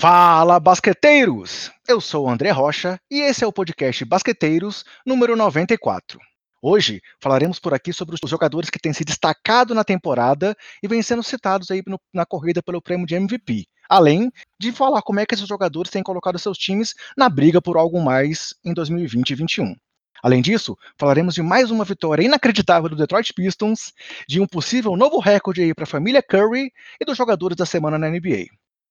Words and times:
Fala, 0.00 0.58
basqueteiros! 0.58 1.70
Eu 1.86 2.00
sou 2.00 2.24
o 2.24 2.30
André 2.30 2.50
Rocha 2.52 2.98
e 3.10 3.20
esse 3.20 3.44
é 3.44 3.46
o 3.46 3.52
podcast 3.52 4.02
Basqueteiros 4.02 4.82
número 5.04 5.36
94. 5.36 6.18
Hoje 6.62 7.02
falaremos 7.20 7.58
por 7.58 7.74
aqui 7.74 7.92
sobre 7.92 8.14
os 8.14 8.30
jogadores 8.30 8.70
que 8.70 8.78
têm 8.78 8.94
se 8.94 9.04
destacado 9.04 9.74
na 9.74 9.84
temporada 9.84 10.56
e 10.82 10.88
vêm 10.88 11.02
sendo 11.02 11.22
citados 11.22 11.70
aí 11.70 11.82
no, 11.86 12.00
na 12.14 12.24
corrida 12.24 12.62
pelo 12.62 12.80
prêmio 12.80 13.06
de 13.06 13.14
MVP, 13.14 13.66
além 13.90 14.32
de 14.58 14.72
falar 14.72 15.02
como 15.02 15.20
é 15.20 15.26
que 15.26 15.34
esses 15.34 15.46
jogadores 15.46 15.90
têm 15.90 16.02
colocado 16.02 16.38
seus 16.38 16.56
times 16.56 16.94
na 17.14 17.28
briga 17.28 17.60
por 17.60 17.76
algo 17.76 18.00
mais 18.00 18.54
em 18.64 18.72
2020 18.72 19.32
e 19.32 19.36
2021. 19.36 19.76
Além 20.22 20.40
disso, 20.40 20.78
falaremos 20.98 21.34
de 21.34 21.42
mais 21.42 21.70
uma 21.70 21.84
vitória 21.84 22.24
inacreditável 22.24 22.88
do 22.88 22.96
Detroit 22.96 23.34
Pistons, 23.34 23.92
de 24.26 24.40
um 24.40 24.46
possível 24.46 24.96
novo 24.96 25.18
recorde 25.18 25.74
para 25.74 25.84
a 25.84 25.86
família 25.86 26.22
Curry 26.22 26.72
e 26.98 27.04
dos 27.04 27.18
jogadores 27.18 27.54
da 27.54 27.66
semana 27.66 27.98
na 27.98 28.08
NBA. 28.08 28.46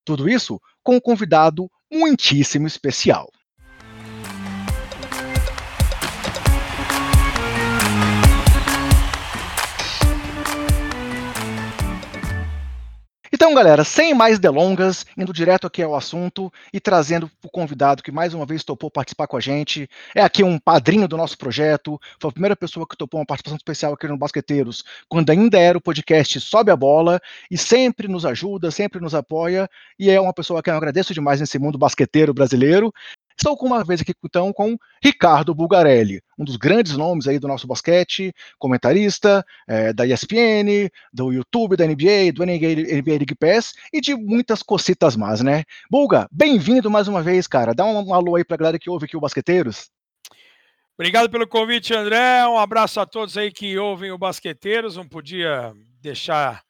Tudo 0.09 0.27
isso 0.27 0.59
com 0.81 0.95
um 0.95 0.99
convidado 0.99 1.69
muitíssimo 1.91 2.65
especial. 2.65 3.29
Então, 13.41 13.53
galera, 13.53 13.85
sem 13.85 14.13
mais 14.13 14.37
delongas, 14.37 15.05
indo 15.17 15.31
direto 15.31 15.65
aqui 15.65 15.81
ao 15.81 15.95
assunto 15.95 16.51
e 16.73 16.79
trazendo 16.79 17.31
o 17.41 17.49
convidado 17.49 18.03
que 18.03 18.11
mais 18.11 18.33
uma 18.33 18.45
vez 18.45 18.65
topou 18.65 18.91
participar 18.91 19.27
com 19.27 19.37
a 19.37 19.39
gente. 19.39 19.89
É 20.13 20.21
aqui 20.21 20.43
um 20.43 20.59
padrinho 20.59 21.07
do 21.07 21.15
nosso 21.15 21.37
projeto, 21.37 21.97
foi 22.19 22.29
a 22.29 22.33
primeira 22.33 22.53
pessoa 22.53 22.85
que 22.85 22.97
topou 22.97 23.17
uma 23.17 23.25
participação 23.25 23.55
especial 23.55 23.93
aqui 23.93 24.09
no 24.09 24.17
Basqueteiros, 24.17 24.83
quando 25.07 25.29
ainda 25.29 25.57
era 25.57 25.77
o 25.77 25.81
podcast 25.81 26.37
Sobe 26.41 26.69
a 26.69 26.75
Bola, 26.75 27.17
e 27.49 27.57
sempre 27.57 28.09
nos 28.09 28.25
ajuda, 28.25 28.71
sempre 28.71 28.99
nos 28.99 29.15
apoia, 29.15 29.69
e 29.97 30.09
é 30.09 30.19
uma 30.19 30.33
pessoa 30.33 30.61
que 30.61 30.69
eu 30.69 30.75
agradeço 30.75 31.13
demais 31.13 31.39
nesse 31.39 31.57
mundo 31.57 31.77
basqueteiro 31.77 32.33
brasileiro. 32.33 32.91
Estou 33.39 33.55
com 33.55 33.67
uma 33.67 33.85
vez 33.85 34.01
aqui 34.01 34.13
então 34.21 34.51
com 34.51 34.77
Ricardo 35.01 35.55
Bulgarelli, 35.55 36.21
um 36.37 36.43
dos 36.43 36.57
grandes 36.57 36.97
nomes 36.97 37.25
aí 37.25 37.39
do 37.39 37.47
nosso 37.47 37.65
basquete, 37.65 38.33
comentarista 38.57 39.45
é, 39.65 39.93
da 39.93 40.05
ESPN, 40.05 40.89
do 41.13 41.31
YouTube 41.31 41.77
da 41.77 41.87
NBA, 41.87 42.33
do 42.33 42.45
NBA, 42.45 43.11
League 43.11 43.35
Pass 43.39 43.75
e 43.93 44.01
de 44.01 44.13
muitas 44.13 44.61
cocitas 44.61 45.15
mais, 45.15 45.39
né? 45.39 45.63
Bulga, 45.89 46.27
bem-vindo 46.29 46.91
mais 46.91 47.07
uma 47.07 47.23
vez, 47.23 47.47
cara. 47.47 47.73
Dá 47.73 47.85
um, 47.85 48.09
um 48.09 48.13
alô 48.13 48.35
aí 48.35 48.43
pra 48.43 48.57
galera 48.57 48.77
que 48.77 48.89
ouve 48.89 49.05
aqui 49.05 49.15
o 49.15 49.21
Basqueteiros. 49.21 49.89
Obrigado 50.97 51.29
pelo 51.29 51.47
convite, 51.47 51.93
André. 51.93 52.45
Um 52.45 52.59
abraço 52.59 52.99
a 52.99 53.05
todos 53.05 53.37
aí 53.37 53.53
que 53.53 53.77
ouvem 53.77 54.11
o 54.11 54.17
Basqueteiros. 54.17 54.97
Não 54.97 55.07
podia 55.07 55.73
deixar 56.01 56.61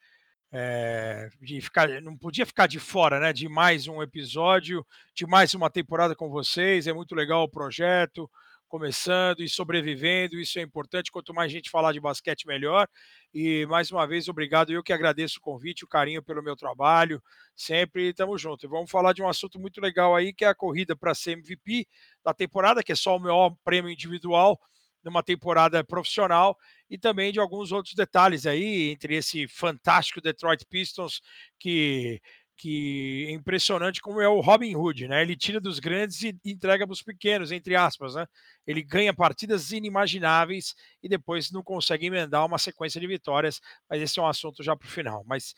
é, 0.52 1.30
de 1.42 1.61
ficar, 1.61 2.02
não 2.02 2.17
podia 2.17 2.45
ficar 2.45 2.67
de 2.67 2.80
fora, 2.80 3.19
né? 3.19 3.31
De 3.31 3.47
mais 3.47 3.88
um 3.88 4.02
episódio, 4.02 4.86
de 5.14 5.25
mais 5.25 5.53
uma 5.53 5.69
temporada 5.69 6.16
com 6.16 6.30
vocês. 6.30 6.88
É 6.88 6.94
muito 6.94 7.14
legal 7.16 7.44
o 7.44 7.50
projeto 7.50 8.30
começando 8.70 9.42
e 9.42 9.50
sobrevivendo. 9.50 10.39
Isso 10.39 10.59
é 10.59 10.61
importante. 10.61 11.11
Quanto 11.11 11.33
mais 11.33 11.52
gente 11.52 11.70
falar 11.70 11.92
de 11.92 12.00
basquete, 12.00 12.47
melhor. 12.47 12.88
E 13.33 13.66
mais 13.66 13.92
uma 13.92 14.08
vez, 14.08 14.30
obrigado. 14.30 14.72
Eu 14.72 14.83
que 14.83 14.94
agradeço 14.94 15.39
o 15.39 15.42
convite, 15.42 15.83
o 15.83 15.88
carinho 15.88 16.23
pelo 16.23 16.42
meu 16.42 16.55
trabalho. 16.55 17.22
Sempre 17.55 18.09
estamos 18.09 18.42
juntos. 18.42 18.64
E 18.64 18.67
vamos 18.67 18.89
falar 18.89 19.11
de 19.14 19.22
um 19.22 19.27
assunto 19.27 19.59
muito 19.59 19.81
legal 19.81 20.16
aí, 20.16 20.31
que 20.31 20.45
é 20.45 20.47
a 20.47 20.55
corrida 20.55 20.95
para 20.95 21.14
ser 21.14 21.32
MVP 21.32 21.88
da 22.23 22.33
temporada, 22.33 22.83
que 22.83 22.92
é 22.92 22.95
só 22.95 23.17
o 23.17 23.20
maior 23.20 23.54
prêmio 23.64 23.92
individual 23.92 24.59
numa 25.04 25.23
temporada 25.23 25.83
profissional 25.83 26.58
e 26.89 26.98
também 26.98 27.32
de 27.32 27.39
alguns 27.39 27.72
outros 27.72 27.94
detalhes 27.95 28.45
aí, 28.45 28.89
entre 28.92 29.16
esse 29.16 29.48
fantástico 29.48 30.22
Detroit 30.22 30.66
Pistons 30.70 31.22
que 31.60 32.22
que 32.60 33.27
é 33.30 33.32
impressionante 33.32 34.02
como 34.02 34.20
é 34.20 34.27
o 34.27 34.42
Robin 34.42 34.76
Hood, 34.76 35.08
né? 35.08 35.22
Ele 35.22 35.33
tira 35.36 35.61
dos 35.61 35.80
grandes 35.80 36.22
e 36.23 36.38
entrega 36.45 36.86
para 36.86 36.92
os 36.94 37.02
pequenos, 37.02 37.54
entre 37.54 37.73
aspas, 37.73 38.16
né? 38.16 38.26
Ele 38.67 38.83
ganha 38.83 39.14
partidas 39.14 39.72
inimagináveis 39.72 40.76
e 41.02 41.08
depois 41.08 41.52
não 41.52 41.64
consegue 41.64 42.08
emendar 42.08 42.45
uma 42.45 42.58
sequência 42.58 43.00
de 43.00 43.08
vitórias, 43.08 43.61
mas 43.89 44.02
esse 44.02 44.20
é 44.20 44.21
um 44.21 44.27
assunto 44.27 44.61
já 44.61 44.76
para 44.76 44.86
o 44.88 44.92
final. 44.92 45.23
Mas 45.26 45.54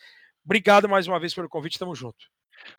obrigado 0.45 0.87
mais 0.87 1.07
uma 1.07 1.19
vez 1.19 1.33
pelo 1.33 1.49
convite, 1.49 1.79
tamo 1.79 1.95
junto. 1.95 2.27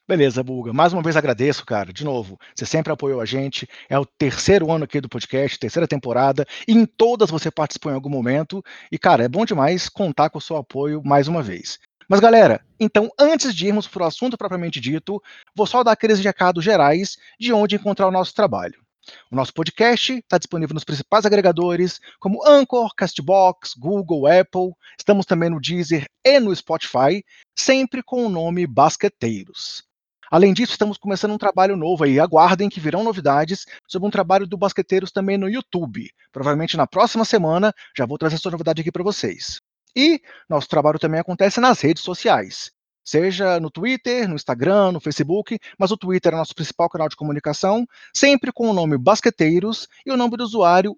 Beleza, 0.06 0.42
Bulga. 0.42 0.72
Mais 0.72 0.92
uma 0.92 1.02
vez 1.02 1.16
agradeço, 1.16 1.64
cara. 1.64 1.92
De 1.92 2.04
novo, 2.04 2.38
você 2.54 2.66
sempre 2.66 2.92
apoiou 2.92 3.20
a 3.20 3.24
gente. 3.24 3.68
É 3.88 3.98
o 3.98 4.04
terceiro 4.04 4.70
ano 4.70 4.84
aqui 4.84 5.00
do 5.00 5.08
podcast, 5.08 5.58
terceira 5.58 5.86
temporada. 5.86 6.46
E 6.66 6.72
em 6.72 6.84
todas 6.84 7.30
você 7.30 7.50
participou 7.50 7.92
em 7.92 7.94
algum 7.94 8.10
momento. 8.10 8.62
E, 8.90 8.98
cara, 8.98 9.24
é 9.24 9.28
bom 9.28 9.44
demais 9.44 9.88
contar 9.88 10.30
com 10.30 10.38
o 10.38 10.42
seu 10.42 10.56
apoio 10.56 11.02
mais 11.04 11.28
uma 11.28 11.42
vez. 11.42 11.78
Mas, 12.08 12.20
galera, 12.20 12.60
então, 12.78 13.10
antes 13.18 13.54
de 13.54 13.66
irmos 13.66 13.88
para 13.88 14.02
o 14.02 14.06
assunto 14.06 14.36
propriamente 14.36 14.80
dito, 14.80 15.22
vou 15.54 15.66
só 15.66 15.82
dar 15.82 15.92
aqueles 15.92 16.18
recados 16.18 16.64
gerais 16.64 17.16
de 17.38 17.52
onde 17.52 17.76
encontrar 17.76 18.08
o 18.08 18.12
nosso 18.12 18.34
trabalho. 18.34 18.82
O 19.30 19.36
nosso 19.36 19.52
podcast 19.52 20.12
está 20.12 20.38
disponível 20.38 20.74
nos 20.74 20.84
principais 20.84 21.26
agregadores, 21.26 22.00
como 22.20 22.46
Anchor, 22.46 22.94
Castbox, 22.94 23.74
Google, 23.74 24.26
Apple. 24.26 24.72
Estamos 24.98 25.26
também 25.26 25.50
no 25.50 25.60
Deezer 25.60 26.06
e 26.24 26.38
no 26.38 26.54
Spotify, 26.54 27.24
sempre 27.58 28.02
com 28.02 28.26
o 28.26 28.28
nome 28.28 28.66
Basqueteiros. 28.66 29.82
Além 30.30 30.54
disso, 30.54 30.72
estamos 30.72 30.96
começando 30.96 31.32
um 31.32 31.38
trabalho 31.38 31.76
novo 31.76 32.04
aí. 32.04 32.18
Aguardem 32.18 32.68
que 32.68 32.80
virão 32.80 33.04
novidades 33.04 33.66
sobre 33.86 34.08
um 34.08 34.10
trabalho 34.10 34.46
do 34.46 34.56
Basqueteiros 34.56 35.12
também 35.12 35.36
no 35.36 35.48
YouTube. 35.48 36.08
Provavelmente 36.32 36.76
na 36.76 36.86
próxima 36.86 37.24
semana 37.24 37.74
já 37.96 38.06
vou 38.06 38.16
trazer 38.16 38.36
essa 38.36 38.50
novidade 38.50 38.80
aqui 38.80 38.90
para 38.90 39.02
vocês. 39.02 39.60
E 39.94 40.22
nosso 40.48 40.68
trabalho 40.68 40.98
também 40.98 41.20
acontece 41.20 41.60
nas 41.60 41.80
redes 41.80 42.02
sociais 42.02 42.72
seja 43.04 43.58
no 43.60 43.70
Twitter, 43.70 44.28
no 44.28 44.34
Instagram, 44.34 44.92
no 44.92 45.00
Facebook, 45.00 45.58
mas 45.78 45.90
o 45.90 45.96
Twitter 45.96 46.32
é 46.32 46.36
nosso 46.36 46.54
principal 46.54 46.88
canal 46.88 47.08
de 47.08 47.16
comunicação, 47.16 47.86
sempre 48.14 48.52
com 48.52 48.68
o 48.68 48.72
nome 48.72 48.96
Basqueteiros 48.98 49.88
e 50.06 50.10
o 50.10 50.16
nome 50.16 50.36
do 50.36 50.44
usuário 50.44 50.96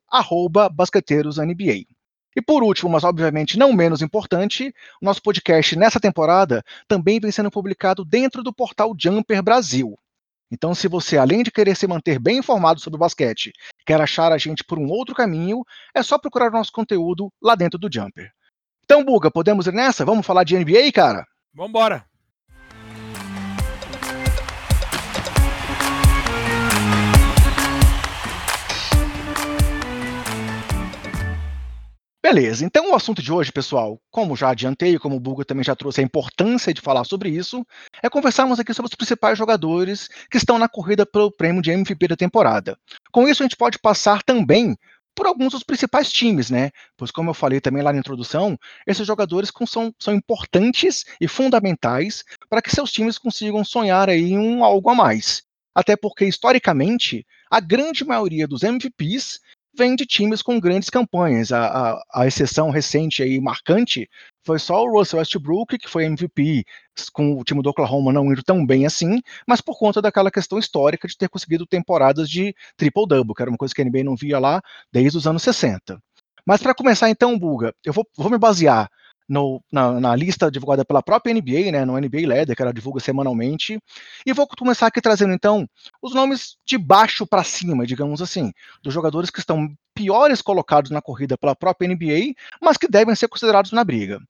BasqueteirosNBA. 0.72 1.87
E 2.37 2.42
por 2.42 2.65
último, 2.65 2.91
mas 2.91 3.04
obviamente 3.04 3.59
não 3.59 3.72
menos 3.72 4.03
importante, 4.03 4.75
o 5.00 5.04
nosso 5.04 5.22
podcast 5.22 5.76
nessa 5.76 6.00
temporada 6.00 6.65
também 6.88 7.20
vem 7.20 7.31
sendo 7.31 7.50
publicado 7.50 8.04
dentro 8.04 8.42
do 8.42 8.53
portal 8.53 8.92
Jumper 8.98 9.42
Brasil. 9.42 9.97
Então, 10.50 10.75
se 10.75 10.86
você, 10.86 11.16
além 11.16 11.42
de 11.42 11.50
querer 11.50 11.75
se 11.76 11.86
manter 11.86 12.19
bem 12.19 12.38
informado 12.38 12.78
sobre 12.81 12.97
o 12.97 13.00
basquete, 13.00 13.53
quer 13.86 14.00
achar 14.00 14.31
a 14.31 14.38
gente 14.38 14.62
por 14.62 14.78
um 14.78 14.88
outro 14.88 15.15
caminho, 15.15 15.65
é 15.94 16.03
só 16.03 16.19
procurar 16.19 16.48
o 16.48 16.53
nosso 16.53 16.71
conteúdo 16.71 17.32
lá 17.42 17.54
dentro 17.54 17.78
do 17.78 17.88
Jumper. 17.92 18.31
Então, 18.84 19.04
Buga, 19.04 19.31
podemos 19.31 19.66
ir 19.66 19.72
nessa? 19.72 20.04
Vamos 20.04 20.26
falar 20.26 20.44
de 20.44 20.56
NBA, 20.56 20.92
cara? 20.92 21.26
Vamos 21.54 21.70
embora. 21.70 22.04
Beleza, 32.20 32.65
então 32.65 32.91
o 32.91 32.94
assunto 32.94 33.22
de 33.22 33.31
hoje, 33.31 33.53
pessoal, 33.53 34.00
como 34.10 34.34
já 34.34 34.48
adiantei, 34.48 34.98
como 34.98 35.15
o 35.15 35.20
Buga 35.20 35.44
também 35.44 35.62
já 35.62 35.76
trouxe 35.76 36.00
a 36.00 36.04
importância 36.04 36.75
de 36.75 36.81
falar 36.81 37.04
sobre 37.04 37.28
isso, 37.28 37.65
é 38.03 38.09
conversarmos 38.09 38.59
aqui 38.59 38.75
sobre 38.75 38.88
os 38.88 38.94
principais 38.97 39.38
jogadores 39.38 40.09
que 40.31 40.38
estão 40.38 40.59
na 40.59 40.66
corrida 40.66 41.06
pelo 41.06 41.31
prêmio 41.31 41.62
de 41.62 41.71
MVP 41.71 42.09
da 42.09 42.16
temporada. 42.16 42.76
Com 43.12 43.28
isso, 43.28 43.42
a 43.42 43.44
gente 43.44 43.59
pode 43.59 43.78
passar 43.78 44.22
também 44.22 44.75
por 45.14 45.26
alguns 45.26 45.52
dos 45.52 45.62
principais 45.62 46.10
times, 46.10 46.50
né? 46.50 46.70
Pois, 46.97 47.10
como 47.10 47.30
eu 47.30 47.34
falei 47.34 47.60
também 47.60 47.82
lá 47.82 47.92
na 47.92 47.98
introdução, 47.98 48.58
esses 48.86 49.06
jogadores 49.06 49.50
são, 49.66 49.94
são 49.98 50.15
importantes 50.15 51.04
e 51.21 51.28
fundamentais 51.28 52.24
para 52.48 52.60
que 52.60 52.74
seus 52.74 52.91
times 52.91 53.18
consigam 53.18 53.65
sonhar 53.65 54.09
aí 54.10 54.36
um 54.36 54.65
algo 54.65 54.91
a 54.91 54.94
mais. 54.94 55.42
Até 55.74 55.97
porque, 55.97 56.24
historicamente, 56.24 57.27
a 57.50 57.60
grande 57.60 58.04
maioria 58.04 58.47
dos 58.47 58.62
MVPs 58.62 59.41
vem 59.76 59.97
de 59.97 60.06
times 60.06 60.42
com 60.42 60.60
grandes 60.60 60.91
campanhas. 60.91 61.53
A, 61.53 61.66
a, 61.66 62.04
a 62.22 62.26
exceção 62.26 62.71
recente 62.71 63.22
e 63.22 63.41
marcante 63.41 64.09
foi 64.44 64.59
só 64.59 64.84
o 64.84 64.98
Russell 64.98 65.18
Westbrook, 65.18 65.78
que 65.78 65.88
foi 65.88 66.04
MVP, 66.04 66.65
com 67.12 67.38
o 67.38 67.44
time 67.44 67.62
do 67.62 67.71
Oklahoma 67.71 68.12
não 68.12 68.30
indo 68.30 68.42
tão 68.42 68.65
bem 68.65 68.86
assim, 68.86 69.21
mas 69.47 69.60
por 69.60 69.78
conta 69.78 70.03
daquela 70.03 70.30
questão 70.30 70.59
histórica 70.59 71.09
de 71.09 71.16
ter 71.16 71.28
conseguido 71.28 71.66
temporadas 71.66 72.28
de 72.28 72.54
triple-double, 72.76 73.34
que 73.34 73.42
era 73.42 73.50
uma 73.50 73.59
coisa 73.59 73.74
que 73.74 73.82
a 73.82 73.84
NBA 73.84 74.04
não 74.04 74.16
via 74.16 74.38
lá 74.38 74.60
desde 74.92 75.18
os 75.18 75.26
anos 75.26 75.42
60. 75.42 75.98
Mas 76.47 76.62
para 76.62 76.74
começar 76.74 77.09
então, 77.09 77.38
Buga, 77.38 77.74
eu 77.84 77.92
vou, 77.92 78.06
vou 78.16 78.30
me 78.30 78.38
basear 78.38 78.88
no, 79.28 79.62
na, 79.71 80.00
na, 80.00 80.16
lista 80.16 80.50
divulgada 80.50 80.84
pela 80.84 81.03
própria 81.03 81.34
NBA, 81.34 81.72
né, 81.72 81.84
no 81.84 81.98
NBA 81.98 82.26
Leather, 82.26 82.54
que 82.54 82.62
ela 82.62 82.72
divulga 82.72 83.00
semanalmente. 83.00 83.78
E 84.24 84.32
vou 84.32 84.47
começar 84.47 84.86
aqui 84.86 85.00
trazendo 85.00 85.32
então 85.32 85.68
os 86.03 86.15
nomes 86.15 86.56
de 86.66 86.76
baixo 86.78 87.26
para 87.26 87.44
cima, 87.44 87.86
digamos 87.86 88.21
assim, 88.21 88.53
dos 88.82 88.92
jogadores 88.92 89.30
que 89.30 89.41
estão 89.41 89.68
piores 89.94 90.42
colocados 90.42 90.91
na 90.91 91.00
corrida 91.00 91.38
pela 91.38 91.54
própria 91.54 91.88
NBA, 91.88 92.34
mas 92.60 92.76
que 92.76 92.88
devem 92.88 93.15
ser 93.15 93.28
considerados 93.28 93.72
na 93.72 93.84
briga. 93.84 94.21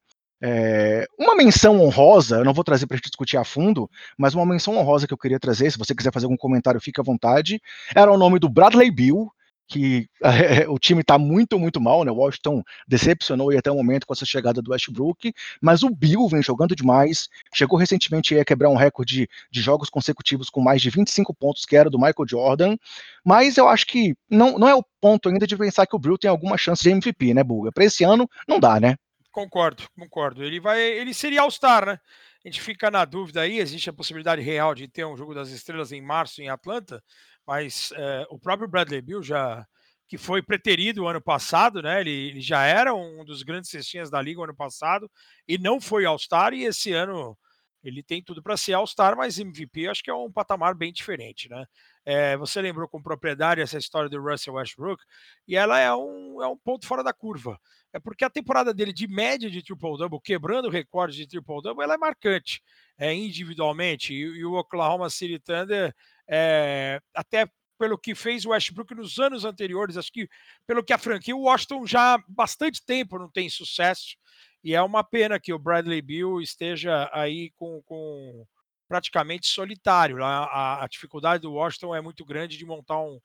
É, 0.43 1.07
uma 1.19 1.35
menção 1.35 1.81
honrosa, 1.81 2.37
eu 2.37 2.45
não 2.45 2.53
vou 2.53 2.63
trazer 2.63 2.87
para 2.87 2.97
gente 2.97 3.07
discutir 3.07 3.39
a 3.39 3.45
fundo, 3.45 3.89
mas 4.19 4.35
uma 4.35 4.45
menção 4.45 4.77
honrosa 4.77 5.07
que 5.07 5.15
eu 5.15 5.19
queria 5.19 5.41
trazer, 5.41 5.71
se 5.71 5.79
você 5.79 5.95
quiser 5.95 6.13
fazer 6.13 6.27
algum 6.27 6.37
comentário, 6.37 6.81
fique 6.81 7.01
à 7.01 7.05
vontade, 7.05 7.63
era 7.95 8.13
o 8.13 8.19
nome 8.19 8.39
do 8.39 8.49
Bradley 8.49 8.91
Bill, 8.91 9.31
que 9.67 10.09
o 10.69 10.79
time 10.79 11.01
está 11.01 11.19
muito, 11.19 11.59
muito 11.59 11.81
mal, 11.81 12.05
né? 12.05 12.11
O 12.11 12.17
Washington 12.17 12.63
decepcionou 12.87 13.57
até 13.57 13.71
o 13.71 13.75
momento 13.75 14.07
com 14.07 14.13
essa 14.13 14.25
chegada 14.25 14.61
do 14.61 14.71
Westbrook, 14.71 15.33
mas 15.61 15.83
o 15.83 15.91
Bill 15.91 16.29
vem 16.29 16.43
jogando 16.43 16.77
demais. 16.77 17.29
Chegou 17.53 17.79
recentemente 17.79 18.39
a 18.39 18.45
quebrar 18.45 18.71
um 18.71 18.77
recorde 18.77 19.29
de 19.51 19.61
jogos 19.61 19.89
consecutivos 19.89 20.51
com 20.51 20.61
mais 20.61 20.83
de 20.83 20.91
25 20.91 21.35
pontos, 21.35 21.65
que 21.65 21.77
era 21.77 21.91
do 21.91 21.99
Michael 21.99 22.29
Jordan. 22.29 22.77
Mas 23.25 23.57
eu 23.57 23.69
acho 23.69 23.87
que 23.87 24.15
não, 24.29 24.59
não 24.59 24.69
é 24.69 24.75
o 24.75 24.85
ponto 25.01 25.29
ainda 25.29 25.47
de 25.47 25.57
pensar 25.57 25.87
que 25.87 25.97
o 25.97 25.99
Bill 25.99 26.19
tem 26.19 26.31
alguma 26.31 26.59
chance 26.59 26.83
de 26.83 26.91
MVP, 26.91 27.35
né, 27.35 27.43
Buga? 27.43 27.73
Para 27.73 27.85
esse 27.85 28.05
ano, 28.05 28.29
não 28.49 28.61
dá, 28.61 28.79
né? 28.79 28.97
Concordo, 29.31 29.83
concordo. 29.99 30.45
Ele 30.45 30.61
vai, 30.61 30.81
ele 30.81 31.13
seria 31.13 31.41
All-Star, 31.41 31.87
né? 31.87 31.99
A 32.45 32.49
gente 32.49 32.61
fica 32.61 32.91
na 32.91 33.05
dúvida 33.05 33.41
aí, 33.41 33.59
existe 33.59 33.89
a 33.89 33.93
possibilidade 33.93 34.43
real 34.43 34.75
de 34.75 34.87
ter 34.87 35.05
um 35.05 35.17
jogo 35.17 35.35
das 35.35 35.49
estrelas 35.49 35.93
em 35.93 36.01
março 36.01 36.43
em 36.43 36.49
Atlanta, 36.49 37.03
mas 37.47 37.93
é, 37.97 38.27
o 38.31 38.39
próprio 38.39 38.69
Bradley 38.69 39.03
Bill 39.03 39.23
já 39.23 39.67
que 40.07 40.19
foi 40.19 40.43
preterido 40.43 41.09
ano 41.09 41.21
passado, 41.21 41.83
né? 41.83 42.01
Ele, 42.01 42.11
ele, 42.11 42.41
já 42.41 42.65
era 42.65 42.95
um 42.95 43.25
dos 43.25 43.43
grandes 43.43 43.71
cestinhas 43.71 44.11
da 44.11 44.21
liga 44.21 44.43
ano 44.43 44.55
passado 44.55 45.11
e 45.49 45.59
não 45.59 45.81
foi 45.81 46.05
All-Star 46.05 46.53
e 46.53 46.65
esse 46.65 46.93
ano 46.93 47.37
ele 47.83 48.03
tem 48.03 48.23
tudo 48.23 48.43
para 48.43 48.57
ser 48.57 48.73
All-Star, 48.75 49.17
mas 49.17 49.39
MVP 49.39 49.89
acho 49.89 50.03
que 50.03 50.11
é 50.11 50.15
um 50.15 50.33
patamar 50.33 50.75
bem 50.75 50.93
diferente, 50.93 51.49
né? 51.49 51.67
É, 52.05 52.37
você 52.37 52.61
lembrou 52.61 52.89
com 52.89 53.03
propriedade 53.03 53.61
essa 53.61 53.79
história 53.79 54.09
do 54.09 54.21
Russell 54.21 54.55
Westbrook 54.55 55.03
e 55.49 55.57
ela 55.57 55.79
é 55.79 55.95
um, 55.95 56.43
é 56.43 56.47
um 56.47 56.57
ponto 56.57 56.87
fora 56.87 57.03
da 57.03 57.13
curva. 57.13 57.59
É 57.95 58.01
porque 58.01 58.25
a 58.25 58.31
temporada 58.31 58.75
dele 58.75 58.93
de 58.93 59.07
média 59.07 59.49
de 59.49 59.63
triple-double, 59.63 60.21
quebrando 60.21 60.69
recorde 60.69 61.17
de 61.17 61.29
triple-double, 61.29 61.85
ela 61.85 61.95
é 61.95 61.97
marcante 61.97 62.61
é, 62.99 63.15
individualmente. 63.15 64.13
E, 64.13 64.19
e, 64.19 64.45
o 64.45 64.55
Oklahoma 64.55 65.09
City 65.09 65.39
Thunder, 65.39 65.95
é, 66.29 67.01
até 67.15 67.49
pelo 67.79 67.97
que 67.97 68.13
fez 68.13 68.45
o 68.45 68.51
Westbrook 68.51 68.93
nos 68.97 69.21
anos 69.21 69.45
anteriores, 69.45 69.97
acho 69.97 70.13
que 70.13 70.29
pelo 70.67 70.83
que 70.83 70.93
a 70.93 70.99
franquia, 70.99 71.37
o 71.37 71.43
Washington 71.43 71.87
já 71.87 72.15
há 72.15 72.25
bastante 72.29 72.85
tempo 72.85 73.17
não 73.17 73.31
tem 73.31 73.49
sucesso. 73.49 74.17
E 74.65 74.75
é 74.75 74.83
uma 74.83 75.05
pena 75.05 75.39
que 75.39 75.53
o 75.53 75.59
Bradley 75.59 76.03
Bill 76.03 76.41
esteja 76.41 77.09
aí 77.13 77.53
com, 77.55 77.81
com 77.83 78.45
praticamente 78.89 79.47
solitário. 79.47 80.25
A, 80.25 80.83
a, 80.83 80.89
dificuldade 80.89 81.43
do 81.43 81.53
Washington 81.53 81.95
é 81.95 82.01
muito 82.01 82.25
grande 82.25 82.57
de 82.57 82.67
montar 82.67 82.99
um, 82.99 83.21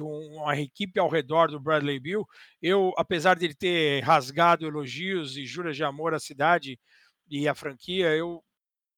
um, 0.00 0.36
uma 0.36 0.56
equipe 0.58 1.00
ao 1.00 1.08
redor 1.08 1.50
do 1.50 1.60
Bradley 1.60 1.98
Bill. 1.98 2.24
Eu, 2.60 2.92
apesar 2.96 3.36
de 3.36 3.46
ele 3.46 3.54
ter 3.54 4.00
rasgado 4.04 4.64
elogios 4.64 5.36
e 5.36 5.44
juras 5.44 5.76
de 5.76 5.82
amor 5.82 6.14
à 6.14 6.20
cidade 6.20 6.78
e 7.28 7.48
à 7.48 7.54
franquia, 7.54 8.14
eu 8.14 8.42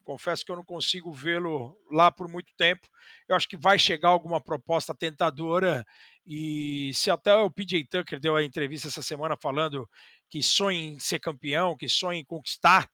confesso 0.04 0.44
que 0.44 0.52
eu 0.52 0.56
não 0.56 0.64
consigo 0.64 1.12
vê-lo 1.12 1.76
lá 1.90 2.12
por 2.12 2.28
muito 2.28 2.52
tempo. 2.56 2.86
Eu 3.28 3.34
acho 3.34 3.48
que 3.48 3.56
vai 3.56 3.78
chegar 3.78 4.10
alguma 4.10 4.40
proposta 4.40 4.94
tentadora 4.94 5.84
e 6.26 6.92
se 6.94 7.10
até 7.10 7.34
o 7.34 7.50
PJ 7.50 7.86
Tucker 7.86 8.20
deu 8.20 8.36
a 8.36 8.44
entrevista 8.44 8.88
essa 8.88 9.02
semana 9.02 9.36
falando 9.36 9.88
que 10.30 10.42
sonha 10.42 10.78
em 10.78 10.98
ser 10.98 11.18
campeão, 11.18 11.76
que 11.76 11.88
sonha 11.88 12.20
em 12.20 12.24
conquistar, 12.24 12.88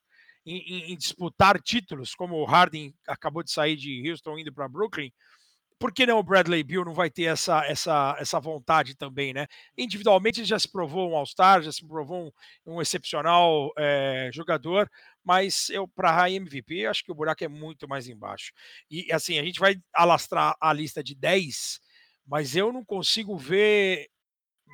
em, 0.45 0.57
em, 0.57 0.91
em 0.93 0.97
disputar 0.97 1.61
títulos, 1.61 2.15
como 2.15 2.35
o 2.35 2.45
Harden 2.45 2.93
acabou 3.07 3.43
de 3.43 3.51
sair 3.51 3.75
de 3.75 4.09
Houston 4.09 4.39
indo 4.39 4.53
para 4.53 4.67
Brooklyn, 4.67 5.11
por 5.81 5.91
que 5.91 6.05
não 6.05 6.19
o 6.19 6.23
Bradley 6.23 6.63
Bill 6.63 6.85
não 6.85 6.93
vai 6.93 7.09
ter 7.09 7.23
essa, 7.23 7.65
essa, 7.65 8.15
essa 8.19 8.39
vontade 8.39 8.95
também, 8.95 9.33
né? 9.33 9.47
Individualmente 9.75 10.39
ele 10.39 10.45
já 10.45 10.59
se 10.59 10.71
provou 10.71 11.09
um 11.09 11.15
All-Star, 11.15 11.63
já 11.63 11.71
se 11.71 11.83
provou 11.85 12.27
um, 12.27 12.75
um 12.75 12.81
excepcional 12.81 13.71
é, 13.75 14.29
jogador, 14.31 14.87
mas 15.23 15.69
eu 15.71 15.87
para 15.87 16.29
MVP 16.29 16.85
acho 16.85 17.03
que 17.03 17.11
o 17.11 17.15
buraco 17.15 17.43
é 17.43 17.47
muito 17.47 17.87
mais 17.87 18.07
embaixo. 18.07 18.51
E 18.91 19.11
assim, 19.11 19.39
a 19.39 19.43
gente 19.43 19.59
vai 19.59 19.75
alastrar 19.91 20.55
a 20.61 20.71
lista 20.71 21.03
de 21.03 21.15
10, 21.15 21.79
mas 22.27 22.55
eu 22.55 22.71
não 22.71 22.85
consigo 22.85 23.35
ver 23.35 24.07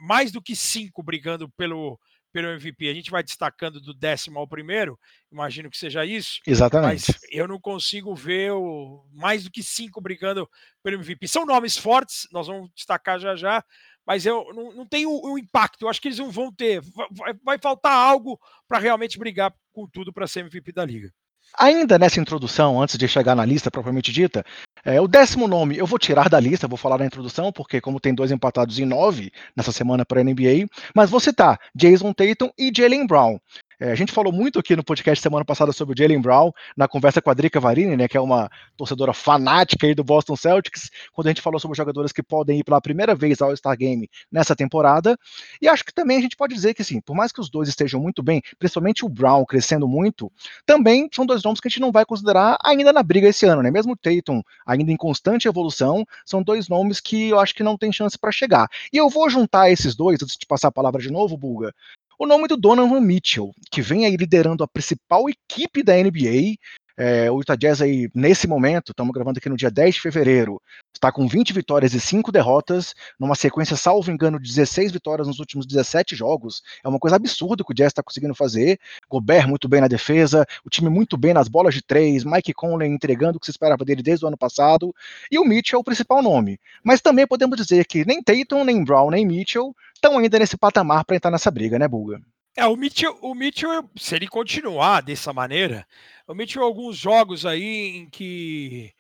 mais 0.06 0.30
do 0.30 0.42
que 0.42 0.58
cinco 0.58 1.02
brigando 1.02 1.50
pelo, 1.52 1.98
pelo 2.32 2.48
MVP. 2.50 2.90
A 2.90 2.94
gente 2.94 3.12
vai 3.12 3.24
destacando 3.24 3.80
do 3.80 3.94
décimo 3.94 4.40
ao 4.40 4.48
primeiro, 4.48 5.00
imagino 5.32 5.70
que 5.70 5.78
seja 5.78 6.06
isso. 6.06 6.40
Exatamente. 6.46 7.06
Mas 7.08 7.20
eu 7.32 7.48
não 7.48 7.60
consigo 7.60 8.16
ver 8.16 8.52
o, 8.52 9.06
mais 9.14 9.44
do 9.44 9.52
que 9.52 9.64
cinco 9.64 10.02
brigando 10.02 10.50
pelo 10.84 10.98
MVP. 10.98 11.28
São 11.28 11.46
nomes 11.46 11.78
fortes, 11.78 12.28
nós 12.32 12.48
vamos 12.48 12.70
destacar 12.76 13.20
já 13.20 13.36
já, 13.36 13.64
mas 14.06 14.26
eu 14.26 14.46
não, 14.54 14.74
não 14.74 14.86
tenho 14.86 15.10
o, 15.10 15.34
o 15.34 15.40
impacto. 15.40 15.84
Eu 15.84 15.90
acho 15.90 16.02
que 16.02 16.08
eles 16.08 16.20
não 16.20 16.32
vão 16.32 16.52
ter. 16.52 16.82
Vai, 17.12 17.34
vai 17.44 17.58
faltar 17.58 17.94
algo 17.94 18.40
para 18.68 18.80
realmente 18.80 19.18
brigar 19.18 19.54
com 19.74 19.88
tudo 19.88 20.14
para 20.14 20.28
ser 20.28 20.42
MVP 20.42 20.72
da 20.72 20.86
liga. 20.86 21.12
Ainda 21.58 21.98
nessa 21.98 22.20
introdução, 22.20 22.82
antes 22.82 22.98
de 22.98 23.08
chegar 23.08 23.36
na 23.36 23.46
lista 23.46 23.72
propriamente 23.72 24.12
dita, 24.12 24.46
é, 24.88 25.02
o 25.02 25.08
décimo 25.08 25.50
nome 25.50 25.78
eu 25.78 25.86
vou 25.86 26.00
tirar 26.00 26.30
da 26.30 26.40
lista, 26.40 26.66
vou 26.66 26.78
falar 26.78 27.00
na 27.00 27.06
introdução, 27.06 27.52
porque 27.52 27.82
como 27.82 28.00
tem 28.00 28.16
dois 28.16 28.32
empatados 28.32 28.80
em 28.80 28.86
nove 28.86 29.34
nessa 29.54 29.74
semana 29.74 30.06
para 30.06 30.22
a 30.22 30.24
NBA, 30.24 30.66
mas 30.96 31.10
vou 31.10 31.20
citar 31.20 31.60
Jason 31.76 32.14
Tatum 32.14 32.50
e 32.58 32.72
Jalen 32.74 33.06
Brown. 33.06 33.38
É, 33.80 33.92
a 33.92 33.96
gente 33.96 34.12
falou 34.12 34.34
muito 34.34 34.58
aqui 34.58 34.76
no 34.76 34.84
podcast 34.84 35.22
semana 35.22 35.46
passada 35.46 35.72
sobre 35.72 35.94
o 35.94 35.98
Jalen 35.98 36.20
Brown, 36.20 36.52
na 36.76 36.88
conversa 36.88 37.22
com 37.22 37.30
a 37.30 37.34
Drica 37.36 37.60
Varini, 37.60 37.96
né, 37.96 38.08
que 38.08 38.18
é 38.18 38.20
uma 38.22 38.50
torcedora 38.76 39.14
fanática 39.14 39.86
aí 39.86 39.94
do 39.94 40.04
Boston 40.04 40.36
Celtics, 40.36 40.90
quando 41.14 41.28
a 41.28 41.30
gente 41.30 41.44
falou 41.44 41.60
sobre 41.60 41.78
jogadores 41.78 42.12
que 42.12 42.24
podem 42.24 42.60
ir 42.60 42.64
pela 42.64 42.82
primeira 42.82 43.14
vez 43.14 43.40
ao 43.40 43.50
All-Star 43.50 43.78
Game 43.78 44.10
nessa 44.32 44.56
temporada. 44.56 45.16
E 45.62 45.68
acho 45.68 45.86
que 45.86 45.94
também 45.94 46.18
a 46.18 46.22
gente 46.22 46.36
pode 46.36 46.56
dizer 46.56 46.74
que, 46.74 46.82
assim, 46.82 47.00
por 47.00 47.16
mais 47.16 47.32
que 47.32 47.40
os 47.40 47.52
dois 47.52 47.70
estejam 47.70 48.02
muito 48.02 48.24
bem, 48.24 48.42
principalmente 48.58 49.06
o 49.06 49.10
Brown 49.10 49.46
crescendo 49.46 49.88
muito, 49.88 50.32
também 50.66 51.08
são 51.14 51.24
dois 51.24 51.44
nomes 51.44 51.60
que 51.60 51.68
a 51.68 51.70
gente 51.70 51.82
não 51.82 51.92
vai 51.92 52.04
considerar 52.04 52.58
ainda 52.66 52.92
na 52.92 53.04
briga 53.04 53.28
esse 53.28 53.46
ano, 53.46 53.62
né? 53.62 53.70
Mesmo 53.70 53.94
o 53.94 53.96
Tatum 53.96 54.42
ainda 54.66 54.92
em 54.92 54.98
constante 54.98 55.48
evolução, 55.48 56.04
são 56.26 56.42
dois 56.42 56.68
nomes 56.68 57.00
que 57.00 57.30
eu 57.30 57.40
acho 57.40 57.54
que 57.54 57.62
não 57.62 57.78
tem 57.78 57.92
chance 57.92 58.18
para 58.18 58.32
chegar. 58.32 58.68
E 58.92 58.98
eu 58.98 59.08
vou 59.08 59.30
juntar 59.30 59.70
esses 59.70 59.96
dois, 59.96 60.20
antes 60.24 60.36
de 60.36 60.48
passar 60.48 60.70
a 60.70 60.72
palavra 60.72 61.00
de 61.00 61.12
novo, 61.12 61.38
Bulga, 61.38 61.72
o 62.18 62.26
nome 62.26 62.48
do 62.48 62.58
Donovan 62.58 63.00
Mitchell, 63.00 63.52
que 63.70 63.82
vem 63.82 64.06
aí 64.06 64.16
liderando 64.18 64.64
a 64.64 64.68
principal 64.68 65.30
equipe 65.30 65.84
da 65.84 65.94
NBA. 65.96 66.58
É, 67.00 67.30
o 67.30 67.38
Utah 67.38 67.56
Jazz 67.56 67.80
aí, 67.80 68.10
nesse 68.16 68.48
momento, 68.48 68.92
estamos 68.92 69.14
gravando 69.14 69.38
aqui 69.38 69.48
no 69.48 69.56
dia 69.56 69.70
10 69.70 69.94
de 69.94 70.02
fevereiro, 70.02 70.60
está 70.92 71.12
com 71.12 71.28
20 71.28 71.54
vitórias 71.54 71.94
e 71.94 72.00
5 72.00 72.32
derrotas, 72.32 72.96
numa 73.20 73.36
sequência, 73.36 73.78
salvo 73.78 74.10
engano, 74.10 74.40
de 74.40 74.50
16 74.50 74.92
vitórias 74.92 75.28
nos 75.28 75.38
últimos 75.38 75.68
17 75.68 76.16
jogos. 76.16 76.64
É 76.84 76.90
uma 76.90 76.98
coisa 76.98 77.18
absurda 77.18 77.64
que 77.64 77.72
o 77.72 77.76
Jazz 77.76 77.92
está 77.92 78.02
conseguindo 78.02 78.34
fazer. 78.34 78.80
Gobert 79.08 79.48
muito 79.48 79.70
bem 79.70 79.80
na 79.80 79.88
defesa, 79.88 80.44
o 80.66 80.72
time 80.72 80.90
muito 80.90 81.16
bem 81.16 81.36
nas 81.36 81.48
bolas 81.48 81.76
de 81.76 81.84
três, 81.84 82.24
Mike 82.24 82.52
Conley 82.54 82.90
entregando 82.90 83.38
o 83.38 83.40
que 83.40 83.46
se 83.46 83.52
esperava 83.52 83.86
dele 83.86 84.02
desde 84.02 84.26
o 84.26 84.28
ano 84.28 84.38
passado, 84.38 84.92
e 85.32 85.38
o 85.38 85.46
Mitchell 85.46 85.78
é 85.78 85.82
o 85.82 85.84
principal 85.84 86.24
nome. 86.24 86.60
Mas 86.84 87.00
também 87.00 87.28
podemos 87.28 87.58
dizer 87.58 87.86
que 87.86 88.06
nem 88.06 88.24
Tatum, 88.24 88.64
nem 88.64 88.84
Brown, 88.84 89.12
nem 89.12 89.24
Mitchell 89.24 89.72
estão 89.98 90.18
ainda 90.18 90.40
nesse 90.40 90.58
patamar 90.58 91.04
para 91.04 91.16
entrar 91.16 91.32
nessa 91.32 91.52
briga, 91.52 91.78
né, 91.78 91.88
Bulga? 91.88 92.22
É, 92.56 92.66
o 92.66 92.76
Mitchell, 92.76 93.18
o 93.22 93.36
Mitchell, 93.36 93.88
se 93.96 94.16
ele 94.16 94.28
continuar 94.28 95.02
dessa 95.02 95.32
maneira, 95.32 95.86
o 96.28 96.34
Mitchell 96.34 96.64
alguns 96.64 96.98
jogos 96.98 97.46
aí 97.46 97.98
em 97.98 98.10
que 98.10 98.92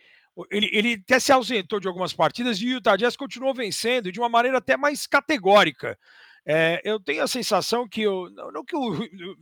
ele, 0.52 0.70
ele 0.72 0.94
até 1.04 1.20
se 1.20 1.32
ausentou 1.32 1.80
de 1.80 1.88
algumas 1.88 2.14
partidas 2.14 2.62
e 2.62 2.68
o 2.68 2.70
Utah 2.74 2.96
Jazz 2.96 3.16
continuou 3.18 3.56
vencendo 3.56 4.12
de 4.12 4.20
uma 4.20 4.30
maneira 4.30 4.60
até 4.60 4.78
mais 4.78 5.08
categórica. 5.08 5.98
É, 6.46 6.80
eu 6.86 7.00
tenho 7.00 7.24
a 7.24 7.28
sensação 7.28 7.90
que 7.90 8.04
eu, 8.04 8.30
não, 8.30 8.52
não 8.52 8.64
que 8.64 8.76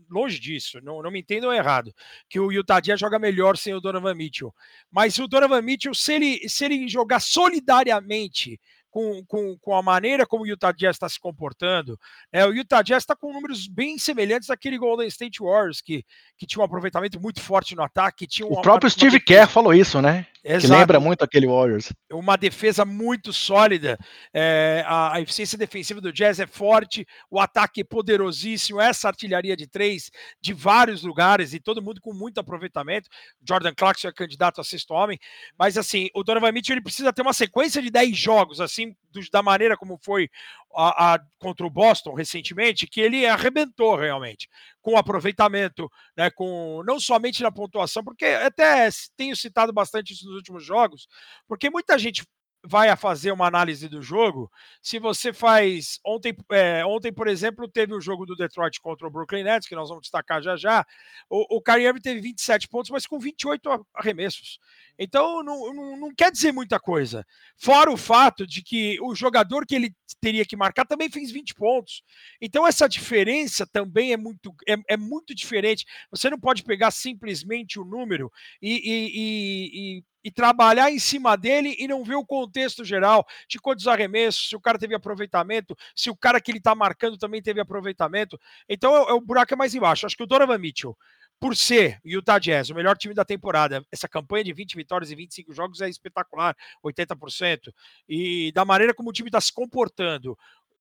longe 0.09 0.39
disso, 0.39 0.79
não, 0.81 1.03
não 1.03 1.11
me 1.11 1.19
entendam 1.19 1.53
errado, 1.53 1.93
que 2.29 2.39
o 2.39 2.51
Utah 2.51 2.79
Jazz 2.79 2.99
joga 2.99 3.19
melhor 3.19 3.57
sem 3.57 3.73
o 3.73 3.81
Donovan 3.81 4.15
Mitchell. 4.15 4.55
Mas 4.89 5.19
o 5.19 5.27
Donovan 5.27 5.61
Mitchell, 5.61 5.93
se 5.93 6.13
ele, 6.13 6.49
se 6.49 6.65
ele 6.65 6.87
jogar 6.87 7.19
solidariamente 7.19 8.59
com, 8.95 9.25
com, 9.25 9.57
com 9.57 9.75
a 9.75 9.83
maneira 9.83 10.25
como 10.25 10.45
o 10.45 10.47
Utah 10.47 10.71
Jazz 10.71 10.95
está 10.95 11.09
se 11.09 11.19
comportando. 11.19 11.99
É, 12.31 12.45
o 12.45 12.53
Utah 12.53 12.81
Jazz 12.81 13.03
está 13.03 13.13
com 13.13 13.33
números 13.33 13.67
bem 13.67 13.97
semelhantes 13.97 14.49
àquele 14.49 14.77
Golden 14.77 15.05
State 15.09 15.43
Warriors, 15.43 15.81
que, 15.81 16.05
que 16.37 16.47
tinha 16.47 16.61
um 16.61 16.65
aproveitamento 16.65 17.19
muito 17.19 17.41
forte 17.41 17.75
no 17.75 17.83
ataque. 17.83 18.25
Tinha 18.25 18.47
uma, 18.47 18.59
o 18.59 18.61
próprio 18.61 18.89
Steve 18.89 19.19
Kerr 19.19 19.49
falou 19.49 19.73
isso, 19.73 20.01
né? 20.01 20.25
Exato. 20.47 20.71
Que 20.71 20.79
lembra 20.79 20.99
muito 20.99 21.23
aquele 21.23 21.47
Warriors. 21.47 21.91
Uma 22.11 22.37
defesa 22.37 22.85
muito 22.85 23.33
sólida. 23.33 23.97
É, 24.31 24.83
a, 24.85 25.15
a, 25.15 25.21
eficiência 25.21 25.57
defensiva 25.57 25.99
do 25.99 26.13
Jazz 26.13 26.39
é 26.39 26.45
forte, 26.45 27.03
o 27.31 27.39
ataque 27.39 27.81
é 27.81 27.83
poderosíssimo, 27.83 28.79
essa 28.79 29.07
artilharia 29.07 29.57
de 29.57 29.65
três 29.65 30.11
de 30.39 30.53
vários 30.53 31.01
lugares 31.01 31.55
e 31.55 31.59
todo 31.59 31.81
mundo 31.81 31.99
com 31.99 32.13
muito 32.13 32.39
aproveitamento. 32.39 33.09
Jordan 33.47 33.73
Clarkson 33.73 34.07
é 34.07 34.13
candidato 34.13 34.61
a 34.61 34.63
sexto 34.63 34.93
homem, 34.93 35.19
mas 35.57 35.79
assim, 35.79 36.09
o 36.13 36.23
Donovan 36.23 36.51
Mitchell 36.51 36.75
ele 36.75 36.83
precisa 36.83 37.11
ter 37.11 37.23
uma 37.23 37.33
sequência 37.33 37.81
de 37.81 37.89
10 37.89 38.15
jogos, 38.15 38.61
assim, 38.61 38.95
do, 39.15 39.29
da 39.31 39.41
maneira 39.41 39.77
como 39.77 39.97
foi 40.03 40.29
a, 40.75 41.15
a, 41.15 41.19
contra 41.39 41.65
o 41.65 41.69
Boston 41.69 42.13
recentemente, 42.13 42.87
que 42.87 43.01
ele 43.01 43.25
arrebentou 43.25 43.95
realmente 43.95 44.49
com 44.81 44.97
aproveitamento, 44.97 45.89
né, 46.15 46.29
com 46.29 46.83
não 46.85 46.99
somente 46.99 47.41
na 47.41 47.51
pontuação, 47.51 48.03
porque 48.03 48.25
até 48.25 48.89
tenho 49.17 49.35
citado 49.35 49.73
bastante 49.73 50.13
isso 50.13 50.25
nos 50.25 50.35
últimos 50.35 50.63
jogos, 50.63 51.07
porque 51.47 51.69
muita 51.69 51.97
gente 51.97 52.23
vai 52.67 52.89
a 52.89 52.95
fazer 52.95 53.31
uma 53.31 53.47
análise 53.47 53.87
do 53.87 54.01
jogo, 54.01 54.51
se 54.81 54.99
você 54.99 55.31
faz. 55.31 55.99
Ontem, 56.05 56.35
é, 56.51 56.85
ontem, 56.85 57.13
por 57.13 57.27
exemplo, 57.27 57.67
teve 57.67 57.93
o 57.93 58.01
jogo 58.01 58.25
do 58.25 58.35
Detroit 58.35 58.79
contra 58.81 59.07
o 59.07 59.11
Brooklyn 59.11 59.43
Nets, 59.43 59.67
que 59.67 59.75
nós 59.75 59.89
vamos 59.89 60.03
destacar 60.03 60.41
já 60.41 60.55
já. 60.55 60.85
O, 61.29 61.57
o 61.57 61.61
Kyrie 61.61 62.01
teve 62.01 62.19
27 62.21 62.67
pontos, 62.67 62.89
mas 62.89 63.05
com 63.05 63.19
28 63.19 63.85
arremessos. 63.93 64.59
Então 64.97 65.43
não, 65.43 65.73
não, 65.73 65.97
não, 65.97 66.15
quer 66.15 66.31
dizer 66.31 66.51
muita 66.51 66.79
coisa. 66.79 67.25
Fora 67.57 67.91
o 67.91 67.97
fato 67.97 68.47
de 68.47 68.63
que 68.63 68.97
o 69.01 69.13
jogador 69.13 69.65
que 69.65 69.75
ele 69.75 69.95
teria 70.21 70.45
que 70.45 70.55
marcar 70.55 70.85
também 70.85 71.09
fez 71.09 71.31
20 71.31 71.53
pontos. 71.55 72.01
Então 72.41 72.65
essa 72.65 72.87
diferença 72.87 73.65
também 73.67 74.13
é 74.13 74.17
muito, 74.17 74.53
é, 74.67 74.75
é 74.89 74.97
muito 74.97 75.35
diferente. 75.35 75.85
Você 76.09 76.29
não 76.29 76.39
pode 76.39 76.63
pegar 76.63 76.91
simplesmente 76.91 77.79
o 77.79 77.85
número 77.85 78.31
e, 78.61 78.75
e, 78.75 79.99
e, 79.99 80.03
e, 80.23 80.31
trabalhar 80.31 80.91
em 80.91 80.99
cima 80.99 81.35
dele 81.35 81.75
e 81.77 81.87
não 81.87 82.03
ver 82.03 82.15
o 82.15 82.25
contexto 82.25 82.83
geral 82.83 83.25
de 83.47 83.59
quantos 83.59 83.87
arremessos, 83.87 84.49
se 84.49 84.55
o 84.55 84.61
cara 84.61 84.79
teve 84.79 84.95
aproveitamento, 84.95 85.75
se 85.95 86.09
o 86.09 86.15
cara 86.15 86.41
que 86.41 86.51
ele 86.51 86.57
está 86.59 86.73
marcando 86.73 87.17
também 87.17 87.41
teve 87.41 87.59
aproveitamento. 87.59 88.39
Então 88.67 88.95
é, 88.95 89.11
é, 89.11 89.13
o 89.13 89.21
buraco 89.21 89.53
é 89.53 89.57
mais 89.57 89.75
embaixo. 89.75 90.05
Acho 90.05 90.17
que 90.17 90.23
o 90.23 90.27
Donovan 90.27 90.57
Mitchell 90.57 90.97
por 91.39 91.55
ser 91.55 91.99
o 92.03 92.09
Utah 92.09 92.39
Jazz 92.39 92.69
o 92.69 92.75
melhor 92.75 92.97
time 92.97 93.13
da 93.13 93.25
temporada, 93.25 93.83
essa 93.91 94.07
campanha 94.07 94.43
de 94.43 94.53
20 94.53 94.75
vitórias 94.75 95.11
e 95.11 95.15
25 95.15 95.53
jogos 95.53 95.81
é 95.81 95.89
espetacular, 95.89 96.55
80%. 96.83 97.73
E 98.07 98.51
da 98.53 98.65
maneira 98.65 98.93
como 98.93 99.09
o 99.09 99.13
time 99.13 99.29
está 99.29 99.41
se 99.41 99.53
comportando, 99.53 100.37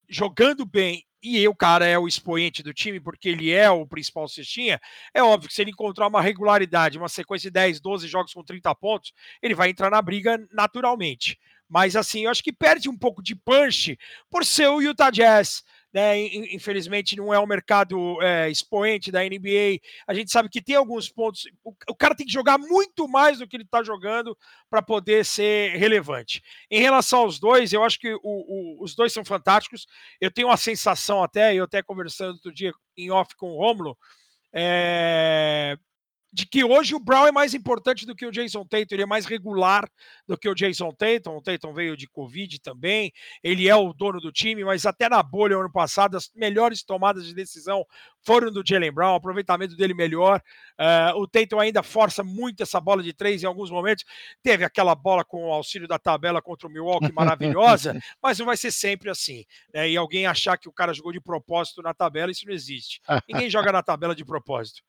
jogando 0.08 0.64
bem, 0.64 1.04
e 1.22 1.48
o 1.48 1.54
cara 1.54 1.86
é 1.86 1.98
o 1.98 2.06
expoente 2.06 2.62
do 2.62 2.74
time, 2.74 3.00
porque 3.00 3.30
ele 3.30 3.50
é 3.50 3.70
o 3.70 3.86
principal 3.86 4.28
cestinha, 4.28 4.78
é 5.14 5.22
óbvio 5.22 5.48
que 5.48 5.54
se 5.54 5.62
ele 5.62 5.70
encontrar 5.70 6.06
uma 6.06 6.20
regularidade, 6.20 6.98
uma 6.98 7.08
sequência 7.08 7.50
de 7.50 7.54
10, 7.54 7.80
12 7.80 8.06
jogos 8.06 8.34
com 8.34 8.44
30 8.44 8.74
pontos, 8.74 9.12
ele 9.40 9.54
vai 9.54 9.70
entrar 9.70 9.90
na 9.90 10.02
briga 10.02 10.38
naturalmente. 10.52 11.38
Mas 11.66 11.96
assim, 11.96 12.24
eu 12.24 12.30
acho 12.30 12.42
que 12.42 12.52
perde 12.52 12.90
um 12.90 12.96
pouco 12.96 13.22
de 13.22 13.34
punch 13.34 13.98
por 14.30 14.44
ser 14.44 14.68
o 14.68 14.82
Utah 14.82 15.10
Jazz 15.10 15.64
né? 15.94 16.20
Infelizmente 16.52 17.16
não 17.16 17.32
é 17.32 17.38
o 17.38 17.46
mercado 17.46 18.20
é, 18.20 18.50
expoente 18.50 19.12
da 19.12 19.22
NBA. 19.22 19.78
A 20.08 20.12
gente 20.12 20.32
sabe 20.32 20.48
que 20.48 20.60
tem 20.60 20.74
alguns 20.74 21.08
pontos. 21.08 21.44
O, 21.62 21.72
o 21.88 21.94
cara 21.94 22.16
tem 22.16 22.26
que 22.26 22.32
jogar 22.32 22.58
muito 22.58 23.06
mais 23.06 23.38
do 23.38 23.46
que 23.46 23.56
ele 23.56 23.62
está 23.62 23.80
jogando 23.80 24.36
para 24.68 24.82
poder 24.82 25.24
ser 25.24 25.76
relevante. 25.76 26.42
Em 26.68 26.80
relação 26.80 27.20
aos 27.20 27.38
dois, 27.38 27.72
eu 27.72 27.84
acho 27.84 28.00
que 28.00 28.12
o, 28.12 28.20
o, 28.24 28.82
os 28.82 28.96
dois 28.96 29.12
são 29.12 29.24
fantásticos. 29.24 29.86
Eu 30.20 30.32
tenho 30.32 30.48
uma 30.48 30.56
sensação 30.56 31.22
até, 31.22 31.54
eu 31.54 31.62
até 31.62 31.80
conversando 31.80 32.32
outro 32.32 32.52
dia 32.52 32.72
em 32.96 33.12
off 33.12 33.36
com 33.36 33.52
o 33.52 33.58
Romulo, 33.58 33.96
é, 34.52 35.76
de 36.34 36.44
que 36.46 36.64
hoje 36.64 36.96
o 36.96 36.98
Brown 36.98 37.28
é 37.28 37.32
mais 37.32 37.54
importante 37.54 38.04
do 38.04 38.14
que 38.14 38.26
o 38.26 38.32
Jason 38.32 38.64
Tatum, 38.64 38.88
ele 38.90 39.04
é 39.04 39.06
mais 39.06 39.24
regular 39.24 39.88
do 40.26 40.36
que 40.36 40.48
o 40.48 40.54
Jason 40.54 40.90
Tatum. 40.92 41.36
O 41.36 41.40
Tatum 41.40 41.72
veio 41.72 41.96
de 41.96 42.08
Covid 42.08 42.60
também, 42.60 43.12
ele 43.40 43.68
é 43.68 43.76
o 43.76 43.92
dono 43.92 44.20
do 44.20 44.32
time, 44.32 44.64
mas 44.64 44.84
até 44.84 45.08
na 45.08 45.22
bolha 45.22 45.56
ano 45.56 45.70
passado, 45.70 46.16
as 46.16 46.28
melhores 46.34 46.82
tomadas 46.82 47.24
de 47.24 47.32
decisão 47.32 47.86
foram 48.26 48.50
do 48.50 48.64
Jalen 48.66 48.90
Brown, 48.90 49.12
o 49.12 49.16
aproveitamento 49.16 49.76
dele 49.76 49.94
melhor. 49.94 50.42
Uh, 50.72 51.20
o 51.20 51.28
Tatum 51.28 51.60
ainda 51.60 51.84
força 51.84 52.24
muito 52.24 52.64
essa 52.64 52.80
bola 52.80 53.00
de 53.00 53.12
três 53.12 53.44
em 53.44 53.46
alguns 53.46 53.70
momentos. 53.70 54.04
Teve 54.42 54.64
aquela 54.64 54.96
bola 54.96 55.24
com 55.24 55.46
o 55.46 55.52
auxílio 55.52 55.86
da 55.86 56.00
tabela 56.00 56.42
contra 56.42 56.66
o 56.66 56.70
Milwaukee 56.70 57.12
maravilhosa, 57.14 57.96
mas 58.20 58.40
não 58.40 58.46
vai 58.46 58.56
ser 58.56 58.72
sempre 58.72 59.08
assim. 59.08 59.44
Né? 59.72 59.90
E 59.90 59.96
alguém 59.96 60.26
achar 60.26 60.58
que 60.58 60.68
o 60.68 60.72
cara 60.72 60.92
jogou 60.92 61.12
de 61.12 61.20
propósito 61.20 61.80
na 61.80 61.94
tabela, 61.94 62.32
isso 62.32 62.44
não 62.44 62.52
existe. 62.52 63.00
Ninguém 63.28 63.48
joga 63.48 63.70
na 63.70 63.84
tabela 63.84 64.16
de 64.16 64.24
propósito 64.24 64.82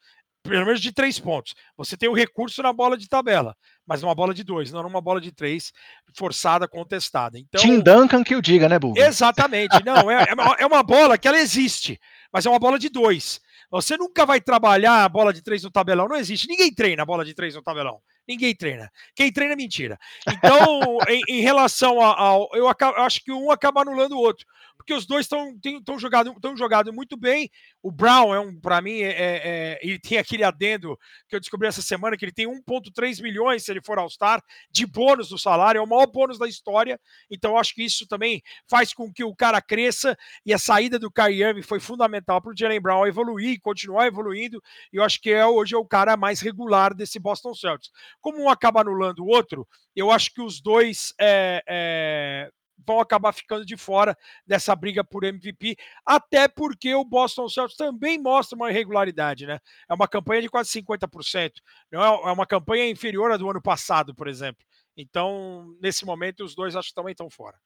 pelo 0.48 0.66
menos 0.66 0.82
de 0.82 0.92
três 0.92 1.20
pontos. 1.20 1.54
Você 1.78 1.98
tem 1.98 2.08
o 2.08 2.14
recurso 2.14 2.62
na 2.62 2.72
bola 2.72 2.98
de 2.98 3.08
tabela, 3.08 3.56
mas 3.86 4.02
numa 4.02 4.16
bola 4.16 4.34
de 4.34 4.44
dois, 4.44 4.72
não 4.72 4.84
numa 4.84 5.02
bola 5.02 5.20
de 5.20 5.32
três, 5.32 5.72
forçada, 6.16 6.68
contestada. 6.68 7.38
Então, 7.38 7.62
Tim 7.62 7.80
Duncan 7.80 8.24
que 8.24 8.36
o 8.36 8.42
diga, 8.42 8.70
né, 8.70 8.80
Bugo? 8.80 9.00
Exatamente. 9.00 9.84
Não, 9.84 10.10
é, 10.10 10.26
é 10.60 10.66
uma 10.66 10.84
bola 10.84 11.18
que 11.18 11.28
ela 11.28 11.40
existe, 11.40 12.00
mas 12.32 12.46
é 12.46 12.50
uma 12.50 12.60
bola 12.60 12.78
de 12.78 12.90
dois. 12.90 13.40
Você 13.72 13.98
nunca 13.98 14.26
vai 14.26 14.40
trabalhar 14.40 15.04
a 15.04 15.10
bola 15.10 15.34
de 15.34 15.42
três 15.42 15.64
no 15.64 15.72
tabelão, 15.72 16.08
não 16.08 16.16
existe. 16.16 16.48
Ninguém 16.48 16.74
treina 16.74 17.04
a 17.04 17.06
bola 17.06 17.26
de 17.26 17.34
três 17.34 17.56
no 17.56 17.62
tabelão. 17.62 18.00
Ninguém 18.28 18.56
treina. 18.56 18.92
Quem 19.16 19.32
treina 19.32 19.54
é 19.54 19.56
mentira. 19.56 19.98
Então, 20.30 20.98
em, 21.10 21.22
em, 21.28 21.42
relação 21.42 22.02
ao. 22.02 22.50
Eu, 22.54 22.66
eu, 22.66 23.04
acho 23.04 23.24
que 23.24 23.32
um 23.32 23.52
acaba 23.52 23.82
anulando 23.82 24.14
o 24.14 24.20
outro 24.20 24.46
porque 24.86 24.94
os 24.94 25.08
dois 25.08 25.26
estão 25.26 25.98
jogado, 25.98 26.32
jogado 26.56 26.94
muito 26.94 27.18
bem. 27.18 27.50
O 27.82 27.92
Brown 27.92 28.36
é 28.36 28.40
um, 28.40 28.60
para 28.60 28.80
mim, 28.82 29.02
é, 29.02 29.10
é, 29.10 29.42
é, 29.44 29.80
ele 29.82 29.98
tem 29.98 30.20
aquele 30.20 30.44
adendo 30.44 30.96
que 31.28 31.36
eu 31.36 31.40
descobri 31.40 31.68
essa 31.68 31.82
semana 31.82 32.16
que 32.16 32.24
ele 32.24 32.32
tem 32.32 32.48
1,3 32.48 33.20
milhões 33.22 33.66
se 33.66 33.72
ele 33.72 33.82
for 33.82 33.98
All-Star 33.98 34.44
de 34.70 34.86
bônus 34.86 35.30
do 35.30 35.40
salário, 35.40 35.80
é 35.80 35.82
o 35.82 35.88
maior 35.88 36.06
bônus 36.06 36.38
da 36.38 36.48
história. 36.48 37.00
Então, 37.32 37.58
acho 37.58 37.74
que 37.74 37.84
isso 37.84 38.08
também 38.08 38.44
faz 38.70 38.94
com 38.94 39.12
que 39.12 39.24
o 39.24 39.36
cara 39.36 39.60
cresça 39.60 40.16
e 40.46 40.54
a 40.54 40.60
saída 40.60 41.00
do 41.00 41.12
Kyrie 41.12 41.64
foi 41.64 41.80
fundamental 41.80 42.40
para 42.40 42.52
o 42.52 42.56
Jalen 42.56 42.80
Brown 42.80 43.08
evoluir 43.08 43.54
e 43.54 43.60
continuar 43.60 44.06
evoluindo. 44.06 44.62
E 44.94 44.98
eu 44.98 45.04
acho 45.04 45.20
que 45.20 45.32
é 45.32 45.44
hoje 45.48 45.74
é 45.74 45.78
o 45.78 45.86
cara 45.86 46.16
mais 46.16 46.42
regular 46.42 46.94
desse 46.94 47.18
Boston 47.18 47.56
Celtics. 47.56 47.90
Como 48.22 48.40
um 48.40 48.50
acaba 48.50 48.82
anulando 48.82 49.24
o 49.24 49.28
outro, 49.28 49.68
eu 49.96 50.12
acho 50.12 50.32
que 50.32 50.42
os 50.42 50.62
dois 50.62 51.12
é, 51.20 51.64
é, 51.68 52.52
vão 52.86 53.00
acabar 53.00 53.34
ficando 53.34 53.66
de 53.66 53.78
fora 53.78 54.18
dessa 54.46 54.76
briga 54.76 55.04
por 55.04 55.24
MVP, 55.24 55.76
até 56.06 56.48
porque 56.48 56.94
o 56.94 57.06
Boston 57.06 57.48
Celtics 57.48 57.78
também 57.78 58.18
mostra 58.18 58.56
uma 58.56 58.70
irregularidade, 58.70 59.46
né? 59.46 59.60
É 59.90 59.94
uma 59.94 60.08
campanha 60.08 60.42
de 60.42 60.50
quase 60.50 60.72
50%, 60.72 61.52
não 61.92 62.02
é, 62.02 62.30
é 62.30 62.32
uma 62.32 62.46
campanha 62.46 62.90
inferior 62.90 63.32
à 63.32 63.38
do 63.38 63.50
ano 63.50 63.62
passado, 63.62 64.14
por 64.14 64.28
exemplo. 64.28 64.66
Então, 64.98 65.76
nesse 65.82 66.06
momento, 66.06 66.44
os 66.44 66.56
dois 66.56 66.76
acho 66.76 66.90
que 66.90 66.96
também 66.96 67.12
estão 67.12 67.30
fora. 67.30 67.58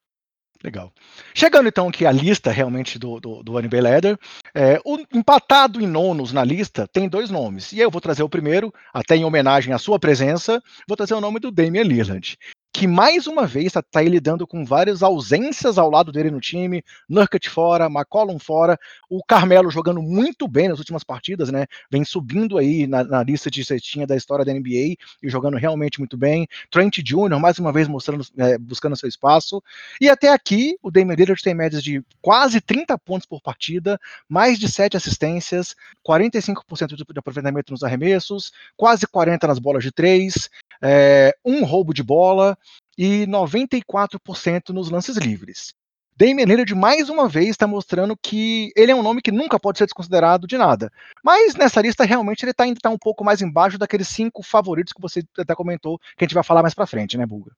Legal. 0.62 0.92
Chegando 1.34 1.70
então 1.70 1.88
aqui 1.88 2.06
a 2.06 2.12
lista 2.12 2.52
realmente 2.52 3.00
do, 3.00 3.18
do, 3.20 3.42
do 3.42 3.62
NBA 3.62 3.82
Leather, 3.82 4.20
é, 4.54 4.78
o 4.84 4.98
empatado 5.14 5.80
em 5.80 5.88
nonos 5.88 6.34
na 6.34 6.44
lista 6.44 6.86
tem 6.86 7.08
dois 7.08 7.30
nomes. 7.30 7.72
E 7.72 7.80
eu 7.80 7.90
vou 7.90 8.02
trazer 8.02 8.24
o 8.24 8.30
primeiro, 8.30 8.74
até 8.94 9.16
em 9.16 9.24
homenagem 9.24 9.74
à 9.74 9.78
sua 9.78 9.98
presença, 9.98 10.62
vou 10.86 10.98
trazer 10.98 11.14
o 11.14 11.22
nome 11.22 11.40
do 11.40 11.50
Damian 11.50 11.84
Lillard 11.84 12.38
que 12.72 12.86
mais 12.86 13.26
uma 13.26 13.48
vez 13.48 13.68
está 13.68 13.82
tá 13.82 14.02
lidando 14.02 14.46
com 14.46 14.64
várias 14.64 15.02
ausências 15.02 15.78
ao 15.78 15.90
lado 15.90 16.12
dele 16.12 16.30
no 16.30 16.40
time, 16.40 16.84
Nurkic 17.10 17.50
fora, 17.50 17.88
McCollum 17.88 18.38
fora, 18.38 18.80
o 19.10 19.24
Carmelo 19.24 19.72
jogando 19.72 20.02
muito 20.02 20.48
bem 20.48 20.68
nas 20.70 20.78
últimas 20.78 21.04
partidas, 21.04 21.50
né? 21.50 21.66
Vem 21.92 22.06
subindo 22.06 22.58
aí 22.58 22.86
na, 22.86 23.04
na 23.04 23.24
lista 23.24 23.50
de 23.50 23.66
cestinha 23.66 24.06
da 24.06 24.16
história 24.16 24.46
da 24.46 24.54
NBA 24.54 24.70
e 24.70 24.98
jogando 25.24 25.58
realmente 25.58 26.00
muito 26.00 26.16
bem. 26.16 26.48
Trent 26.70 27.00
Jr. 27.00 27.40
mais 27.40 27.58
uma 27.58 27.74
vez 27.74 27.88
mostrando, 27.88 28.24
é, 28.38 28.58
buscando 28.58 28.96
seu 28.96 29.10
espaço. 29.10 29.64
E 30.00 30.08
até 30.08 30.30
aqui 30.30 30.78
o 30.84 30.92
Damian 30.92 31.16
Lillard 31.16 31.42
tem 31.42 31.56
médias 31.56 31.84
de 31.84 32.04
quase 32.22 32.62
30 32.62 32.98
pontos 33.00 33.28
por 33.28 33.42
partida, 33.42 34.00
mais 34.28 34.60
de 34.60 34.70
7 34.70 34.96
assistências, 34.96 35.76
45% 36.08 36.96
de 36.96 37.04
aproveitamento 37.18 37.72
nos 37.72 37.84
arremessos, 37.84 38.54
quase 38.78 39.08
40 39.08 39.48
nas 39.48 39.58
bolas 39.58 39.84
de 39.84 39.92
3, 39.92 40.50
é, 40.82 41.36
um 41.44 41.66
roubo 41.66 41.94
de 41.94 42.04
bola 42.04 42.58
e 43.00 43.26
94% 43.28 44.72
nos 44.72 44.92
lances 44.92 45.16
livres. 45.16 45.74
Damian 46.18 46.44
Lillard, 46.44 46.76
mais 46.76 47.08
uma 47.08 47.30
vez, 47.30 47.52
está 47.52 47.66
mostrando 47.66 48.14
que 48.22 48.74
ele 48.76 48.92
é 48.92 48.96
um 48.96 49.02
nome 49.02 49.22
que 49.22 49.32
nunca 49.32 49.58
pode 49.58 49.78
ser 49.78 49.86
desconsiderado 49.86 50.46
de 50.46 50.58
nada. 50.58 50.92
Mas 51.24 51.56
nessa 51.56 51.80
lista, 51.80 52.04
realmente, 52.04 52.44
ele 52.44 52.52
está 52.52 52.66
ainda 52.66 52.78
tá 52.82 52.90
um 52.90 52.98
pouco 52.98 53.24
mais 53.24 53.42
embaixo 53.42 53.78
daqueles 53.78 54.10
cinco 54.10 54.44
favoritos 54.44 54.92
que 54.92 55.02
você 55.02 55.24
até 55.38 55.56
comentou, 55.56 55.98
que 55.98 56.06
a 56.18 56.24
gente 56.26 56.34
vai 56.34 56.44
falar 56.44 56.62
mais 56.62 56.74
para 56.74 56.86
frente, 56.86 57.18
né, 57.18 57.26
Bulga? 57.26 57.54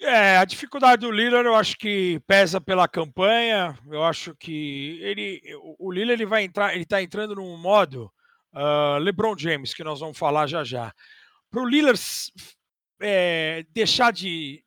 É, 0.00 0.38
a 0.38 0.44
dificuldade 0.44 1.02
do 1.06 1.12
Lillard 1.12 1.46
eu 1.46 1.54
acho 1.54 1.78
que 1.78 2.20
pesa 2.26 2.60
pela 2.60 2.88
campanha. 2.88 3.78
Eu 3.88 4.02
acho 4.02 4.34
que 4.34 4.98
ele, 5.02 5.40
o 5.78 5.92
Lillard 5.92 6.20
ele 6.20 6.28
vai 6.28 6.42
entrar, 6.42 6.74
ele 6.74 6.82
está 6.82 7.00
entrando 7.00 7.36
num 7.36 7.56
modo 7.56 8.10
uh, 8.52 8.98
LeBron 8.98 9.38
James 9.38 9.72
que 9.72 9.84
nós 9.84 10.00
vamos 10.00 10.18
falar 10.18 10.48
já 10.48 10.64
já 10.64 10.92
para 11.50 11.62
o 11.62 11.68
Lillard 11.68 11.98
é, 13.00 13.64
deixar 13.70 14.12
de 14.12 14.62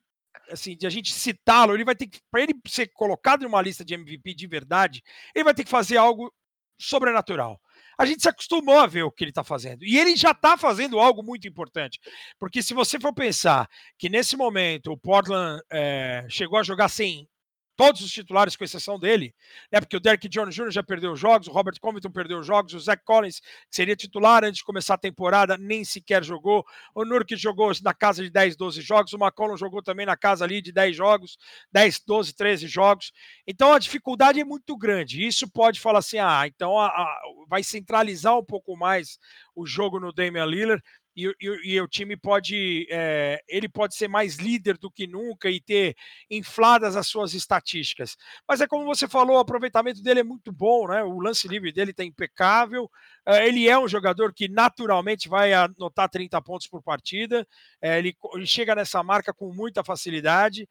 assim 0.49 0.75
de 0.75 0.85
a 0.85 0.89
gente 0.89 1.13
citá-lo, 1.13 1.73
ele 1.73 1.85
vai 1.85 1.95
ter 1.95 2.07
que 2.07 2.19
para 2.29 2.41
ele 2.41 2.53
ser 2.67 2.87
colocado 2.93 3.43
numa 3.43 3.61
lista 3.61 3.85
de 3.85 3.93
MVP 3.93 4.33
de 4.33 4.47
verdade, 4.47 5.01
ele 5.33 5.45
vai 5.45 5.53
ter 5.53 5.63
que 5.63 5.69
fazer 5.69 5.97
algo 5.97 6.33
sobrenatural. 6.79 7.59
A 7.97 8.05
gente 8.05 8.21
se 8.23 8.29
acostumou 8.29 8.79
a 8.79 8.87
ver 8.87 9.03
o 9.03 9.11
que 9.11 9.23
ele 9.23 9.31
está 9.31 9.43
fazendo. 9.43 9.83
E 9.85 9.99
ele 9.99 10.15
já 10.15 10.31
está 10.31 10.57
fazendo 10.57 10.99
algo 10.99 11.21
muito 11.21 11.47
importante. 11.47 11.99
Porque 12.39 12.63
se 12.63 12.73
você 12.73 12.99
for 12.99 13.13
pensar 13.13 13.69
que 13.97 14.09
nesse 14.09 14.35
momento 14.35 14.91
o 14.91 14.97
Portland 14.97 15.61
é, 15.71 16.25
chegou 16.27 16.57
a 16.57 16.63
jogar 16.63 16.89
sem 16.89 17.29
todos 17.75 18.01
os 18.01 18.11
titulares, 18.11 18.55
com 18.55 18.63
exceção 18.63 18.99
dele, 18.99 19.33
né? 19.71 19.79
Porque 19.79 19.97
o 19.97 19.99
Derek 19.99 20.27
Jones 20.27 20.53
Jr. 20.55 20.71
já 20.71 20.83
perdeu 20.83 21.15
jogos, 21.15 21.47
o 21.47 21.51
Robert 21.51 21.79
Covington 21.79 22.11
perdeu 22.11 22.43
jogos, 22.43 22.73
o 22.73 22.79
Zach 22.79 23.03
Collins, 23.03 23.39
que 23.39 23.47
seria 23.69 23.95
titular 23.95 24.43
antes 24.43 24.59
de 24.59 24.63
começar 24.63 24.95
a 24.95 24.97
temporada, 24.97 25.57
nem 25.57 25.83
sequer 25.83 26.23
jogou. 26.23 26.65
O 26.93 27.03
Nurk 27.05 27.35
jogou 27.35 27.71
na 27.83 27.93
casa 27.93 28.23
de 28.23 28.29
10, 28.29 28.55
12 28.55 28.81
jogos, 28.81 29.13
o 29.13 29.17
McCollum 29.17 29.57
jogou 29.57 29.81
também 29.81 30.05
na 30.05 30.15
casa 30.17 30.45
ali 30.45 30.61
de 30.61 30.71
10 30.71 30.95
jogos, 30.95 31.37
10, 31.71 32.01
12, 32.05 32.33
13 32.33 32.67
jogos. 32.67 33.11
Então 33.47 33.73
a 33.73 33.79
dificuldade 33.79 34.39
é 34.39 34.43
muito 34.43 34.77
grande. 34.77 35.25
Isso 35.25 35.49
pode 35.49 35.79
falar 35.79 35.99
assim: 35.99 36.19
ah, 36.19 36.43
então 36.45 36.79
a, 36.79 36.87
a, 36.87 37.21
vai 37.47 37.63
centralizar 37.63 38.37
um 38.37 38.45
pouco 38.45 38.75
mais 38.77 39.17
o 39.55 39.65
jogo 39.65 39.99
no 39.99 40.11
Damian 40.11 40.45
Lillard. 40.45 40.83
E, 41.15 41.27
e, 41.41 41.73
e, 41.73 41.81
o 41.81 41.87
time 41.87 42.15
pode 42.15 42.87
é, 42.89 43.41
ele 43.47 43.67
pode 43.67 43.95
ser 43.95 44.07
mais 44.07 44.37
líder 44.37 44.77
do 44.77 44.89
que 44.89 45.05
nunca 45.05 45.49
e 45.49 45.59
ter 45.59 45.95
infladas 46.29 46.95
as 46.95 47.07
suas 47.07 47.33
estatísticas. 47.33 48.15
Mas 48.47 48.61
é 48.61 48.67
como 48.67 48.85
você 48.85 49.07
falou, 49.07 49.35
o 49.35 49.39
aproveitamento 49.39 50.01
dele 50.01 50.21
é 50.21 50.23
muito 50.23 50.51
bom, 50.51 50.87
né? 50.87 51.03
O 51.03 51.19
lance 51.19 51.47
livre 51.47 51.71
dele 51.71 51.91
está 51.91 52.03
impecável. 52.03 52.89
É, 53.25 53.47
ele 53.47 53.67
é 53.67 53.77
um 53.77 53.87
jogador 53.87 54.33
que 54.33 54.47
naturalmente 54.47 55.27
vai 55.27 55.53
anotar 55.53 56.09
30 56.09 56.41
pontos 56.41 56.67
por 56.67 56.81
partida. 56.81 57.45
É, 57.81 57.99
ele, 57.99 58.15
ele, 58.33 58.47
chega 58.47 58.73
nessa 58.73 59.03
marca 59.03 59.33
com 59.33 59.53
muita 59.53 59.83
facilidade. 59.83 60.67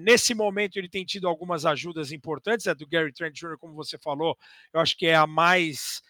Nesse 0.00 0.34
momento 0.34 0.76
ele 0.76 0.90
tem 0.90 1.06
tido 1.06 1.26
algumas 1.26 1.64
ajudas 1.64 2.12
importantes, 2.12 2.66
é 2.66 2.74
do 2.74 2.86
Gary 2.86 3.10
Trent 3.14 3.34
Jr., 3.34 3.56
como 3.58 3.72
você 3.72 3.96
falou, 3.96 4.36
eu 4.74 4.78
acho 4.78 4.94
que 4.94 5.06
é 5.06 5.14
a 5.14 5.26
mais 5.26 6.02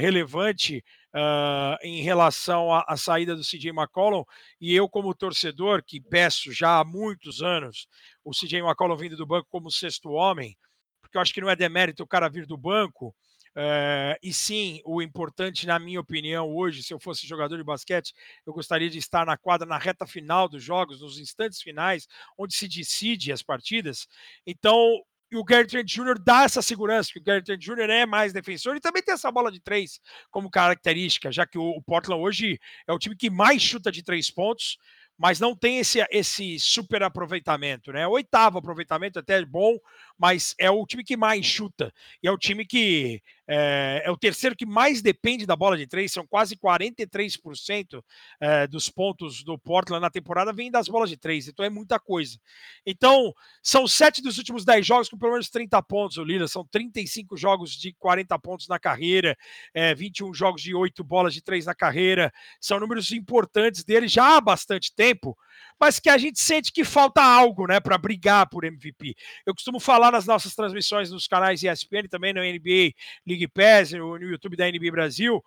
relevante 0.00 0.82
uh, 1.14 1.78
em 1.82 2.02
relação 2.02 2.72
à, 2.72 2.84
à, 2.88 2.96
saída 2.96 3.36
do 3.36 3.42
CJ 3.42 3.70
McCollum. 3.70 4.24
E 4.60 4.74
eu, 4.74 4.88
como 4.88 5.14
torcedor, 5.14 5.82
que 5.82 6.00
peço 6.00 6.52
já 6.52 6.80
há 6.80 6.84
muitos 6.84 7.40
anos 7.40 7.86
o 8.24 8.32
CJ 8.32 8.58
McCollum 8.58 8.96
vindo 8.96 9.16
do 9.16 9.26
banco 9.26 9.48
como 9.48 9.70
sexto 9.70 10.10
homem, 10.10 10.56
porque 11.00 11.16
eu 11.16 11.22
acho 11.22 11.32
que 11.32 11.40
não 11.40 11.50
é 11.50 11.56
demérito 11.56 12.02
o 12.02 12.06
cara 12.06 12.28
vir 12.28 12.46
do 12.46 12.56
banco. 12.56 13.14
Uh, 13.56 14.18
e 14.20 14.34
sim, 14.34 14.80
o 14.84 15.00
importante, 15.00 15.64
na 15.64 15.78
minha 15.78 16.00
opinião, 16.00 16.52
hoje, 16.52 16.82
se 16.82 16.92
eu 16.92 16.98
fosse 16.98 17.24
jogador 17.24 17.56
de 17.56 17.62
basquete, 17.62 18.12
eu 18.44 18.52
gostaria 18.52 18.90
de 18.90 18.98
estar 18.98 19.24
na 19.24 19.36
quadra 19.36 19.64
na 19.64 19.78
reta 19.78 20.04
final 20.08 20.48
dos 20.48 20.60
jogos, 20.60 21.00
nos 21.00 21.20
instantes 21.20 21.62
finais, 21.62 22.08
onde 22.36 22.52
se 22.52 22.66
decide 22.66 23.30
as 23.30 23.42
partidas. 23.42 24.08
Então, 24.44 25.00
e 25.30 25.36
o 25.36 25.44
Gary 25.44 25.66
Trent 25.66 25.86
Jr. 25.86 26.18
dá 26.18 26.44
essa 26.44 26.62
segurança, 26.62 27.10
que 27.12 27.18
o 27.18 27.22
Gary 27.22 27.42
Trent 27.42 27.60
Jr. 27.60 27.90
é 27.90 28.06
mais 28.06 28.32
defensor 28.32 28.76
e 28.76 28.80
também 28.80 29.02
tem 29.02 29.14
essa 29.14 29.30
bola 29.32 29.50
de 29.50 29.60
três 29.60 30.00
como 30.30 30.50
característica, 30.50 31.32
já 31.32 31.46
que 31.46 31.58
o 31.58 31.82
Portland 31.82 32.22
hoje 32.22 32.58
é 32.86 32.92
o 32.92 32.98
time 32.98 33.16
que 33.16 33.30
mais 33.30 33.62
chuta 33.62 33.90
de 33.90 34.02
três 34.02 34.30
pontos, 34.30 34.78
mas 35.16 35.38
não 35.38 35.56
tem 35.56 35.78
esse, 35.78 36.04
esse 36.10 36.58
super 36.58 37.02
aproveitamento, 37.02 37.92
né? 37.92 38.06
Oitavo 38.06 38.58
aproveitamento 38.58 39.18
até 39.18 39.44
bom, 39.44 39.76
mas 40.18 40.54
é 40.58 40.70
o 40.70 40.86
time 40.86 41.04
que 41.04 41.16
mais 41.16 41.44
chuta 41.44 41.92
e 42.22 42.28
é 42.28 42.30
o 42.30 42.38
time 42.38 42.64
que 42.64 43.22
é, 43.46 44.02
é, 44.06 44.10
o 44.10 44.16
terceiro 44.16 44.56
que 44.56 44.64
mais 44.64 45.02
depende 45.02 45.44
da 45.44 45.54
bola 45.54 45.76
de 45.76 45.86
três, 45.86 46.12
são 46.12 46.26
quase 46.26 46.56
43% 46.56 48.02
é, 48.40 48.66
dos 48.66 48.88
pontos 48.88 49.42
do 49.44 49.58
Portland 49.58 50.00
na 50.00 50.10
temporada 50.10 50.52
vêm 50.52 50.70
das 50.70 50.88
bolas 50.88 51.10
de 51.10 51.16
três, 51.16 51.46
então 51.46 51.64
é 51.64 51.68
muita 51.68 51.98
coisa. 51.98 52.38
Então, 52.86 53.34
são 53.62 53.86
sete 53.86 54.22
dos 54.22 54.38
últimos 54.38 54.64
dez 54.64 54.86
jogos 54.86 55.08
com 55.08 55.18
pelo 55.18 55.32
menos 55.32 55.50
30 55.50 55.82
pontos, 55.82 56.16
o 56.16 56.24
Lila, 56.24 56.48
são 56.48 56.66
35 56.66 57.36
jogos 57.36 57.72
de 57.72 57.92
40 57.94 58.38
pontos 58.38 58.66
na 58.66 58.78
carreira, 58.78 59.36
é, 59.74 59.94
21 59.94 60.32
jogos 60.32 60.62
de 60.62 60.74
oito 60.74 61.04
bolas 61.04 61.34
de 61.34 61.42
três 61.42 61.66
na 61.66 61.74
carreira, 61.74 62.32
são 62.60 62.80
números 62.80 63.12
importantes 63.12 63.84
dele 63.84 64.08
já 64.08 64.36
há 64.36 64.40
bastante 64.40 64.94
tempo, 64.94 65.36
mas 65.78 66.00
que 66.00 66.08
a 66.08 66.16
gente 66.16 66.40
sente 66.40 66.72
que 66.72 66.84
falta 66.84 67.22
algo, 67.22 67.66
né, 67.66 67.78
para 67.78 67.98
brigar 67.98 68.48
por 68.48 68.64
MVP. 68.64 69.14
Eu 69.44 69.54
costumo 69.54 69.78
falar 69.78 70.03
nas 70.10 70.26
nossas 70.26 70.54
transmissões 70.54 71.10
nos 71.10 71.26
canais 71.26 71.62
ESPN, 71.62 72.08
também 72.08 72.32
no 72.32 72.40
NBA 72.40 72.92
League 73.26 73.48
Pass, 73.48 73.92
no, 73.92 74.18
no 74.18 74.24
YouTube 74.24 74.56
da 74.56 74.70
NBA 74.70 74.90
Brasil. 74.90 75.42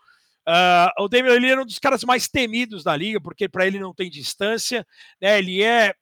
Uh, 0.47 1.03
o 1.03 1.09
Damian 1.09 1.33
Lillard 1.33 1.59
é 1.59 1.63
um 1.63 1.65
dos 1.65 1.79
caras 1.79 2.03
mais 2.03 2.27
temidos 2.27 2.83
da 2.83 2.95
liga, 2.95 3.19
porque 3.19 3.49
para 3.49 3.67
ele 3.67 3.79
não 3.79 3.93
tem 3.93 4.09
distância, 4.09 4.87
né? 5.21 5.37
Ele 5.39 5.61
é, 5.61 5.93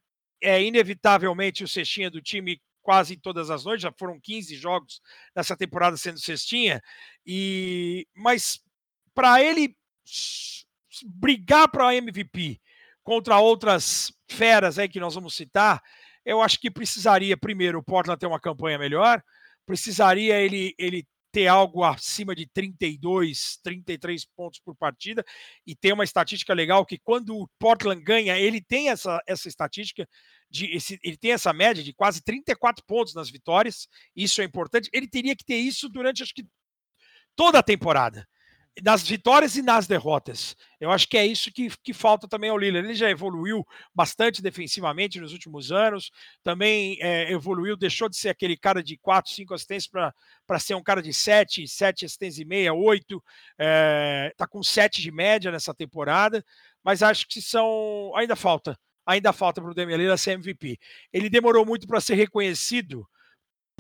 é 0.42 0.64
inevitavelmente 0.64 1.64
o 1.64 1.68
cestinha 1.68 2.12
do 2.12 2.22
time 2.22 2.62
quase 2.84 3.18
todas 3.18 3.50
as 3.50 3.66
noites, 3.66 3.82
já 3.82 3.92
foram 3.98 4.20
15 4.20 4.56
jogos 4.56 5.02
nessa 5.36 5.58
temporada 5.58 5.98
sendo 5.98 6.20
cestinha, 6.20 6.80
e 7.26 8.08
mas 8.16 8.60
para 9.16 9.42
ele 9.42 9.76
brigar 11.04 11.68
para 11.68 11.96
MVP 11.96 12.62
contra 13.04 13.40
outras 13.40 14.14
feras 14.30 14.78
aí 14.78 14.88
que 14.88 15.00
nós 15.00 15.16
vamos 15.16 15.34
citar, 15.34 15.82
eu 16.26 16.42
acho 16.42 16.60
que 16.60 16.72
precisaria, 16.72 17.38
primeiro, 17.38 17.80
o 17.80 17.84
Portland 17.84 18.20
ter 18.20 18.26
uma 18.26 18.40
campanha 18.40 18.80
melhor, 18.80 19.22
precisaria 19.66 20.40
ele, 20.40 20.74
ele 20.78 21.06
ter 21.32 21.48
algo 21.48 21.84
acima 21.84 22.34
de 22.34 22.48
32, 22.48 23.60
33 23.62 24.26
pontos 24.38 24.60
por 24.60 24.74
partida 24.74 25.24
e 25.68 25.76
ter 25.76 25.92
uma 25.92 26.06
estatística 26.06 26.54
legal 26.54 26.86
que 26.86 26.98
quando 26.98 27.38
o 27.38 27.48
Portland 27.60 28.02
ganha, 28.02 28.38
ele 28.40 28.62
tem 28.62 28.90
essa, 28.90 29.22
essa 29.28 29.50
estatística 29.50 30.08
de 30.50 30.74
esse, 30.74 30.98
ele 31.04 31.18
tem 31.18 31.34
essa 31.34 31.52
média 31.52 31.84
de 31.84 31.94
quase 31.94 32.24
34 32.24 32.86
pontos 32.86 33.14
nas 33.14 33.30
vitórias. 33.30 33.88
Isso 34.16 34.42
é 34.42 34.46
importante. 34.46 34.90
Ele 34.94 35.10
teria 35.10 35.36
que 35.36 35.44
ter 35.44 35.58
isso 35.58 35.90
durante 35.90 36.24
acho 36.24 36.34
que 36.34 36.48
toda 37.36 37.60
a 37.60 37.64
temporada 37.64 38.26
nas 38.84 39.08
vitórias 39.08 39.56
e 39.56 39.62
nas 39.62 39.88
derrotas. 39.88 40.56
Eu 40.80 40.92
acho 40.92 41.08
que 41.08 41.18
é 41.18 41.26
isso 41.26 41.52
que, 41.52 41.70
que 41.82 41.94
falta 41.94 42.28
também 42.28 42.50
ao 42.50 42.58
Lillard. 42.58 42.86
Ele 42.86 42.96
já 42.96 43.10
evoluiu 43.10 43.66
bastante 43.94 44.42
defensivamente 44.42 45.20
nos 45.20 45.32
últimos 45.32 45.72
anos, 45.72 46.12
também 46.44 46.98
é, 47.02 47.32
evoluiu, 47.32 47.78
deixou 47.78 48.10
de 48.10 48.18
ser 48.18 48.30
aquele 48.30 48.58
cara 48.58 48.84
de 48.84 48.98
4, 48.98 49.32
5 49.32 49.54
assistências 49.54 49.92
para 50.46 50.60
ser 50.60 50.76
um 50.76 50.84
cara 50.84 51.02
de 51.02 51.14
7, 51.14 51.68
7 51.68 52.06
assistências 52.06 52.40
e 52.40 52.46
meia, 52.46 52.74
8. 52.74 53.24
É, 53.58 54.34
tá 54.36 54.46
com 54.46 54.62
7 54.62 55.02
de 55.02 55.12
média 55.12 55.52
nessa 55.52 55.74
temporada, 55.74 56.44
mas 56.84 57.02
acho 57.02 57.28
que 57.28 57.42
são. 57.42 58.12
Ainda 58.16 58.36
falta. 58.36 58.78
Ainda 59.06 59.32
falta 59.32 59.62
para 59.62 59.72
o 59.72 59.74
Damian 59.74 59.98
Lillard 59.98 60.20
ser 60.20 60.32
MVP. 60.32 60.80
Ele 61.14 61.30
demorou 61.30 61.66
muito 61.66 61.88
para 61.88 62.02
ser 62.02 62.16
reconhecido 62.16 63.08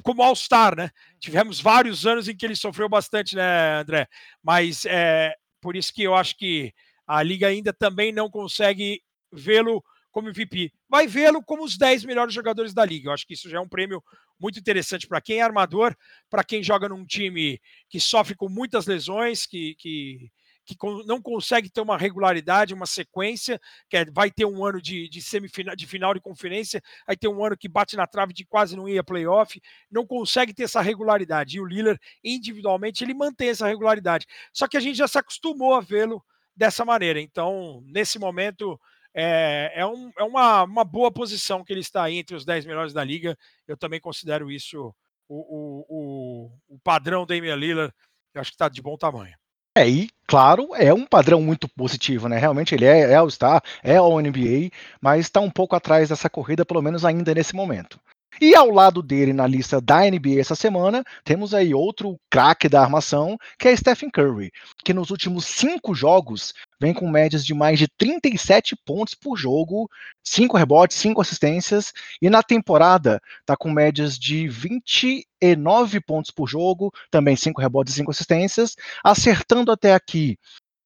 como 0.05 0.21
All-Star, 0.21 0.75
né? 0.77 0.91
Tivemos 1.19 1.59
vários 1.59 2.05
anos 2.05 2.27
em 2.27 2.37
que 2.37 2.45
ele 2.45 2.55
sofreu 2.55 2.87
bastante, 2.87 3.35
né, 3.35 3.79
André? 3.79 4.07
Mas 4.41 4.85
é 4.85 5.33
por 5.59 5.75
isso 5.75 5.91
que 5.91 6.03
eu 6.03 6.13
acho 6.13 6.37
que 6.37 6.71
a 7.07 7.23
liga 7.23 7.47
ainda 7.47 7.73
também 7.73 8.11
não 8.11 8.29
consegue 8.29 9.01
vê-lo 9.33 9.83
como 10.11 10.29
MVP. 10.29 10.71
Vai 10.87 11.07
vê-lo 11.07 11.43
como 11.43 11.63
os 11.63 11.75
10 11.75 12.05
melhores 12.05 12.35
jogadores 12.35 12.71
da 12.71 12.85
liga. 12.85 13.09
Eu 13.09 13.13
acho 13.13 13.25
que 13.25 13.33
isso 13.33 13.49
já 13.49 13.57
é 13.57 13.59
um 13.59 13.67
prêmio 13.67 14.01
muito 14.39 14.59
interessante 14.59 15.07
para 15.07 15.19
quem 15.19 15.39
é 15.39 15.41
armador, 15.41 15.95
para 16.29 16.43
quem 16.43 16.61
joga 16.61 16.87
num 16.87 17.03
time 17.03 17.59
que 17.89 17.99
sofre 17.99 18.35
com 18.35 18.47
muitas 18.47 18.85
lesões, 18.85 19.47
que, 19.47 19.73
que 19.73 20.31
que 20.65 20.75
não 21.05 21.21
consegue 21.21 21.69
ter 21.69 21.81
uma 21.81 21.97
regularidade, 21.97 22.73
uma 22.73 22.85
sequência, 22.85 23.59
que 23.89 23.97
é, 23.97 24.05
vai 24.05 24.31
ter 24.31 24.45
um 24.45 24.65
ano 24.65 24.81
de, 24.81 25.07
de 25.07 25.21
semifinal, 25.21 25.75
de 25.75 25.85
final 25.85 26.13
de 26.13 26.19
conferência, 26.19 26.81
aí 27.07 27.15
tem 27.15 27.29
um 27.29 27.43
ano 27.43 27.57
que 27.57 27.69
bate 27.69 27.95
na 27.95 28.07
trave 28.07 28.33
de 28.33 28.45
quase 28.45 28.75
não 28.75 28.89
ir 28.89 28.97
a 28.97 29.03
playoff, 29.03 29.61
não 29.91 30.05
consegue 30.05 30.53
ter 30.53 30.63
essa 30.63 30.81
regularidade. 30.81 31.57
E 31.57 31.61
o 31.61 31.65
Lillard, 31.65 31.99
individualmente, 32.23 33.03
ele 33.03 33.13
mantém 33.13 33.49
essa 33.49 33.67
regularidade. 33.67 34.25
Só 34.51 34.67
que 34.67 34.77
a 34.77 34.79
gente 34.79 34.97
já 34.97 35.07
se 35.07 35.17
acostumou 35.17 35.75
a 35.75 35.81
vê-lo 35.81 36.23
dessa 36.55 36.83
maneira. 36.83 37.21
Então, 37.21 37.83
nesse 37.85 38.17
momento, 38.17 38.79
é, 39.13 39.71
é, 39.75 39.85
um, 39.85 40.11
é 40.17 40.23
uma, 40.23 40.63
uma 40.63 40.83
boa 40.83 41.11
posição 41.11 41.63
que 41.63 41.71
ele 41.71 41.81
está 41.81 42.03
aí 42.03 42.17
entre 42.17 42.35
os 42.35 42.43
10 42.43 42.65
melhores 42.65 42.93
da 42.93 43.03
liga. 43.03 43.37
Eu 43.67 43.77
também 43.77 43.99
considero 43.99 44.51
isso 44.51 44.93
o, 45.27 45.37
o, 45.37 45.85
o, 45.89 46.75
o 46.75 46.79
padrão 46.79 47.25
Damian 47.25 47.55
Lillard, 47.55 47.93
eu 48.33 48.41
acho 48.41 48.51
que 48.51 48.55
está 48.55 48.69
de 48.69 48.81
bom 48.81 48.97
tamanho. 48.97 49.35
É, 49.77 49.87
e 49.89 50.09
claro, 50.25 50.69
é 50.73 50.93
um 50.93 51.05
padrão 51.05 51.41
muito 51.41 51.67
positivo, 51.67 52.29
né? 52.29 52.37
Realmente 52.37 52.73
ele 52.73 52.85
é, 52.85 53.11
é 53.11 53.15
All-Star, 53.15 53.61
é 53.83 53.99
o 53.99 54.19
NBA, 54.21 54.69
mas 55.01 55.25
está 55.25 55.41
um 55.41 55.51
pouco 55.51 55.75
atrás 55.75 56.07
dessa 56.09 56.29
corrida, 56.29 56.65
pelo 56.65 56.81
menos 56.81 57.03
ainda 57.03 57.33
nesse 57.33 57.53
momento. 57.53 57.99
E 58.39 58.53
ao 58.53 58.69
lado 58.69 59.01
dele 59.01 59.31
na 59.33 59.47
lista 59.47 59.79
da 59.79 60.01
NBA 60.09 60.39
essa 60.39 60.55
semana, 60.55 61.03
temos 61.23 61.53
aí 61.53 61.73
outro 61.73 62.17
craque 62.29 62.67
da 62.67 62.81
armação, 62.81 63.37
que 63.57 63.67
é 63.67 63.75
Stephen 63.75 64.09
Curry, 64.09 64.51
que 64.83 64.93
nos 64.93 65.09
últimos 65.09 65.45
cinco 65.45 65.93
jogos 65.93 66.53
vem 66.79 66.93
com 66.93 67.09
médias 67.09 67.45
de 67.45 67.53
mais 67.53 67.79
de 67.79 67.87
37 67.87 68.75
pontos 68.85 69.13
por 69.13 69.35
jogo, 69.37 69.89
5 70.23 70.57
rebotes, 70.57 70.97
5 70.97 71.21
assistências, 71.21 71.93
e 72.21 72.29
na 72.29 72.43
temporada 72.43 73.21
está 73.39 73.55
com 73.55 73.71
médias 73.71 74.17
de 74.17 74.47
29 74.47 75.99
pontos 76.01 76.31
por 76.31 76.47
jogo, 76.47 76.91
também 77.09 77.35
5 77.35 77.61
rebotes 77.61 77.93
e 77.93 77.97
5 77.97 78.11
assistências, 78.11 78.75
acertando 79.03 79.71
até 79.71 79.93
aqui 79.93 80.37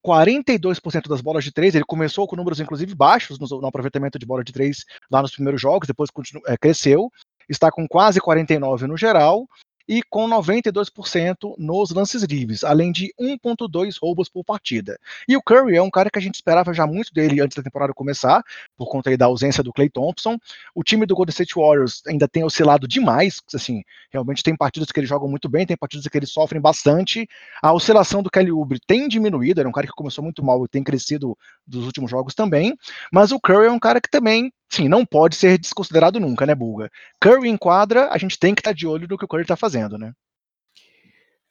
42% 0.06 1.10
das 1.10 1.22
bolas 1.22 1.44
de 1.44 1.52
três, 1.52 1.76
ele 1.76 1.84
começou 1.84 2.28
com 2.28 2.36
números 2.36 2.60
inclusive 2.60 2.96
baixos 2.96 3.38
no, 3.38 3.48
no 3.60 3.68
aproveitamento 3.68 4.18
de 4.18 4.26
bola 4.26 4.44
de 4.44 4.54
três 4.54 4.86
lá 5.12 5.22
nos 5.22 5.32
primeiros 5.32 5.62
jogos, 5.62 5.88
depois 5.88 6.10
continu, 6.10 6.42
é, 6.48 6.58
cresceu, 6.58 7.12
está 7.50 7.70
com 7.72 7.88
quase 7.88 8.20
49 8.22 8.88
no 8.88 8.96
geral 8.96 9.48
e 9.90 10.04
com 10.08 10.30
92% 10.30 11.56
nos 11.58 11.90
lances 11.90 12.22
livres, 12.22 12.64
além 12.64 12.92
de 12.92 13.12
1.2 13.20 13.96
roubos 14.00 14.30
por 14.30 14.44
partida. 14.44 15.00
E 15.28 15.36
o 15.36 15.42
Curry 15.42 15.76
é 15.76 15.82
um 15.82 15.90
cara 15.90 16.12
que 16.12 16.20
a 16.20 16.22
gente 16.22 16.36
esperava 16.36 16.72
já 16.76 16.86
muito 16.86 17.12
dele 17.12 17.42
antes 17.42 17.58
da 17.58 17.64
temporada 17.64 17.92
começar, 17.92 18.44
por 18.78 18.88
conta 18.88 19.18
da 19.18 19.26
ausência 19.26 19.64
do 19.64 19.74
Clay 19.74 19.90
Thompson. 19.90 20.38
O 20.76 20.84
time 20.84 21.08
do 21.08 21.16
Golden 21.16 21.32
State 21.32 21.56
Warriors 21.56 22.04
ainda 22.06 22.28
tem 22.28 22.44
oscilado 22.44 22.88
demais, 22.88 23.42
assim, 23.52 23.82
realmente 24.12 24.44
tem 24.44 24.56
partidas 24.56 24.92
que 24.92 25.00
eles 25.00 25.10
jogam 25.10 25.28
muito 25.28 25.50
bem, 25.50 25.66
tem 25.66 25.76
partidas 25.76 26.06
que 26.06 26.18
eles 26.18 26.30
sofrem 26.30 26.62
bastante. 26.62 27.28
A 27.60 27.74
oscilação 27.74 28.22
do 28.22 28.30
Kelly 28.30 28.52
Oubre 28.52 28.80
tem 28.86 29.08
diminuído, 29.08 29.60
era 29.60 29.68
um 29.68 29.72
cara 29.72 29.88
que 29.88 29.94
começou 29.94 30.24
muito 30.24 30.46
mal 30.46 30.64
e 30.64 30.68
tem 30.68 30.84
crescido 30.84 31.36
dos 31.66 31.86
últimos 31.88 32.12
jogos 32.12 32.36
também, 32.36 32.78
mas 33.12 33.32
o 33.32 33.40
Curry 33.40 33.66
é 33.66 33.72
um 33.72 33.80
cara 33.80 34.00
que 34.00 34.10
também 34.10 34.52
sim, 34.70 34.88
não 34.88 35.06
pode 35.06 35.36
ser 35.36 35.58
desconsiderado 35.58 36.20
nunca, 36.20 36.46
né, 36.46 36.54
Bulga? 36.54 36.92
Curry 37.20 37.50
em 37.50 37.58
quadra, 37.58 38.10
a 38.12 38.18
gente 38.18 38.38
tem 38.38 38.54
que 38.54 38.62
estar 38.62 38.72
tá 38.72 38.76
de 38.76 38.88
olho 38.88 39.08
no 39.08 39.18
que 39.18 39.26
o 39.26 39.28
Curry 39.28 39.42
está 39.42 39.56
fazendo, 39.56 39.98
né? 39.98 40.14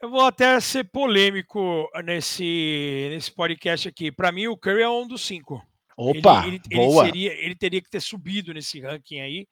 Eu 0.01 0.11
vou 0.11 0.25
até 0.25 0.59
ser 0.61 0.85
polêmico 0.85 1.91
nesse, 2.05 3.09
nesse 3.11 3.33
podcast 3.33 3.89
aqui. 3.89 4.13
Para 4.13 4.31
mim, 4.31 4.47
o 4.47 4.57
Curry 4.57 4.83
é 4.83 4.89
um 4.89 5.09
dos 5.09 5.23
cinco. 5.23 5.61
Opa, 5.97 6.47
ele, 6.47 6.61
ele, 6.71 6.77
boa. 6.77 7.03
Ele, 7.03 7.13
seria, 7.13 7.45
ele 7.45 7.55
teria 7.57 7.83
que 7.83 7.91
ter 7.91 8.01
subido 8.01 8.55
nesse 8.55 8.81
ranking 8.81 9.19
aí. 9.19 9.49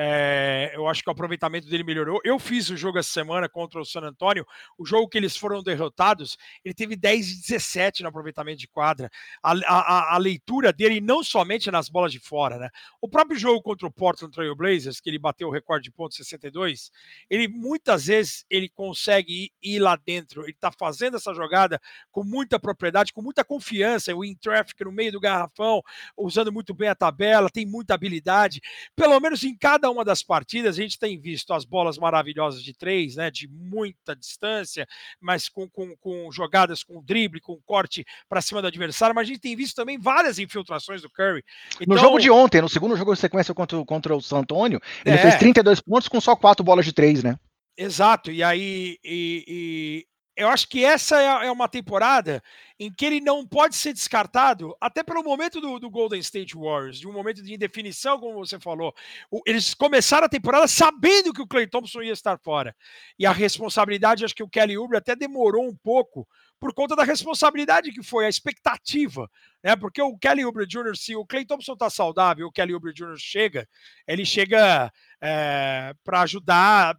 É, 0.00 0.70
eu 0.74 0.86
acho 0.86 1.02
que 1.02 1.08
o 1.08 1.12
aproveitamento 1.12 1.68
dele 1.68 1.82
melhorou. 1.82 2.20
Eu 2.22 2.38
fiz 2.38 2.70
o 2.70 2.76
jogo 2.76 3.00
essa 3.00 3.10
semana 3.10 3.48
contra 3.48 3.80
o 3.80 3.84
San 3.84 4.02
Antonio. 4.02 4.46
O 4.78 4.86
jogo 4.86 5.08
que 5.08 5.18
eles 5.18 5.36
foram 5.36 5.60
derrotados, 5.60 6.38
ele 6.64 6.72
teve 6.72 6.94
10 6.94 7.26
de 7.26 7.40
17 7.48 8.04
no 8.04 8.08
aproveitamento 8.08 8.60
de 8.60 8.68
quadra. 8.68 9.10
A, 9.42 9.50
a, 9.66 10.14
a, 10.14 10.18
leitura 10.18 10.72
dele, 10.72 11.00
não 11.00 11.24
somente 11.24 11.68
nas 11.68 11.88
bolas 11.88 12.12
de 12.12 12.20
fora, 12.20 12.58
né? 12.58 12.68
O 13.00 13.08
próprio 13.08 13.36
jogo 13.36 13.60
contra 13.60 13.88
o 13.88 13.90
Portland 13.90 14.32
Trail 14.32 14.54
Blazers, 14.54 15.00
que 15.00 15.10
ele 15.10 15.18
bateu 15.18 15.48
o 15.48 15.50
recorde 15.50 15.86
de 15.86 15.90
pontos 15.90 16.16
62, 16.16 16.92
ele 17.28 17.48
muitas 17.48 18.06
vezes 18.06 18.46
ele 18.48 18.68
consegue 18.68 19.50
ir, 19.60 19.74
ir 19.74 19.78
lá 19.80 19.96
dentro. 19.96 20.42
Ele 20.42 20.52
está 20.52 20.70
fazendo 20.70 21.16
essa 21.16 21.34
jogada 21.34 21.80
com 22.12 22.22
muita 22.22 22.56
propriedade, 22.60 23.12
com 23.12 23.20
muita 23.20 23.44
confiança. 23.44 24.14
O 24.14 24.24
in 24.24 24.36
traffic 24.36 24.84
no 24.84 24.92
meio 24.92 25.10
do 25.10 25.18
garrafão, 25.18 25.82
usando 26.16 26.52
muito 26.52 26.72
bem 26.72 26.88
a 26.88 26.94
tabela, 26.94 27.50
tem 27.50 27.66
muita 27.66 27.94
habilidade. 27.94 28.60
Pelo 28.94 29.18
menos 29.18 29.42
em 29.42 29.56
cada 29.56 29.87
cada 29.88 29.90
uma 29.90 30.04
das 30.04 30.22
partidas 30.22 30.78
a 30.78 30.82
gente 30.82 30.98
tem 30.98 31.18
visto 31.18 31.52
as 31.52 31.64
bolas 31.64 31.98
maravilhosas 31.98 32.62
de 32.62 32.74
três, 32.74 33.16
né, 33.16 33.30
de 33.30 33.48
muita 33.48 34.14
distância, 34.14 34.86
mas 35.20 35.48
com, 35.48 35.68
com, 35.68 35.96
com 35.96 36.30
jogadas 36.30 36.82
com 36.82 37.02
drible, 37.02 37.40
com 37.40 37.58
corte 37.64 38.04
para 38.28 38.40
cima 38.40 38.60
do 38.60 38.68
adversário, 38.68 39.14
mas 39.14 39.24
a 39.24 39.28
gente 39.28 39.40
tem 39.40 39.56
visto 39.56 39.74
também 39.74 39.98
várias 39.98 40.38
infiltrações 40.38 41.02
do 41.02 41.10
Curry. 41.10 41.42
Então, 41.80 41.96
no 41.96 42.00
jogo 42.00 42.18
de 42.18 42.30
ontem, 42.30 42.60
no 42.60 42.68
segundo 42.68 42.96
jogo 42.96 43.14
de 43.14 43.20
sequência 43.20 43.54
contra, 43.54 43.82
contra 43.84 44.14
o 44.14 44.20
San 44.20 44.38
Antonio, 44.38 44.80
ele 45.04 45.16
é, 45.16 45.18
fez 45.18 45.36
32 45.36 45.80
pontos 45.80 46.08
com 46.08 46.20
só 46.20 46.36
quatro 46.36 46.64
bolas 46.64 46.84
de 46.84 46.92
três, 46.92 47.22
né? 47.22 47.36
Exato, 47.76 48.32
e 48.32 48.42
aí 48.42 48.98
e, 49.04 49.44
e 49.46 50.06
eu 50.38 50.48
acho 50.48 50.68
que 50.68 50.84
essa 50.84 51.20
é, 51.20 51.46
é 51.46 51.50
uma 51.50 51.68
temporada 51.68 52.40
em 52.78 52.92
que 52.92 53.04
ele 53.04 53.20
não 53.20 53.44
pode 53.44 53.74
ser 53.74 53.92
descartado, 53.92 54.72
até 54.80 55.02
pelo 55.02 55.24
momento 55.24 55.60
do, 55.60 55.80
do, 55.80 55.90
Golden 55.90 56.20
State 56.20 56.54
Warriors, 56.56 57.00
de 57.00 57.08
um 57.08 57.12
momento 57.12 57.42
de 57.42 57.52
indefinição, 57.52 58.20
como 58.20 58.38
você 58.38 58.60
falou. 58.60 58.94
O, 59.32 59.42
eles 59.44 59.74
começaram 59.74 60.26
a 60.26 60.28
temporada 60.28 60.68
sabendo 60.68 61.32
que 61.32 61.42
o 61.42 61.46
Clay 61.46 61.66
Thompson 61.66 62.02
ia 62.02 62.12
estar 62.12 62.38
fora. 62.38 62.74
E 63.18 63.26
a 63.26 63.32
responsabilidade, 63.32 64.24
acho 64.24 64.34
que 64.34 64.44
o 64.44 64.48
Kelly 64.48 64.78
Oubre 64.78 64.96
até 64.96 65.16
demorou 65.16 65.66
um 65.66 65.74
pouco 65.74 66.26
por 66.60 66.72
conta 66.72 66.94
da 66.94 67.02
responsabilidade 67.02 67.90
que 67.90 68.02
foi, 68.02 68.24
a 68.24 68.28
expectativa, 68.28 69.28
né? 69.62 69.74
Porque 69.74 70.00
o 70.00 70.16
Kelly 70.16 70.44
Oubre 70.44 70.66
Jr., 70.66 70.96
se 70.96 71.16
o 71.16 71.26
Clay 71.26 71.44
Thompson 71.44 71.72
está 71.72 71.90
saudável, 71.90 72.46
o 72.46 72.52
Kelly 72.52 72.74
Oubre 72.74 72.92
Jr. 72.92 73.16
chega, 73.18 73.68
ele 74.06 74.24
chega 74.24 74.92
é, 75.20 75.92
para 76.04 76.22
ajudar 76.22 76.96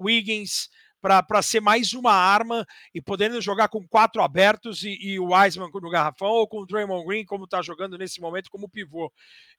Wiggins, 0.00 0.68
para 1.00 1.42
ser 1.42 1.60
mais 1.60 1.92
uma 1.92 2.12
arma 2.12 2.66
e 2.94 3.00
podendo 3.00 3.40
jogar 3.40 3.68
com 3.68 3.86
quatro 3.86 4.22
abertos 4.22 4.82
e, 4.82 4.98
e 5.00 5.18
o 5.18 5.32
Wiseman 5.32 5.70
no 5.72 5.90
garrafão 5.90 6.28
ou 6.28 6.46
com 6.46 6.60
o 6.60 6.66
Draymond 6.66 7.06
Green, 7.06 7.24
como 7.24 7.44
está 7.44 7.62
jogando 7.62 7.96
nesse 7.96 8.20
momento, 8.20 8.50
como 8.50 8.68
pivô. 8.68 9.12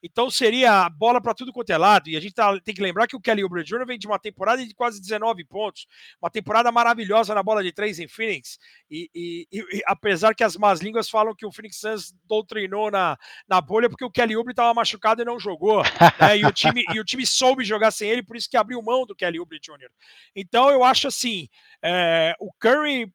Então 0.04 0.30
seria 0.30 0.90
bola 0.90 1.22
para 1.22 1.34
tudo 1.34 1.54
quanto 1.54 1.70
é 1.72 1.78
lado. 1.78 2.10
E 2.10 2.18
a 2.18 2.20
gente 2.20 2.34
tá, 2.34 2.60
tem 2.60 2.74
que 2.74 2.82
lembrar 2.82 3.08
que 3.08 3.16
o 3.16 3.20
Kelly 3.20 3.44
Oubre 3.44 3.64
Jr. 3.64 3.86
vem 3.86 4.00
de 4.00 4.08
uma 4.08 4.20
temporada 4.20 4.66
de 4.66 4.74
quase 4.74 5.00
19 5.00 5.44
pontos, 5.46 5.88
uma 6.22 6.30
temporada 6.30 6.72
maravilhosa 6.72 7.34
na 7.36 7.44
bola 7.44 7.64
de 7.64 7.72
três 7.72 8.00
em 8.00 8.08
Phoenix. 8.08 8.60
E, 8.90 9.10
e, 9.14 9.48
e 9.52 9.82
apesar 9.86 10.34
que 10.34 10.44
as 10.44 10.58
más 10.58 10.82
línguas 10.82 11.10
falam 11.10 11.36
que 11.36 11.46
o 11.46 11.52
Phoenix 11.52 11.80
Suns 11.80 12.14
doutrinou 12.26 12.90
na, 12.92 13.18
na 13.48 13.62
bolha 13.62 13.90
porque 13.90 14.06
o 14.06 14.12
Kelly 14.12 14.36
Oubre 14.36 14.52
estava 14.54 14.74
machucado 14.74 15.22
e 15.22 15.26
não 15.26 15.40
jogou. 15.40 15.82
Né? 16.20 16.40
E, 16.40 16.46
o 16.46 16.52
time, 16.52 16.84
e 16.94 17.00
o 17.00 17.06
time 17.06 17.26
soube 17.26 17.64
jogar 17.64 17.92
sem 17.92 18.10
ele, 18.10 18.24
por 18.24 18.36
isso 18.36 18.50
que 18.50 18.58
abriu 18.58 18.82
mão 18.82 19.06
do 19.06 19.16
Kelly 19.16 19.40
Oubre 19.40 19.60
Jr. 19.60 19.90
Então 20.36 20.70
eu 20.70 20.84
acho 20.84 21.08
assim, 21.08 21.31
é, 21.84 22.36
o 22.40 22.52
Curry, 22.60 23.14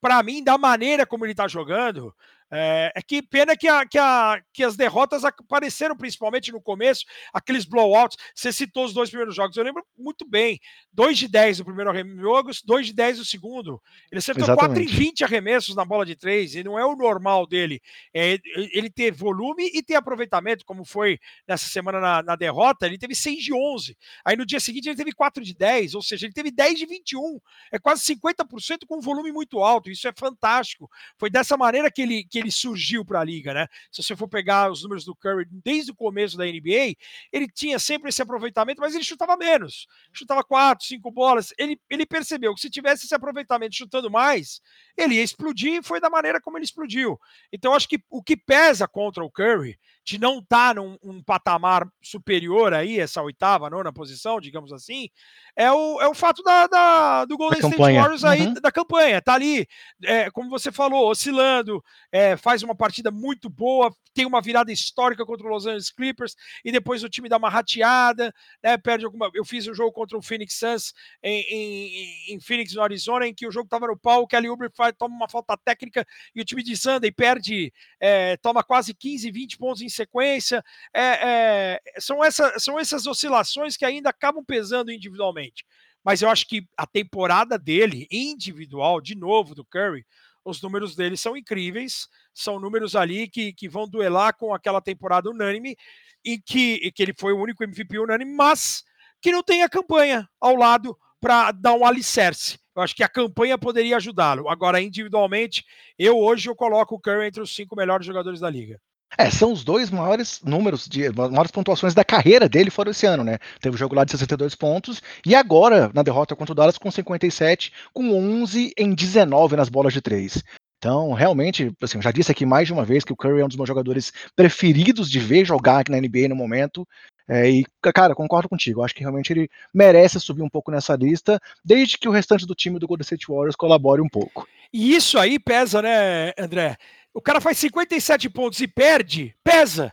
para 0.00 0.22
mim, 0.22 0.42
da 0.42 0.56
maneira 0.58 1.06
como 1.06 1.24
ele 1.24 1.32
está 1.32 1.48
jogando, 1.48 2.14
é, 2.50 2.92
é, 2.94 3.02
que 3.02 3.22
pena 3.22 3.56
que, 3.56 3.66
a, 3.66 3.84
que, 3.84 3.98
a, 3.98 4.40
que 4.52 4.62
as 4.62 4.76
derrotas 4.76 5.24
apareceram 5.24 5.96
principalmente 5.96 6.52
no 6.52 6.60
começo, 6.60 7.04
aqueles 7.32 7.64
blowouts. 7.64 8.16
Você 8.34 8.52
citou 8.52 8.84
os 8.84 8.92
dois 8.92 9.10
primeiros 9.10 9.34
jogos, 9.34 9.56
eu 9.56 9.64
lembro 9.64 9.84
muito 9.96 10.26
bem. 10.26 10.60
2 10.92 11.18
de 11.18 11.28
10 11.28 11.58
no 11.58 11.64
primeiro 11.64 11.92
jogo, 12.20 12.50
2 12.64 12.86
de 12.86 12.92
10 12.92 13.18
no 13.18 13.24
segundo. 13.24 13.82
Ele 14.10 14.18
acertou 14.18 14.44
Exatamente. 14.44 14.74
4 14.74 14.82
em 14.82 14.86
20 14.86 15.24
arremessos 15.24 15.74
na 15.74 15.84
bola 15.84 16.06
de 16.06 16.14
3, 16.14 16.54
e 16.56 16.64
não 16.64 16.78
é 16.78 16.84
o 16.84 16.94
normal 16.94 17.46
dele. 17.46 17.80
É, 18.14 18.38
ele 18.54 18.90
ter 18.90 19.10
volume 19.10 19.70
e 19.74 19.82
ter 19.82 19.94
aproveitamento, 19.94 20.64
como 20.64 20.84
foi 20.84 21.18
nessa 21.48 21.66
semana 21.68 22.00
na, 22.00 22.22
na, 22.22 22.36
derrota, 22.36 22.86
ele 22.86 22.98
teve 22.98 23.14
6 23.14 23.42
de 23.42 23.52
11. 23.52 23.96
Aí 24.24 24.36
no 24.36 24.46
dia 24.46 24.60
seguinte 24.60 24.88
ele 24.88 24.96
teve 24.96 25.12
4 25.12 25.42
de 25.42 25.54
10, 25.54 25.94
ou 25.94 26.02
seja, 26.02 26.26
ele 26.26 26.32
teve 26.32 26.50
10 26.50 26.78
de 26.78 26.86
21. 26.86 27.40
É 27.72 27.78
quase 27.78 28.02
50% 28.14 28.86
com 28.86 28.98
um 28.98 29.00
volume 29.00 29.32
muito 29.32 29.62
alto. 29.62 29.90
Isso 29.90 30.06
é 30.06 30.12
fantástico. 30.16 30.88
Foi 31.18 31.28
dessa 31.28 31.56
maneira 31.56 31.90
que 31.90 32.02
ele 32.02 32.24
que 32.24 32.35
ele 32.38 32.50
surgiu 32.50 33.04
para 33.04 33.20
a 33.20 33.24
liga, 33.24 33.54
né? 33.54 33.66
Se 33.90 34.02
você 34.02 34.16
for 34.16 34.28
pegar 34.28 34.70
os 34.70 34.82
números 34.82 35.04
do 35.04 35.14
Curry 35.14 35.46
desde 35.50 35.90
o 35.92 35.94
começo 35.94 36.36
da 36.36 36.44
NBA, 36.44 36.94
ele 37.32 37.48
tinha 37.48 37.78
sempre 37.78 38.08
esse 38.08 38.22
aproveitamento, 38.22 38.80
mas 38.80 38.94
ele 38.94 39.04
chutava 39.04 39.36
menos. 39.36 39.86
Chutava 40.12 40.42
quatro, 40.42 40.86
cinco 40.86 41.10
bolas. 41.10 41.52
Ele, 41.58 41.80
ele 41.88 42.06
percebeu 42.06 42.54
que 42.54 42.60
se 42.60 42.70
tivesse 42.70 43.06
esse 43.06 43.14
aproveitamento 43.14 43.74
chutando 43.74 44.10
mais, 44.10 44.60
ele 44.96 45.16
ia 45.16 45.22
explodir 45.22 45.74
e 45.74 45.82
foi 45.82 46.00
da 46.00 46.10
maneira 46.10 46.40
como 46.40 46.58
ele 46.58 46.64
explodiu. 46.64 47.18
Então, 47.52 47.74
acho 47.74 47.88
que 47.88 48.00
o 48.10 48.22
que 48.22 48.36
pesa 48.36 48.86
contra 48.86 49.24
o 49.24 49.30
Curry 49.30 49.78
de 50.06 50.20
não 50.20 50.38
estar 50.38 50.72
tá 50.72 50.74
num 50.74 50.96
um 51.02 51.20
patamar 51.20 51.84
superior 52.00 52.72
aí, 52.72 53.00
essa 53.00 53.20
oitava, 53.20 53.68
nona 53.68 53.92
posição, 53.92 54.40
digamos 54.40 54.72
assim, 54.72 55.08
é 55.56 55.72
o, 55.72 56.00
é 56.00 56.06
o 56.06 56.14
fato 56.14 56.44
da, 56.44 56.68
da 56.68 57.24
do 57.24 57.36
Golden 57.36 57.58
State 57.58 57.76
Warriors 57.76 58.22
aí, 58.22 58.42
uhum. 58.42 58.54
da 58.54 58.70
campanha. 58.70 59.20
Tá 59.20 59.34
ali, 59.34 59.66
é, 60.04 60.30
como 60.30 60.48
você 60.48 60.70
falou, 60.70 61.10
oscilando, 61.10 61.82
é, 62.12 62.36
faz 62.36 62.62
uma 62.62 62.74
partida 62.74 63.10
muito 63.10 63.50
boa, 63.50 63.92
tem 64.14 64.24
uma 64.24 64.40
virada 64.40 64.70
histórica 64.70 65.26
contra 65.26 65.44
o 65.44 65.50
Los 65.50 65.66
Angeles 65.66 65.90
Clippers, 65.90 66.36
e 66.64 66.70
depois 66.70 67.02
o 67.02 67.08
time 67.08 67.28
dá 67.28 67.36
uma 67.36 67.50
rateada, 67.50 68.32
né, 68.62 68.78
perde 68.78 69.04
alguma... 69.04 69.28
Eu 69.34 69.44
fiz 69.44 69.66
um 69.66 69.74
jogo 69.74 69.90
contra 69.90 70.16
o 70.16 70.22
Phoenix 70.22 70.56
Suns 70.56 70.94
em, 71.20 71.40
em, 71.50 72.34
em 72.34 72.40
Phoenix, 72.40 72.72
no 72.74 72.82
Arizona, 72.82 73.26
em 73.26 73.34
que 73.34 73.46
o 73.46 73.50
jogo 73.50 73.68
tava 73.68 73.88
no 73.88 73.98
pau, 73.98 74.22
o 74.22 74.26
Kelly 74.28 74.48
Oubre 74.48 74.70
toma 74.96 75.16
uma 75.16 75.28
falta 75.28 75.56
técnica 75.56 76.06
e 76.32 76.40
o 76.40 76.44
time 76.44 76.62
desanda 76.62 77.08
e 77.08 77.12
perde, 77.12 77.72
é, 77.98 78.36
toma 78.36 78.62
quase 78.62 78.94
15, 78.94 79.32
20 79.32 79.58
pontos 79.58 79.82
em 79.82 79.95
sequência. 79.96 80.62
É, 80.94 81.80
é, 81.82 82.00
são, 82.00 82.22
essa, 82.22 82.58
são 82.58 82.78
essas 82.78 83.06
oscilações 83.06 83.76
que 83.76 83.84
ainda 83.84 84.10
acabam 84.10 84.44
pesando 84.44 84.92
individualmente. 84.92 85.64
Mas 86.04 86.22
eu 86.22 86.30
acho 86.30 86.46
que 86.46 86.66
a 86.76 86.86
temporada 86.86 87.58
dele, 87.58 88.06
individual, 88.10 89.00
de 89.00 89.16
novo, 89.16 89.54
do 89.54 89.64
Curry, 89.64 90.06
os 90.44 90.62
números 90.62 90.94
dele 90.94 91.16
são 91.16 91.36
incríveis, 91.36 92.06
são 92.32 92.60
números 92.60 92.94
ali 92.94 93.28
que, 93.28 93.52
que 93.52 93.68
vão 93.68 93.88
duelar 93.88 94.36
com 94.36 94.54
aquela 94.54 94.80
temporada 94.80 95.28
unânime, 95.28 95.76
e 96.24 96.38
que, 96.38 96.90
que 96.92 97.02
ele 97.02 97.14
foi 97.18 97.32
o 97.32 97.40
único 97.40 97.62
MVP 97.62 97.98
unânime, 97.98 98.32
mas 98.34 98.84
que 99.20 99.30
não 99.30 99.42
tem 99.42 99.62
a 99.62 99.68
campanha 99.68 100.28
ao 100.40 100.56
lado 100.56 100.96
para 101.20 101.52
dar 101.52 101.74
um 101.74 101.86
alicerce. 101.86 102.58
Eu 102.74 102.82
acho 102.82 102.94
que 102.94 103.02
a 103.02 103.08
campanha 103.08 103.56
poderia 103.56 103.96
ajudá-lo. 103.96 104.48
Agora, 104.48 104.80
individualmente, 104.80 105.64
eu 105.98 106.18
hoje 106.18 106.48
eu 106.48 106.54
coloco 106.54 106.94
o 106.94 107.00
Curry 107.00 107.26
entre 107.26 107.40
os 107.40 107.54
cinco 107.54 107.74
melhores 107.74 108.04
jogadores 108.04 108.40
da 108.40 108.50
liga. 108.50 108.80
É, 109.18 109.30
são 109.30 109.52
os 109.52 109.64
dois 109.64 109.90
maiores 109.90 110.40
números, 110.42 110.86
de 110.86 111.08
maiores 111.10 111.50
pontuações 111.50 111.94
da 111.94 112.04
carreira 112.04 112.48
dele 112.48 112.70
foram 112.70 112.90
esse 112.90 113.06
ano, 113.06 113.24
né? 113.24 113.38
Teve 113.60 113.76
o 113.76 113.78
jogo 113.78 113.94
lá 113.94 114.04
de 114.04 114.10
62 114.10 114.54
pontos 114.54 115.00
e 115.24 115.34
agora, 115.34 115.90
na 115.94 116.02
derrota 116.02 116.36
contra 116.36 116.52
o 116.52 116.54
Dallas, 116.54 116.76
com 116.76 116.90
57, 116.90 117.72
com 117.94 118.12
11 118.12 118.72
em 118.76 118.94
19 118.94 119.56
nas 119.56 119.68
bolas 119.68 119.92
de 119.92 120.02
três. 120.02 120.42
Então, 120.78 121.12
realmente, 121.12 121.72
assim, 121.82 121.98
eu 121.98 122.02
já 122.02 122.10
disse 122.10 122.30
aqui 122.30 122.44
mais 122.44 122.66
de 122.66 122.72
uma 122.72 122.84
vez 122.84 123.02
que 123.02 123.12
o 123.12 123.16
Curry 123.16 123.40
é 123.40 123.44
um 123.44 123.48
dos 123.48 123.56
meus 123.56 123.68
jogadores 123.68 124.12
preferidos 124.34 125.10
de 125.10 125.18
ver 125.18 125.44
jogar 125.44 125.78
aqui 125.80 125.90
na 125.90 125.98
NBA 125.98 126.28
no 126.28 126.36
momento. 126.36 126.86
É, 127.28 127.50
e, 127.50 127.64
cara, 127.94 128.14
concordo 128.14 128.48
contigo. 128.48 128.82
Acho 128.82 128.94
que 128.94 129.00
realmente 129.00 129.32
ele 129.32 129.48
merece 129.72 130.20
subir 130.20 130.42
um 130.42 130.48
pouco 130.48 130.70
nessa 130.70 130.94
lista, 130.94 131.40
desde 131.64 131.98
que 131.98 132.08
o 132.08 132.12
restante 132.12 132.46
do 132.46 132.54
time 132.54 132.78
do 132.78 132.86
Golden 132.86 133.02
State 133.02 133.26
Warriors 133.26 133.56
colabore 133.56 134.02
um 134.02 134.08
pouco. 134.08 134.46
E 134.72 134.94
isso 134.94 135.18
aí 135.18 135.38
pesa, 135.38 135.80
né, 135.80 136.32
André? 136.38 136.76
O 137.16 137.22
cara 137.22 137.40
faz 137.40 137.56
57 137.56 138.28
pontos 138.28 138.60
e 138.60 138.68
perde, 138.68 139.34
pesa. 139.42 139.90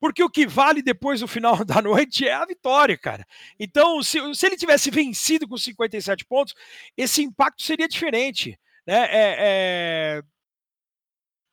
Porque 0.00 0.24
o 0.24 0.28
que 0.28 0.44
vale 0.44 0.82
depois 0.82 1.20
do 1.20 1.28
final 1.28 1.54
da 1.64 1.80
noite 1.80 2.26
é 2.26 2.34
a 2.34 2.44
vitória, 2.44 2.98
cara. 2.98 3.24
Então, 3.60 4.02
se, 4.02 4.18
se 4.34 4.44
ele 4.44 4.56
tivesse 4.56 4.90
vencido 4.90 5.46
com 5.46 5.56
57 5.56 6.24
pontos, 6.24 6.52
esse 6.96 7.22
impacto 7.22 7.62
seria 7.62 7.86
diferente. 7.86 8.58
Né? 8.84 9.06
É, 9.08 10.22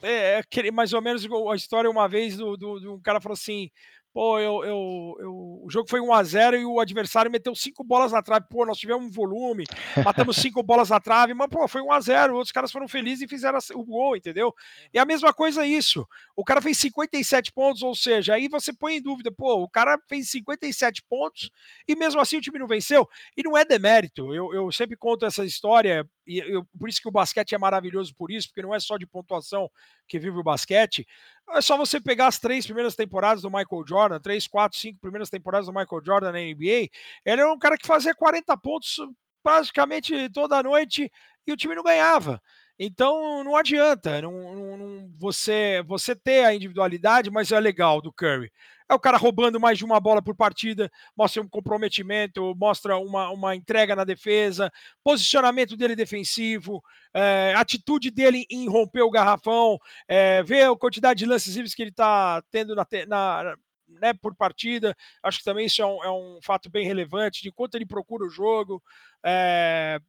é, 0.02 0.42
é, 0.66 0.72
mais 0.72 0.92
ou 0.92 1.04
menos 1.04 1.24
a 1.24 1.56
história 1.56 1.88
uma 1.88 2.10
vez 2.10 2.36
do 2.36 2.96
um 2.96 3.00
cara 3.00 3.22
falou 3.22 3.36
assim: 3.36 3.70
pô, 4.14 4.40
eu, 4.40 4.64
eu, 4.64 5.18
eu, 5.20 5.62
o 5.64 5.68
jogo 5.70 5.90
foi 5.90 6.02
1 6.02 6.14
a 6.14 6.24
0 6.24 6.58
e 6.58 6.66
o 6.66 6.80
adversário 6.80 7.32
meteu 7.32 7.56
cinco 7.56 7.84
bolas 7.84 8.12
na 8.12 8.22
trave. 8.22 8.46
Pô, 8.50 8.66
nós 8.66 8.78
tivemos 8.78 9.06
um 9.06 9.10
volume, 9.10 9.64
matamos 10.04 10.36
cinco 10.42 10.62
bolas 10.62 10.90
na 10.90 11.00
trave, 11.00 11.34
mas 11.34 11.48
pô, 11.50 11.68
foi 11.68 11.82
1 11.82 11.92
a 11.92 12.00
0 12.00 12.36
Outros 12.36 12.52
caras 12.52 12.72
foram 12.72 12.88
felizes 12.88 13.22
e 13.22 13.28
fizeram 13.28 13.58
o 13.74 13.84
gol, 13.84 14.16
entendeu? 14.16 14.54
E 14.94 15.00
a 15.00 15.06
mesma 15.06 15.34
coisa 15.34 15.66
isso. 15.66 16.06
O 16.36 16.44
cara 16.44 16.62
fez 16.62 16.78
57 16.78 17.52
pontos, 17.54 17.82
ou 17.82 17.96
seja, 17.96 18.34
aí 18.34 18.48
você 18.48 18.74
põe 18.74 18.96
em 18.96 19.02
dúvida, 19.02 19.32
pô, 19.32 19.62
o 19.62 19.70
cara 19.70 19.98
fez 20.08 20.30
57 20.30 21.04
pontos 21.10 21.50
e 21.88 21.96
mesmo 21.96 22.20
assim 22.20 22.38
o 22.38 22.42
time 22.42 22.60
não 22.60 22.68
venceu. 22.68 23.08
E 23.36 23.44
não 23.44 23.58
é 23.58 23.64
demérito. 23.64 24.34
Eu, 24.34 24.54
eu 24.54 24.72
sempre 24.72 24.98
conto 24.98 25.26
essa 25.26 25.46
história 25.46 26.06
e 26.32 26.54
eu, 26.54 26.66
por 26.78 26.88
isso 26.88 27.02
que 27.02 27.08
o 27.08 27.12
basquete 27.12 27.54
é 27.54 27.58
maravilhoso 27.58 28.14
por 28.16 28.32
isso, 28.32 28.48
porque 28.48 28.62
não 28.62 28.74
é 28.74 28.80
só 28.80 28.98
de 28.98 29.06
pontuação 29.06 29.70
que 30.08 30.20
vive 30.20 30.38
o 30.38 30.44
basquete. 30.44 31.06
É 31.50 31.62
só 31.62 31.76
você 31.76 32.00
pegar 32.00 32.28
as 32.28 32.40
três 32.40 32.66
primeiras 32.66 32.96
temporadas 32.96 33.42
do 33.42 33.50
Michael 33.50 33.84
Jordan, 33.88 34.20
três, 34.20 34.48
quatro, 34.48 34.78
cinco 34.80 35.00
primeiras 35.00 35.30
temporadas 35.30 35.68
do 35.68 35.74
Michael 35.74 36.02
Jordan 36.06 36.32
na 36.32 36.40
NBA. 36.40 36.90
Ele 37.26 37.42
era 37.42 37.52
um 37.52 37.60
cara 37.60 37.78
que 37.78 37.86
fazia 37.86 38.16
40 38.16 38.56
pontos 38.58 38.98
praticamente 39.44 40.30
toda 40.30 40.64
noite 40.64 41.12
e 41.46 41.52
o 41.52 41.58
time 41.58 41.76
não 41.76 41.84
ganhava. 41.84 42.42
Então 42.80 43.44
não 43.44 43.56
adianta 43.56 44.22
não, 44.22 44.78
não, 44.78 45.12
você, 45.20 45.84
você 45.86 46.16
ter 46.16 46.46
a 46.46 46.56
individualidade, 46.56 47.30
mas 47.30 47.52
é 47.52 47.60
legal 47.60 48.02
do 48.02 48.12
Curry. 48.12 48.52
É 48.92 48.94
o 48.94 49.00
cara 49.00 49.18
roubando 49.18 49.58
mais 49.58 49.78
de 49.78 49.86
uma 49.86 50.02
bola 50.02 50.22
por 50.22 50.36
partida, 50.36 50.92
mostra 51.16 51.42
um 51.42 51.48
comprometimento, 51.48 52.54
mostra 52.58 52.98
uma, 52.98 53.30
uma 53.30 53.56
entrega 53.56 53.96
na 53.96 54.04
defesa, 54.04 54.70
posicionamento 55.02 55.78
dele 55.78 55.96
defensivo, 55.96 56.84
é, 57.14 57.54
atitude 57.56 58.12
dele 58.12 58.46
em 58.52 58.68
romper 58.68 59.04
o 59.04 59.10
garrafão, 59.10 59.80
é, 60.10 60.44
ver 60.44 60.64
a 60.64 60.76
quantidade 60.76 61.20
de 61.20 61.26
lances 61.26 61.56
livres 61.56 61.74
que 61.74 61.82
ele 61.82 61.92
está 61.92 62.44
tendo 62.52 62.76
na, 62.76 62.86
na 63.08 63.56
né, 63.88 64.14
por 64.14 64.36
partida. 64.36 64.94
Acho 65.24 65.38
que 65.38 65.46
também 65.46 65.68
isso 65.68 65.82
é 65.82 65.86
um, 65.86 66.04
é 66.04 66.12
um, 66.12 66.40
fato 66.44 66.70
bem 66.70 66.86
relevante 66.86 67.42
de 67.42 67.50
quanto 67.50 67.76
ele 67.76 67.86
procura 67.86 68.26
o 68.26 68.30
jogo. 68.30 68.84
É, 69.26 70.02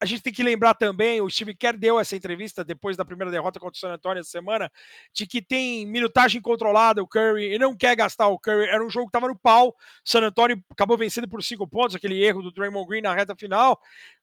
a 0.00 0.06
gente 0.06 0.22
tem 0.22 0.32
que 0.32 0.42
lembrar 0.42 0.74
também, 0.74 1.20
o 1.20 1.28
Steve 1.28 1.54
Kerr 1.54 1.76
deu 1.76 2.00
essa 2.00 2.16
entrevista 2.16 2.64
depois 2.64 2.96
da 2.96 3.04
primeira 3.04 3.30
derrota 3.30 3.60
contra 3.60 3.76
o 3.76 3.78
San 3.78 3.92
Antonio 3.92 4.20
essa 4.20 4.30
semana, 4.30 4.72
de 5.12 5.26
que 5.26 5.42
tem 5.42 5.86
minutagem 5.86 6.40
controlada 6.40 7.02
o 7.02 7.06
Curry 7.06 7.54
e 7.54 7.58
não 7.58 7.76
quer 7.76 7.94
gastar 7.94 8.28
o 8.28 8.38
Curry. 8.38 8.64
Era 8.64 8.84
um 8.84 8.88
jogo 8.88 9.06
que 9.06 9.10
estava 9.10 9.28
no 9.28 9.38
pau. 9.38 9.76
San 10.02 10.22
Antonio 10.22 10.62
acabou 10.70 10.96
vencendo 10.96 11.28
por 11.28 11.42
cinco 11.42 11.68
pontos, 11.68 11.94
aquele 11.94 12.22
erro 12.24 12.42
do 12.42 12.50
Draymond 12.50 12.88
Green 12.88 13.02
na 13.02 13.14
reta 13.14 13.36
final. 13.36 13.78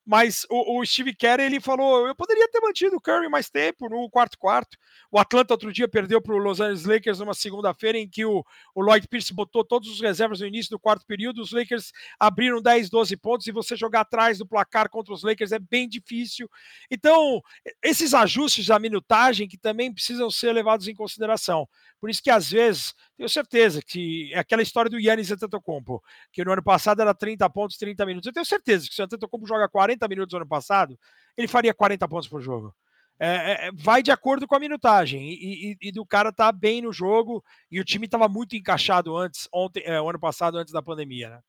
Mas 0.10 0.46
o, 0.50 0.80
o, 0.80 0.86
Steve 0.86 1.14
Kerr 1.14 1.42
ele 1.42 1.60
falou: 1.60 2.08
eu 2.08 2.16
poderia 2.16 2.48
ter 2.48 2.62
mantido 2.62 2.96
o 2.96 3.02
Curry 3.02 3.28
mais 3.28 3.50
tempo 3.50 3.90
no 3.90 4.10
quarto 4.10 4.38
quarto. 4.38 4.78
O 5.12 5.20
Atlanta 5.20 5.54
outro 5.54 5.74
dia 5.74 5.86
perdeu 5.86 6.22
para 6.22 6.34
o 6.34 6.38
Los 6.38 6.62
Angeles 6.62 6.86
Lakers 6.86 7.20
numa 7.20 7.34
segunda-feira 7.34 7.98
em 7.98 8.08
que 8.08 8.24
o, 8.24 8.42
o, 8.74 8.82
Lloyd 8.82 9.06
Pierce 9.10 9.34
botou 9.34 9.66
todos 9.66 9.90
os 9.90 10.00
reservas 10.00 10.40
no 10.40 10.48
início 10.48 10.70
do 10.70 10.80
quarto 10.80 11.06
período. 11.06 11.42
Os 11.42 11.52
Lakers 11.52 11.92
abriram 12.18 12.62
10, 12.62 12.90
12 12.90 13.18
pontos 13.18 13.48
e 13.48 13.52
você 13.52 13.76
jogar 13.76 14.02
atrás 14.02 14.38
do 14.38 14.48
placar 14.48 14.90
contra 14.90 15.14
os 15.14 15.24
Lakers 15.24 15.52
é 15.52 15.60
bem 15.60 15.90
difícil. 15.90 16.50
Então, 16.90 17.42
esses 17.84 18.14
ajustes 18.14 18.68
da 18.68 18.80
minutagem 18.80 19.46
que 19.46 19.58
também 19.58 19.94
precisam 19.94 20.32
ser 20.32 20.54
levados 20.54 20.88
em 20.88 20.96
consideração. 20.96 21.68
Por 22.00 22.10
isso 22.10 22.22
que 22.22 22.30
às 22.30 22.52
vezes, 22.52 22.94
tenho 23.18 23.28
certeza 23.28 23.82
que 23.82 24.32
é 24.32 24.40
aquela 24.40 24.62
história 24.62 24.90
do 24.90 25.00
Yannis 25.00 25.32
Antetokounmpo, 25.32 26.02
que 26.32 26.46
no 26.46 26.52
ano 26.52 26.64
passado 26.64 27.02
era 27.02 27.14
30 27.14 27.50
pontos, 27.50 27.76
30 27.78 28.06
minutos. 28.06 28.28
Eu 28.28 28.34
tenho 28.34 28.46
certeza 28.46 28.88
que 28.88 28.94
se 28.94 29.02
o 29.02 29.06
Antetokounmpo 29.06 29.48
joga 29.48 29.68
40 29.68 29.97
minutos 30.06 30.34
no 30.34 30.40
ano 30.40 30.48
passado, 30.48 31.00
ele 31.38 31.48
faria 31.48 31.74
40 31.74 32.06
pontos 32.10 32.28
por 32.28 32.42
jogo. 32.42 32.76
É, 33.20 33.28
é, 33.30 33.68
é, 33.68 33.72
vai 33.74 34.04
de 34.04 34.12
acordo 34.12 34.46
com 34.46 34.56
a 34.56 34.60
minutagem 34.60 35.28
e, 35.28 35.72
e, 35.72 35.78
e, 35.90 35.92
do 35.92 36.06
cara 36.06 36.32
tá 36.32 36.52
bem 36.52 36.84
no 36.84 36.94
jogo 36.94 37.44
e 37.72 37.80
o 37.80 37.84
time 37.84 38.06
estava 38.06 38.28
muito 38.28 38.56
encaixado 38.56 39.18
antes, 39.18 39.48
ontem, 39.52 39.82
é, 39.86 40.00
o 40.00 40.08
ano 40.08 40.20
passado, 40.20 40.58
antes 40.58 40.72
da 40.72 40.84
pandemia, 40.84 41.30
né? 41.30 41.40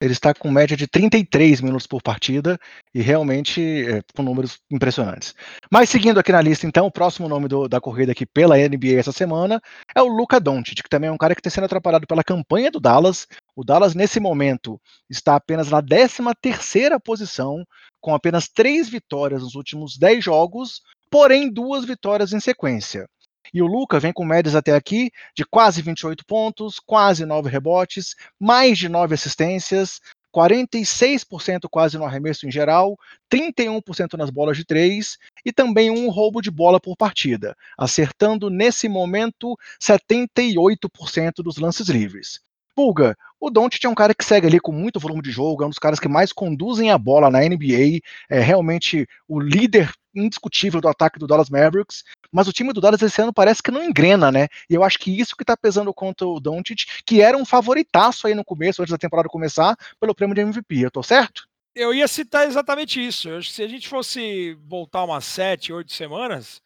Ele 0.00 0.12
está 0.12 0.32
com 0.32 0.48
média 0.48 0.76
de 0.76 0.86
33 0.86 1.60
minutos 1.60 1.84
por 1.84 2.00
partida 2.00 2.56
e 2.94 3.02
realmente 3.02 3.60
é, 3.60 4.00
com 4.14 4.22
números 4.22 4.60
impressionantes. 4.70 5.34
Mas 5.72 5.90
seguindo 5.90 6.20
aqui 6.20 6.30
na 6.30 6.40
lista, 6.40 6.68
então, 6.68 6.86
o 6.86 6.90
próximo 6.90 7.28
nome 7.28 7.48
do, 7.48 7.68
da 7.68 7.80
corrida 7.80 8.12
aqui 8.12 8.24
pela 8.24 8.56
NBA 8.56 8.96
essa 8.96 9.10
semana 9.10 9.60
é 9.92 10.00
o 10.00 10.06
Luca 10.06 10.38
Doncic, 10.38 10.84
que 10.84 10.88
também 10.88 11.08
é 11.08 11.12
um 11.12 11.18
cara 11.18 11.34
que 11.34 11.40
está 11.40 11.50
sendo 11.50 11.64
atrapalhado 11.64 12.06
pela 12.06 12.22
campanha 12.22 12.70
do 12.70 12.78
Dallas. 12.78 13.26
O 13.56 13.64
Dallas, 13.64 13.96
nesse 13.96 14.20
momento, 14.20 14.80
está 15.10 15.34
apenas 15.34 15.68
na 15.68 15.82
13ª 15.82 17.00
posição, 17.00 17.66
com 18.00 18.14
apenas 18.14 18.48
três 18.48 18.88
vitórias 18.88 19.42
nos 19.42 19.54
últimos 19.54 19.96
10 19.96 20.24
jogos, 20.24 20.82
porém 21.10 21.50
duas 21.50 21.84
vitórias 21.84 22.32
em 22.32 22.40
sequência. 22.40 23.08
E 23.52 23.62
o 23.62 23.66
Luca 23.66 23.98
vem 23.98 24.12
com 24.12 24.24
médias 24.24 24.54
até 24.54 24.74
aqui 24.74 25.10
de 25.34 25.44
quase 25.44 25.80
28 25.80 26.24
pontos, 26.26 26.78
quase 26.78 27.24
9 27.24 27.48
rebotes, 27.48 28.14
mais 28.38 28.76
de 28.76 28.88
9 28.88 29.14
assistências, 29.14 30.00
46% 30.34 31.68
quase 31.70 31.96
no 31.96 32.04
arremesso 32.04 32.46
em 32.46 32.50
geral, 32.50 32.98
31% 33.32 34.14
nas 34.18 34.30
bolas 34.30 34.56
de 34.56 34.64
três 34.64 35.16
e 35.44 35.52
também 35.52 35.90
um 35.90 36.10
roubo 36.10 36.40
de 36.40 36.50
bola 36.50 36.78
por 36.78 36.96
partida, 36.96 37.56
acertando 37.76 38.50
nesse 38.50 38.88
momento 38.88 39.58
78% 39.80 41.42
dos 41.42 41.56
lances 41.56 41.88
livres. 41.88 42.40
Pulga, 42.78 43.18
o 43.40 43.50
Doncic 43.50 43.84
é 43.84 43.88
um 43.88 43.94
cara 43.94 44.14
que 44.14 44.24
segue 44.24 44.46
ali 44.46 44.60
com 44.60 44.70
muito 44.70 45.00
volume 45.00 45.20
de 45.20 45.32
jogo, 45.32 45.64
é 45.64 45.66
um 45.66 45.68
dos 45.68 45.80
caras 45.80 45.98
que 45.98 46.06
mais 46.06 46.32
conduzem 46.32 46.92
a 46.92 46.96
bola 46.96 47.28
na 47.28 47.40
NBA, 47.40 47.98
é 48.30 48.38
realmente 48.38 49.04
o 49.26 49.40
líder 49.40 49.92
indiscutível 50.14 50.80
do 50.80 50.86
ataque 50.86 51.18
do 51.18 51.26
Dallas 51.26 51.50
Mavericks, 51.50 52.04
mas 52.30 52.46
o 52.46 52.52
time 52.52 52.72
do 52.72 52.80
Dallas 52.80 53.02
esse 53.02 53.20
ano 53.20 53.32
parece 53.32 53.60
que 53.60 53.72
não 53.72 53.82
engrena, 53.82 54.30
né? 54.30 54.46
E 54.70 54.74
eu 54.74 54.84
acho 54.84 54.96
que 55.00 55.10
isso 55.10 55.34
que 55.36 55.44
tá 55.44 55.56
pesando 55.56 55.92
contra 55.92 56.24
o 56.24 56.38
Doncic, 56.38 56.86
que 57.04 57.20
era 57.20 57.36
um 57.36 57.44
favoritaço 57.44 58.28
aí 58.28 58.34
no 58.34 58.44
começo, 58.44 58.80
antes 58.80 58.92
da 58.92 58.98
temporada 58.98 59.28
começar, 59.28 59.76
pelo 59.98 60.14
prêmio 60.14 60.36
de 60.36 60.42
MVP. 60.42 60.78
Eu 60.78 60.90
tô 60.92 61.02
certo? 61.02 61.48
Eu 61.74 61.92
ia 61.92 62.06
citar 62.06 62.46
exatamente 62.46 63.04
isso. 63.04 63.28
Eu, 63.28 63.42
se 63.42 63.60
a 63.60 63.66
gente 63.66 63.88
fosse 63.88 64.56
voltar 64.64 65.02
umas 65.02 65.24
sete, 65.24 65.72
oito 65.72 65.92
semanas, 65.92 66.62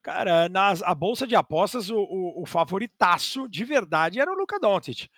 cara, 0.00 0.48
nas, 0.48 0.80
a 0.84 0.94
bolsa 0.94 1.26
de 1.26 1.34
apostas, 1.34 1.90
o, 1.90 1.98
o, 1.98 2.42
o 2.42 2.46
favoritaço 2.46 3.48
de 3.48 3.64
verdade 3.64 4.20
era 4.20 4.30
o 4.30 4.36
Luca 4.36 4.56
Doncic 4.60 5.08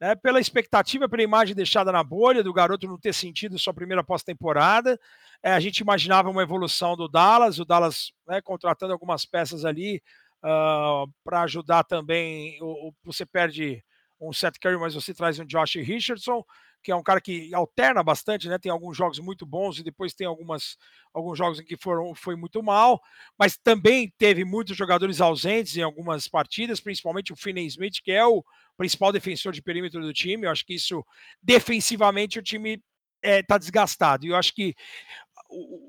né, 0.00 0.14
pela 0.14 0.40
expectativa, 0.40 1.08
pela 1.08 1.22
imagem 1.22 1.54
deixada 1.54 1.92
na 1.92 2.02
bolha, 2.02 2.42
do 2.42 2.52
garoto 2.52 2.88
não 2.88 2.98
ter 2.98 3.12
sentido 3.12 3.58
sua 3.58 3.74
primeira 3.74 4.02
pós-temporada. 4.02 4.98
É, 5.42 5.52
a 5.52 5.60
gente 5.60 5.78
imaginava 5.78 6.30
uma 6.30 6.42
evolução 6.42 6.96
do 6.96 7.06
Dallas, 7.06 7.58
o 7.58 7.64
Dallas 7.64 8.12
né, 8.26 8.40
contratando 8.40 8.92
algumas 8.92 9.26
peças 9.26 9.64
ali 9.64 10.02
uh, 10.42 10.46
ah, 10.46 11.04
para 11.22 11.42
ajudar 11.42 11.84
também. 11.84 12.58
O, 12.62 12.88
o, 12.88 12.94
você 13.04 13.26
perde 13.26 13.84
um 14.18 14.32
Seth 14.32 14.58
Curry, 14.60 14.78
mas 14.78 14.94
você 14.94 15.12
traz 15.12 15.38
um 15.38 15.44
Josh 15.44 15.74
Richardson 15.76 16.42
que 16.82 16.90
é 16.90 16.96
um 16.96 17.02
cara 17.02 17.20
que 17.20 17.54
alterna 17.54 18.02
bastante, 18.02 18.48
né? 18.48 18.58
Tem 18.58 18.72
alguns 18.72 18.96
jogos 18.96 19.18
muito 19.18 19.44
bons 19.44 19.78
e 19.78 19.82
depois 19.82 20.14
tem 20.14 20.26
algumas, 20.26 20.76
alguns 21.12 21.36
jogos 21.36 21.60
em 21.60 21.64
que 21.64 21.76
foram, 21.76 22.14
foi 22.14 22.36
muito 22.36 22.62
mal, 22.62 23.00
mas 23.38 23.56
também 23.56 24.12
teve 24.16 24.44
muitos 24.44 24.76
jogadores 24.76 25.20
ausentes 25.20 25.76
em 25.76 25.82
algumas 25.82 26.26
partidas, 26.26 26.80
principalmente 26.80 27.32
o 27.32 27.36
Finney 27.36 27.66
Smith, 27.66 28.00
que 28.02 28.12
é 28.12 28.24
o 28.24 28.42
principal 28.80 29.12
defensor 29.12 29.52
de 29.52 29.60
perímetro 29.60 30.00
do 30.00 30.10
time. 30.10 30.46
Eu 30.46 30.50
acho 30.50 30.64
que 30.64 30.74
isso, 30.74 31.04
defensivamente, 31.42 32.38
o 32.38 32.42
time 32.42 32.82
está 33.22 33.54
eh, 33.54 33.56
é, 33.56 33.58
desgastado. 33.58 34.24
E 34.24 34.30
eu 34.30 34.36
acho 34.36 34.54
que 34.54 34.74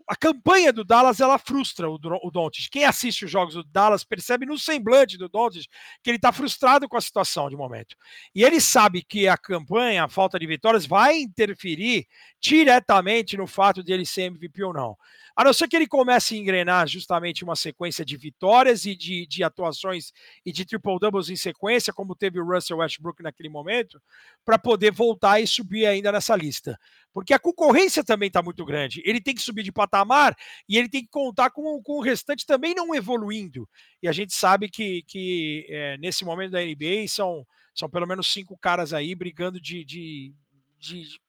a 0.07 0.15
campanha 0.15 0.73
do 0.73 0.83
Dallas 0.83 1.21
ela 1.21 1.37
frustra 1.37 1.89
o, 1.89 1.95
o. 1.95 2.49
Quem 2.69 2.83
assiste 2.83 3.23
os 3.23 3.31
jogos 3.31 3.53
do 3.53 3.63
Dallas 3.63 4.03
percebe 4.03 4.45
no 4.45 4.57
semblante 4.57 5.17
do 5.17 5.29
Doncic 5.29 5.69
que 6.03 6.09
ele 6.09 6.17
está 6.17 6.33
frustrado 6.33 6.89
com 6.89 6.97
a 6.97 7.01
situação 7.01 7.49
de 7.49 7.55
momento. 7.55 7.95
E 8.35 8.43
ele 8.43 8.59
sabe 8.59 9.01
que 9.01 9.25
a 9.25 9.37
campanha, 9.37 10.03
a 10.03 10.09
falta 10.09 10.37
de 10.37 10.45
vitórias, 10.45 10.85
vai 10.85 11.17
interferir 11.19 12.07
diretamente 12.41 13.37
no 13.37 13.47
fato 13.47 13.81
de 13.81 13.93
ele 13.93 14.05
ser 14.05 14.23
MVP 14.23 14.63
ou 14.63 14.73
não. 14.73 14.97
A 15.35 15.43
não 15.43 15.53
ser 15.53 15.67
que 15.67 15.75
ele 15.75 15.87
comece 15.87 16.35
a 16.35 16.37
engrenar 16.37 16.87
justamente 16.87 17.43
uma 17.43 17.55
sequência 17.55 18.03
de 18.03 18.17
vitórias 18.17 18.85
e 18.85 18.95
de, 18.95 19.25
de 19.25 19.43
atuações 19.43 20.11
e 20.45 20.51
de 20.51 20.65
triple 20.65 20.99
doubles 20.99 21.29
em 21.29 21.35
sequência, 21.35 21.93
como 21.93 22.15
teve 22.15 22.39
o 22.39 22.45
Russell 22.45 22.77
Westbrook 22.77 23.23
naquele 23.23 23.49
momento, 23.49 24.01
para 24.43 24.59
poder 24.59 24.91
voltar 24.91 25.39
e 25.39 25.47
subir 25.47 25.85
ainda 25.85 26.11
nessa 26.11 26.35
lista. 26.35 26.77
Porque 27.13 27.33
a 27.33 27.39
concorrência 27.39 28.03
também 28.03 28.27
está 28.27 28.41
muito 28.41 28.63
grande. 28.65 29.01
Ele 29.05 29.21
tem 29.21 29.35
que 29.35 29.41
subir 29.41 29.63
de 29.63 29.71
patamar 29.71 30.35
e 30.67 30.77
ele 30.77 30.89
tem 30.89 31.01
que 31.01 31.09
contar 31.09 31.49
com, 31.49 31.81
com 31.81 31.93
o 31.93 32.01
restante 32.01 32.45
também 32.45 32.73
não 32.73 32.95
evoluindo. 32.95 33.67
E 34.01 34.07
a 34.07 34.11
gente 34.11 34.33
sabe 34.33 34.69
que, 34.69 35.03
que 35.03 35.65
é, 35.69 35.97
nesse 35.97 36.23
momento 36.23 36.51
da 36.51 36.61
NBA 36.61 37.07
são, 37.07 37.45
são 37.73 37.89
pelo 37.89 38.07
menos 38.07 38.31
cinco 38.31 38.57
caras 38.57 38.93
aí 38.93 39.13
brigando 39.13 39.59
de, 39.59 39.83
de, 39.83 40.33
de 40.79 41.19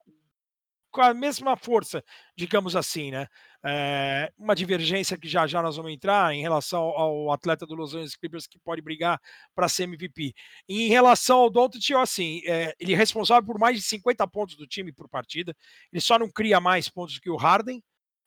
com 0.92 1.00
a 1.00 1.14
mesma 1.14 1.56
força, 1.56 2.04
digamos 2.36 2.76
assim, 2.76 3.10
né? 3.10 3.26
É, 3.64 4.32
uma 4.36 4.56
divergência 4.56 5.16
que 5.16 5.28
já 5.28 5.46
já 5.46 5.62
nós 5.62 5.76
vamos 5.76 5.92
entrar 5.92 6.34
em 6.34 6.42
relação 6.42 6.82
ao 6.82 7.30
atleta 7.30 7.64
do 7.64 7.76
Los 7.76 7.94
Angeles 7.94 8.16
Clippers 8.16 8.46
que 8.46 8.58
pode 8.58 8.82
brigar 8.82 9.20
para 9.54 9.68
ser 9.68 9.84
MVP. 9.84 10.34
Em 10.68 10.88
relação 10.88 11.38
ao 11.38 11.50
Doncic, 11.50 11.92
assim, 11.92 12.42
é, 12.44 12.74
ele 12.80 12.92
é 12.92 12.96
responsável 12.96 13.46
por 13.46 13.58
mais 13.58 13.76
de 13.76 13.82
50 13.82 14.26
pontos 14.28 14.56
do 14.56 14.66
time 14.66 14.92
por 14.92 15.08
partida. 15.08 15.56
Ele 15.92 16.00
só 16.00 16.18
não 16.18 16.28
cria 16.28 16.60
mais 16.60 16.88
pontos 16.88 17.18
que 17.18 17.30
o 17.30 17.36
Harden. 17.36 17.82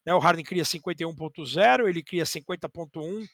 Né? 0.06 0.14
O 0.14 0.20
Harden 0.20 0.46
cria 0.46 0.64
51.0, 0.64 1.90
ele 1.90 2.02
cria 2.02 2.24
50.1 2.24 3.28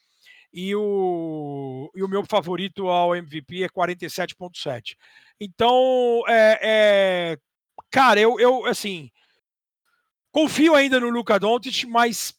e 0.52 0.74
o, 0.74 1.90
e 1.94 2.02
o 2.02 2.08
meu 2.08 2.24
favorito 2.24 2.88
ao 2.88 3.16
MVP 3.16 3.62
é 3.62 3.68
47.7. 3.68 4.96
Então, 5.40 6.22
é, 6.28 6.58
é, 6.62 7.38
cara, 7.90 8.20
eu, 8.20 8.38
eu 8.38 8.66
assim, 8.66 9.10
Confio 10.32 10.74
ainda 10.74 10.98
no 10.98 11.10
Luca 11.10 11.38
Doncic, 11.38 11.84
mas 11.84 12.34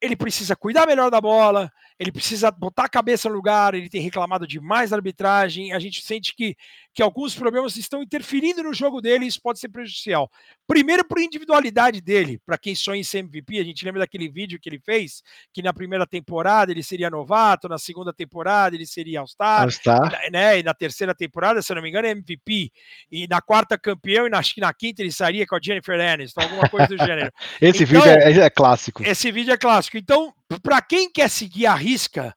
ele 0.00 0.16
precisa 0.16 0.56
cuidar 0.56 0.86
melhor 0.86 1.10
da 1.10 1.20
bola, 1.20 1.72
ele 2.02 2.10
precisa 2.10 2.50
botar 2.50 2.84
a 2.84 2.88
cabeça 2.88 3.28
no 3.28 3.34
lugar, 3.36 3.74
ele 3.74 3.88
tem 3.88 4.02
reclamado 4.02 4.44
demais 4.44 4.90
da 4.90 4.96
arbitragem, 4.96 5.72
a 5.72 5.78
gente 5.78 6.02
sente 6.02 6.34
que, 6.34 6.56
que 6.92 7.00
alguns 7.00 7.32
problemas 7.32 7.76
estão 7.76 8.02
interferindo 8.02 8.60
no 8.60 8.74
jogo 8.74 9.00
dele 9.00 9.24
e 9.24 9.28
isso 9.28 9.40
pode 9.40 9.60
ser 9.60 9.68
prejudicial. 9.68 10.28
Primeiro 10.66 11.04
por 11.04 11.20
individualidade 11.20 12.00
dele, 12.00 12.40
para 12.44 12.58
quem 12.58 12.74
sonha 12.74 13.00
em 13.00 13.04
ser 13.04 13.18
MVP, 13.18 13.60
a 13.60 13.64
gente 13.64 13.84
lembra 13.84 14.00
daquele 14.00 14.28
vídeo 14.28 14.58
que 14.60 14.68
ele 14.68 14.80
fez, 14.80 15.22
que 15.52 15.62
na 15.62 15.72
primeira 15.72 16.04
temporada 16.04 16.72
ele 16.72 16.82
seria 16.82 17.08
novato, 17.08 17.68
na 17.68 17.78
segunda 17.78 18.12
temporada 18.12 18.74
ele 18.74 18.86
seria 18.86 19.20
All-Star, 19.20 19.68
All 19.86 20.30
né, 20.32 20.58
e 20.58 20.62
na 20.64 20.74
terceira 20.74 21.14
temporada, 21.14 21.62
se 21.62 21.70
eu 21.70 21.76
não 21.76 21.82
me 21.82 21.88
engano, 21.88 22.08
é 22.08 22.10
MVP, 22.10 22.72
e 23.12 23.28
na 23.28 23.40
quarta 23.40 23.78
campeão, 23.78 24.26
e 24.26 24.30
na, 24.30 24.40
na 24.58 24.74
quinta 24.74 25.02
ele 25.02 25.12
sairia 25.12 25.46
com 25.46 25.54
a 25.54 25.60
Jennifer 25.62 26.00
Aniston, 26.00 26.40
alguma 26.40 26.68
coisa 26.68 26.88
do 26.88 26.98
gênero. 26.98 27.32
esse 27.62 27.84
então, 27.84 28.02
vídeo 28.02 28.10
é, 28.10 28.46
é 28.46 28.50
clássico. 28.50 29.04
Esse 29.04 29.30
vídeo 29.30 29.54
é 29.54 29.56
clássico. 29.56 29.96
Então, 29.96 30.34
para 30.60 30.82
quem 30.82 31.10
quer 31.10 31.30
seguir 31.30 31.66
a 31.66 31.74
risca, 31.74 32.34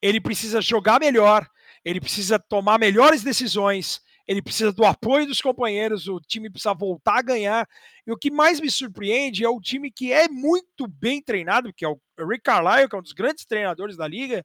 ele 0.00 0.20
precisa 0.20 0.60
jogar 0.60 1.00
melhor, 1.00 1.46
ele 1.84 2.00
precisa 2.00 2.38
tomar 2.38 2.78
melhores 2.78 3.22
decisões, 3.22 4.00
ele 4.26 4.42
precisa 4.42 4.72
do 4.72 4.84
apoio 4.84 5.26
dos 5.26 5.40
companheiros, 5.40 6.06
o 6.06 6.20
time 6.20 6.50
precisa 6.50 6.74
voltar 6.74 7.18
a 7.18 7.22
ganhar. 7.22 7.66
E 8.06 8.12
o 8.12 8.16
que 8.16 8.30
mais 8.30 8.60
me 8.60 8.70
surpreende 8.70 9.42
é 9.42 9.48
o 9.48 9.60
time 9.60 9.90
que 9.90 10.12
é 10.12 10.28
muito 10.28 10.86
bem 10.86 11.22
treinado, 11.22 11.72
que 11.72 11.84
é 11.84 11.88
o 11.88 11.98
Rick 12.18 12.42
Carlisle, 12.42 12.88
que 12.88 12.94
é 12.94 12.98
um 12.98 13.02
dos 13.02 13.14
grandes 13.14 13.46
treinadores 13.46 13.96
da 13.96 14.06
liga, 14.06 14.44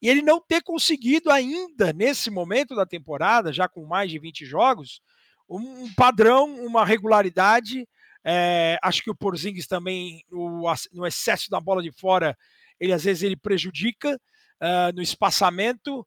e 0.00 0.08
ele 0.08 0.22
não 0.22 0.40
ter 0.40 0.62
conseguido 0.62 1.30
ainda, 1.30 1.92
nesse 1.92 2.30
momento 2.30 2.76
da 2.76 2.86
temporada, 2.86 3.52
já 3.52 3.66
com 3.66 3.84
mais 3.86 4.10
de 4.10 4.18
20 4.18 4.44
jogos, 4.46 5.00
um 5.48 5.92
padrão, 5.94 6.44
uma 6.64 6.84
regularidade. 6.84 7.88
É, 8.24 8.78
acho 8.82 9.02
que 9.02 9.10
o 9.10 9.14
Porzingis 9.14 9.66
também, 9.66 10.22
o, 10.30 10.62
no 10.92 11.06
excesso 11.06 11.50
da 11.50 11.60
bola 11.60 11.82
de 11.82 11.90
fora, 11.90 12.36
ele 12.80 12.92
às 12.92 13.04
vezes 13.04 13.22
ele 13.22 13.36
prejudica 13.36 14.14
uh, 14.60 14.94
no 14.94 15.02
espaçamento, 15.02 16.06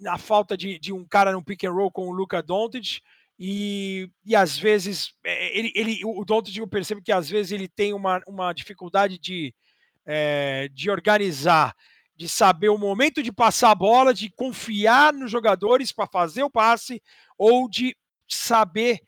na 0.00 0.18
falta 0.18 0.56
de, 0.56 0.78
de, 0.78 0.92
um 0.92 1.04
cara 1.04 1.32
no 1.32 1.42
pick 1.42 1.64
and 1.64 1.72
roll 1.72 1.90
com 1.90 2.08
o 2.08 2.12
Luca 2.12 2.42
Doncic 2.42 3.00
e, 3.38 4.10
e 4.24 4.34
às 4.34 4.58
vezes 4.58 5.14
é, 5.24 5.58
ele, 5.58 5.72
ele 5.74 6.00
o 6.04 6.24
Doncic 6.24 6.56
eu 6.56 6.68
percebo 6.68 7.02
que 7.02 7.12
às 7.12 7.28
vezes 7.28 7.52
ele 7.52 7.68
tem 7.68 7.94
uma, 7.94 8.20
uma 8.26 8.52
dificuldade 8.52 9.18
de, 9.18 9.54
é, 10.04 10.68
de 10.72 10.90
organizar, 10.90 11.74
de 12.16 12.28
saber 12.28 12.68
o 12.68 12.78
momento 12.78 13.22
de 13.22 13.32
passar 13.32 13.70
a 13.70 13.74
bola, 13.74 14.12
de 14.12 14.28
confiar 14.30 15.12
nos 15.12 15.30
jogadores 15.30 15.92
para 15.92 16.06
fazer 16.06 16.42
o 16.42 16.50
passe 16.50 17.00
ou 17.38 17.68
de 17.68 17.96
saber 18.28 19.00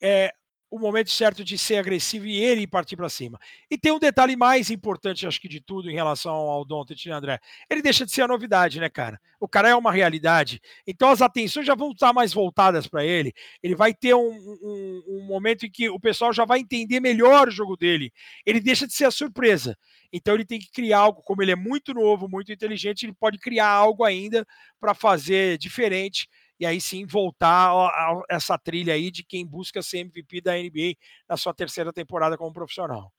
é, 0.00 0.32
o 0.72 0.78
momento 0.78 1.10
certo 1.10 1.44
de 1.44 1.58
ser 1.58 1.76
agressivo 1.76 2.24
e 2.24 2.42
ele 2.42 2.66
partir 2.66 2.96
para 2.96 3.10
cima. 3.10 3.38
E 3.70 3.76
tem 3.76 3.92
um 3.92 3.98
detalhe 3.98 4.34
mais 4.34 4.70
importante, 4.70 5.26
acho 5.26 5.38
que 5.38 5.46
de 5.46 5.60
tudo, 5.60 5.90
em 5.90 5.94
relação 5.94 6.32
ao 6.32 6.64
Doncic, 6.64 7.04
né, 7.04 7.12
André? 7.12 7.38
Ele 7.68 7.82
deixa 7.82 8.06
de 8.06 8.10
ser 8.10 8.22
a 8.22 8.26
novidade, 8.26 8.80
né, 8.80 8.88
cara? 8.88 9.20
O 9.38 9.46
cara 9.46 9.68
é 9.68 9.76
uma 9.76 9.92
realidade. 9.92 10.62
Então 10.86 11.10
as 11.10 11.20
atenções 11.20 11.66
já 11.66 11.74
vão 11.74 11.90
estar 11.90 12.14
mais 12.14 12.32
voltadas 12.32 12.86
para 12.86 13.04
ele. 13.04 13.34
Ele 13.62 13.74
vai 13.74 13.92
ter 13.92 14.14
um, 14.14 14.30
um, 14.30 15.02
um, 15.08 15.26
momento 15.26 15.66
em 15.66 15.70
que 15.70 15.90
o 15.90 16.00
pessoal 16.00 16.32
já 16.32 16.46
vai 16.46 16.60
entender 16.60 17.00
melhor 17.00 17.48
o 17.48 17.50
jogo 17.50 17.76
dele. 17.76 18.10
Ele 18.46 18.58
deixa 18.58 18.86
de 18.86 18.94
ser 18.94 19.04
a 19.04 19.10
surpresa. 19.10 19.76
Então 20.10 20.32
ele 20.32 20.44
tem 20.46 20.58
que 20.58 20.70
criar 20.70 21.00
algo, 21.00 21.20
como 21.20 21.42
ele 21.42 21.52
é 21.52 21.56
muito 21.56 21.92
novo, 21.92 22.30
muito 22.30 22.50
inteligente, 22.50 23.04
ele 23.04 23.12
pode 23.12 23.36
criar 23.36 23.68
algo 23.68 24.04
ainda 24.04 24.46
para 24.80 24.94
fazer 24.94 25.58
diferente 25.58 26.28
e 26.62 26.66
aí 26.66 26.80
sim 26.80 27.04
voltar 27.04 27.72
a, 27.72 27.88
a 27.88 28.22
essa 28.30 28.56
trilha 28.56 28.94
aí 28.94 29.10
de 29.10 29.24
quem 29.24 29.44
busca 29.44 29.82
ser 29.82 29.98
MVP 29.98 30.40
da 30.40 30.52
NBA 30.52 30.94
na 31.28 31.36
sua 31.36 31.52
terceira 31.52 31.92
temporada 31.92 32.38
como 32.38 32.52
profissional. 32.52 33.12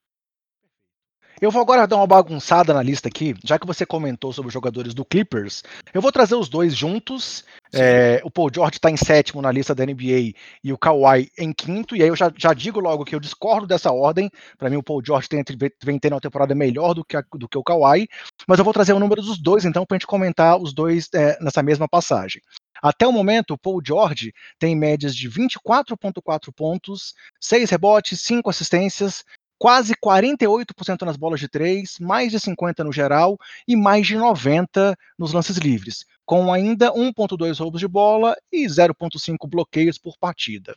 Eu 1.42 1.52
vou 1.52 1.62
agora 1.62 1.86
dar 1.86 1.98
uma 1.98 2.08
bagunçada 2.08 2.74
na 2.74 2.82
lista 2.82 3.10
aqui, 3.10 3.36
já 3.44 3.60
que 3.60 3.68
você 3.68 3.86
comentou 3.86 4.32
sobre 4.32 4.48
os 4.48 4.54
jogadores 4.54 4.94
do 4.94 5.04
Clippers. 5.04 5.62
Eu 5.94 6.02
vou 6.02 6.10
trazer 6.10 6.36
os 6.36 6.48
dois 6.48 6.74
juntos. 6.74 7.44
É, 7.74 8.22
o 8.24 8.32
Paul 8.32 8.50
George 8.54 8.78
está 8.78 8.90
em 8.90 8.96
sétimo 8.96 9.42
na 9.42 9.52
lista 9.52 9.76
da 9.76 9.86
NBA 9.86 10.36
e 10.64 10.72
o 10.72 10.78
Kawhi 10.78 11.30
em 11.38 11.52
quinto. 11.52 11.98
E 11.98 12.04
aí 12.04 12.08
eu 12.08 12.16
já, 12.16 12.32
já 12.38 12.54
digo 12.54 12.80
logo 12.80 13.04
que 13.04 13.14
eu 13.14 13.20
discordo 13.20 13.68
dessa 13.68 13.92
ordem. 13.92 14.30
Para 14.58 14.70
mim, 14.70 14.78
o 14.78 14.84
Paul 14.84 15.04
George 15.06 15.28
tem, 15.28 15.44
vem 15.84 16.00
tendo 16.00 16.14
uma 16.14 16.22
temporada 16.22 16.56
melhor 16.56 16.94
do 16.94 17.04
que, 17.04 17.18
a, 17.18 17.24
do 17.34 17.50
que 17.50 17.58
o 17.58 17.64
Kawhi. 17.64 18.08
Mas 18.48 18.60
eu 18.60 18.64
vou 18.64 18.74
trazer 18.74 18.94
o 18.94 19.00
número 19.00 19.22
dos 19.22 19.38
dois, 19.38 19.66
então, 19.66 19.86
para 19.86 19.96
a 19.96 20.00
gente 20.00 20.08
comentar 20.08 20.58
os 20.62 20.74
dois 20.74 21.10
é, 21.14 21.38
nessa 21.44 21.62
mesma 21.62 21.90
passagem. 21.90 22.42
Até 22.84 23.08
o 23.08 23.14
momento, 23.14 23.54
o 23.54 23.58
Paul 23.58 23.82
George 23.82 24.34
tem 24.60 24.76
médias 24.76 25.16
de 25.16 25.30
24,4 25.30 26.52
pontos, 26.54 27.14
6 27.40 27.70
rebotes, 27.70 28.20
5 28.20 28.50
assistências, 28.50 29.24
quase 29.58 29.94
48% 29.96 31.04
nas 31.04 31.16
bolas 31.16 31.40
de 31.40 31.48
três, 31.48 31.98
mais 31.98 32.30
de 32.30 32.40
50% 32.42 32.84
no 32.84 32.92
geral 32.92 33.38
e 33.66 33.78
mais 33.78 34.06
de 34.06 34.18
90% 34.18 34.98
nos 35.18 35.32
lances 35.32 35.56
livres, 35.56 36.06
com 36.26 36.52
ainda 36.52 36.92
1,2 36.92 37.58
roubos 37.58 37.80
de 37.80 37.88
bola 37.88 38.36
e 38.52 38.66
0,5 38.66 39.50
bloqueios 39.50 39.98
por 39.98 40.18
partida. 40.18 40.76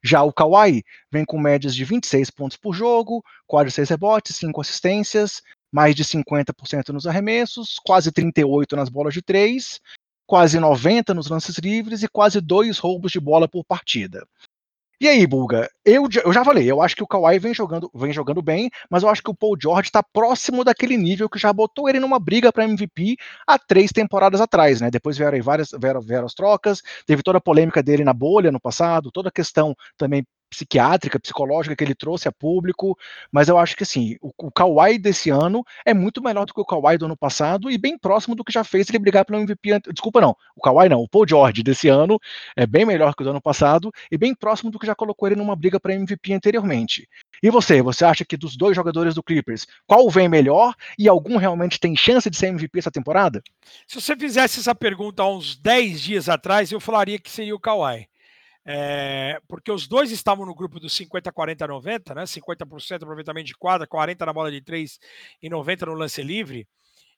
Já 0.00 0.22
o 0.22 0.32
Kawhi 0.32 0.84
vem 1.10 1.24
com 1.24 1.40
médias 1.40 1.74
de 1.74 1.84
26 1.84 2.30
pontos 2.30 2.56
por 2.56 2.72
jogo, 2.72 3.20
quase 3.48 3.72
6 3.72 3.88
rebotes, 3.88 4.36
5 4.36 4.60
assistências, 4.60 5.42
mais 5.72 5.96
de 5.96 6.04
50% 6.04 6.90
nos 6.90 7.04
arremessos, 7.04 7.80
quase 7.84 8.12
38 8.12 8.76
nas 8.76 8.88
bolas 8.88 9.12
de 9.12 9.20
três 9.20 9.80
quase 10.28 10.60
90 10.60 11.14
nos 11.14 11.30
lances 11.30 11.56
livres 11.56 12.02
e 12.02 12.08
quase 12.08 12.38
dois 12.38 12.78
roubos 12.78 13.10
de 13.10 13.18
bola 13.18 13.48
por 13.48 13.64
partida. 13.64 14.28
E 15.00 15.08
aí, 15.08 15.26
Bulga, 15.26 15.70
eu, 15.84 16.08
eu 16.24 16.32
já 16.32 16.44
falei, 16.44 16.68
eu 16.68 16.82
acho 16.82 16.96
que 16.96 17.02
o 17.04 17.06
Kawhi 17.06 17.38
vem 17.38 17.54
jogando, 17.54 17.88
vem 17.94 18.12
jogando 18.12 18.42
bem, 18.42 18.68
mas 18.90 19.04
eu 19.04 19.08
acho 19.08 19.22
que 19.22 19.30
o 19.30 19.34
Paul 19.34 19.56
George 19.58 19.88
está 19.88 20.02
próximo 20.02 20.64
daquele 20.64 20.96
nível 20.96 21.30
que 21.30 21.38
já 21.38 21.52
botou 21.52 21.88
ele 21.88 22.00
numa 22.00 22.18
briga 22.18 22.52
para 22.52 22.64
MVP 22.64 23.16
há 23.46 23.56
três 23.58 23.92
temporadas 23.92 24.40
atrás, 24.40 24.80
né? 24.80 24.90
Depois 24.90 25.16
vieram 25.16 25.40
várias, 25.40 25.70
vieram, 25.80 26.00
vieram 26.00 26.26
as 26.26 26.34
trocas, 26.34 26.82
teve 27.06 27.22
toda 27.22 27.38
a 27.38 27.40
polêmica 27.40 27.80
dele 27.80 28.02
na 28.02 28.12
bolha 28.12 28.50
no 28.50 28.60
passado, 28.60 29.12
toda 29.12 29.28
a 29.28 29.32
questão 29.32 29.74
também 29.96 30.26
psiquiátrica, 30.48 31.20
psicológica 31.20 31.76
que 31.76 31.84
ele 31.84 31.94
trouxe 31.94 32.28
a 32.28 32.32
público, 32.32 32.96
mas 33.30 33.48
eu 33.48 33.58
acho 33.58 33.76
que 33.76 33.82
assim, 33.82 34.16
o, 34.20 34.32
o 34.38 34.50
Kawhi 34.50 34.98
desse 34.98 35.30
ano 35.30 35.64
é 35.84 35.92
muito 35.92 36.22
melhor 36.22 36.46
do 36.46 36.54
que 36.54 36.60
o 36.60 36.64
Kawhi 36.64 36.98
do 36.98 37.06
ano 37.06 37.16
passado 37.16 37.70
e 37.70 37.78
bem 37.78 37.98
próximo 37.98 38.34
do 38.34 38.44
que 38.44 38.52
já 38.52 38.64
fez 38.64 38.88
ele 38.88 38.98
brigar 38.98 39.24
pelo 39.24 39.40
MVP. 39.40 39.80
Desculpa, 39.92 40.20
não, 40.20 40.36
o 40.56 40.60
Kawhi 40.60 40.88
não, 40.88 41.00
o 41.00 41.08
Paul 41.08 41.26
George 41.28 41.62
desse 41.62 41.88
ano 41.88 42.18
é 42.56 42.66
bem 42.66 42.84
melhor 42.84 43.14
que 43.14 43.22
o 43.22 43.24
do 43.24 43.30
ano 43.30 43.40
passado 43.40 43.92
e 44.10 44.16
bem 44.16 44.34
próximo 44.34 44.70
do 44.70 44.78
que 44.78 44.86
já 44.86 44.94
colocou 44.94 45.28
ele 45.28 45.36
numa 45.36 45.54
briga 45.54 45.78
para 45.78 45.94
MVP 45.94 46.32
anteriormente. 46.32 47.08
E 47.42 47.50
você, 47.50 47.80
você 47.82 48.04
acha 48.04 48.24
que 48.24 48.36
dos 48.36 48.56
dois 48.56 48.74
jogadores 48.74 49.14
do 49.14 49.22
Clippers, 49.22 49.66
qual 49.86 50.08
vem 50.10 50.28
melhor 50.28 50.74
e 50.98 51.08
algum 51.08 51.36
realmente 51.36 51.78
tem 51.78 51.96
chance 51.96 52.28
de 52.28 52.36
ser 52.36 52.48
MVP 52.48 52.78
essa 52.78 52.90
temporada? 52.90 53.42
Se 53.86 54.00
você 54.00 54.16
fizesse 54.16 54.60
essa 54.60 54.74
pergunta 54.74 55.22
há 55.22 55.30
uns 55.30 55.56
10 55.56 56.00
dias 56.00 56.28
atrás, 56.28 56.72
eu 56.72 56.80
falaria 56.80 57.18
que 57.18 57.30
seria 57.30 57.54
o 57.54 57.60
Kawhi. 57.60 58.08
É, 58.70 59.40
porque 59.48 59.72
os 59.72 59.88
dois 59.88 60.10
estavam 60.10 60.44
no 60.44 60.54
grupo 60.54 60.78
dos 60.78 60.92
50, 60.92 61.32
40, 61.32 61.66
90, 61.66 62.14
né? 62.14 62.24
50% 62.24 63.02
aproveitamento 63.02 63.46
de 63.46 63.56
quadra, 63.56 63.86
40 63.86 64.26
na 64.26 64.32
bola 64.32 64.50
de 64.50 64.60
3 64.60 65.00
e 65.42 65.48
90 65.48 65.86
no 65.86 65.94
lance 65.94 66.22
livre. 66.22 66.68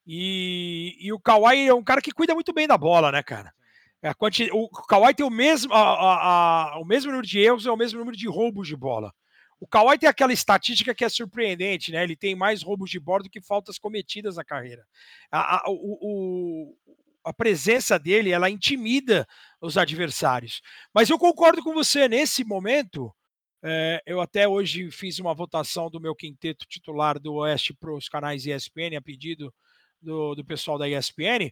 E, 0.07 0.97
e 1.01 1.13
o 1.13 1.19
Kawhi 1.19 1.67
é 1.67 1.75
um 1.75 1.83
cara 1.83 2.01
que 2.01 2.13
cuida 2.13 2.35
muito 2.35 2.53
bem 2.53 2.69
da 2.69 2.79
bola, 2.79 3.11
né, 3.11 3.21
cara? 3.21 3.53
É, 4.01 4.13
o 4.53 4.69
Kawhi 4.69 5.13
tem 5.13 5.27
o 5.27 5.31
mesmo, 5.31 5.75
a, 5.75 5.81
a, 5.81 6.75
a, 6.75 6.79
o 6.79 6.85
mesmo 6.85 7.11
número 7.11 7.27
de 7.27 7.41
erros 7.41 7.67
e 7.67 7.69
o 7.69 7.77
mesmo 7.77 7.99
número 7.99 8.17
de 8.17 8.29
roubos 8.29 8.69
de 8.69 8.77
bola. 8.77 9.13
O 9.59 9.67
Kawhi 9.67 9.99
tem 9.99 10.09
aquela 10.09 10.33
estatística 10.33 10.95
que 10.95 11.05
é 11.05 11.09
surpreendente, 11.09 11.91
né? 11.91 12.05
Ele 12.05 12.15
tem 12.15 12.37
mais 12.37 12.63
roubos 12.63 12.89
de 12.89 13.01
bola 13.01 13.25
do 13.25 13.29
que 13.29 13.43
faltas 13.43 13.77
cometidas 13.77 14.37
na 14.37 14.45
carreira. 14.45 14.87
A, 15.33 15.65
o, 15.69 15.99
o, 16.01 16.77
a 17.25 17.33
presença 17.33 17.99
dele, 17.99 18.31
ela 18.31 18.51
intimida 18.51 19.27
os 19.61 19.77
adversários. 19.77 20.61
Mas 20.95 21.11
eu 21.11 21.19
concordo 21.19 21.63
com 21.63 21.73
você, 21.73 22.09
nesse 22.09 22.45
momento, 22.45 23.15
é, 23.63 24.03
eu 24.07 24.21
até 24.21 24.49
hoje 24.49 24.91
fiz 24.91 25.19
uma 25.19 25.35
votação 25.35 25.91
do 25.91 26.01
meu 26.01 26.15
quinteto 26.15 26.65
titular 26.67 27.19
do 27.19 27.35
Oeste 27.35 27.75
para 27.75 27.95
os 27.95 28.09
canais 28.09 28.47
ESPN, 28.47 28.97
a 28.97 29.03
pedido 29.03 29.53
do, 30.01 30.35
do 30.35 30.45
pessoal 30.45 30.79
da 30.79 30.89
ESPN. 30.89 31.51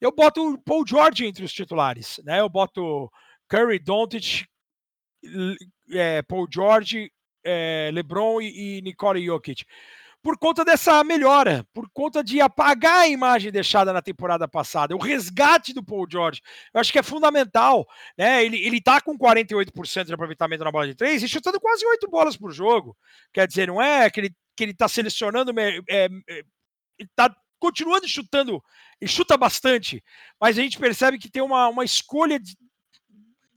Eu 0.00 0.10
boto 0.12 0.54
o 0.54 0.62
Paul 0.62 0.86
George 0.86 1.26
entre 1.26 1.44
os 1.44 1.52
titulares, 1.52 2.18
né? 2.24 2.40
Eu 2.40 2.48
boto 2.48 3.10
Curry, 3.46 3.78
Doncic, 3.78 4.46
é, 5.90 6.22
Paul 6.22 6.48
George, 6.50 7.12
é, 7.44 7.90
LeBron 7.92 8.40
e, 8.40 8.78
e 8.78 8.82
Nicole 8.82 9.24
Jokic 9.24 9.64
por 10.22 10.38
conta 10.38 10.64
dessa 10.64 11.02
melhora, 11.02 11.66
por 11.72 11.88
conta 11.92 12.22
de 12.22 12.40
apagar 12.40 13.00
a 13.00 13.08
imagem 13.08 13.50
deixada 13.50 13.92
na 13.92 14.02
temporada 14.02 14.46
passada, 14.46 14.94
o 14.94 14.98
resgate 14.98 15.72
do 15.72 15.84
Paul 15.84 16.06
George. 16.10 16.42
Eu 16.72 16.80
acho 16.80 16.92
que 16.92 16.98
é 16.98 17.02
fundamental. 17.02 17.86
Né? 18.16 18.44
Ele, 18.44 18.58
ele 18.58 18.80
tá 18.80 19.00
com 19.00 19.16
48% 19.16 20.04
de 20.04 20.14
aproveitamento 20.14 20.64
na 20.64 20.72
bola 20.72 20.86
de 20.86 20.94
três 20.94 21.22
e 21.22 21.28
chutando 21.28 21.60
quase 21.60 21.86
oito 21.86 22.08
bolas 22.08 22.36
por 22.36 22.52
jogo. 22.52 22.96
Quer 23.32 23.48
dizer, 23.48 23.68
não 23.68 23.80
é 23.80 24.10
que 24.10 24.20
ele, 24.20 24.30
que 24.56 24.64
ele 24.64 24.74
tá 24.74 24.88
selecionando. 24.88 25.58
É, 25.58 25.78
é, 25.88 26.08
ele 26.98 27.10
tá 27.16 27.34
continuando 27.58 28.08
chutando, 28.08 28.62
ele 29.00 29.10
chuta 29.10 29.36
bastante, 29.36 30.02
mas 30.40 30.58
a 30.58 30.62
gente 30.62 30.78
percebe 30.78 31.18
que 31.18 31.30
tem 31.30 31.42
uma, 31.42 31.68
uma 31.68 31.84
escolha 31.84 32.40
de, 32.40 32.56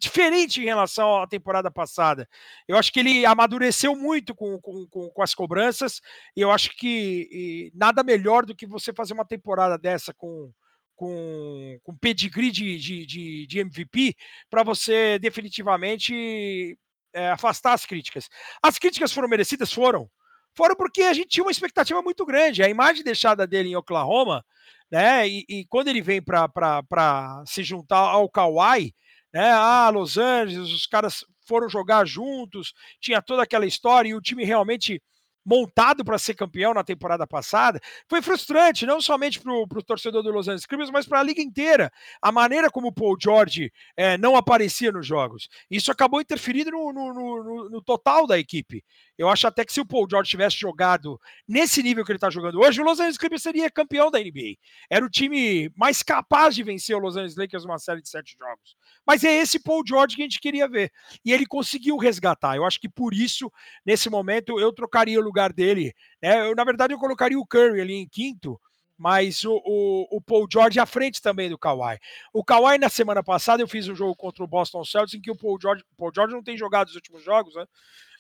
diferente 0.04 0.62
em 0.62 0.66
relação 0.66 1.22
à 1.22 1.28
temporada 1.28 1.72
passada. 1.72 2.28
Eu 2.68 2.78
acho 2.78 2.91
que 2.91 2.99
ele 2.99 3.26
amadureceu 3.26 3.95
muito 3.95 4.36
com, 4.36 4.60
com, 4.60 4.86
com, 4.88 5.10
com 5.10 5.22
as 5.24 5.34
cobranças, 5.34 6.01
e 6.36 6.41
eu 6.41 6.51
acho 6.51 6.76
que 6.76 7.72
nada 7.74 8.04
melhor 8.04 8.45
do 8.45 8.56
que 8.56 8.68
você 8.68 8.93
fazer 8.93 9.14
uma 9.14 9.26
temporada 9.26 9.78
dessa 9.78 10.14
com, 10.14 10.51
com, 10.95 11.80
com 11.84 11.97
pedigree 11.97 12.51
de, 12.51 12.78
de, 12.78 13.06
de, 13.06 13.47
de 13.47 13.60
MVP 13.60 14.16
para 14.49 14.64
você 14.64 15.18
definitivamente 15.20 16.78
é, 17.14 17.30
afastar 17.30 17.74
as 17.74 17.86
críticas. 17.86 18.30
As 18.62 18.78
críticas 18.78 19.14
foram 19.14 19.30
merecidas? 19.30 19.72
Foram. 19.72 20.10
Foram 20.56 20.76
porque 20.76 21.04
a 21.04 21.14
gente 21.14 21.30
tinha 21.30 21.43
uma 21.43 21.51
expectativa 21.51 22.01
muito 22.01 22.26
grande. 22.26 22.62
A 22.62 22.70
imagem 22.70 23.04
deixada 23.04 23.47
dele 23.47 23.70
em 23.70 23.76
Oklahoma, 23.76 24.45
né? 24.91 25.28
E, 25.28 25.45
e 25.49 25.66
quando 25.66 25.88
ele 25.88 26.01
vem 26.01 26.22
para 26.22 27.43
se 27.47 27.64
juntar 27.64 27.97
ao 27.97 28.30
Kawhi, 28.30 28.93
né? 29.34 29.52
Ah, 29.52 29.90
Los 29.90 30.18
Angeles, 30.18 30.70
os 30.72 30.86
caras 30.86 31.26
foram 31.48 31.68
jogar 31.70 32.06
juntos, 32.06 32.74
tinha 33.02 33.22
toda 33.22 33.44
aquela 33.44 33.66
história 33.66 34.10
e 34.10 34.16
o 34.16 34.22
time 34.22 34.46
realmente 34.46 35.02
montado 35.46 36.04
para 36.04 36.18
ser 36.18 36.34
campeão 36.34 36.74
na 36.74 36.84
temporada 36.84 37.28
passada, 37.28 37.80
foi 38.08 38.22
frustrante, 38.22 38.86
não 38.86 39.02
somente 39.02 39.39
para 39.39 39.52
o 39.54 39.84
torcedor 39.84 40.24
do 40.24 40.32
Los 40.32 40.48
Angeles 40.48 40.66
Clippers, 40.66 40.89
mas 40.89 41.06
para 41.06 41.20
a 41.20 41.24
liga 41.24 41.41
inteira. 41.41 41.91
A 42.22 42.32
maneira 42.32 42.70
como 42.70 42.88
o 42.88 42.94
Paul 42.94 43.18
George 43.20 43.72
é, 43.96 44.18
não 44.18 44.36
aparecia 44.36 44.91
nos 44.91 45.06
jogos. 45.06 45.50
Isso 45.70 45.91
acabou 45.91 46.22
interferindo 46.22 46.72
no, 46.72 46.94
no, 46.94 47.14
no, 47.14 47.70
no, 47.70 47.82
total 47.82 48.26
da 48.26 48.39
equipe. 48.39 48.84
Eu 49.18 49.30
acho 49.30 49.48
até 49.48 49.64
que 49.66 49.74
se 49.74 49.82
o 49.82 49.86
Paul 49.86 50.08
George 50.10 50.30
tivesse 50.30 50.58
jogado 50.58 51.20
nesse 51.48 51.84
nível 51.84 52.04
que 52.04 52.12
ele 52.12 52.18
está 52.18 52.30
jogando 52.30 52.60
hoje, 52.60 52.82
o 52.82 52.84
Los 52.84 53.00
Angeles 53.00 53.18
Clippers 53.18 53.44
seria 53.44 53.70
campeão 53.70 54.10
da 54.10 54.20
NBA. 54.20 54.56
Era 54.89 55.06
o 55.06 55.10
time 55.10 55.72
mais 55.76 56.02
capaz 56.02 56.56
de 56.56 56.64
vencer 56.64 56.96
o 56.96 57.00
Los 57.00 57.16
Angeles 57.16 57.36
Lakers 57.36 57.66
numa 57.66 57.78
série 57.78 58.02
de 58.02 58.10
sete 58.10 58.36
jogos. 58.39 58.76
Mas 59.06 59.24
é 59.24 59.34
esse 59.34 59.60
Paul 59.60 59.84
George 59.86 60.16
que 60.16 60.22
a 60.22 60.26
gente 60.26 60.39
queria 60.39 60.68
ver. 60.68 60.91
E 61.26 61.32
ele 61.32 61.46
conseguiu 61.46 61.98
resgatar. 61.98 62.56
Eu 62.56 62.66
acho 62.66 62.80
que 62.80 62.89
por 62.89 63.14
isso, 63.14 63.52
nesse 63.86 64.10
momento, 64.10 64.60
eu 64.60 64.72
trocaria 64.74 65.20
o 65.20 65.24
lugar 65.34 65.52
dele. 65.52 65.94
Né? 66.22 66.48
Eu, 66.48 66.56
na 66.56 66.64
verdade, 66.64 66.94
eu 66.94 67.00
colocaria 67.00 67.40
o 67.40 67.46
Curry 67.46 67.82
ali 67.82 67.96
em 67.96 68.08
quinto, 68.08 68.60
mas 68.96 69.44
o, 69.44 69.56
o, 69.66 70.18
o, 70.18 70.22
Paul 70.22 70.48
George 70.52 70.80
à 70.80 70.86
frente 70.86 71.22
também 71.22 71.50
do 71.50 71.58
Kawhi. 71.58 71.98
O 72.32 72.44
Kawhi, 72.44 72.78
na 72.78 72.90
semana 72.90 73.24
passada, 73.24 73.64
eu 73.64 73.68
fiz 73.68 73.88
um 73.88 73.96
jogo 73.96 74.16
contra 74.16 74.44
o 74.44 74.48
Boston 74.48 74.86
Celtics 74.86 75.16
em 75.16 75.22
que 75.22 75.32
o 75.32 75.36
Paul 75.36 75.58
George, 75.60 75.84
Paul 75.98 76.12
George 76.14 76.34
não 76.34 76.44
tem 76.44 76.56
jogado 76.56 76.90
os 76.90 76.96
últimos 76.96 77.24
jogos, 77.24 77.56
né? 77.56 77.64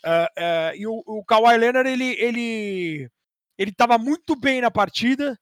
Uh, 0.03 0.41
uh, 0.41 0.75
e 0.75 0.87
o, 0.87 1.03
o 1.05 1.23
Kawhi 1.23 1.57
Leonard, 1.57 1.89
ele 1.89 2.11
ele 2.19 3.09
ele 3.57 3.69
estava 3.69 3.97
muito 3.97 4.35
bem 4.35 4.59
na 4.59 4.69
partida 4.69 5.39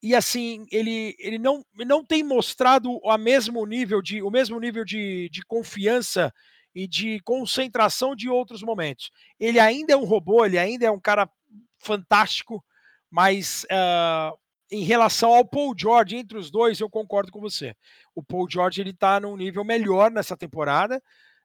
e 0.00 0.14
assim 0.14 0.66
ele, 0.70 1.16
ele 1.18 1.38
não, 1.38 1.64
não 1.74 2.04
tem 2.04 2.22
mostrado 2.22 3.00
a 3.08 3.18
mesmo 3.18 3.64
nível 3.66 4.02
de 4.02 4.22
o 4.22 4.30
mesmo 4.30 4.60
nível 4.60 4.84
de, 4.84 5.28
de 5.30 5.42
confiança 5.46 6.32
e 6.74 6.88
de 6.88 7.20
concentração 7.20 8.16
de 8.16 8.28
outros 8.28 8.62
momentos. 8.62 9.10
Ele 9.38 9.60
ainda 9.60 9.92
é 9.92 9.96
um 9.96 10.04
robô, 10.04 10.44
ele 10.44 10.58
ainda 10.58 10.86
é 10.86 10.90
um 10.90 11.00
cara 11.00 11.30
fantástico, 11.78 12.64
mas 13.10 13.64
uh, 13.64 14.36
em 14.70 14.82
relação 14.82 15.32
ao 15.32 15.44
Paul 15.44 15.74
George, 15.76 16.16
entre 16.16 16.36
os 16.36 16.50
dois, 16.50 16.80
eu 16.80 16.90
concordo 16.90 17.30
com 17.30 17.40
você. 17.40 17.76
O 18.14 18.22
Paul 18.22 18.48
George 18.50 18.80
ele 18.80 18.90
está 18.90 19.20
num 19.20 19.36
nível 19.36 19.62
melhor 19.64 20.10
nessa 20.10 20.36
temporada, 20.36 21.00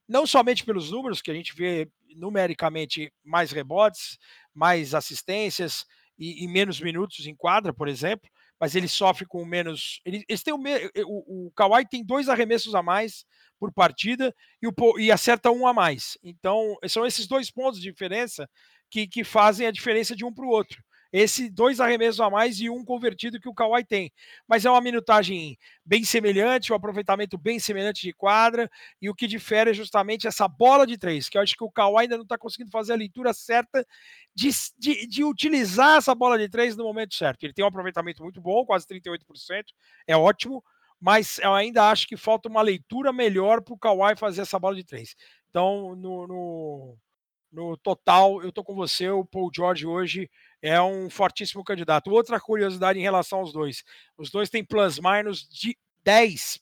não 0.08 0.26
somente 0.26 0.66
pelos 0.66 0.92
números 0.92 1.22
que 1.22 1.30
a 1.30 1.34
gente 1.34 1.56
vê 1.56 1.88
numericamente 2.16 3.14
mais 3.24 3.52
rebotes, 3.52 4.18
mais 4.54 4.96
assistências 4.96 5.86
e, 6.18 6.44
e 6.44 6.48
menos 6.48 6.82
minutos 6.82 7.28
em 7.28 7.36
quadra, 7.36 7.72
por 7.72 7.88
exemplo, 7.88 8.28
mas 8.60 8.76
ele 8.76 8.88
sofre 8.88 9.26
com 9.26 9.46
menos. 9.46 10.02
Ele, 10.06 10.24
eles 10.28 10.44
têm 10.44 10.54
o, 10.54 10.60
o, 11.06 11.48
o 11.48 11.52
Kawhi 11.52 11.88
tem 11.88 12.04
dois 12.04 12.28
arremessos 12.28 12.76
a 12.76 12.84
mais 12.84 13.26
por 13.60 13.74
partida 13.74 14.34
e, 14.62 14.68
o, 14.68 14.74
e 15.00 15.12
acerta 15.12 15.52
um 15.52 15.66
a 15.66 15.74
mais. 15.74 16.18
Então, 16.24 16.76
são 16.88 17.06
esses 17.06 17.28
dois 17.28 17.52
pontos 17.52 17.80
de 17.80 17.90
diferença 17.90 18.50
que, 18.90 19.08
que 19.08 19.24
fazem 19.24 19.68
a 19.68 19.72
diferença 19.72 20.16
de 20.16 20.26
um 20.26 20.34
para 20.34 20.46
o 20.46 20.50
outro 20.50 20.84
esse 21.12 21.50
dois 21.50 21.80
arremessos 21.80 22.20
a 22.20 22.30
mais 22.30 22.60
e 22.60 22.70
um 22.70 22.86
convertido 22.86 23.40
que 23.40 23.50
o 23.50 23.54
Kawhi 23.54 23.84
tem. 23.84 24.12
Mas 24.48 24.66
é 24.66 24.70
uma 24.70 24.82
minutagem 24.82 25.58
bem 25.84 26.04
semelhante, 26.04 26.72
um 26.72 26.76
aproveitamento 26.76 27.38
bem 27.38 27.60
semelhante 27.60 28.02
de 28.02 28.14
quadra, 28.14 28.70
e 29.02 29.10
o 29.10 29.16
que 29.16 29.28
difere 29.28 29.72
é 29.72 29.74
justamente 29.74 30.28
essa 30.28 30.48
bola 30.48 30.86
de 30.86 30.98
três, 30.98 31.28
que 31.28 31.38
eu 31.38 31.42
acho 31.42 31.56
que 31.56 31.64
o 31.64 31.72
Kawhi 31.72 32.04
ainda 32.04 32.18
não 32.18 32.24
está 32.24 32.38
conseguindo 32.38 32.72
fazer 32.72 32.94
a 32.94 32.98
leitura 32.98 33.34
certa 33.34 33.86
de, 34.36 34.50
de, 34.78 35.08
de, 35.08 35.24
utilizar 35.24 35.98
essa 35.98 36.14
bola 36.14 36.38
de 36.38 36.48
três 36.48 36.76
no 36.76 36.84
momento 36.84 37.16
certo. 37.16 37.44
Ele 37.44 37.54
tem 37.54 37.66
um 37.66 37.68
aproveitamento 37.68 38.24
muito 38.24 38.40
bom, 38.40 38.66
quase 38.66 38.86
38%, 38.88 39.20
é 40.08 40.16
ótimo, 40.16 40.64
mas 41.00 41.40
eu 41.40 41.54
ainda 41.54 41.90
acho 41.90 42.08
que 42.08 42.18
falta 42.18 42.50
uma 42.50 42.62
leitura 42.62 43.12
melhor 43.12 43.62
para 43.62 43.74
o 43.74 43.78
Kawhi 43.78 44.16
fazer 44.16 44.42
essa 44.42 44.60
bola 44.60 44.76
de 44.76 44.84
três. 44.84 45.16
Então, 45.50 45.96
no, 45.96 46.28
no, 46.28 46.98
no 47.52 47.78
total, 47.78 48.42
eu 48.42 48.50
estou 48.50 48.64
com 48.64 48.76
você, 48.76 49.10
o 49.10 49.26
Paul 49.26 49.50
George 49.54 49.86
hoje 49.86 50.30
é 50.62 50.82
um 50.82 51.10
fortíssimo 51.10 51.64
candidato. 51.64 52.12
Outra 52.12 52.40
curiosidade 52.40 53.00
em 53.00 53.04
relação 53.04 53.40
aos 53.40 53.54
dois: 53.54 53.84
os 54.18 54.30
dois 54.30 54.50
têm 54.50 54.64
plus-minus 54.64 55.48
de 55.50 55.78
10, 56.04 56.60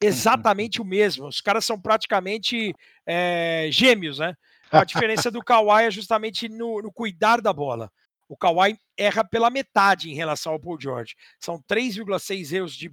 exatamente 0.00 0.80
o 0.80 0.84
mesmo. 0.84 1.26
Os 1.26 1.40
caras 1.40 1.64
são 1.64 1.80
praticamente 1.80 2.74
é, 3.06 3.68
gêmeos, 3.70 4.18
né? 4.18 4.34
A 4.70 4.84
diferença 4.84 5.30
do 5.30 5.42
Kawhi 5.42 5.84
é 5.84 5.90
justamente 5.90 6.48
no, 6.48 6.82
no 6.82 6.92
cuidar 6.92 7.40
da 7.40 7.52
bola. 7.52 7.92
O 8.28 8.36
Kawhi 8.36 8.76
erra 8.96 9.22
pela 9.22 9.50
metade 9.50 10.10
em 10.10 10.14
relação 10.14 10.52
ao 10.52 10.60
Paul 10.60 10.80
George. 10.80 11.14
São 11.38 11.62
3,6 11.68 12.52
erros 12.52 12.74
de 12.74 12.90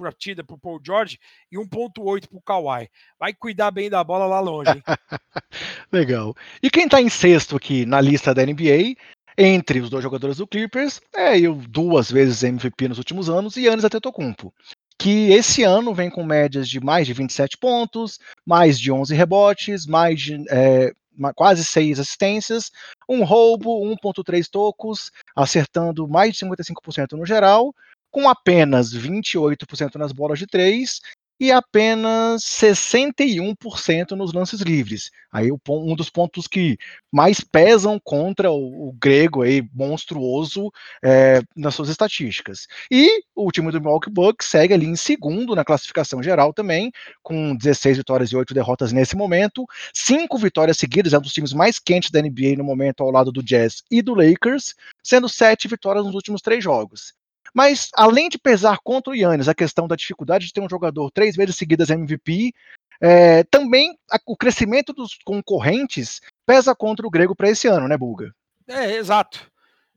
partida 0.00 0.42
para 0.42 0.54
o 0.54 0.58
Paul 0.58 0.80
George 0.84 1.18
e 1.52 1.58
1,8 1.58 2.28
para 2.28 2.38
o 2.38 2.42
Kawhi. 2.42 2.88
Vai 3.18 3.34
cuidar 3.34 3.70
bem 3.70 3.90
da 3.90 4.02
bola 4.02 4.26
lá 4.26 4.40
longe. 4.40 4.70
Legal. 5.92 6.34
E 6.62 6.70
quem 6.70 6.84
está 6.84 7.02
em 7.02 7.10
sexto 7.10 7.56
aqui 7.56 7.84
na 7.84 8.00
lista 8.00 8.32
da 8.32 8.44
NBA 8.44 8.96
entre 9.36 9.80
os 9.80 9.90
dois 9.90 10.02
jogadores 10.02 10.36
do 10.36 10.46
Clippers, 10.46 11.00
é 11.14 11.38
eu 11.38 11.54
duas 11.54 12.10
vezes 12.10 12.42
MVP 12.42 12.88
nos 12.88 12.98
últimos 12.98 13.28
anos 13.28 13.56
e 13.56 13.62
Yannis 13.62 13.84
Antetokounmpo, 13.84 14.52
que 14.98 15.30
esse 15.30 15.62
ano 15.62 15.94
vem 15.94 16.10
com 16.10 16.24
médias 16.24 16.68
de 16.68 16.80
mais 16.80 17.06
de 17.06 17.12
27 17.12 17.56
pontos, 17.58 18.18
mais 18.44 18.78
de 18.78 18.92
11 18.92 19.14
rebotes, 19.14 19.86
mais 19.86 20.20
de 20.20 20.44
é, 20.50 20.92
quase 21.34 21.64
6 21.64 22.00
assistências, 22.00 22.70
um 23.08 23.24
roubo, 23.24 23.82
1.3 23.84 24.46
tocos, 24.50 25.10
acertando 25.34 26.06
mais 26.06 26.34
de 26.34 26.44
55% 26.44 27.12
no 27.12 27.24
geral, 27.24 27.74
com 28.10 28.28
apenas 28.28 28.92
28% 28.92 29.96
nas 29.96 30.12
bolas 30.12 30.38
de 30.38 30.46
3 30.46 31.00
e 31.40 31.50
apenas 31.50 32.42
61% 32.42 34.10
nos 34.10 34.34
lances 34.34 34.60
livres. 34.60 35.10
Aí 35.32 35.50
um 35.50 35.96
dos 35.96 36.10
pontos 36.10 36.46
que 36.46 36.76
mais 37.10 37.40
pesam 37.40 37.98
contra 37.98 38.50
o, 38.50 38.88
o 38.88 38.92
grego 38.92 39.42
aí 39.42 39.66
monstruoso 39.74 40.70
é, 41.02 41.40
nas 41.56 41.74
suas 41.74 41.88
estatísticas. 41.88 42.66
E 42.90 43.22
o 43.34 43.50
time 43.50 43.72
do 43.72 43.80
Milwaukee 43.80 44.10
Bucks 44.10 44.48
segue 44.48 44.74
ali 44.74 44.86
em 44.86 44.96
segundo 44.96 45.56
na 45.56 45.64
classificação 45.64 46.22
geral 46.22 46.52
também, 46.52 46.92
com 47.22 47.56
16 47.56 47.96
vitórias 47.96 48.30
e 48.30 48.36
8 48.36 48.52
derrotas 48.52 48.92
nesse 48.92 49.16
momento, 49.16 49.64
cinco 49.94 50.36
vitórias 50.36 50.76
seguidas, 50.76 51.14
é 51.14 51.18
um 51.18 51.22
dos 51.22 51.32
times 51.32 51.54
mais 51.54 51.78
quentes 51.78 52.10
da 52.10 52.20
NBA 52.20 52.56
no 52.58 52.64
momento 52.64 53.02
ao 53.02 53.10
lado 53.10 53.32
do 53.32 53.42
Jazz 53.42 53.82
e 53.90 54.02
do 54.02 54.14
Lakers, 54.14 54.74
sendo 55.02 55.28
sete 55.28 55.66
vitórias 55.68 56.04
nos 56.04 56.14
últimos 56.14 56.42
três 56.42 56.62
jogos. 56.62 57.14
Mas, 57.54 57.90
além 57.94 58.28
de 58.28 58.38
pesar 58.38 58.78
contra 58.82 59.12
o 59.12 59.16
Yannis 59.16 59.48
a 59.48 59.54
questão 59.54 59.88
da 59.88 59.96
dificuldade 59.96 60.46
de 60.46 60.52
ter 60.52 60.60
um 60.60 60.68
jogador 60.68 61.10
três 61.10 61.36
vezes 61.36 61.56
seguidas 61.56 61.90
MVP, 61.90 62.52
é, 63.00 63.44
também 63.44 63.96
a, 64.10 64.18
o 64.26 64.36
crescimento 64.36 64.92
dos 64.92 65.18
concorrentes 65.24 66.20
pesa 66.46 66.74
contra 66.74 67.06
o 67.06 67.10
grego 67.10 67.34
para 67.34 67.48
esse 67.48 67.66
ano, 67.66 67.88
né, 67.88 67.96
Bulga? 67.96 68.34
É, 68.68 68.96
exato. 68.96 69.50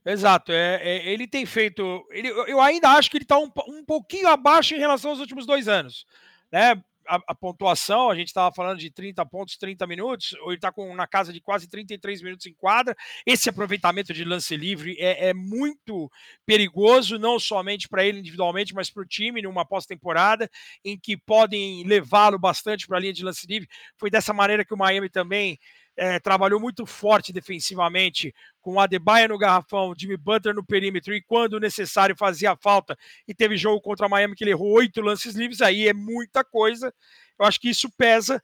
Exato. 0.04 0.52
É, 0.52 0.80
é, 0.82 1.12
ele 1.12 1.26
tem 1.26 1.46
feito. 1.46 2.06
Ele, 2.10 2.28
eu 2.28 2.60
ainda 2.60 2.90
acho 2.90 3.10
que 3.10 3.16
ele 3.16 3.24
está 3.24 3.38
um, 3.38 3.50
um 3.68 3.84
pouquinho 3.84 4.28
abaixo 4.28 4.74
em 4.74 4.78
relação 4.78 5.10
aos 5.10 5.20
últimos 5.20 5.46
dois 5.46 5.66
anos. 5.66 6.06
Né? 6.52 6.74
A, 7.06 7.20
a, 7.28 7.34
pontuação, 7.34 8.10
a 8.10 8.14
gente 8.14 8.28
estava 8.28 8.54
falando 8.54 8.78
de 8.78 8.90
30 8.90 9.24
pontos, 9.26 9.56
30 9.56 9.86
minutos, 9.86 10.32
ou 10.42 10.48
ele 10.48 10.56
está 10.56 10.72
na 10.94 11.06
casa 11.06 11.32
de 11.32 11.40
quase 11.40 11.68
33 11.68 12.22
minutos 12.22 12.46
em 12.46 12.54
quadra. 12.54 12.96
Esse 13.26 13.48
aproveitamento 13.48 14.12
de 14.12 14.24
lance 14.24 14.56
livre 14.56 14.96
é, 14.98 15.28
é 15.28 15.34
muito 15.34 16.10
perigoso, 16.46 17.18
não 17.18 17.38
somente 17.38 17.88
para 17.88 18.04
ele 18.04 18.18
individualmente, 18.18 18.74
mas 18.74 18.90
para 18.90 19.02
o 19.02 19.06
time 19.06 19.42
numa 19.42 19.64
pós-temporada, 19.64 20.50
em 20.84 20.98
que 20.98 21.16
podem 21.16 21.86
levá-lo 21.86 22.38
bastante 22.38 22.86
para 22.86 22.98
a 22.98 23.00
linha 23.00 23.12
de 23.12 23.24
lance 23.24 23.46
livre. 23.46 23.68
Foi 23.96 24.10
dessa 24.10 24.32
maneira 24.32 24.64
que 24.64 24.74
o 24.74 24.78
Miami 24.78 25.08
também 25.08 25.58
é, 25.96 26.18
trabalhou 26.18 26.60
muito 26.60 26.84
forte 26.86 27.32
defensivamente, 27.32 28.34
com 28.60 28.74
o 28.74 28.80
Adebayo 28.80 29.28
no 29.28 29.38
garrafão, 29.38 29.94
Jimmy 29.96 30.16
Butler 30.16 30.54
no 30.54 30.64
perímetro, 30.64 31.14
e 31.14 31.22
quando 31.22 31.60
necessário 31.60 32.16
fazia 32.16 32.56
falta, 32.56 32.96
e 33.28 33.34
teve 33.34 33.56
jogo 33.56 33.80
contra 33.80 34.06
a 34.06 34.08
Miami 34.08 34.34
que 34.34 34.44
ele 34.44 34.50
errou 34.50 34.72
oito 34.72 35.00
lances 35.00 35.34
livres, 35.34 35.60
aí 35.60 35.88
é 35.88 35.92
muita 35.92 36.44
coisa. 36.44 36.92
Eu 37.38 37.46
acho 37.46 37.60
que 37.60 37.68
isso 37.68 37.90
pesa. 37.96 38.42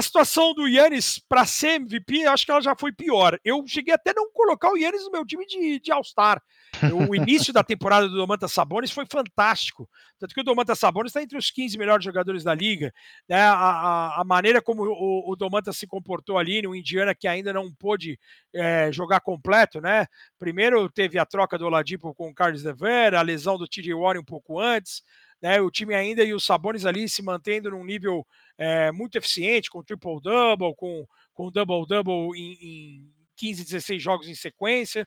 A 0.00 0.02
situação 0.02 0.54
do 0.54 0.66
Yannis 0.66 1.18
para 1.28 1.44
ser 1.44 1.72
MVP, 1.72 2.24
acho 2.24 2.46
que 2.46 2.50
ela 2.50 2.62
já 2.62 2.74
foi 2.74 2.90
pior. 2.90 3.38
Eu 3.44 3.62
cheguei 3.66 3.92
até 3.92 4.14
não 4.14 4.32
colocar 4.32 4.72
o 4.72 4.76
Yannis 4.78 5.04
no 5.04 5.10
meu 5.10 5.26
time 5.26 5.44
de, 5.44 5.78
de 5.78 5.92
All-Star. 5.92 6.42
O 7.06 7.14
início 7.14 7.52
da 7.52 7.62
temporada 7.62 8.08
do 8.08 8.16
Domantas 8.16 8.50
Sabonis 8.50 8.90
foi 8.90 9.04
fantástico. 9.04 9.86
Tanto 10.18 10.34
que 10.34 10.40
o 10.40 10.44
Domantas 10.44 10.78
Sabonis 10.78 11.10
está 11.10 11.22
entre 11.22 11.36
os 11.36 11.50
15 11.50 11.76
melhores 11.76 12.02
jogadores 12.02 12.42
da 12.42 12.54
liga. 12.54 12.90
Né? 13.28 13.42
A, 13.42 13.52
a, 13.52 14.20
a 14.22 14.24
maneira 14.24 14.62
como 14.62 14.84
o, 14.84 15.32
o 15.32 15.36
Domantas 15.36 15.76
se 15.76 15.86
comportou 15.86 16.38
ali 16.38 16.62
no 16.62 16.74
Indiana, 16.74 17.14
que 17.14 17.28
ainda 17.28 17.52
não 17.52 17.70
pôde 17.70 18.18
é, 18.54 18.90
jogar 18.90 19.20
completo, 19.20 19.82
né? 19.82 20.06
Primeiro 20.38 20.88
teve 20.88 21.18
a 21.18 21.26
troca 21.26 21.58
do 21.58 21.66
Oladipo 21.66 22.14
com 22.14 22.30
o 22.30 22.34
Carlos 22.34 22.62
Dever, 22.62 23.14
a 23.14 23.20
lesão 23.20 23.58
do 23.58 23.68
TJ 23.68 23.92
Warren 23.92 24.22
um 24.22 24.24
pouco 24.24 24.58
antes. 24.58 25.02
Né? 25.40 25.60
O 25.60 25.70
time 25.70 25.94
ainda 25.94 26.22
e 26.22 26.34
os 26.34 26.44
Sabonis 26.44 26.84
ali 26.84 27.08
se 27.08 27.22
mantendo 27.22 27.70
num 27.70 27.84
nível 27.84 28.26
é, 28.58 28.92
muito 28.92 29.16
eficiente, 29.16 29.70
com 29.70 29.82
triple-double, 29.82 30.74
com, 30.76 31.06
com 31.32 31.50
double-double 31.50 32.36
em, 32.36 32.52
em 32.60 33.14
15, 33.36 33.64
16 33.64 34.02
jogos 34.02 34.28
em 34.28 34.34
sequência. 34.34 35.06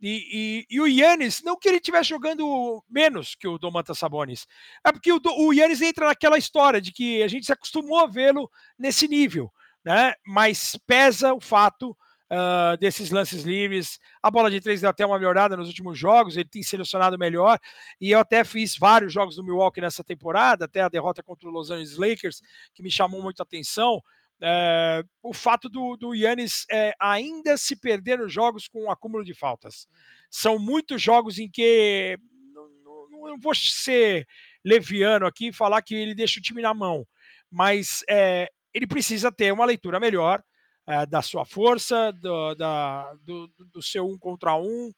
E, 0.00 0.66
e, 0.68 0.76
e, 0.76 0.80
o 0.80 0.86
Yannis, 0.86 1.42
não 1.42 1.56
que 1.56 1.68
ele 1.68 1.76
estivesse 1.76 2.10
jogando 2.10 2.82
menos 2.88 3.34
que 3.34 3.46
o 3.46 3.58
Domantas 3.58 3.98
Sabonis, 3.98 4.46
é 4.84 4.92
porque 4.92 5.12
o, 5.12 5.20
o 5.38 5.52
Yannis 5.52 5.80
entra 5.80 6.06
naquela 6.06 6.36
história 6.36 6.80
de 6.80 6.92
que 6.92 7.22
a 7.22 7.28
gente 7.28 7.46
se 7.46 7.52
acostumou 7.52 8.00
a 8.00 8.06
vê-lo 8.06 8.50
nesse 8.78 9.08
nível, 9.08 9.50
né? 9.84 10.14
Mas 10.26 10.76
pesa 10.86 11.32
o 11.32 11.40
fato 11.40 11.96
uh, 12.34 12.76
desses 12.78 13.10
lances 13.10 13.44
livres. 13.44 13.98
A 14.22 14.30
bola 14.30 14.50
de 14.50 14.60
três 14.60 14.80
deu 14.80 14.90
até 14.90 15.06
uma 15.06 15.18
melhorada 15.18 15.56
nos 15.56 15.68
últimos 15.68 15.98
jogos, 15.98 16.36
ele 16.36 16.48
tem 16.48 16.62
selecionado 16.62 17.16
melhor. 17.16 17.58
E 18.00 18.10
eu 18.10 18.18
até 18.18 18.44
fiz 18.44 18.76
vários 18.76 19.12
jogos 19.12 19.36
do 19.36 19.44
Milwaukee 19.44 19.80
nessa 19.80 20.02
temporada, 20.02 20.64
até 20.64 20.80
a 20.80 20.88
derrota 20.88 21.22
contra 21.22 21.48
o 21.48 21.52
Los 21.52 21.70
Angeles 21.70 21.96
Lakers, 21.96 22.42
que 22.74 22.82
me 22.82 22.90
chamou 22.90 23.22
muito 23.22 23.40
a 23.40 23.44
atenção. 23.44 24.02
É, 24.42 25.02
o 25.22 25.32
fato 25.32 25.68
do, 25.68 25.96
do 25.96 26.14
Yannis 26.14 26.66
é, 26.70 26.92
ainda 27.00 27.56
se 27.56 27.76
perder 27.76 28.18
nos 28.18 28.32
jogos 28.32 28.66
com 28.66 28.84
um 28.84 28.90
acúmulo 28.90 29.24
de 29.24 29.32
faltas. 29.32 29.86
São 30.28 30.58
muitos 30.58 31.00
jogos 31.00 31.38
em 31.38 31.48
que 31.48 32.18
não, 32.52 32.68
não, 32.82 33.28
não 33.30 33.38
vou 33.38 33.54
ser 33.54 34.26
leviano 34.64 35.24
aqui 35.24 35.48
e 35.48 35.52
falar 35.52 35.82
que 35.82 35.94
ele 35.94 36.14
deixa 36.14 36.40
o 36.40 36.42
time 36.42 36.60
na 36.60 36.74
mão, 36.74 37.06
mas 37.50 38.02
é, 38.08 38.48
ele 38.72 38.86
precisa 38.86 39.30
ter 39.30 39.52
uma 39.52 39.64
leitura 39.64 40.00
melhor 40.00 40.42
é, 40.86 41.06
da 41.06 41.22
sua 41.22 41.44
força, 41.44 42.12
do, 42.12 42.54
da, 42.54 43.14
do, 43.22 43.48
do, 43.72 43.82
seu 43.82 44.06
um 44.06 44.18
contra 44.18 44.56
um, 44.56 44.92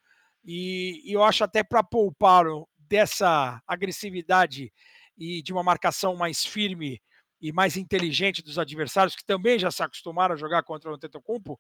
e, 0.44 1.02
e 1.04 1.12
eu 1.12 1.22
acho 1.22 1.44
até 1.44 1.62
para 1.62 1.82
poupá-lo 1.82 2.68
dessa 2.78 3.60
agressividade 3.66 4.72
e 5.16 5.42
de 5.42 5.52
uma 5.52 5.62
marcação 5.62 6.16
mais 6.16 6.44
firme 6.44 7.00
e 7.40 7.52
mais 7.52 7.76
inteligente 7.76 8.42
dos 8.42 8.58
adversários, 8.58 9.14
que 9.14 9.24
também 9.24 9.58
já 9.58 9.70
se 9.70 9.82
acostumaram 9.82 10.34
a 10.34 10.38
jogar 10.38 10.62
contra 10.62 10.90
o 10.90 10.94
Antetokounmpo, 10.94 11.58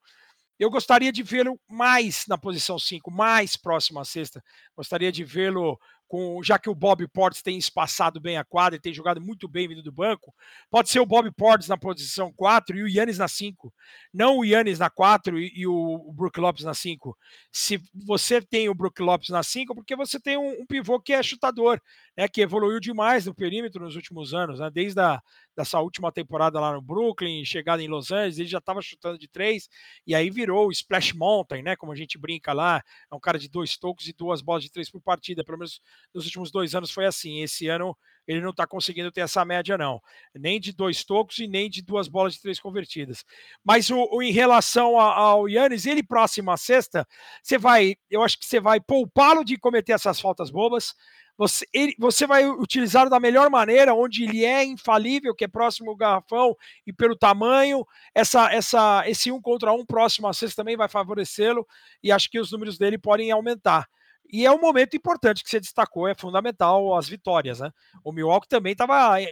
eu 0.58 0.70
gostaria 0.70 1.12
de 1.12 1.22
vê-lo 1.22 1.60
mais 1.68 2.24
na 2.26 2.38
posição 2.38 2.78
5, 2.78 3.10
mais 3.10 3.56
próximo 3.56 4.00
à 4.00 4.04
sexta. 4.04 4.42
Gostaria 4.74 5.12
de 5.12 5.22
vê-lo 5.22 5.78
com, 6.08 6.42
já 6.42 6.58
que 6.58 6.70
o 6.70 6.74
Bob 6.74 7.06
Portes 7.08 7.42
tem 7.42 7.58
espaçado 7.58 8.20
bem 8.20 8.36
a 8.36 8.44
quadra 8.44 8.76
e 8.76 8.80
tem 8.80 8.94
jogado 8.94 9.20
muito 9.20 9.48
bem 9.48 9.68
vindo 9.68 9.82
do 9.82 9.92
banco, 9.92 10.34
pode 10.70 10.90
ser 10.90 11.00
o 11.00 11.06
Bob 11.06 11.30
Portes 11.32 11.68
na 11.68 11.76
posição 11.76 12.32
4 12.32 12.76
e 12.76 12.82
o 12.82 12.88
Yannis 12.88 13.18
na 13.18 13.28
5. 13.28 13.72
Não 14.12 14.38
o 14.38 14.44
Yannis 14.44 14.78
na 14.78 14.88
4 14.88 15.38
e, 15.38 15.52
e, 15.54 15.66
o, 15.66 16.12
Brook 16.12 16.38
Lopes 16.38 16.64
na 16.64 16.74
5. 16.74 17.16
Se 17.52 17.80
você 17.92 18.40
tem 18.40 18.68
o 18.68 18.74
Brook 18.74 19.00
Lopes 19.02 19.30
na 19.30 19.42
5, 19.42 19.74
porque 19.74 19.96
você 19.96 20.20
tem 20.20 20.36
um, 20.36 20.62
um, 20.62 20.66
pivô 20.66 21.00
que 21.00 21.12
é 21.12 21.22
chutador, 21.22 21.80
né, 22.16 22.28
que 22.28 22.40
evoluiu 22.40 22.80
demais 22.80 23.26
no 23.26 23.34
perímetro 23.34 23.84
nos 23.84 23.96
últimos 23.96 24.32
anos, 24.32 24.60
né, 24.60 24.70
desde 24.70 25.00
a 25.00 25.20
dessa 25.56 25.80
última 25.80 26.12
temporada 26.12 26.60
lá 26.60 26.74
no 26.74 26.82
Brooklyn, 26.82 27.42
chegada 27.44 27.82
em 27.82 27.88
Los 27.88 28.12
Angeles, 28.12 28.38
ele 28.38 28.48
já 28.48 28.58
estava 28.58 28.82
chutando 28.82 29.18
de 29.18 29.26
três, 29.26 29.68
e 30.06 30.14
aí 30.14 30.28
virou 30.28 30.68
o 30.68 30.70
Splash 30.70 31.14
Mountain, 31.14 31.62
né? 31.62 31.74
Como 31.76 31.90
a 31.90 31.96
gente 31.96 32.18
brinca 32.18 32.52
lá, 32.52 32.82
é 33.10 33.14
um 33.14 33.18
cara 33.18 33.38
de 33.38 33.48
dois 33.48 33.76
tocos 33.78 34.06
e 34.06 34.12
duas 34.12 34.42
bolas 34.42 34.62
de 34.62 34.70
três 34.70 34.90
por 34.90 35.00
partida. 35.00 35.42
Pelo 35.42 35.58
menos 35.58 35.80
nos 36.14 36.26
últimos 36.26 36.50
dois 36.50 36.74
anos 36.74 36.90
foi 36.90 37.06
assim. 37.06 37.40
Esse 37.40 37.68
ano 37.68 37.96
ele 38.26 38.40
não 38.40 38.50
está 38.50 38.66
conseguindo 38.66 39.10
ter 39.10 39.22
essa 39.22 39.44
média, 39.44 39.78
não. 39.78 40.00
Nem 40.34 40.60
de 40.60 40.72
dois 40.72 41.04
tocos 41.04 41.38
e 41.38 41.46
nem 41.46 41.70
de 41.70 41.80
duas 41.80 42.06
bolas 42.06 42.34
de 42.34 42.42
três 42.42 42.60
convertidas. 42.60 43.24
Mas 43.64 43.88
o, 43.88 44.08
o 44.12 44.22
em 44.22 44.32
relação 44.32 44.98
ao 44.98 45.48
Yannis, 45.48 45.86
ele 45.86 46.02
próximo 46.02 46.50
à 46.50 46.56
sexta, 46.56 47.06
você 47.42 47.56
vai, 47.56 47.96
eu 48.10 48.22
acho 48.22 48.38
que 48.38 48.44
você 48.44 48.60
vai 48.60 48.80
poupá-lo 48.80 49.44
de 49.44 49.56
cometer 49.56 49.92
essas 49.92 50.20
faltas 50.20 50.50
bobas 50.50 50.94
você, 51.36 51.66
ele, 51.72 51.94
você 51.98 52.26
vai 52.26 52.48
utilizá-lo 52.48 53.10
da 53.10 53.20
melhor 53.20 53.50
maneira, 53.50 53.94
onde 53.94 54.24
ele 54.24 54.44
é 54.44 54.64
infalível, 54.64 55.34
que 55.34 55.44
é 55.44 55.48
próximo 55.48 55.90
ao 55.90 55.96
garrafão, 55.96 56.56
e 56.86 56.92
pelo 56.92 57.16
tamanho, 57.16 57.84
essa, 58.14 58.52
essa, 58.52 59.02
esse 59.06 59.30
um 59.30 59.40
contra 59.40 59.72
um 59.72 59.84
próximo 59.84 60.28
a 60.28 60.32
sexta 60.32 60.62
também 60.62 60.76
vai 60.76 60.88
favorecê-lo, 60.88 61.66
e 62.02 62.10
acho 62.10 62.30
que 62.30 62.40
os 62.40 62.50
números 62.50 62.78
dele 62.78 62.96
podem 62.98 63.30
aumentar. 63.30 63.86
E 64.32 64.44
é 64.44 64.50
um 64.50 64.60
momento 64.60 64.96
importante 64.96 65.44
que 65.44 65.50
você 65.50 65.60
destacou, 65.60 66.08
é 66.08 66.14
fundamental 66.14 66.96
as 66.96 67.08
vitórias, 67.08 67.60
né? 67.60 67.70
O 68.02 68.12
Milwaukee 68.12 68.48
também 68.48 68.72
estava 68.72 69.20
é, 69.20 69.30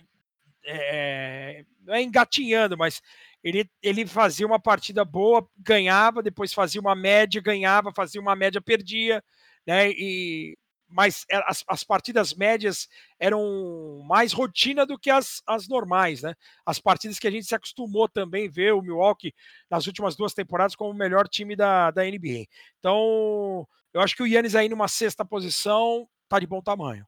é, 0.65 1.65
é 1.89 2.03
engatinhando, 2.03 2.77
mas 2.77 3.01
ele, 3.43 3.69
ele 3.83 4.07
fazia 4.07 4.47
uma 4.47 4.61
partida 4.61 5.05
boa, 5.05 5.47
ganhava, 5.59 6.23
depois 6.23 6.53
fazia 6.53 6.81
uma 6.81 6.95
média, 6.95 7.43
ganhava, 7.43 7.93
fazia 7.93 8.21
uma 8.21 8.37
média, 8.37 8.61
perdia, 8.61 9.23
né? 9.67 9.91
E 9.91 10.57
mas 10.95 11.27
é, 11.29 11.37
as, 11.47 11.65
as, 11.67 11.83
partidas 11.83 12.33
médias 12.35 12.89
eram 13.19 14.01
mais 14.07 14.33
rotina 14.33 14.87
do 14.87 14.97
que 14.97 15.11
as, 15.11 15.43
as 15.45 15.67
normais, 15.67 16.23
né? 16.23 16.35
As 16.65 16.79
partidas 16.79 17.19
que 17.19 17.27
a 17.27 17.31
gente 17.33 17.47
se 17.47 17.55
acostumou 17.55 18.09
também 18.09 18.49
ver 18.49 18.73
o 18.73 18.81
Milwaukee 18.81 19.35
nas 19.69 19.89
últimas 19.89 20.15
duas 20.15 20.33
temporadas 20.33 20.77
como 20.77 20.91
o 20.91 20.95
melhor 20.95 21.27
time 21.27 21.57
da, 21.57 21.91
da 21.91 22.05
NBA. 22.05 22.47
Então, 22.79 23.67
eu 23.93 24.01
acho 24.01 24.15
que 24.15 24.23
o 24.23 24.27
Yannis 24.27 24.55
aí 24.55 24.69
numa 24.69 24.87
sexta 24.87 25.25
posição 25.25 26.09
tá 26.29 26.39
de 26.39 26.47
bom 26.47 26.63
tamanho. 26.63 27.05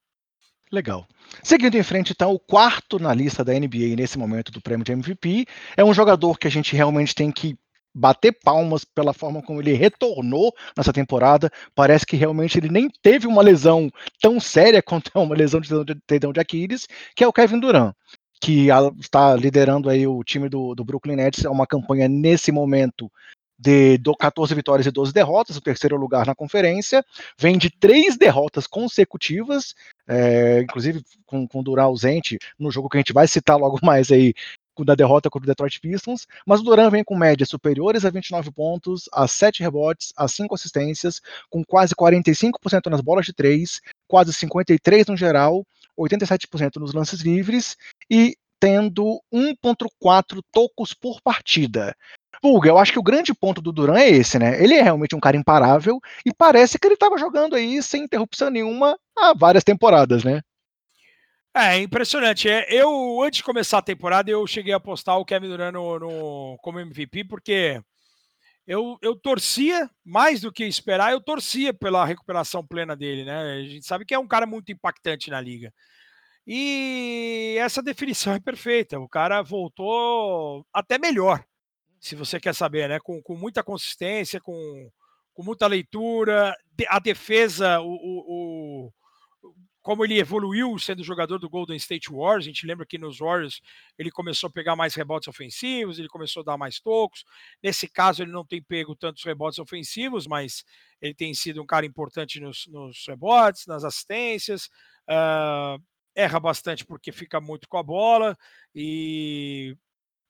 Legal. 0.72 1.06
Seguindo 1.44 1.76
em 1.76 1.82
frente, 1.84 2.10
então, 2.10 2.32
o 2.32 2.40
quarto 2.40 2.98
na 2.98 3.14
lista 3.14 3.44
da 3.44 3.52
NBA 3.52 3.94
nesse 3.96 4.18
momento 4.18 4.50
do 4.50 4.60
prêmio 4.60 4.84
de 4.84 4.90
MVP 4.90 5.46
é 5.76 5.84
um 5.84 5.94
jogador 5.94 6.38
que 6.40 6.48
a 6.48 6.50
gente 6.50 6.74
realmente 6.74 7.14
tem 7.14 7.30
que 7.30 7.56
bater 7.96 8.32
palmas 8.44 8.84
pela 8.84 9.14
forma 9.14 9.42
como 9.42 9.60
ele 9.60 9.72
retornou 9.72 10.54
nessa 10.76 10.92
temporada. 10.92 11.50
Parece 11.74 12.04
que 12.04 12.14
realmente 12.14 12.58
ele 12.58 12.68
nem 12.68 12.90
teve 13.02 13.26
uma 13.26 13.42
lesão 13.42 13.90
tão 14.20 14.38
séria 14.38 14.82
quanto 14.84 15.10
é 15.14 15.18
uma 15.18 15.34
lesão 15.34 15.60
de 15.60 15.70
tendão 16.06 16.32
de 16.32 16.40
Aquiles, 16.40 16.86
que 17.14 17.24
é 17.24 17.26
o 17.26 17.32
Kevin 17.32 17.58
Durant, 17.58 17.94
que 18.40 18.68
está 19.00 19.34
liderando 19.34 19.88
aí 19.88 20.06
o 20.06 20.22
time 20.22 20.48
do, 20.48 20.74
do 20.74 20.84
Brooklyn 20.84 21.16
Nets. 21.16 21.44
É 21.44 21.48
uma 21.48 21.66
campanha 21.66 22.06
nesse 22.06 22.52
momento 22.52 23.10
de 23.58 23.98
14 24.18 24.54
vitórias 24.54 24.86
e 24.86 24.90
12 24.90 25.14
derrotas, 25.14 25.56
o 25.56 25.62
terceiro 25.62 25.96
lugar 25.96 26.26
na 26.26 26.34
conferência, 26.34 27.02
vem 27.38 27.56
de 27.56 27.70
três 27.70 28.18
derrotas 28.18 28.66
consecutivas, 28.66 29.74
é, 30.06 30.60
inclusive 30.60 31.02
com, 31.24 31.48
com 31.48 31.80
ausente, 31.80 32.38
no 32.58 32.70
jogo 32.70 32.90
que 32.90 32.98
a 32.98 33.00
gente 33.00 33.14
vai 33.14 33.26
citar 33.26 33.56
logo 33.56 33.78
mais 33.82 34.12
aí, 34.12 34.34
da 34.84 34.94
derrota 34.94 35.30
contra 35.30 35.46
o 35.46 35.48
Detroit 35.48 35.80
Pistons, 35.80 36.26
mas 36.46 36.60
o 36.60 36.62
Duran 36.62 36.90
vem 36.90 37.04
com 37.04 37.16
médias 37.16 37.48
superiores 37.48 38.04
a 38.04 38.10
29 38.10 38.50
pontos, 38.52 39.08
a 39.12 39.26
7 39.26 39.62
rebotes, 39.62 40.12
a 40.16 40.28
5 40.28 40.54
assistências, 40.54 41.20
com 41.50 41.64
quase 41.64 41.94
45% 41.94 42.86
nas 42.90 43.00
bolas 43.00 43.26
de 43.26 43.32
3, 43.32 43.80
quase 44.08 44.32
53% 44.32 45.08
no 45.08 45.16
geral, 45.16 45.64
87% 45.98 46.76
nos 46.76 46.92
lances 46.92 47.20
livres 47.20 47.76
e 48.10 48.36
tendo 48.60 49.20
1.4 49.32 50.40
tocos 50.52 50.94
por 50.94 51.20
partida. 51.20 51.94
Pulga, 52.40 52.68
eu 52.68 52.78
acho 52.78 52.92
que 52.92 52.98
o 52.98 53.02
grande 53.02 53.34
ponto 53.34 53.60
do 53.60 53.72
Duran 53.72 53.98
é 53.98 54.08
esse, 54.08 54.38
né? 54.38 54.62
Ele 54.62 54.74
é 54.74 54.82
realmente 54.82 55.14
um 55.14 55.20
cara 55.20 55.36
imparável 55.36 55.98
e 56.24 56.32
parece 56.32 56.78
que 56.78 56.86
ele 56.86 56.94
estava 56.94 57.18
jogando 57.18 57.56
aí 57.56 57.82
sem 57.82 58.04
interrupção 58.04 58.50
nenhuma 58.50 58.98
há 59.18 59.34
várias 59.34 59.64
temporadas, 59.64 60.22
né? 60.22 60.42
É, 61.58 61.78
impressionante. 61.78 62.50
É, 62.50 62.66
eu, 62.68 63.22
antes 63.22 63.38
de 63.38 63.42
começar 63.42 63.78
a 63.78 63.82
temporada, 63.82 64.30
eu 64.30 64.46
cheguei 64.46 64.74
a 64.74 64.76
apostar 64.76 65.16
o 65.18 65.24
Kevin 65.24 65.48
Durant 65.48 65.72
no, 65.72 65.98
no, 65.98 66.58
como 66.60 66.78
MVP, 66.78 67.24
porque 67.24 67.80
eu, 68.66 68.98
eu 69.00 69.16
torcia, 69.16 69.88
mais 70.04 70.42
do 70.42 70.52
que 70.52 70.64
esperar, 70.66 71.12
eu 71.12 71.20
torcia 71.20 71.72
pela 71.72 72.04
recuperação 72.04 72.66
plena 72.66 72.94
dele, 72.94 73.24
né? 73.24 73.54
A 73.54 73.62
gente 73.62 73.86
sabe 73.86 74.04
que 74.04 74.12
é 74.12 74.18
um 74.18 74.28
cara 74.28 74.44
muito 74.44 74.70
impactante 74.70 75.30
na 75.30 75.40
liga. 75.40 75.72
E 76.46 77.56
essa 77.58 77.82
definição 77.82 78.34
é 78.34 78.40
perfeita. 78.40 79.00
O 79.00 79.08
cara 79.08 79.40
voltou 79.42 80.66
até 80.74 80.98
melhor, 80.98 81.42
se 81.98 82.14
você 82.14 82.38
quer 82.38 82.54
saber, 82.54 82.86
né? 82.86 83.00
Com, 83.00 83.22
com 83.22 83.34
muita 83.34 83.64
consistência, 83.64 84.42
com, 84.42 84.90
com 85.32 85.42
muita 85.42 85.66
leitura. 85.66 86.54
A 86.88 86.98
defesa, 86.98 87.80
o, 87.80 87.94
o, 87.94 88.92
como 89.86 90.04
ele 90.04 90.18
evoluiu 90.18 90.76
sendo 90.80 91.04
jogador 91.04 91.38
do 91.38 91.48
Golden 91.48 91.76
State 91.76 92.10
Warriors, 92.10 92.44
a 92.44 92.48
gente 92.48 92.66
lembra 92.66 92.84
que 92.84 92.98
nos 92.98 93.18
Warriors 93.18 93.62
ele 93.96 94.10
começou 94.10 94.48
a 94.48 94.50
pegar 94.50 94.74
mais 94.74 94.96
rebotes 94.96 95.28
ofensivos, 95.28 96.00
ele 96.00 96.08
começou 96.08 96.40
a 96.40 96.44
dar 96.44 96.58
mais 96.58 96.80
tocos. 96.80 97.24
Nesse 97.62 97.86
caso, 97.86 98.20
ele 98.20 98.32
não 98.32 98.44
tem 98.44 98.60
pego 98.60 98.96
tantos 98.96 99.22
rebotes 99.22 99.60
ofensivos, 99.60 100.26
mas 100.26 100.64
ele 101.00 101.14
tem 101.14 101.32
sido 101.34 101.62
um 101.62 101.66
cara 101.66 101.86
importante 101.86 102.40
nos, 102.40 102.66
nos 102.66 103.04
rebotes, 103.06 103.64
nas 103.68 103.84
assistências. 103.84 104.64
Uh, 105.08 105.80
erra 106.16 106.40
bastante 106.40 106.84
porque 106.84 107.12
fica 107.12 107.40
muito 107.40 107.68
com 107.68 107.78
a 107.78 107.82
bola 107.84 108.36
e, 108.74 109.76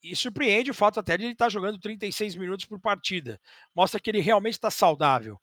e 0.03 0.15
surpreende 0.15 0.71
o 0.71 0.75
fato 0.75 1.01
até 1.01 1.17
de 1.17 1.25
ele 1.25 1.33
estar 1.33 1.49
jogando 1.49 1.81
36 1.81 2.37
minutos 2.37 2.67
por 2.67 2.79
partida. 2.79 3.41
Mostra 3.75 3.99
que 3.99 4.11
ele 4.11 4.21
realmente 4.21 4.53
está 4.53 4.71
saudável. 4.71 5.37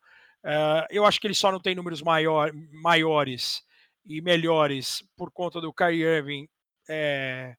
Uh, 0.45 0.85
eu 0.91 1.03
acho 1.03 1.19
que 1.19 1.25
ele 1.25 1.33
só 1.33 1.51
não 1.51 1.59
tem 1.59 1.73
números 1.73 2.03
maior, 2.03 2.51
maiores 2.71 3.63
e 4.05 4.21
melhores 4.21 5.03
por 5.15 5.31
conta 5.31 5.59
do 5.61 5.73
Kyrie 5.73 6.03
Irving. 6.03 6.47
É, 6.89 7.55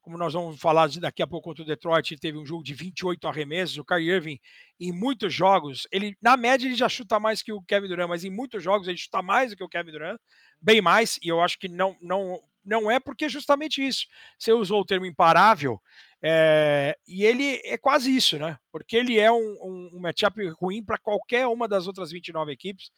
como 0.00 0.16
nós 0.16 0.32
vamos 0.32 0.58
falar 0.58 0.88
daqui 1.00 1.22
a 1.22 1.26
pouco 1.26 1.48
contra 1.48 1.62
o 1.62 1.66
Detroit, 1.66 2.12
ele 2.12 2.20
teve 2.20 2.38
um 2.38 2.46
jogo 2.46 2.62
de 2.62 2.72
28 2.72 3.28
arremessos. 3.28 3.76
O 3.76 3.84
Kyrie 3.84 4.10
Irving, 4.10 4.40
em 4.80 4.92
muitos 4.92 5.34
jogos, 5.34 5.86
ele 5.92 6.16
na 6.22 6.36
média 6.36 6.66
ele 6.66 6.74
já 6.74 6.88
chuta 6.88 7.20
mais 7.20 7.42
que 7.42 7.52
o 7.52 7.62
Kevin 7.62 7.88
Durant, 7.88 8.08
mas 8.08 8.24
em 8.24 8.30
muitos 8.30 8.62
jogos 8.62 8.88
ele 8.88 8.96
chuta 8.96 9.20
mais 9.20 9.50
do 9.50 9.56
que 9.56 9.64
o 9.64 9.68
Kevin 9.68 9.92
Durant, 9.92 10.18
bem 10.60 10.80
mais. 10.80 11.18
E 11.22 11.28
eu 11.28 11.40
acho 11.40 11.58
que 11.58 11.68
não, 11.68 11.96
não 12.00 12.40
não 12.64 12.90
é 12.90 13.00
porque 13.00 13.24
é 13.24 13.28
justamente 13.28 13.86
isso. 13.86 14.06
Você 14.38 14.52
usou 14.52 14.82
o 14.82 14.84
termo 14.84 15.06
imparável, 15.06 15.80
é, 16.22 16.98
e 17.06 17.24
ele 17.24 17.60
é 17.64 17.78
quase 17.78 18.14
isso, 18.14 18.38
né? 18.38 18.58
Porque 18.72 18.96
ele 18.96 19.18
é 19.18 19.30
um, 19.30 19.36
um, 19.36 19.90
um 19.94 20.00
matchup 20.00 20.46
ruim 20.60 20.84
para 20.84 20.98
qualquer 20.98 21.46
uma 21.46 21.68
das 21.68 21.86
outras 21.86 22.10
29 22.10 22.52
equipes. 22.52 22.90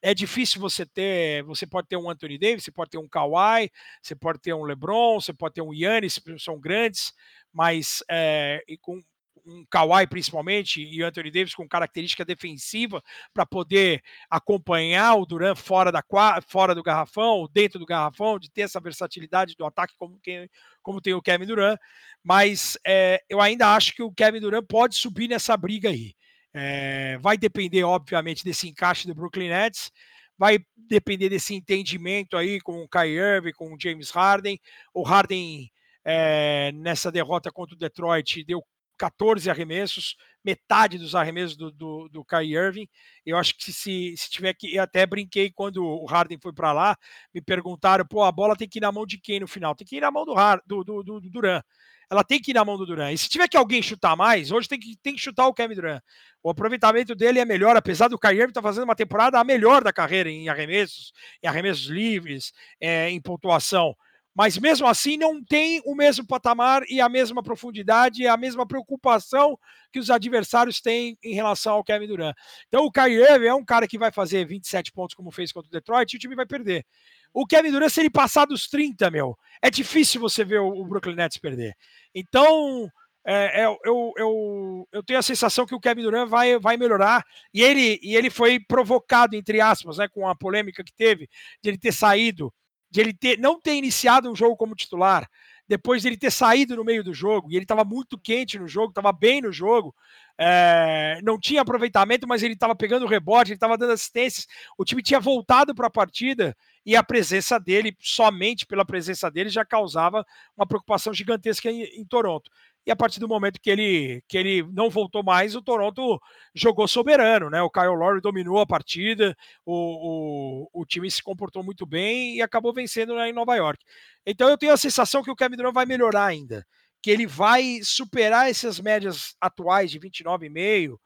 É 0.00 0.14
difícil 0.14 0.60
você 0.60 0.86
ter. 0.86 1.42
Você 1.44 1.66
pode 1.66 1.88
ter 1.88 1.96
um 1.96 2.08
Anthony 2.08 2.38
Davis, 2.38 2.64
você 2.64 2.70
pode 2.70 2.90
ter 2.90 2.98
um 2.98 3.08
Kawhi, 3.08 3.70
você 4.00 4.14
pode 4.14 4.38
ter 4.38 4.54
um 4.54 4.62
LeBron, 4.62 5.20
você 5.20 5.32
pode 5.32 5.54
ter 5.54 5.62
um 5.62 5.74
Yannis, 5.74 6.20
são 6.38 6.58
grandes, 6.58 7.12
mas 7.52 8.02
é, 8.08 8.62
com 8.80 9.02
um 9.48 9.64
Kawhi 9.70 10.06
principalmente 10.06 10.82
e 10.82 11.02
Anthony 11.02 11.30
Davis 11.30 11.54
com 11.54 11.66
característica 11.66 12.24
defensiva 12.24 13.02
para 13.32 13.46
poder 13.46 14.02
acompanhar 14.28 15.14
o 15.14 15.24
Duran 15.24 15.54
fora, 15.54 15.90
da, 15.90 16.04
fora 16.46 16.74
do 16.74 16.82
garrafão, 16.82 17.48
dentro 17.52 17.78
do 17.78 17.86
garrafão, 17.86 18.38
de 18.38 18.50
ter 18.50 18.62
essa 18.62 18.78
versatilidade 18.78 19.54
do 19.56 19.64
ataque 19.64 19.94
como, 19.98 20.18
quem, 20.20 20.48
como 20.82 21.00
tem 21.00 21.14
o 21.14 21.22
Kevin 21.22 21.46
Durant. 21.46 21.78
Mas 22.22 22.78
é, 22.86 23.22
eu 23.28 23.40
ainda 23.40 23.74
acho 23.74 23.94
que 23.94 24.02
o 24.02 24.12
Kevin 24.12 24.40
Durant 24.40 24.66
pode 24.66 24.96
subir 24.96 25.28
nessa 25.28 25.56
briga 25.56 25.88
aí. 25.88 26.14
É, 26.60 27.18
vai 27.18 27.38
depender, 27.38 27.84
obviamente, 27.84 28.44
desse 28.44 28.68
encaixe 28.68 29.06
do 29.06 29.14
Brooklyn 29.14 29.48
Nets 29.48 29.92
vai 30.38 30.60
depender 30.76 31.28
desse 31.28 31.52
entendimento 31.54 32.36
aí 32.36 32.60
com 32.60 32.80
o 32.80 32.88
Kai 32.88 33.10
Irving, 33.10 33.52
com 33.52 33.74
o 33.74 33.76
James 33.78 34.10
Harden. 34.10 34.58
O 34.94 35.02
Harden, 35.02 35.68
é, 36.04 36.70
nessa 36.72 37.10
derrota 37.10 37.50
contra 37.50 37.74
o 37.74 37.78
Detroit, 37.78 38.44
deu 38.44 38.64
14 38.96 39.50
arremessos, 39.50 40.16
metade 40.44 40.98
dos 40.98 41.14
arremessos 41.14 41.56
do, 41.56 41.70
do, 41.72 42.08
do 42.08 42.24
Kai 42.24 42.46
Irving. 42.46 42.88
Eu 43.26 43.36
acho 43.36 43.56
que 43.56 43.72
se, 43.72 44.14
se 44.16 44.30
tiver 44.30 44.54
que. 44.54 44.74
Eu 44.74 44.82
até 44.84 45.04
brinquei 45.04 45.50
quando 45.50 45.84
o 45.84 46.06
Harden 46.06 46.38
foi 46.40 46.52
para 46.52 46.72
lá, 46.72 46.96
me 47.34 47.40
perguntaram: 47.40 48.06
pô, 48.06 48.22
a 48.22 48.32
bola 48.32 48.56
tem 48.56 48.68
que 48.68 48.78
ir 48.78 48.82
na 48.82 48.92
mão 48.92 49.04
de 49.04 49.18
quem 49.18 49.40
no 49.40 49.48
final? 49.48 49.74
Tem 49.74 49.86
que 49.86 49.96
ir 49.96 50.00
na 50.00 50.10
mão 50.10 50.24
do, 50.24 50.34
do, 50.66 50.84
do, 50.84 51.02
do, 51.02 51.20
do 51.20 51.30
Duran. 51.30 51.62
Ela 52.10 52.24
tem 52.24 52.40
que 52.40 52.52
ir 52.52 52.54
na 52.54 52.64
mão 52.64 52.78
do 52.78 52.86
Duran. 52.86 53.12
E 53.12 53.18
se 53.18 53.28
tiver 53.28 53.48
que 53.48 53.56
alguém 53.56 53.82
chutar 53.82 54.16
mais, 54.16 54.50
hoje 54.50 54.68
tem 54.68 54.78
que, 54.78 54.96
tem 55.02 55.14
que 55.14 55.20
chutar 55.20 55.46
o 55.46 55.54
Kevin 55.54 55.74
Durant. 55.74 56.02
O 56.42 56.50
aproveitamento 56.50 57.14
dele 57.14 57.38
é 57.38 57.44
melhor, 57.44 57.76
apesar 57.76 58.08
do 58.08 58.18
Irving 58.24 58.48
estar 58.48 58.54
tá 58.54 58.62
fazendo 58.62 58.84
uma 58.84 58.96
temporada 58.96 59.38
a 59.38 59.44
melhor 59.44 59.84
da 59.84 59.92
carreira 59.92 60.30
em 60.30 60.48
arremessos, 60.48 61.12
em 61.42 61.46
arremessos 61.46 61.86
livres, 61.86 62.52
é, 62.80 63.10
em 63.10 63.20
pontuação 63.20 63.94
mas 64.38 64.56
mesmo 64.56 64.86
assim 64.86 65.16
não 65.16 65.42
tem 65.42 65.82
o 65.84 65.96
mesmo 65.96 66.24
patamar 66.24 66.84
e 66.88 67.00
a 67.00 67.08
mesma 67.08 67.42
profundidade 67.42 68.24
a 68.24 68.36
mesma 68.36 68.64
preocupação 68.64 69.58
que 69.92 69.98
os 69.98 70.10
adversários 70.10 70.80
têm 70.80 71.18
em 71.24 71.34
relação 71.34 71.74
ao 71.74 71.82
Kevin 71.82 72.06
Durant. 72.06 72.36
Então 72.68 72.84
o 72.84 72.92
Kyrie 72.92 73.48
é 73.48 73.52
um 73.52 73.64
cara 73.64 73.88
que 73.88 73.98
vai 73.98 74.12
fazer 74.12 74.46
27 74.46 74.92
pontos 74.92 75.16
como 75.16 75.32
fez 75.32 75.50
contra 75.50 75.66
o 75.66 75.72
Detroit 75.72 76.12
e 76.12 76.16
o 76.16 76.20
time 76.20 76.36
vai 76.36 76.46
perder. 76.46 76.86
O 77.32 77.46
Kevin 77.46 77.70
Durant, 77.70 77.90
se 77.90 78.00
ele 78.00 78.10
passar 78.10 78.46
dos 78.46 78.68
30, 78.68 79.10
meu, 79.10 79.38
é 79.62 79.70
difícil 79.70 80.20
você 80.20 80.44
ver 80.44 80.60
o, 80.60 80.84
Brooklyn 80.84 81.14
Nets 81.14 81.38
perder. 81.38 81.74
Então, 82.14 82.90
é, 83.24 83.62
é, 83.62 83.66
eu, 83.66 84.12
eu, 84.16 84.88
eu 84.92 85.02
tenho 85.02 85.18
a 85.18 85.22
sensação 85.22 85.66
que 85.66 85.74
o 85.74 85.80
Kevin 85.80 86.02
Durant 86.02 86.28
vai, 86.28 86.58
vai 86.58 86.76
melhorar 86.76 87.24
e 87.52 87.62
ele, 87.62 88.00
e 88.02 88.16
ele 88.16 88.30
foi 88.30 88.58
provocado, 88.58 89.36
entre 89.36 89.60
aspas, 89.60 89.98
né, 89.98 90.08
com 90.08 90.28
a 90.28 90.34
polêmica 90.34 90.82
que 90.82 90.92
teve 90.92 91.28
de 91.62 91.70
ele 91.70 91.78
ter 91.78 91.92
saído 91.92 92.52
de 92.90 93.00
ele 93.00 93.12
ter, 93.12 93.38
não 93.38 93.60
ter 93.60 93.74
iniciado 93.74 94.30
um 94.30 94.36
jogo 94.36 94.56
como 94.56 94.74
titular, 94.74 95.28
depois 95.68 96.02
de 96.02 96.08
ele 96.08 96.16
ter 96.16 96.30
saído 96.30 96.74
no 96.76 96.84
meio 96.84 97.04
do 97.04 97.12
jogo, 97.12 97.50
e 97.50 97.56
ele 97.56 97.64
estava 97.64 97.84
muito 97.84 98.18
quente 98.18 98.58
no 98.58 98.66
jogo, 98.66 98.88
estava 98.88 99.12
bem 99.12 99.42
no 99.42 99.52
jogo, 99.52 99.94
é, 100.38 101.20
não 101.22 101.38
tinha 101.38 101.60
aproveitamento, 101.60 102.26
mas 102.26 102.42
ele 102.42 102.54
estava 102.54 102.74
pegando 102.74 103.06
rebote, 103.06 103.50
ele 103.50 103.56
estava 103.56 103.76
dando 103.76 103.92
assistências, 103.92 104.46
o 104.78 104.84
time 104.84 105.02
tinha 105.02 105.20
voltado 105.20 105.74
para 105.74 105.88
a 105.88 105.90
partida 105.90 106.56
e 106.86 106.96
a 106.96 107.02
presença 107.02 107.60
dele, 107.60 107.94
somente 108.00 108.64
pela 108.64 108.84
presença 108.84 109.30
dele, 109.30 109.50
já 109.50 109.64
causava 109.64 110.24
uma 110.56 110.66
preocupação 110.66 111.12
gigantesca 111.12 111.70
em, 111.70 111.82
em 111.82 112.04
Toronto. 112.04 112.50
E 112.88 112.90
a 112.90 112.96
partir 112.96 113.20
do 113.20 113.28
momento 113.28 113.60
que 113.60 113.68
ele, 113.68 114.22
que 114.26 114.38
ele 114.38 114.62
não 114.72 114.88
voltou 114.88 115.22
mais, 115.22 115.54
o 115.54 115.60
Toronto 115.60 116.18
jogou 116.54 116.88
soberano, 116.88 117.50
né? 117.50 117.60
O 117.60 117.68
Kyle 117.68 117.88
Lowry 117.88 118.22
dominou 118.22 118.60
a 118.60 118.66
partida, 118.66 119.36
o, 119.62 120.70
o, 120.72 120.80
o 120.80 120.86
time 120.86 121.10
se 121.10 121.22
comportou 121.22 121.62
muito 121.62 121.84
bem 121.84 122.36
e 122.36 122.40
acabou 122.40 122.72
vencendo 122.72 123.12
em 123.20 123.30
Nova 123.30 123.54
York. 123.56 123.84
Então 124.24 124.48
eu 124.48 124.56
tenho 124.56 124.72
a 124.72 124.78
sensação 124.78 125.22
que 125.22 125.30
o 125.30 125.36
Kevin 125.36 125.56
Durant 125.56 125.74
vai 125.74 125.84
melhorar 125.84 126.24
ainda, 126.24 126.66
que 127.02 127.10
ele 127.10 127.26
vai 127.26 127.80
superar 127.82 128.48
essas 128.48 128.80
médias 128.80 129.36
atuais 129.38 129.90
de 129.90 130.00
29,5 130.00 130.96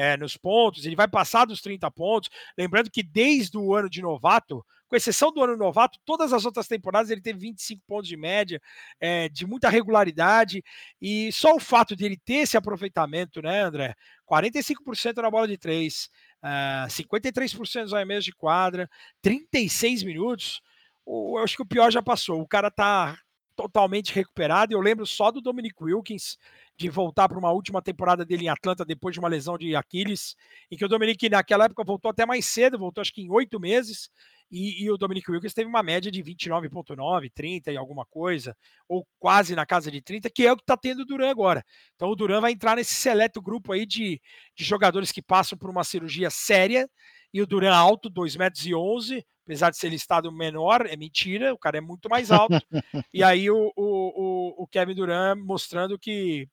é, 0.00 0.16
nos 0.16 0.34
pontos, 0.34 0.86
ele 0.86 0.96
vai 0.96 1.06
passar 1.06 1.44
dos 1.44 1.60
30 1.60 1.90
pontos. 1.90 2.30
Lembrando 2.56 2.90
que 2.90 3.02
desde 3.02 3.58
o 3.58 3.74
ano 3.74 3.90
de 3.90 4.00
novato, 4.00 4.64
com 4.88 4.96
exceção 4.96 5.30
do 5.30 5.44
ano 5.44 5.58
novato, 5.58 5.98
todas 6.06 6.32
as 6.32 6.46
outras 6.46 6.66
temporadas 6.66 7.10
ele 7.10 7.20
teve 7.20 7.38
25 7.38 7.82
pontos 7.86 8.08
de 8.08 8.16
média, 8.16 8.60
é, 8.98 9.28
de 9.28 9.46
muita 9.46 9.68
regularidade, 9.68 10.64
e 11.00 11.30
só 11.32 11.54
o 11.54 11.60
fato 11.60 11.94
de 11.94 12.06
ele 12.06 12.16
ter 12.16 12.44
esse 12.44 12.56
aproveitamento, 12.56 13.42
né, 13.42 13.60
André? 13.60 13.94
45% 14.26 15.16
na 15.20 15.30
bola 15.30 15.46
de 15.46 15.58
três, 15.58 16.08
uh, 16.42 16.88
53% 16.88 17.82
nos 17.82 17.92
arremessos 17.92 18.24
de 18.24 18.32
quadra, 18.32 18.88
36 19.20 20.02
minutos. 20.02 20.62
O, 21.04 21.38
eu 21.38 21.44
acho 21.44 21.56
que 21.56 21.62
o 21.62 21.66
pior 21.66 21.92
já 21.92 22.00
passou. 22.02 22.40
O 22.40 22.48
cara 22.48 22.70
tá 22.70 23.18
totalmente 23.54 24.14
recuperado. 24.14 24.72
Eu 24.72 24.80
lembro 24.80 25.06
só 25.06 25.30
do 25.30 25.42
Dominic 25.42 25.74
Wilkins 25.78 26.38
de 26.80 26.88
voltar 26.88 27.28
para 27.28 27.38
uma 27.38 27.52
última 27.52 27.82
temporada 27.82 28.24
dele 28.24 28.46
em 28.46 28.48
Atlanta 28.48 28.86
depois 28.86 29.12
de 29.12 29.18
uma 29.18 29.28
lesão 29.28 29.58
de 29.58 29.76
Aquiles, 29.76 30.34
em 30.70 30.78
que 30.78 30.84
o 30.84 30.88
Dominic 30.88 31.28
naquela 31.28 31.66
época 31.66 31.84
voltou 31.84 32.10
até 32.10 32.24
mais 32.24 32.46
cedo, 32.46 32.78
voltou 32.78 33.02
acho 33.02 33.12
que 33.12 33.20
em 33.20 33.30
oito 33.30 33.60
meses, 33.60 34.08
e, 34.50 34.82
e, 34.82 34.90
o 34.90 34.96
Dominic 34.96 35.30
Wilkins 35.30 35.52
teve 35.52 35.68
uma 35.68 35.82
média 35.82 36.10
de 36.10 36.22
29,9, 36.22 37.30
30 37.34 37.70
e 37.70 37.76
alguma 37.76 38.06
coisa, 38.06 38.56
ou 38.88 39.06
quase 39.18 39.54
na 39.54 39.66
casa 39.66 39.90
de 39.90 40.00
30, 40.00 40.30
que 40.30 40.46
é 40.46 40.52
o 40.52 40.56
que 40.56 40.62
está 40.62 40.74
tendo 40.74 41.02
o 41.02 41.04
Duran 41.04 41.30
agora. 41.30 41.62
Então 41.94 42.08
o 42.08 42.16
Duran 42.16 42.40
vai 42.40 42.52
entrar 42.52 42.76
nesse 42.76 42.94
seleto 42.94 43.42
grupo 43.42 43.72
aí 43.72 43.84
de, 43.84 44.18
de 44.56 44.64
jogadores 44.64 45.12
que 45.12 45.20
passam 45.20 45.58
por 45.58 45.68
uma 45.68 45.84
cirurgia 45.84 46.30
séria, 46.30 46.88
e 47.32 47.42
o 47.42 47.46
Duran 47.46 47.74
alto, 47.74 48.08
2 48.08 48.36
metros 48.36 48.64
e 48.64 48.74
11, 48.74 49.22
apesar 49.44 49.70
de 49.70 49.76
ser 49.76 49.90
listado 49.90 50.32
menor, 50.32 50.86
é 50.86 50.96
mentira, 50.96 51.52
o 51.52 51.58
cara 51.58 51.76
é 51.76 51.80
muito 51.80 52.08
mais 52.08 52.30
alto. 52.30 52.58
e 53.12 53.22
aí 53.22 53.50
o, 53.50 53.70
o, 53.76 54.62
o 54.62 54.66
Kevin 54.66 54.94
Duran 54.94 55.36
mostrando 55.36 55.98
que 55.98 56.48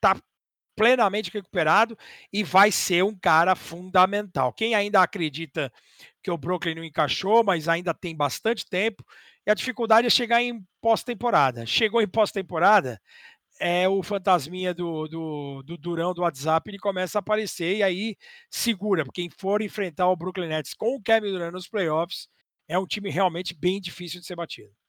tá 0.00 0.16
plenamente 0.76 1.30
recuperado 1.30 1.96
e 2.32 2.42
vai 2.42 2.72
ser 2.72 3.04
um 3.04 3.14
cara 3.14 3.54
fundamental. 3.54 4.52
Quem 4.52 4.74
ainda 4.74 5.02
acredita 5.02 5.70
que 6.22 6.30
o 6.30 6.38
Brooklyn 6.38 6.74
não 6.74 6.84
encaixou, 6.84 7.44
mas 7.44 7.68
ainda 7.68 7.92
tem 7.92 8.16
bastante 8.16 8.64
tempo, 8.66 9.04
e 9.46 9.50
a 9.50 9.54
dificuldade 9.54 10.06
é 10.06 10.10
chegar 10.10 10.42
em 10.42 10.64
pós-temporada. 10.80 11.66
Chegou 11.66 12.00
em 12.00 12.08
pós-temporada, 12.08 13.00
é 13.58 13.86
o 13.88 14.02
fantasminha 14.02 14.72
do, 14.72 15.06
do, 15.06 15.62
do, 15.62 15.76
Durão 15.76 16.14
do 16.14 16.22
WhatsApp, 16.22 16.70
ele 16.70 16.78
começa 16.78 17.18
a 17.18 17.20
aparecer 17.20 17.76
e 17.76 17.82
aí 17.82 18.16
segura. 18.50 19.04
Quem 19.12 19.28
for 19.28 19.60
enfrentar 19.60 20.08
o 20.08 20.16
Brooklyn 20.16 20.48
Nets 20.48 20.72
com 20.72 20.96
o 20.96 21.02
Kevin 21.02 21.32
Durant 21.32 21.52
nos 21.52 21.68
playoffs, 21.68 22.26
é 22.66 22.78
um 22.78 22.86
time 22.86 23.10
realmente 23.10 23.54
bem 23.54 23.80
difícil 23.80 24.20
de 24.20 24.26
ser 24.26 24.36
batido. 24.36 24.79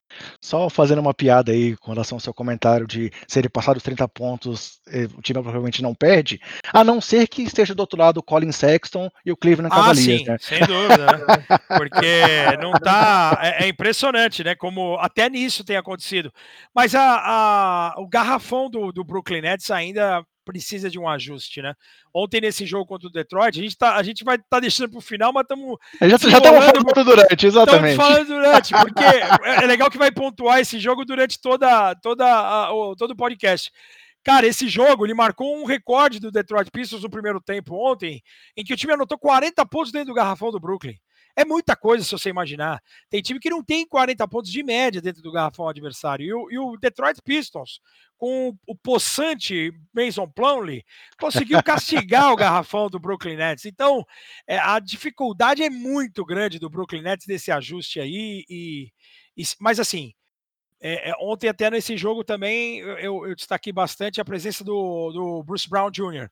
Só 0.41 0.69
fazendo 0.69 0.99
uma 0.99 1.13
piada 1.13 1.51
aí 1.51 1.75
com 1.77 1.91
relação 1.91 2.15
ao 2.15 2.19
seu 2.19 2.33
comentário 2.33 2.87
de 2.87 3.11
se 3.27 3.39
ele 3.39 3.49
passar 3.49 3.73
dos 3.73 3.83
30 3.83 4.07
pontos, 4.07 4.79
eh, 4.87 5.07
o 5.17 5.21
time 5.21 5.41
provavelmente 5.41 5.81
não 5.81 5.93
perde, 5.93 6.39
a 6.73 6.83
não 6.83 6.99
ser 7.01 7.27
que 7.27 7.43
esteja 7.43 7.75
do 7.75 7.79
outro 7.79 7.99
lado 7.99 8.17
o 8.17 8.23
Colin 8.23 8.51
Sexton 8.51 9.09
e 9.25 9.31
o 9.31 9.37
Cleveland 9.37 9.73
ah, 9.73 9.75
Cavaliers, 9.75 10.21
sim, 10.21 10.27
né? 10.27 10.37
Sem 10.39 10.59
dúvida, 10.59 11.05
né? 11.05 11.57
porque 11.77 12.57
não 12.61 12.71
tá. 12.73 13.39
É, 13.41 13.65
é, 13.65 13.67
impressionante, 13.67 14.43
né? 14.43 14.55
Como 14.55 14.97
até 14.99 15.29
nisso 15.29 15.63
tem 15.63 15.77
acontecido. 15.77 16.31
Mas 16.73 16.95
a, 16.95 17.01
a 17.01 17.95
o 17.97 18.07
garrafão 18.07 18.69
do, 18.69 18.91
do 18.91 19.03
Brooklyn 19.03 19.41
Nets 19.41 19.71
ainda 19.71 20.25
precisa 20.43 20.89
de 20.89 20.99
um 20.99 21.07
ajuste, 21.07 21.61
né? 21.61 21.73
Ontem 22.13 22.41
nesse 22.41 22.65
jogo 22.65 22.85
contra 22.85 23.07
o 23.07 23.11
Detroit, 23.11 23.59
a 23.59 23.63
gente, 23.63 23.77
tá, 23.77 23.95
a 23.95 24.03
gente 24.03 24.23
vai 24.23 24.35
estar 24.35 24.47
tá 24.49 24.59
deixando 24.59 24.89
para 24.89 24.99
o 24.99 25.01
final, 25.01 25.31
mas 25.33 25.43
estamos. 25.43 25.77
Já 26.01 26.15
estamos 26.15 26.39
falando 26.41 27.05
durante, 27.05 27.47
exatamente. 27.47 27.91
Estamos 27.91 28.13
falando 28.13 28.27
durante, 28.27 28.73
porque 28.81 29.03
é, 29.03 29.63
é 29.63 29.67
legal 29.67 29.89
que 29.89 29.97
vai 29.97 30.11
pontuar 30.11 30.59
esse 30.59 30.79
jogo 30.79 31.05
durante 31.05 31.39
toda, 31.39 31.95
toda 31.95 32.25
a, 32.25 32.73
o, 32.73 32.95
todo 32.95 33.11
o 33.11 33.15
podcast. 33.15 33.71
Cara, 34.23 34.45
esse 34.45 34.67
jogo 34.67 35.05
ele 35.05 35.15
marcou 35.15 35.57
um 35.57 35.65
recorde 35.65 36.19
do 36.19 36.31
Detroit 36.31 36.69
Pistons 36.69 37.01
no 37.01 37.09
primeiro 37.09 37.41
tempo 37.41 37.75
ontem, 37.75 38.21
em 38.55 38.63
que 38.63 38.73
o 38.73 38.77
time 38.77 38.93
anotou 38.93 39.17
40 39.17 39.65
pontos 39.65 39.91
dentro 39.91 40.09
do 40.09 40.13
garrafão 40.13 40.51
do 40.51 40.59
Brooklyn. 40.59 40.95
É 41.35 41.45
muita 41.45 41.75
coisa 41.75 42.03
se 42.03 42.11
você 42.11 42.29
imaginar. 42.29 42.81
Tem 43.09 43.21
time 43.21 43.39
que 43.39 43.49
não 43.49 43.63
tem 43.63 43.87
40 43.87 44.27
pontos 44.27 44.51
de 44.51 44.63
média 44.63 45.01
dentro 45.01 45.21
do 45.21 45.31
garrafão 45.31 45.67
adversário. 45.67 46.25
E 46.25 46.33
o, 46.33 46.51
e 46.51 46.57
o 46.57 46.77
Detroit 46.77 47.21
Pistons, 47.23 47.79
com 48.17 48.55
o 48.67 48.75
possante 48.75 49.71
Mason 49.93 50.27
Plumlee, 50.27 50.83
conseguiu 51.19 51.61
castigar 51.63 52.31
o 52.31 52.35
garrafão 52.35 52.89
do 52.89 52.99
Brooklyn 52.99 53.37
Nets. 53.37 53.65
Então, 53.65 54.05
é, 54.47 54.57
a 54.57 54.79
dificuldade 54.79 55.63
é 55.63 55.69
muito 55.69 56.25
grande 56.25 56.59
do 56.59 56.69
Brooklyn 56.69 57.01
Nets 57.01 57.25
desse 57.25 57.51
ajuste 57.51 57.99
aí. 57.99 58.45
E, 58.49 58.91
e 59.37 59.43
mas 59.59 59.79
assim, 59.79 60.13
é, 60.81 61.11
é, 61.11 61.13
ontem 61.19 61.47
até 61.47 61.69
nesse 61.69 61.95
jogo 61.95 62.23
também 62.23 62.79
eu, 62.79 63.27
eu, 63.27 63.35
destaquei 63.35 63.71
bastante 63.71 64.19
a 64.19 64.25
presença 64.25 64.63
do, 64.63 65.11
do 65.11 65.43
Bruce 65.43 65.69
Brown 65.69 65.91
Jr., 65.91 66.27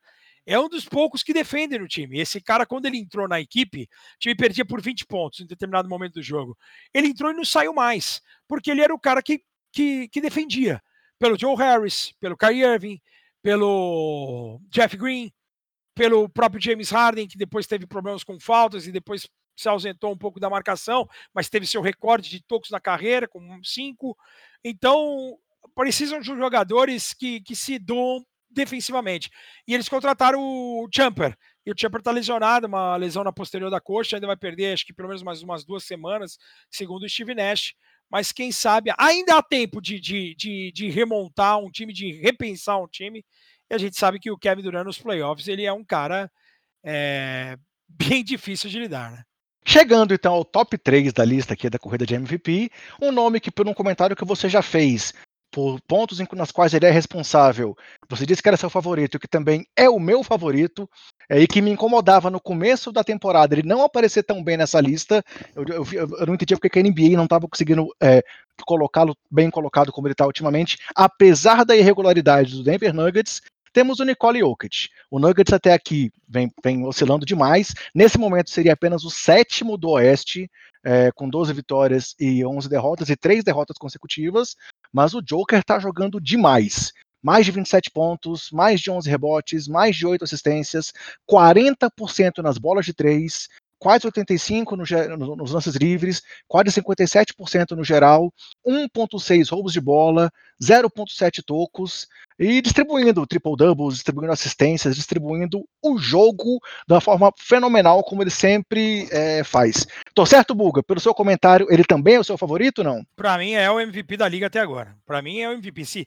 é 0.50 0.60
um 0.60 0.68
dos 0.68 0.84
poucos 0.84 1.22
que 1.22 1.32
defendem 1.32 1.78
no 1.78 1.88
time. 1.88 2.20
Esse 2.20 2.42
cara, 2.42 2.66
quando 2.66 2.88
ele 2.88 2.98
entrou 2.98 3.28
na 3.28 3.40
equipe, 3.40 3.84
o 3.84 4.20
time 4.20 4.34
perdia 4.34 4.66
por 4.66 4.82
20 4.82 5.06
pontos 5.06 5.40
em 5.40 5.46
determinado 5.46 5.88
momento 5.88 6.16
do 6.16 6.24
jogo. 6.24 6.58
Ele 6.92 7.10
entrou 7.10 7.30
e 7.30 7.36
não 7.36 7.46
saiu 7.46 7.72
mais, 7.72 8.20
porque 8.48 8.72
ele 8.72 8.82
era 8.82 8.92
o 8.92 9.00
cara 9.00 9.22
que, 9.22 9.44
que, 9.72 10.08
que 10.08 10.20
defendia. 10.20 10.82
Pelo 11.20 11.38
Joe 11.40 11.56
Harris, 11.56 12.14
pelo 12.20 12.36
Kyrie 12.36 12.64
Irving, 12.64 13.00
pelo 13.44 14.60
Jeff 14.72 14.98
Green, 14.98 15.32
pelo 15.94 16.28
próprio 16.28 16.60
James 16.60 16.90
Harden, 16.90 17.28
que 17.28 17.38
depois 17.38 17.68
teve 17.68 17.86
problemas 17.86 18.24
com 18.24 18.40
faltas 18.40 18.88
e 18.88 18.92
depois 18.92 19.30
se 19.56 19.70
ausentou 19.70 20.12
um 20.12 20.18
pouco 20.18 20.40
da 20.40 20.50
marcação, 20.50 21.08
mas 21.32 21.48
teve 21.48 21.68
seu 21.68 21.82
recorde 21.82 22.28
de 22.28 22.42
tocos 22.42 22.72
na 22.72 22.80
carreira, 22.80 23.28
com 23.28 23.62
cinco. 23.64 24.18
Então, 24.64 25.38
precisam 25.76 26.20
de 26.20 26.26
jogadores 26.26 27.14
que, 27.14 27.40
que 27.42 27.56
se 27.56 27.78
doam 27.78 28.26
defensivamente. 28.50 29.30
E 29.68 29.74
eles 29.74 29.90
contrataram 29.90 30.40
o 30.42 30.88
Champer. 30.94 31.38
E 31.66 31.72
o 31.72 31.76
Champer 31.78 32.00
está 32.00 32.12
lesionado, 32.12 32.68
uma 32.68 32.96
lesão 32.96 33.24
na 33.24 33.32
posterior 33.32 33.70
da 33.70 33.80
coxa, 33.80 34.18
ainda 34.18 34.28
vai 34.28 34.38
perder, 34.38 34.74
acho 34.74 34.86
que 34.86 34.94
pelo 34.94 35.08
menos 35.08 35.24
mais 35.24 35.44
umas 35.44 35.64
duas 35.64 35.84
semanas, 35.84 36.38
segundo 36.70 37.04
o 37.04 37.10
Steve 37.10 37.36
Nash. 37.36 37.74
Mas 38.10 38.32
quem 38.32 38.52
sabe, 38.52 38.92
ainda 38.98 39.38
há 39.38 39.44
tempo 39.44 39.80
de, 39.80 40.00
de, 40.00 40.34
de, 40.36 40.72
de 40.72 40.90
remontar 40.90 41.60
um 41.60 41.70
time, 41.70 41.94
de 41.94 42.12
repensar 42.14 42.82
um 42.82 42.88
time. 42.88 43.24
E 43.70 43.76
a 43.76 43.78
gente 43.78 43.98
sabe 43.98 44.20
que 44.20 44.32
o 44.32 44.38
Kevin 44.38 44.64
Durant 44.64 44.86
nos 44.86 44.98
playoffs, 44.98 45.48
ele 45.48 45.64
é 45.64 45.72
um 45.72 45.84
cara 45.84 46.32
é, 46.84 47.56
bem 47.88 48.24
difícil 48.24 48.70
de 48.70 48.80
lidar, 48.80 49.12
né? 49.12 49.24
Chegando 49.66 50.14
então 50.14 50.34
ao 50.34 50.44
top 50.44 50.78
3 50.78 51.14
da 51.14 51.24
lista 51.24 51.54
aqui 51.54 51.70
da 51.70 51.78
corrida 51.78 52.06
de 52.06 52.16
MVP, 52.16 52.72
um 53.00 53.12
nome 53.12 53.40
que 53.40 53.52
por 53.52 53.68
um 53.68 53.74
comentário 53.74 54.16
que 54.16 54.26
você 54.26 54.50
já 54.50 54.64
fez, 54.64 55.14
por 55.52 55.80
pontos 55.88 56.20
nas 56.34 56.52
quais 56.52 56.74
ele 56.74 56.86
é 56.86 56.92
responsável, 56.92 57.76
você 58.08 58.26
disse 58.26 58.42
que 58.42 58.48
era 58.48 58.58
seu 58.58 58.70
favorito, 58.70 59.20
que 59.20 59.28
também 59.28 59.66
é 59.76 59.90
o 59.90 60.00
meu 60.00 60.24
favorito, 60.24 60.90
é, 61.30 61.40
e 61.40 61.48
que 61.48 61.62
me 61.62 61.72
incomodava 61.72 62.30
no 62.30 62.40
começo 62.40 62.92
da 62.92 63.04
temporada 63.04 63.56
ele 63.56 63.68
não 63.68 63.84
aparecer 63.84 64.24
tão 64.24 64.44
bem 64.44 64.58
nessa 64.58 64.80
lista. 64.80 65.24
Eu, 65.56 65.64
eu, 65.68 65.86
eu 66.20 66.26
não 66.26 66.34
entendia 66.34 66.58
porque 66.58 66.80
a 66.80 66.84
NBA 66.84 67.18
não 67.18 67.26
estava 67.26 67.48
conseguindo 67.48 67.88
é, 68.02 68.24
colocá-lo 68.66 69.16
bem 69.30 69.50
colocado 69.50 69.92
como 69.92 70.08
ele 70.08 70.14
está 70.14 70.26
ultimamente, 70.26 70.78
apesar 70.96 71.64
da 71.64 71.76
irregularidade 71.76 72.56
do 72.56 72.64
Denver 72.64 72.94
Nuggets. 72.94 73.42
Temos 73.72 74.00
o 74.00 74.04
Nicole 74.04 74.40
Jokic. 74.40 74.90
O 75.12 75.20
Nuggets 75.20 75.54
até 75.54 75.74
aqui 75.74 76.12
vem, 76.28 76.52
vem 76.64 76.86
oscilando 76.88 77.24
demais. 77.24 77.74
Nesse 77.94 78.18
momento 78.18 78.50
seria 78.50 78.74
apenas 78.74 79.04
o 79.04 79.12
sétimo 79.12 79.78
do 79.78 79.90
Oeste, 79.92 80.50
é, 80.84 81.12
com 81.12 81.30
12 81.30 81.54
vitórias 81.54 82.16
e 82.20 82.44
11 82.44 82.68
derrotas 82.68 83.10
e 83.10 83.16
3 83.16 83.44
derrotas 83.44 83.78
consecutivas. 83.78 84.56
Mas 84.92 85.14
o 85.14 85.22
Joker 85.22 85.60
está 85.60 85.80
jogando 85.80 86.20
demais. 86.20 86.92
Mais 87.22 87.46
de 87.46 87.52
27 87.52 87.92
pontos, 87.92 88.50
mais 88.52 88.80
de 88.80 88.90
11 88.90 89.10
rebotes, 89.10 89.68
mais 89.68 89.96
de 89.96 90.06
8 90.06 90.24
assistências, 90.24 90.94
40% 91.30 92.42
nas 92.42 92.58
bolas 92.58 92.86
de 92.86 92.94
3, 92.94 93.50
quase 93.80 94.06
85% 94.06 95.18
no, 95.18 95.36
nos 95.36 95.52
lances 95.52 95.76
livres, 95.76 96.22
quase 96.48 96.70
57% 96.70 97.72
no 97.72 97.84
geral, 97.84 98.32
1,6 98.68 99.50
roubos 99.50 99.74
de 99.74 99.80
bola, 99.82 100.32
0,7 100.62 101.42
tocos, 101.44 102.08
e 102.38 102.62
distribuindo 102.62 103.28
triple-doubles, 103.28 103.96
distribuindo 103.96 104.32
assistências, 104.32 104.96
distribuindo 104.96 105.68
o 105.84 105.98
jogo 105.98 106.60
da 106.88 107.02
forma 107.02 107.34
fenomenal 107.38 108.02
como 108.04 108.24
ele 108.24 108.30
sempre 108.30 109.08
é, 109.12 109.44
faz. 109.44 109.86
Tô 110.14 110.26
certo, 110.26 110.56
Buga? 110.56 110.82
Pelo 110.82 111.02
seu 111.02 111.14
comentário, 111.14 111.68
ele 111.70 111.84
também 111.84 112.16
é 112.16 112.20
o 112.20 112.24
seu 112.24 112.38
favorito, 112.38 112.84
não? 112.84 113.04
Para 113.16 113.38
mim 113.38 113.54
é 113.54 113.70
o 113.70 113.80
MVP 113.80 114.16
da 114.16 114.28
liga 114.28 114.48
até 114.48 114.60
agora. 114.60 114.96
Para 115.06 115.22
mim 115.22 115.40
é 115.40 115.50
o 115.50 115.54
MVP. 115.54 115.86
Se 115.86 116.06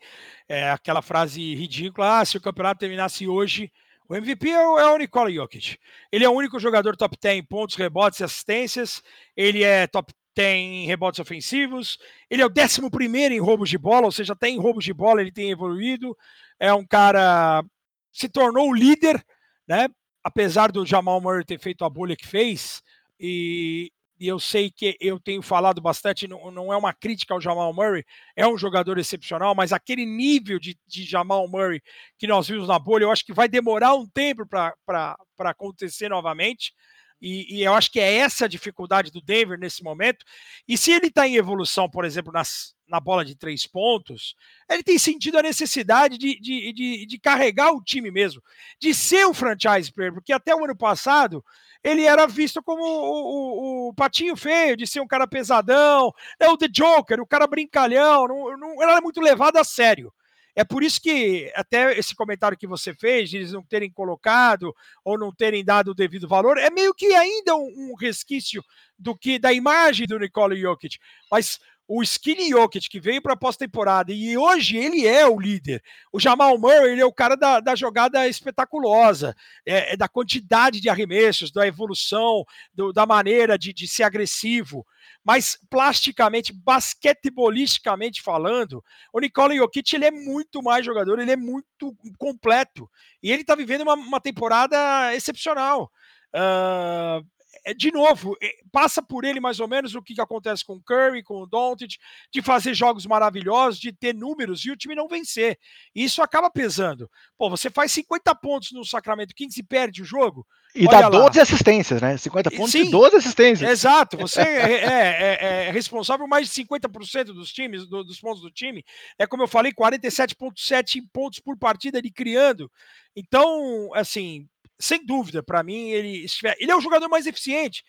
é 0.48 0.70
aquela 0.70 1.02
frase 1.02 1.54
ridícula, 1.54 2.20
ah, 2.20 2.24
se 2.24 2.38
o 2.38 2.40
campeonato 2.40 2.80
terminasse 2.80 3.28
hoje, 3.28 3.70
o 4.08 4.14
MVP 4.14 4.50
é 4.50 4.66
o, 4.66 4.78
é 4.78 4.92
o 4.92 4.98
Nikola 4.98 5.30
Jokic. 5.30 5.78
Ele 6.10 6.24
é 6.24 6.28
o 6.28 6.32
único 6.32 6.58
jogador 6.58 6.96
top 6.96 7.16
10 7.20 7.38
em 7.38 7.44
pontos, 7.44 7.76
rebotes 7.76 8.20
e 8.20 8.24
assistências. 8.24 9.02
Ele 9.36 9.62
é 9.62 9.86
top 9.86 10.12
10 10.34 10.56
em 10.58 10.86
rebotes 10.86 11.20
ofensivos. 11.20 11.98
Ele 12.28 12.42
é 12.42 12.46
o 12.46 12.50
11 12.50 13.34
em 13.34 13.40
roubos 13.40 13.70
de 13.70 13.78
bola, 13.78 14.06
ou 14.06 14.12
seja, 14.12 14.34
tem 14.34 14.58
roubos 14.58 14.84
de 14.84 14.92
bola, 14.92 15.20
ele 15.20 15.32
tem 15.32 15.50
evoluído. 15.50 16.16
É 16.58 16.72
um 16.72 16.86
cara. 16.86 17.64
Se 18.12 18.28
tornou 18.28 18.68
o 18.68 18.74
líder, 18.74 19.24
né? 19.66 19.88
Apesar 20.22 20.70
do 20.70 20.86
Jamal 20.86 21.20
Murray 21.20 21.44
ter 21.44 21.58
feito 21.58 21.84
a 21.84 21.90
bolha 21.90 22.16
que 22.16 22.26
fez. 22.26 22.82
E, 23.18 23.90
e 24.22 24.28
eu 24.28 24.38
sei 24.38 24.70
que 24.70 24.96
eu 25.00 25.18
tenho 25.18 25.42
falado 25.42 25.80
bastante, 25.80 26.28
não, 26.28 26.48
não, 26.52 26.72
é 26.72 26.76
uma 26.76 26.92
crítica 26.94 27.34
ao 27.34 27.40
Jamal 27.40 27.74
Murray, 27.74 28.04
é 28.36 28.46
um 28.46 28.56
jogador 28.56 28.96
excepcional, 28.96 29.52
mas 29.52 29.72
aquele 29.72 30.06
nível 30.06 30.60
de, 30.60 30.78
de 30.86 31.02
Jamal 31.02 31.48
Murray 31.48 31.82
que 32.16 32.28
nós 32.28 32.46
vimos 32.46 32.68
na 32.68 32.78
bolha, 32.78 33.02
eu 33.02 33.10
acho 33.10 33.26
que 33.26 33.32
vai 33.32 33.48
demorar 33.48 33.96
um 33.96 34.06
tempo 34.06 34.46
para 34.46 35.16
acontecer 35.40 36.08
novamente. 36.08 36.72
E, 37.20 37.58
e, 37.58 37.62
eu 37.64 37.74
acho 37.74 37.90
que 37.90 37.98
é 37.98 38.18
essa 38.18 38.44
a 38.44 38.48
dificuldade 38.48 39.10
do 39.10 39.20
Denver 39.20 39.58
nesse 39.58 39.82
momento. 39.82 40.24
E 40.68 40.78
se 40.78 40.92
ele 40.92 41.06
está 41.06 41.26
em 41.26 41.34
evolução, 41.34 41.90
por 41.90 42.04
exemplo, 42.04 42.32
nas, 42.32 42.74
na 42.86 43.00
bola 43.00 43.24
de 43.24 43.36
três 43.36 43.66
pontos, 43.66 44.36
ele 44.70 44.84
tem 44.84 44.98
sentido 44.98 45.38
a 45.38 45.42
necessidade 45.42 46.16
de, 46.16 46.38
de, 46.38 46.72
de, 46.72 47.06
de 47.06 47.18
carregar 47.18 47.72
o 47.72 47.82
time 47.82 48.10
mesmo, 48.10 48.40
de 48.80 48.94
ser 48.94 49.24
o 49.24 49.34
franchise 49.34 49.92
player, 49.92 50.12
porque 50.12 50.32
até 50.32 50.54
o 50.54 50.64
ano 50.64 50.76
passado 50.76 51.44
ele 51.82 52.04
era 52.04 52.26
visto 52.26 52.62
como 52.62 52.82
o, 52.82 53.86
o, 53.86 53.88
o, 53.88 53.94
patinho 53.94 54.36
feio, 54.36 54.76
de 54.76 54.86
ser 54.86 55.00
um 55.00 55.06
cara 55.06 55.26
pesadão, 55.26 56.12
é 56.38 56.48
o 56.48 56.56
The 56.56 56.68
Joker, 56.68 57.20
o 57.20 57.26
cara 57.26 57.46
brincalhão, 57.46 58.28
não, 58.28 58.56
não 58.56 58.82
era 58.82 59.00
muito 59.00 59.20
levado 59.20 59.56
a 59.56 59.64
sério. 59.64 60.12
É 60.54 60.64
por 60.64 60.82
isso 60.82 61.00
que 61.00 61.50
até 61.54 61.98
esse 61.98 62.14
comentário 62.14 62.58
que 62.58 62.66
você 62.66 62.92
fez, 62.94 63.30
de 63.30 63.38
eles 63.38 63.52
não 63.52 63.62
terem 63.62 63.90
colocado 63.90 64.74
ou 65.02 65.18
não 65.18 65.32
terem 65.32 65.64
dado 65.64 65.92
o 65.92 65.94
devido 65.94 66.28
valor, 66.28 66.58
é 66.58 66.68
meio 66.68 66.92
que 66.94 67.06
ainda 67.14 67.56
um, 67.56 67.90
um 67.90 67.94
resquício 67.98 68.62
do 68.98 69.16
que 69.16 69.38
da 69.38 69.52
imagem 69.52 70.06
do 70.06 70.18
Nikola 70.18 70.54
Jokic. 70.54 70.98
Mas 71.30 71.58
o 71.94 72.02
Skinny 72.02 72.48
Jokic, 72.48 72.88
que 72.88 72.98
veio 72.98 73.20
para 73.20 73.34
a 73.34 73.36
pós-temporada, 73.36 74.14
e 74.14 74.34
hoje 74.38 74.78
ele 74.78 75.06
é 75.06 75.26
o 75.26 75.38
líder. 75.38 75.82
O 76.10 76.18
Jamal 76.18 76.56
Murray, 76.56 76.92
ele 76.92 77.02
é 77.02 77.04
o 77.04 77.12
cara 77.12 77.36
da, 77.36 77.60
da 77.60 77.74
jogada 77.74 78.26
espetaculosa, 78.26 79.36
é, 79.66 79.92
é 79.92 79.96
da 79.96 80.08
quantidade 80.08 80.80
de 80.80 80.88
arremessos, 80.88 81.52
da 81.52 81.66
evolução, 81.66 82.46
do, 82.72 82.94
da 82.94 83.04
maneira 83.04 83.58
de, 83.58 83.74
de 83.74 83.86
ser 83.86 84.04
agressivo. 84.04 84.86
Mas 85.22 85.58
plasticamente, 85.68 86.50
basquetebolisticamente 86.50 88.22
falando, 88.22 88.82
o 89.12 89.20
Nikola 89.20 89.54
Jokic 89.54 89.94
ele 89.94 90.06
é 90.06 90.10
muito 90.10 90.62
mais 90.62 90.86
jogador, 90.86 91.18
ele 91.18 91.32
é 91.32 91.36
muito 91.36 91.94
completo. 92.16 92.90
E 93.22 93.30
ele 93.30 93.42
está 93.42 93.54
vivendo 93.54 93.82
uma, 93.82 93.94
uma 93.94 94.20
temporada 94.20 95.14
excepcional. 95.14 95.92
Uh, 96.34 97.22
é, 97.64 97.72
de 97.72 97.92
novo, 97.92 98.36
é, 98.42 98.56
passa 98.70 99.02
por 99.02 99.24
ele 99.24 99.40
mais 99.40 99.60
ou 99.60 99.68
menos 99.68 99.94
o 99.94 100.02
que, 100.02 100.14
que 100.14 100.20
acontece 100.20 100.64
com 100.64 100.74
o 100.74 100.82
Curry, 100.82 101.22
com 101.22 101.42
o 101.42 101.46
Doncic, 101.46 101.96
de 102.32 102.42
fazer 102.42 102.74
jogos 102.74 103.06
maravilhosos, 103.06 103.78
de 103.78 103.92
ter 103.92 104.14
números 104.14 104.64
e 104.64 104.70
o 104.70 104.76
time 104.76 104.94
não 104.94 105.08
vencer. 105.08 105.58
E 105.94 106.04
isso 106.04 106.22
acaba 106.22 106.50
pesando. 106.50 107.08
Pô, 107.38 107.48
você 107.48 107.70
faz 107.70 107.92
50 107.92 108.34
pontos 108.36 108.72
no 108.72 108.84
Sacramento 108.84 109.34
Kings 109.34 109.58
e 109.58 109.62
perde 109.62 110.02
o 110.02 110.04
jogo. 110.04 110.46
E 110.74 110.86
dá 110.86 111.08
12 111.08 111.36
lá. 111.36 111.42
assistências, 111.42 112.00
né? 112.00 112.16
50 112.16 112.50
pontos 112.50 112.72
Sim, 112.72 112.86
e 112.86 112.90
12 112.90 113.16
assistências. 113.16 113.70
Exato. 113.70 114.16
Você 114.16 114.40
é, 114.40 114.72
é, 114.72 115.38
é, 115.40 115.64
é, 115.66 115.70
responsável 115.70 116.24
por 116.24 116.30
mais 116.30 116.48
de 116.48 116.64
50% 116.64 117.24
dos 117.26 117.52
times, 117.52 117.86
do, 117.86 118.02
dos 118.02 118.18
pontos 118.18 118.40
do 118.40 118.50
time. 118.50 118.82
É 119.18 119.26
como 119.26 119.42
eu 119.42 119.48
falei, 119.48 119.72
47,7 119.72 121.02
pontos 121.12 121.40
por 121.40 121.58
partida 121.58 121.98
ele 121.98 122.10
criando. 122.10 122.70
Então, 123.14 123.90
assim, 123.94 124.48
sem 124.82 125.06
dúvida, 125.06 125.44
para 125.44 125.62
mim, 125.62 125.90
ele, 125.90 126.26
ele 126.58 126.72
é 126.72 126.76
o 126.76 126.80
jogador 126.80 127.08
mais 127.08 127.24
eficiente. 127.24 127.84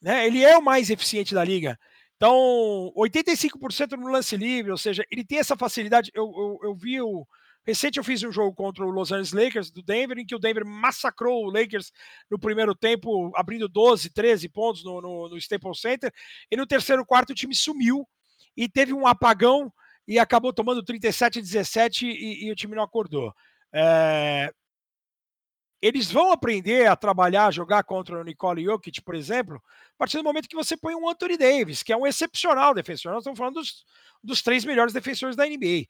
Né? 0.00 0.26
Ele 0.26 0.42
é 0.42 0.56
o 0.56 0.64
mais 0.64 0.88
eficiente 0.88 1.34
da 1.34 1.44
liga. 1.44 1.78
Então, 2.16 2.90
85% 2.96 3.98
no 3.98 4.08
lance 4.08 4.34
livre, 4.34 4.70
ou 4.70 4.78
seja, 4.78 5.04
ele 5.10 5.24
tem 5.24 5.38
essa 5.38 5.56
facilidade. 5.56 6.10
Eu, 6.14 6.24
eu, 6.24 6.58
eu 6.70 6.74
vi 6.74 7.02
o. 7.02 7.26
Recente 7.64 7.98
eu 7.98 8.02
fiz 8.02 8.22
um 8.24 8.32
jogo 8.32 8.52
contra 8.56 8.84
o 8.84 8.90
Los 8.90 9.12
Angeles 9.12 9.32
Lakers 9.32 9.70
do 9.70 9.82
Denver, 9.82 10.18
em 10.18 10.26
que 10.26 10.34
o 10.34 10.38
Denver 10.38 10.66
massacrou 10.66 11.44
o 11.44 11.50
Lakers 11.50 11.92
no 12.28 12.38
primeiro 12.38 12.74
tempo, 12.74 13.30
abrindo 13.36 13.68
12, 13.68 14.10
13 14.10 14.48
pontos 14.48 14.82
no, 14.82 15.00
no, 15.00 15.28
no 15.28 15.36
Staples 15.36 15.80
Center. 15.80 16.12
E 16.50 16.56
no 16.56 16.66
terceiro 16.66 17.04
quarto 17.04 17.30
o 17.30 17.34
time 17.34 17.54
sumiu 17.54 18.08
e 18.56 18.68
teve 18.68 18.92
um 18.92 19.06
apagão 19.06 19.72
e 20.08 20.18
acabou 20.18 20.52
tomando 20.52 20.82
37 20.82 21.40
17 21.40 22.06
e, 22.06 22.46
e 22.46 22.50
o 22.50 22.56
time 22.56 22.74
não 22.74 22.82
acordou. 22.82 23.32
É, 23.72 24.52
eles 25.82 26.12
vão 26.12 26.30
aprender 26.30 26.86
a 26.86 26.94
trabalhar, 26.94 27.46
a 27.46 27.50
jogar 27.50 27.82
contra 27.82 28.20
o 28.20 28.22
Nicole 28.22 28.62
Jokic, 28.62 29.02
por 29.02 29.16
exemplo, 29.16 29.56
a 29.56 29.98
partir 29.98 30.16
do 30.16 30.22
momento 30.22 30.48
que 30.48 30.54
você 30.54 30.76
põe 30.76 30.94
um 30.94 31.08
Anthony 31.08 31.36
Davis, 31.36 31.82
que 31.82 31.92
é 31.92 31.96
um 31.96 32.06
excepcional 32.06 32.72
defensor. 32.72 33.10
Nós 33.10 33.22
estamos 33.22 33.36
falando 33.36 33.54
dos, 33.54 33.84
dos 34.22 34.42
três 34.42 34.64
melhores 34.64 34.92
defensores 34.92 35.34
da 35.34 35.44
NBA. 35.44 35.86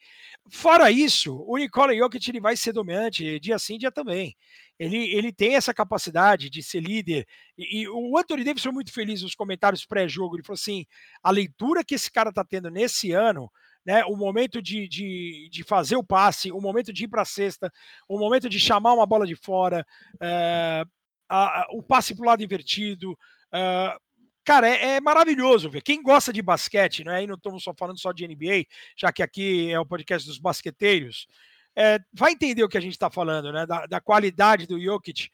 Fora 0.51 0.90
isso, 0.90 1.45
o 1.47 1.59
Nicole 1.59 1.99
Jokic 1.99 2.26
ele 2.30 2.40
vai 2.40 2.57
ser 2.57 2.72
dominante 2.72 3.38
dia 3.38 3.59
sim, 3.59 3.76
dia 3.76 3.93
também. 3.93 4.34
Ele, 4.78 5.14
ele 5.14 5.30
tem 5.30 5.57
essa 5.57 5.74
capacidade 5.74 6.49
de 6.49 6.62
ser 6.62 6.80
líder. 6.80 7.26
E, 7.59 7.82
e 7.82 7.88
o 7.88 8.16
Anthony 8.16 8.45
Davis 8.45 8.62
foi 8.62 8.72
muito 8.72 8.90
feliz 8.93 9.20
nos 9.20 9.34
comentários 9.34 9.84
pré-jogo. 9.84 10.36
Ele 10.36 10.43
falou 10.43 10.55
assim: 10.55 10.86
a 11.22 11.30
leitura 11.30 11.84
que 11.84 11.95
esse 11.95 12.11
cara 12.11 12.30
está 12.30 12.43
tendo 12.43 12.70
nesse 12.70 13.12
ano 13.12 13.53
né? 13.85 14.05
O 14.05 14.16
momento 14.16 14.62
de, 14.62 14.89
de, 14.89 15.49
de 15.51 15.64
fazer 15.64 15.97
o 15.97 16.05
passe, 16.05 16.53
o 16.53 16.61
momento 16.61 16.93
de 16.93 17.05
ir 17.05 17.09
para 17.09 17.22
a 17.22 17.26
cesta, 17.26 17.72
o 18.09 18.18
momento 18.18 18.49
de 18.49 18.59
chamar 18.59 18.95
uma 18.95 19.07
bola 19.07 19.26
de 19.26 19.35
fora, 19.35 19.85
é, 20.20 20.85
a, 21.28 21.62
a, 21.62 21.66
o 21.72 21.83
passe 21.83 22.14
para 22.14 22.22
o 22.22 22.26
lado 22.26 22.43
invertido. 22.43 23.18
É, 23.53 23.97
cara, 24.45 24.68
é, 24.68 24.97
é, 24.97 25.01
maravilhoso 25.01 25.70
ver. 25.70 25.83
Quem 25.83 26.03
gosta 26.03 26.33
de 26.33 26.43
basquete, 26.43 27.05
né? 27.05 27.22
E 27.22 27.26
não 27.26 27.35
estamos 27.35 27.62
só 27.62 27.74
falando 27.74 27.99
só 27.99 28.12
de 28.12 28.26
NBA, 28.26 28.64
já 28.97 29.12
que 29.12 29.22
aqui 29.22 29.70
é 29.70 29.80
o 29.80 29.87
podcast 29.87 30.26
dos 30.26 30.39
basqueteiros, 30.39 31.26
é, 31.74 31.99
vai 32.12 32.33
entender 32.33 32.62
o 32.62 32.68
que 32.68 32.78
a 32.78 32.83
gente 32.83 32.93
está 32.93 33.11
falando, 33.11 33.53
né? 33.53 33.66
Da, 33.66 33.87
da, 33.87 34.01
qualidade 34.01 34.66
do 34.66 34.80
Jokic, 34.80 35.28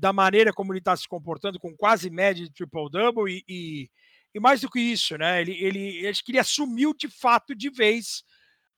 da 0.00 0.14
maneira 0.14 0.50
como 0.50 0.72
ele 0.72 0.78
está 0.78 0.96
se 0.96 1.06
comportando, 1.06 1.60
com 1.60 1.76
quase 1.76 2.08
média 2.08 2.42
de 2.42 2.50
triple-double 2.50 3.30
e, 3.30 3.44
e, 3.46 3.90
e, 4.38 4.40
mais 4.40 4.60
do 4.60 4.70
que 4.70 4.80
isso, 4.80 5.16
né? 5.16 5.40
Ele, 5.40 5.52
ele, 5.52 6.08
acho 6.08 6.24
que 6.24 6.32
ele 6.32 6.38
assumiu 6.38 6.94
de 6.94 7.08
fato, 7.08 7.54
de 7.54 7.70
vez, 7.70 8.22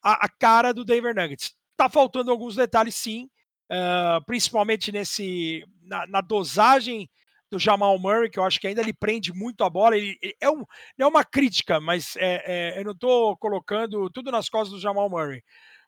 a, 0.03 0.27
a 0.27 0.29
cara 0.29 0.73
do 0.73 0.85
Denver 0.85 1.15
Nuggets. 1.15 1.55
Está 1.73 1.89
faltando 1.89 2.31
alguns 2.31 2.57
detalhes, 2.57 2.95
sim, 2.95 3.31
uh, 3.71 4.25
principalmente 4.27 4.93
nesse 4.93 5.65
na, 5.83 6.07
na, 6.07 6.21
dosagem 6.21 7.09
do 7.51 7.59
Jamal 7.59 7.99
Murray, 7.99 8.31
que 8.31 8.39
eu 8.39 8.45
acho 8.45 8.61
que 8.61 8.67
ainda 8.67 8.81
ele 8.81 8.93
prende 8.93 9.33
muito 9.33 9.65
a 9.65 9.71
bola. 9.71 9.97
Ele, 9.97 10.17
ele 10.21 10.37
é, 10.41 10.51
um, 10.51 10.65
é 10.99 11.07
uma 11.07 11.25
crítica, 11.25 11.81
mas 11.81 12.17
é, 12.17 12.43
é, 12.77 12.81
eu 12.81 12.85
não 12.85 12.93
estou 12.93 13.37
colocando 13.37 14.11
tudo 14.11 14.31
nas 14.31 14.49
costas 14.49 14.73
do 14.73 14.81
Jamal 14.81 15.09
Murray 15.09 15.43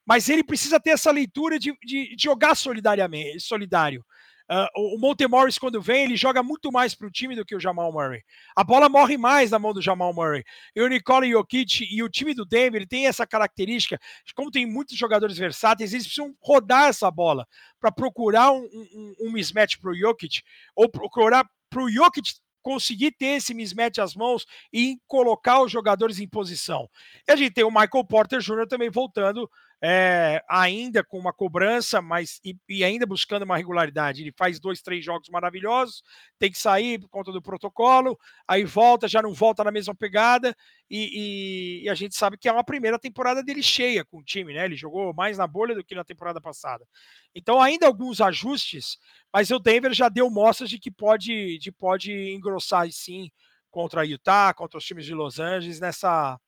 mas 0.05 0.29
ele 0.29 0.43
precisa 0.43 0.81
ter 0.81 0.91
essa 0.91 1.11
leitura 1.11 1.59
de, 1.59 1.73
de, 1.83 2.17
de 2.17 2.23
jogar 2.25 2.55
solidariamente, 2.55 3.41
solidário. 3.41 4.05
Uh, 4.53 4.95
o 4.95 4.99
Monte 4.99 5.27
Morris, 5.27 5.59
quando 5.59 5.81
vem, 5.81 6.05
ele 6.05 6.15
joga 6.15 6.43
muito 6.43 6.71
mais 6.71 6.95
para 6.95 7.07
o 7.07 7.11
time 7.11 7.35
do 7.35 7.43
que 7.43 7.57
o 7.57 7.61
Jamal 7.61 7.91
Murray. 7.91 8.23
A 8.55 8.63
bola 8.63 8.87
morre 8.87 9.17
mais 9.17 9.51
na 9.51 9.59
mão 9.59 9.73
do 9.73 9.81
Jamal 9.81 10.13
Murray. 10.13 10.45
E 10.77 10.83
o 10.83 10.89
Nikola 10.89 11.27
Jokic 11.27 11.89
e 11.91 12.03
o 12.03 12.09
time 12.09 12.35
do 12.35 12.45
Denver 12.45 12.87
tem 12.87 13.07
essa 13.07 13.27
característica, 13.27 13.99
como 14.35 14.51
tem 14.51 14.67
muitos 14.67 14.99
jogadores 14.99 15.39
versáteis, 15.39 15.95
eles 15.95 16.05
precisam 16.05 16.37
rodar 16.39 16.89
essa 16.89 17.11
bola 17.11 17.47
para 17.81 17.91
procurar 17.91 18.53
um, 18.53 18.63
um, 18.63 19.15
um 19.23 19.33
mismatch 19.33 19.79
para 19.79 19.91
o 19.91 19.97
Jokic, 19.97 20.43
ou 20.77 20.87
procurar 20.87 21.49
para 21.71 21.83
o 21.83 21.91
Jokic 21.91 22.35
conseguir 22.61 23.13
ter 23.13 23.37
esse 23.39 23.55
mismatch 23.55 23.99
às 24.01 24.15
mãos 24.15 24.45
e 24.71 24.99
colocar 25.07 25.63
os 25.63 25.73
jogadores 25.73 26.21
em 26.21 26.29
posição. 26.29 26.91
E 27.27 27.33
a 27.33 27.37
gente 27.37 27.55
tem 27.55 27.65
o 27.65 27.71
Michael 27.71 28.05
Porter 28.07 28.41
Jr. 28.41 28.67
também 28.69 28.91
voltando 28.91 29.51
é, 29.85 30.41
ainda 30.49 31.03
com 31.03 31.19
uma 31.19 31.33
cobrança, 31.33 32.01
mas 32.01 32.41
e, 32.45 32.57
e, 32.69 32.85
ainda 32.85 33.05
buscando 33.05 33.43
uma 33.43 33.57
regularidade. 33.57 34.23
Ele 34.23 34.33
faz 34.39 34.61
dois, 34.61 34.81
três 34.81 35.05
jogos 35.05 35.29
maravilhosos, 35.29 36.05
tem 36.39 36.53
que 36.53 36.59
sair 36.59 37.01
por 37.01 37.09
conta 37.09 37.33
do 37.33 37.43
protocolo, 37.43 38.17
aí 38.47 38.63
volta, 38.65 39.09
já 39.09 39.21
não 39.21 39.35
volta 39.35 39.65
na 39.65 39.73
mesma 39.73 39.93
pegada, 39.93 40.55
e, 40.89 41.81
e, 41.81 41.85
e, 41.85 41.89
a 41.89 41.95
gente 41.97 42.15
sabe 42.15 42.39
que 42.39 42.49
é 42.49 42.53
uma 42.53 42.63
primeira 42.63 42.97
temporada 42.97 43.43
dele 43.43 43.63
cheia 43.63 44.05
com 44.05 44.19
o 44.19 44.25
time, 44.25 44.55
né? 44.55 44.67
Ele 44.67 44.77
jogou 44.77 45.13
mais 45.13 45.39
na 45.39 45.49
bolha 45.49 45.75
do 45.75 45.83
que 45.83 45.97
na 45.97 46.05
temporada 46.05 46.41
passada. 46.41 46.87
Então, 47.35 47.61
ainda 47.61 47.87
alguns 47.87 48.21
ajustes, 48.21 48.99
mas 49.33 49.51
o 49.51 49.59
Denver 49.59 49.93
já 49.93 50.09
deu 50.09 50.31
mostras 50.31 50.71
de 50.71 50.79
que 50.79 50.93
pode, 50.93 51.59
de 51.59 51.73
pode 51.73 52.13
engrossar 52.13 52.89
sim 52.93 53.31
contra 53.69 54.07
Utah, 54.07 54.55
contra 54.55 54.79
os 54.79 54.85
times 54.85 55.07
de 55.07 55.15
Los 55.15 55.41
Angeles 55.41 55.81
nessa 55.81 56.39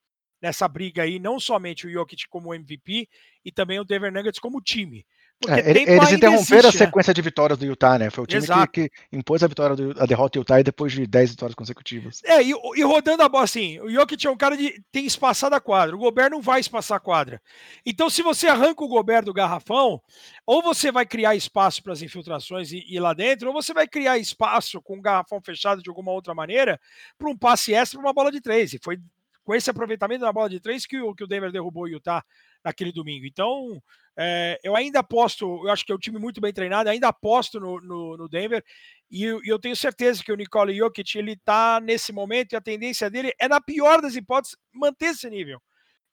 nessa 0.45 0.69
briga 0.69 1.03
aí, 1.03 1.19
não 1.19 1.41
somente 1.41 1.87
o 1.87 1.91
Jokic 1.91 2.29
como 2.29 2.53
MVP 2.53 3.09
e 3.43 3.51
também 3.51 3.81
o 3.81 3.85
Denver 3.85 4.13
Nuggets 4.13 4.39
como 4.39 4.61
time. 4.61 5.07
É, 5.49 5.71
eles 5.71 6.13
interromperam 6.13 6.35
existe, 6.35 6.55
a 6.55 6.63
né? 6.63 6.73
sequência 6.73 7.11
né? 7.11 7.15
de 7.15 7.23
vitórias 7.23 7.59
do 7.59 7.67
Utah, 7.67 7.99
né? 7.99 8.09
Foi 8.09 8.25
o 8.25 8.27
time 8.27 8.47
que, 8.47 8.89
que, 8.89 8.91
impôs 9.13 9.43
a 9.43 9.47
vitória 9.47 9.75
do, 9.75 10.01
a 10.01 10.07
derrota 10.07 10.39
do 10.39 10.43
Utah 10.43 10.63
depois 10.63 10.93
de 10.93 11.07
10 11.07 11.31
vitórias 11.31 11.55
consecutivas. 11.55 12.23
É, 12.25 12.43
e, 12.43 12.51
e, 12.51 12.83
rodando 12.83 13.23
a 13.23 13.29
bola 13.29 13.45
assim, 13.45 13.81
o 13.81 13.91
Jokic 13.91 14.27
é 14.27 14.31
um 14.31 14.37
cara 14.37 14.57
de 14.57 14.83
tem 14.93 15.05
espaçado 15.05 15.55
a 15.55 15.61
quadra, 15.61 15.97
o 15.97 15.99
Gobert 15.99 16.31
não 16.31 16.41
vai 16.41 16.61
espaçar 16.61 16.97
a 16.97 17.01
quadra. 17.01 17.43
Então, 17.85 18.09
se 18.09 18.23
você 18.23 18.47
arranca 18.47 18.85
o 18.85 18.89
Gobert 18.89 19.25
do 19.25 19.35
garrafão, 19.35 20.01
ou 20.47 20.63
você 20.63 20.93
vai 20.93 21.05
criar 21.05 21.35
espaço 21.35 21.83
para 21.83 21.93
as 21.93 22.01
infiltrações 22.01 22.71
e 22.71 22.85
ir 22.89 23.01
lá 23.01 23.13
dentro, 23.13 23.49
ou 23.49 23.55
você 23.55 23.75
vai 23.75 23.89
criar 23.89 24.19
espaço 24.19 24.81
com 24.81 24.99
o 24.99 25.03
garrafão 25.03 25.41
fechado 25.43 25.83
de 25.83 25.89
alguma 25.91 26.13
outra 26.13 26.35
maneira 26.35 26.79
para 27.19 27.29
um 27.29 27.37
passe 27.37 27.75
extra 27.75 27.99
para 27.99 28.09
uma 28.09 28.15
bola 28.15 28.31
de 28.31 28.41
três. 28.41 28.73
E 28.73 28.79
foi 28.83 28.99
com 29.45 29.55
esse 29.55 29.71
aproveitamento 29.71 30.23
da 30.23 30.33
bola 30.33 30.49
de 30.49 30.59
três 30.59 30.87
que 30.87 31.01
o, 31.01 31.15
que 31.15 31.23
o 31.23 31.27
Denver 31.27 31.53
derrubou 31.53 31.85
o 31.85 31.89
Utah 31.89 32.25
naquele 32.65 32.91
domingo. 32.91 33.27
Então, 33.27 33.81
é, 34.17 34.59
eu 34.65 34.75
ainda 34.75 35.01
aposto, 35.01 35.45
eu 35.65 35.71
acho 35.71 35.85
que 35.85 35.93
é 35.93 35.95
um 35.95 35.99
time 35.99 36.19
muito 36.19 36.41
bem 36.41 36.53
treinado, 36.53 36.89
ainda 36.89 37.09
aposto 37.09 37.61
no, 37.61 37.81
no, 37.81 38.17
no 38.17 38.29
Denver 38.29 38.65
e 39.11 39.23
eu, 39.23 39.41
eu, 39.45 39.59
tenho 39.59 39.77
certeza 39.77 40.25
que 40.25 40.33
o 40.33 40.37
Nikola 40.37 40.73
Jokic 40.73 41.19
ele 41.19 41.33
está 41.33 41.81
nesse 41.81 42.13
momento 42.13 42.53
e 42.53 42.57
a 42.57 42.61
tendência 42.61 43.11
dele 43.11 43.33
é, 43.39 43.47
na 43.47 43.61
pior 43.61 44.01
das 44.01 44.17
hipóteses, 44.17 44.57
manter 44.73 45.11
esse 45.11 45.29
nível. 45.29 45.61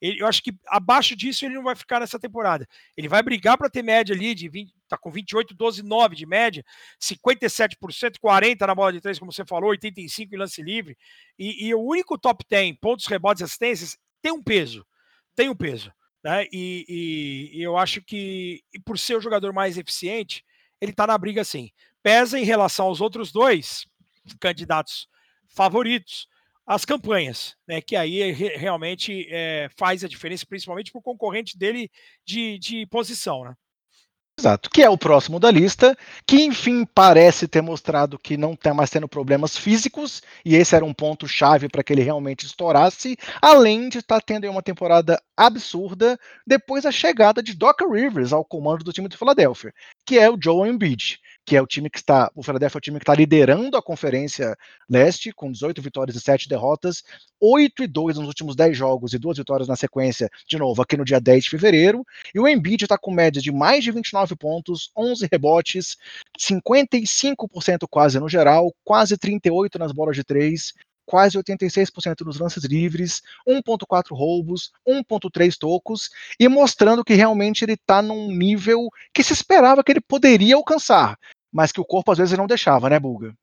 Ele, 0.02 0.22
eu 0.22 0.28
acho 0.28 0.42
que 0.42 0.52
abaixo 0.68 1.16
disso 1.16 1.46
ele 1.46 1.54
não 1.54 1.64
vai 1.64 1.76
ficar 1.76 2.00
nessa 2.00 2.20
temporada. 2.20 2.68
Ele 2.98 3.08
vai 3.08 3.22
brigar 3.22 3.58
para 3.58 3.70
ter 3.70 3.84
média 3.84 4.16
ali 4.16 4.34
de 4.34 4.50
20, 4.50 4.74
tá 4.88 4.98
com 4.98 5.12
28, 5.12 5.54
12, 5.54 5.84
9 5.84 6.16
de 6.16 6.26
média, 6.26 6.66
57%, 7.00 8.16
40 8.20 8.68
na 8.68 8.74
bola 8.74 8.92
de 8.92 9.00
três, 9.00 9.20
como 9.20 9.32
você 9.32 9.46
falou, 9.46 9.70
85 9.70 10.34
em 10.34 10.38
lance 10.38 10.62
livre. 10.64 10.98
E, 11.38 11.68
e 11.68 11.76
o 11.76 11.82
único 11.82 12.18
top 12.18 12.44
10 12.50 12.78
pontos, 12.82 13.06
rebotes 13.06 13.42
e 13.42 13.44
assistências 13.44 13.98
tem 14.22 14.32
um 14.32 14.42
peso. 14.42 14.86
Tem 15.36 15.50
um 15.50 15.56
peso. 15.56 15.94
Né? 16.24 16.46
E, 16.52 16.86
e, 16.90 17.60
e 17.60 17.62
eu 17.62 17.78
acho 17.78 18.02
que, 18.02 18.64
por 18.84 18.98
ser 18.98 19.16
o 19.16 19.22
jogador 19.22 19.54
mais 19.54 19.78
eficiente, 19.78 20.44
ele 20.80 20.92
está 20.92 21.06
na 21.06 21.18
briga 21.18 21.44
sim. 21.44 21.70
Pesa 22.02 22.40
em 22.40 22.44
relação 22.44 22.88
aos 22.88 23.02
outros 23.02 23.32
dois 23.32 23.86
candidatos 24.40 25.08
favoritos 25.48 26.28
as 26.72 26.86
campanhas, 26.86 27.58
né? 27.68 27.82
Que 27.82 27.98
aí 27.98 28.32
realmente 28.32 29.28
é, 29.30 29.70
faz 29.78 30.06
a 30.06 30.08
diferença, 30.08 30.46
principalmente 30.46 30.90
para 30.90 31.00
o 31.00 31.04
concorrente 31.04 31.58
dele 31.58 31.92
de, 32.26 32.58
de 32.58 32.86
posição, 32.86 33.44
né? 33.44 33.54
Exato, 34.40 34.70
que 34.70 34.82
é 34.82 34.90
o 34.90 34.98
próximo 34.98 35.40
da 35.40 35.52
lista, 35.52 35.96
que 36.26 36.38
enfim 36.46 36.86
parece 36.86 37.48
ter 37.48 37.62
mostrado 37.62 38.18
que 38.18 38.38
não 38.38 38.54
está 38.54 38.74
mais 38.74 38.90
tendo 38.90 39.08
problemas 39.08 39.58
físicos, 39.58 40.22
e 40.44 40.56
esse 40.56 40.74
era 40.74 40.86
um 40.86 40.94
ponto 40.94 41.28
chave 41.28 41.68
para 41.68 41.84
que 41.84 41.92
ele 41.92 42.02
realmente 42.02 42.46
estourasse, 42.46 43.18
além 43.42 43.90
de 43.90 44.00
estar 44.00 44.22
tá 44.22 44.26
tendo 44.26 44.50
uma 44.50 44.64
temporada 44.64 45.22
absurda 45.36 46.18
depois 46.48 46.84
da 46.84 46.92
chegada 46.92 47.44
de 47.44 47.54
Doc 47.54 47.82
Rivers 47.82 48.32
ao 48.32 48.46
comando 48.46 48.84
do 48.86 48.94
time 48.94 49.10
do 49.10 49.18
Philadelphia, 49.18 49.74
que 50.06 50.18
é 50.18 50.30
o 50.30 50.38
Joe 50.42 50.68
Embiid 50.68 51.20
que 51.52 51.58
é 51.58 51.62
o 51.62 51.68
time 51.68 51.90
que 51.90 51.98
está, 51.98 52.32
o 52.34 52.42
Philadelphia 52.42 52.78
é 52.78 52.80
o 52.80 52.82
time 52.82 52.98
que 52.98 53.04
está 53.04 53.14
liderando 53.14 53.76
a 53.76 53.82
Conferência 53.82 54.58
Leste, 54.90 55.34
com 55.34 55.52
18 55.52 55.82
vitórias 55.82 56.16
e 56.16 56.22
7 56.22 56.48
derrotas, 56.48 57.04
8 57.42 57.84
e 57.84 57.88
2 57.88 58.20
nos 58.20 58.28
últimos 58.30 58.56
10 58.56 58.78
jogos 58.78 59.14
e 59.14 59.20
duas 59.20 59.38
vitórias 59.38 59.68
na 59.68 59.76
sequência, 59.76 60.30
de 60.48 60.58
novo, 60.58 60.82
aqui 60.82 60.96
no 60.96 61.04
dia 61.04 61.20
10 61.20 61.44
de 61.44 61.50
fevereiro, 61.50 62.06
e 62.34 62.40
o 62.40 62.48
Embiid 62.48 62.86
está 62.86 62.98
com 62.98 63.12
média 63.12 63.42
de 63.42 63.52
mais 63.52 63.84
de 63.84 63.92
29 63.92 64.34
pontos, 64.38 64.92
11 64.96 65.28
rebotes, 65.30 65.98
55% 66.40 67.86
quase 67.90 68.18
no 68.18 68.30
geral, 68.30 68.74
quase 68.86 69.18
38 69.18 69.78
nas 69.78 69.92
bolas 69.92 70.16
de 70.16 70.24
3, 70.24 70.74
quase 71.06 71.38
86% 71.38 72.22
nos 72.22 72.40
lances 72.40 72.64
livres, 72.64 73.22
1.4 73.46 74.16
roubos, 74.16 74.72
1.3 74.88 75.58
tocos, 75.58 76.10
e 76.40 76.48
mostrando 76.48 77.04
que 77.04 77.14
realmente 77.14 77.66
ele 77.66 77.74
está 77.74 78.02
num 78.02 78.32
nível 78.32 78.88
que 79.14 79.22
se 79.22 79.34
esperava 79.34 79.84
que 79.84 79.92
ele 79.92 80.00
poderia 80.00 80.56
alcançar, 80.56 81.20
mas 81.52 81.72
que 81.72 81.82
o 81.82 81.86
corpo 81.86 82.12
às 82.12 82.18
vezes 82.18 82.38
não 82.38 82.48
deixava, 82.48 82.90
né, 82.90 83.00
Bulga? 83.00 83.36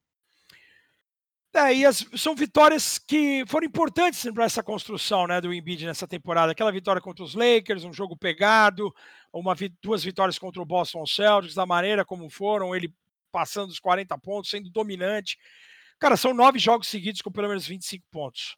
É, 1.55 1.75
e 1.75 1.85
as, 1.85 2.07
são 2.15 2.37
vitórias 2.37 2.99
que 2.99 3.43
foram 3.49 3.67
importantes 3.67 4.31
para 4.33 4.45
essa 4.45 4.63
construção 4.63 5.27
né, 5.27 5.41
do 5.41 5.53
Embiid 5.53 5.87
nessa 5.87 6.07
temporada. 6.07 6.53
Aquela 6.53 6.71
vitória 6.71 7.01
contra 7.01 7.25
os 7.25 7.35
Lakers, 7.35 7.85
um 7.85 7.93
jogo 7.93 8.17
pegado, 8.17 8.95
uma, 9.33 9.57
duas 9.83 10.05
vitórias 10.05 10.39
contra 10.39 10.61
o 10.61 10.67
Boston 10.67 11.07
Celtics, 11.07 11.55
da 11.55 11.67
maneira 11.67 12.05
como 12.05 12.29
foram, 12.29 12.77
ele 12.77 12.95
passando 13.33 13.71
os 13.71 13.81
40 13.81 14.17
pontos, 14.19 14.51
sendo 14.51 14.71
dominante. 14.71 15.39
Cara, 15.99 16.17
são 16.17 16.33
nove 16.33 16.59
jogos 16.59 16.87
seguidos 16.87 17.23
com 17.23 17.33
pelo 17.33 17.49
menos 17.49 17.67
25 17.67 18.07
pontos. 18.11 18.57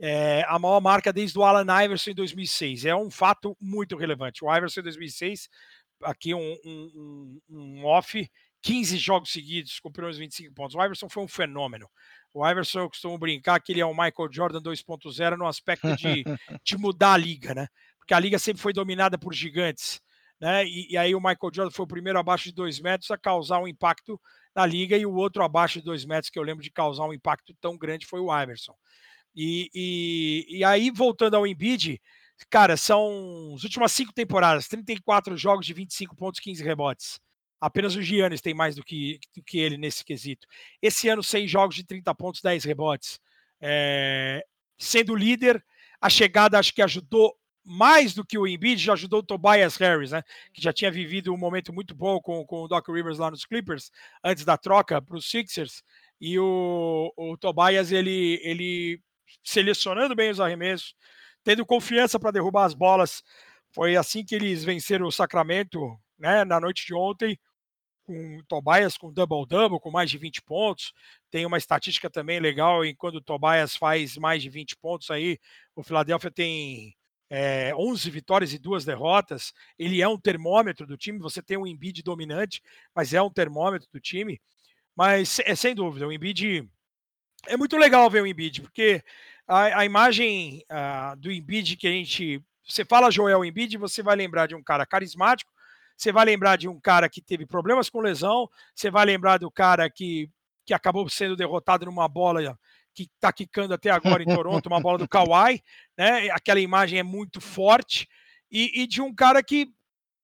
É 0.00 0.44
a 0.46 0.58
maior 0.58 0.80
marca 0.80 1.12
desde 1.12 1.38
o 1.38 1.42
Alan 1.42 1.84
Iverson 1.84 2.10
em 2.10 2.14
2006. 2.14 2.84
É 2.84 2.94
um 2.94 3.10
fato 3.10 3.56
muito 3.60 3.96
relevante. 3.96 4.44
O 4.44 4.56
Iverson 4.56 4.80
em 4.80 4.84
2006, 4.84 5.48
aqui 6.02 6.32
um, 6.34 6.56
um, 6.64 7.40
um 7.50 7.84
off, 7.84 8.30
15 8.62 8.96
jogos 8.98 9.30
seguidos 9.30 9.78
com 9.80 9.90
pelo 9.90 10.06
menos 10.06 10.18
25 10.18 10.54
pontos. 10.54 10.74
O 10.74 10.84
Iverson 10.84 11.08
foi 11.08 11.22
um 11.22 11.28
fenômeno. 11.28 11.88
O 12.32 12.46
Iverson, 12.46 12.80
eu 12.80 12.88
costumo 12.88 13.18
brincar 13.18 13.60
que 13.60 13.72
ele 13.72 13.80
é 13.80 13.86
o 13.86 13.92
Michael 13.92 14.28
Jordan 14.30 14.60
2.0 14.60 15.36
no 15.36 15.46
aspecto 15.46 15.96
de, 15.96 16.24
de 16.62 16.76
mudar 16.76 17.14
a 17.14 17.16
liga, 17.16 17.54
né? 17.54 17.68
Porque 17.98 18.14
a 18.14 18.20
liga 18.20 18.38
sempre 18.38 18.62
foi 18.62 18.72
dominada 18.72 19.18
por 19.18 19.34
gigantes. 19.34 20.00
Né? 20.40 20.64
E, 20.66 20.92
e, 20.92 20.96
aí 20.96 21.14
o 21.14 21.20
Michael 21.20 21.52
Jordan 21.52 21.70
foi 21.70 21.84
o 21.84 21.88
primeiro 21.88 22.18
abaixo 22.18 22.44
de 22.44 22.54
dois 22.54 22.78
metros 22.80 23.10
a 23.10 23.18
causar 23.18 23.58
um 23.58 23.66
impacto 23.66 24.20
na 24.54 24.64
liga 24.64 24.96
e 24.96 25.04
o 25.04 25.14
outro 25.14 25.42
abaixo 25.42 25.78
de 25.80 25.84
dois 25.84 26.04
metros 26.04 26.30
que 26.30 26.38
eu 26.38 26.42
lembro 26.42 26.62
de 26.62 26.70
causar 26.70 27.06
um 27.06 27.12
impacto 27.12 27.54
tão 27.60 27.76
grande 27.76 28.06
foi 28.06 28.20
o 28.20 28.32
Iverson. 28.42 28.74
E, 29.34 29.70
e, 29.74 30.58
e 30.58 30.64
aí, 30.64 30.90
voltando 30.90 31.34
ao 31.34 31.46
Embiid, 31.46 32.00
cara, 32.50 32.76
são 32.76 33.52
as 33.54 33.64
últimas 33.64 33.92
cinco 33.92 34.12
temporadas, 34.12 34.68
34 34.68 35.36
jogos 35.36 35.66
de 35.66 35.72
25 35.72 36.16
pontos, 36.16 36.40
15 36.40 36.62
rebotes. 36.62 37.20
Apenas 37.60 37.96
o 37.96 38.02
Giannis 38.02 38.40
tem 38.40 38.54
mais 38.54 38.76
do 38.76 38.84
que, 38.84 39.18
do 39.34 39.42
que 39.42 39.58
ele 39.58 39.76
nesse 39.76 40.04
quesito. 40.04 40.46
Esse 40.80 41.08
ano, 41.08 41.22
seis 41.22 41.50
jogos 41.50 41.74
de 41.74 41.84
30 41.84 42.14
pontos, 42.14 42.40
10 42.40 42.64
rebotes. 42.64 43.20
É, 43.60 44.44
sendo 44.78 45.14
líder, 45.14 45.64
a 46.00 46.08
chegada 46.08 46.58
acho 46.58 46.72
que 46.72 46.82
ajudou 46.82 47.36
mais 47.64 48.14
do 48.14 48.24
que 48.24 48.38
o 48.38 48.46
Embiid, 48.46 48.82
já 48.82 48.94
ajudou 48.94 49.20
o 49.20 49.22
Tobias 49.22 49.76
Harris, 49.76 50.12
né? 50.12 50.22
Que 50.54 50.62
já 50.62 50.72
tinha 50.72 50.90
vivido 50.90 51.34
um 51.34 51.36
momento 51.36 51.72
muito 51.72 51.94
bom 51.94 52.18
com, 52.20 52.44
com 52.46 52.62
o 52.62 52.68
Doc 52.68 52.88
Rivers 52.88 53.18
lá 53.18 53.30
nos 53.30 53.44
Clippers, 53.44 53.90
antes 54.24 54.44
da 54.44 54.56
troca 54.56 55.02
para 55.02 55.16
os 55.16 55.28
Sixers. 55.28 55.82
E 56.20 56.38
o, 56.38 57.12
o 57.16 57.36
Tobias, 57.36 57.92
ele, 57.92 58.40
ele 58.42 59.02
selecionando 59.44 60.14
bem 60.14 60.30
os 60.30 60.40
arremessos, 60.40 60.94
tendo 61.44 61.66
confiança 61.66 62.18
para 62.18 62.30
derrubar 62.30 62.64
as 62.64 62.74
bolas. 62.74 63.22
Foi 63.70 63.96
assim 63.96 64.24
que 64.24 64.34
eles 64.34 64.64
venceram 64.64 65.06
o 65.06 65.12
Sacramento, 65.12 65.98
né? 66.18 66.44
Na 66.44 66.58
noite 66.58 66.86
de 66.86 66.94
ontem 66.94 67.38
com 68.08 68.38
o 68.38 68.42
Tobias 68.44 68.96
com 68.96 69.12
double-double, 69.12 69.78
com 69.78 69.90
mais 69.90 70.10
de 70.10 70.16
20 70.16 70.40
pontos. 70.40 70.94
Tem 71.30 71.44
uma 71.44 71.58
estatística 71.58 72.08
também 72.08 72.40
legal 72.40 72.82
em 72.82 72.94
quando 72.94 73.16
o 73.16 73.20
Tobias 73.20 73.76
faz 73.76 74.16
mais 74.16 74.42
de 74.42 74.48
20 74.48 74.78
pontos 74.78 75.10
aí, 75.10 75.38
o 75.76 75.82
Philadelphia 75.82 76.30
tem 76.30 76.96
é, 77.28 77.74
11 77.76 78.10
vitórias 78.10 78.54
e 78.54 78.58
duas 78.58 78.82
derrotas. 78.82 79.52
Ele 79.78 80.00
é 80.00 80.08
um 80.08 80.18
termômetro 80.18 80.86
do 80.86 80.96
time. 80.96 81.18
Você 81.18 81.42
tem 81.42 81.58
um 81.58 81.66
Embiid 81.66 82.02
dominante, 82.02 82.62
mas 82.94 83.12
é 83.12 83.20
um 83.20 83.30
termômetro 83.30 83.86
do 83.92 84.00
time. 84.00 84.40
Mas 84.96 85.38
é 85.40 85.54
sem 85.54 85.74
dúvida, 85.74 86.08
o 86.08 86.12
Embiid 86.12 86.66
é 87.46 87.56
muito 87.58 87.76
legal 87.76 88.08
ver 88.10 88.22
o 88.22 88.26
Embiid, 88.26 88.62
porque 88.62 89.04
a, 89.46 89.80
a 89.80 89.84
imagem 89.84 90.64
uh, 90.72 91.14
do 91.16 91.30
Embiid 91.30 91.76
que 91.76 91.86
a 91.86 91.90
gente. 91.90 92.42
Você 92.66 92.84
fala 92.84 93.10
Joel 93.10 93.44
Embiid, 93.44 93.76
você 93.76 94.02
vai 94.02 94.16
lembrar 94.16 94.46
de 94.46 94.54
um 94.54 94.62
cara 94.62 94.84
carismático, 94.84 95.52
você 95.98 96.12
vai 96.12 96.24
lembrar 96.24 96.56
de 96.56 96.68
um 96.68 96.78
cara 96.78 97.08
que 97.08 97.20
teve 97.20 97.44
problemas 97.44 97.90
com 97.90 98.00
lesão, 98.00 98.48
você 98.72 98.88
vai 98.88 99.04
lembrar 99.04 99.38
do 99.38 99.50
cara 99.50 99.90
que, 99.90 100.30
que 100.64 100.72
acabou 100.72 101.08
sendo 101.08 101.34
derrotado 101.34 101.84
numa 101.84 102.06
bola 102.06 102.56
que 102.94 103.02
está 103.02 103.32
quicando 103.32 103.74
até 103.74 103.90
agora 103.90 104.22
em 104.22 104.26
Toronto, 104.26 104.66
uma 104.66 104.80
bola 104.80 104.98
do 104.98 105.08
Kawhi, 105.08 105.62
né? 105.96 106.30
Aquela 106.30 106.60
imagem 106.60 107.00
é 107.00 107.02
muito 107.02 107.40
forte, 107.40 108.08
e, 108.50 108.82
e 108.82 108.86
de 108.86 109.02
um 109.02 109.12
cara 109.12 109.42
que 109.42 109.72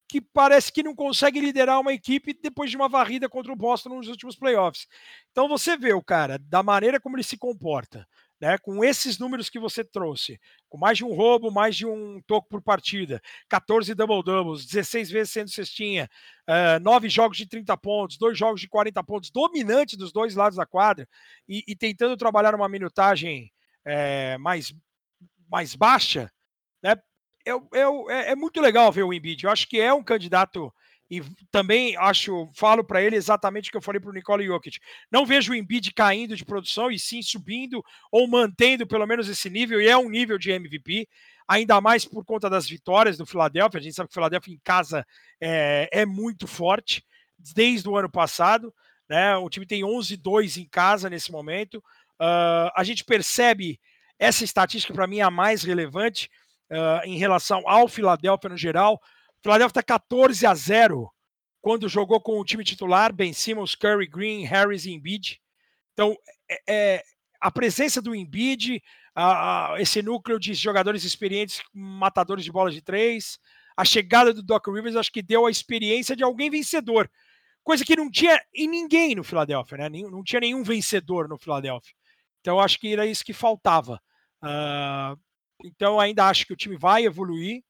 que 0.07 0.21
parece 0.21 0.71
que 0.71 0.83
não 0.83 0.95
consegue 0.95 1.41
liderar 1.41 1.81
uma 1.81 1.93
equipe 1.93 2.39
depois 2.41 2.71
de 2.71 2.77
uma 2.77 2.89
varrida 2.89 3.29
contra 3.29 3.53
o 3.53 3.57
Boston 3.57 3.97
nos 3.97 4.07
últimos 4.07 4.37
playoffs. 4.37 4.87
Então 5.33 5.49
você 5.49 5.77
vê 5.77 5.93
o 5.93 6.03
cara, 6.03 6.39
da 6.39 6.63
maneira 6.63 7.01
como 7.01 7.17
ele 7.17 7.25
se 7.25 7.37
comporta, 7.37 8.07
né, 8.45 8.59
com 8.59 8.85
esses 8.85 9.19
números 9.19 9.49
que 9.49 9.59
você 9.59 9.83
trouxe, 9.83 10.39
com 10.69 10.77
mais 10.77 10.99
de 10.99 11.05
um 11.05 11.15
roubo, 11.15 11.51
mais 11.51 11.75
de 11.75 11.87
um 11.87 12.21
toco 12.27 12.47
por 12.47 12.61
partida, 12.61 13.19
14 13.49 13.95
double-doubles, 13.95 14.67
16 14.67 15.11
vezes 15.11 15.33
sendo 15.33 15.49
cestinha, 15.49 16.11
uh, 16.47 16.77
eh, 16.77 16.79
9 16.79 17.09
jogos 17.09 17.39
de 17.39 17.49
30 17.49 17.75
pontos, 17.79 18.19
dois 18.19 18.37
jogos 18.37 18.61
de 18.61 18.69
40 18.69 19.03
pontos, 19.03 19.31
dominante 19.31 19.97
dos 19.97 20.13
dois 20.13 20.35
lados 20.35 20.59
da 20.59 20.67
quadra, 20.67 21.09
e, 21.49 21.65
e 21.67 21.75
tentando 21.75 22.19
trabalhar 22.19 22.55
uma 22.55 22.69
minutagem 22.69 23.51
é, 23.83 24.37
mais, 24.37 24.75
mais 25.51 25.75
baixa, 25.75 26.31
né, 26.83 26.97
eu, 27.47 27.67
eu, 27.73 28.11
é, 28.11 28.33
é 28.33 28.35
muito 28.37 28.61
legal 28.61 28.93
ver 28.93 29.05
o 29.05 29.13
Embiid. 29.15 29.43
Eu 29.43 29.51
acho 29.51 29.67
que 29.67 29.81
é 29.81 29.93
um 29.93 30.05
candidato 30.05 30.71
e 31.11 31.23
também 31.51 31.97
acho, 31.97 32.51
falo 32.55 32.83
para 32.83 33.03
ele 33.03 33.17
exatamente 33.17 33.69
o 33.69 33.73
que 33.73 33.77
eu 33.77 33.83
falei 33.83 34.01
para 34.01 34.11
o 34.11 34.13
Nikola 34.13 34.43
Jokic. 34.43 34.79
Não 35.11 35.27
vejo 35.27 35.53
o 35.53 35.55
Embiid 35.55 35.93
caindo 35.93 36.35
de 36.35 36.45
produção 36.45 36.91
e 36.91 36.99
sim 36.99 37.23
subindo 37.23 37.85
ou 38.11 38.27
mantendo 38.27 38.87
pelo 38.87 39.07
menos 39.07 39.29
esse 39.29 39.51
nível, 39.51 39.81
e 39.81 39.89
é 39.89 39.97
um 39.97 40.09
nível 40.09 40.39
de 40.39 40.51
MVP, 40.51 41.07
ainda 41.47 41.81
mais 41.81 42.05
por 42.05 42.25
conta 42.25 42.49
das 42.49 42.69
vitórias 42.69 43.19
do 43.19 43.27
Philadelphia. 43.27 43.79
A 43.79 43.83
gente 43.83 43.95
sabe 43.95 44.09
que 44.09 44.13
o 44.13 44.15
Philadelphia 44.15 44.55
em 44.55 44.61
casa 44.65 45.07
é, 45.41 45.89
é 45.93 46.07
muito 46.07 46.47
forte 46.47 47.05
desde 47.39 47.89
o 47.89 47.97
ano 47.97 48.11
passado. 48.11 48.73
Né? 49.09 49.37
O 49.37 49.51
time 49.51 49.67
tem 49.67 49.83
11-2 49.83 50.57
em 50.57 50.67
casa 50.67 51.11
nesse 51.11 51.31
momento. 51.31 51.77
Uh, 52.21 52.71
a 52.75 52.83
gente 52.83 53.05
percebe 53.05 53.79
essa 54.19 54.45
estatística, 54.45 54.95
para 54.95 55.07
mim, 55.07 55.19
é 55.19 55.23
a 55.23 55.31
mais 55.31 55.63
relevante 55.63 56.31
uh, 56.71 57.05
em 57.05 57.19
relação 57.19 57.63
ao 57.67 57.89
Philadelphia 57.89 58.49
no 58.49 58.57
geral. 58.57 59.01
Philadelphia 59.45 59.73
está 59.73 59.83
14 59.83 60.47
a 60.47 60.55
0 60.55 61.11
quando 61.61 61.87
jogou 61.87 62.19
com 62.19 62.41
o 62.41 62.45
time 62.45 62.65
titular, 62.65 63.13
Ben 63.13 63.35
Simmons, 63.35 63.75
Curry, 63.75 64.07
Green, 64.07 64.45
Harris 64.45 64.87
e 64.87 64.93
Embiid. 64.93 65.39
Então, 65.93 66.17
é, 66.51 66.63
é 66.67 67.03
a 67.39 67.51
presença 67.51 68.01
do 68.01 68.15
Embiid, 68.15 68.83
a, 69.15 69.75
a, 69.75 69.81
esse 69.83 70.01
núcleo 70.01 70.41
de 70.41 70.55
jogadores 70.55 71.05
experientes, 71.05 71.63
matadores 71.75 72.43
de 72.43 72.51
bola 72.51 72.71
de 72.71 72.81
três, 72.81 73.39
a 73.77 73.85
chegada 73.85 74.33
do 74.33 74.43
Doc 74.43 74.67
Rivers, 74.67 74.97
acho 74.97 75.13
que 75.13 75.21
deu 75.21 75.45
a 75.45 75.51
experiência 75.51 76.17
de 76.17 76.25
alguém 76.25 76.49
vencedor. 76.49 77.11
Coisa 77.63 77.85
que 77.85 77.97
não 77.97 78.11
tinha 78.11 78.43
em 78.55 78.67
ninguém 78.67 79.15
no 79.15 79.23
Philadelphia, 79.25 79.77
né? 79.77 79.89
Não 79.91 80.25
tinha 80.25 80.41
nenhum 80.41 80.63
vencedor 80.63 81.29
no 81.29 81.37
Philadelphia. 81.37 81.95
Então, 82.41 82.59
acho 82.59 82.81
que 82.81 82.95
era 82.95 83.07
isso 83.07 83.25
que 83.25 83.35
faltava. 83.35 84.01
Uh, 84.43 85.21
então, 85.63 86.01
ainda 86.01 86.29
acho 86.29 86.47
que 86.47 86.53
o 86.55 86.57
time 86.57 86.79
vai 86.79 87.05
evoluir 87.05 87.63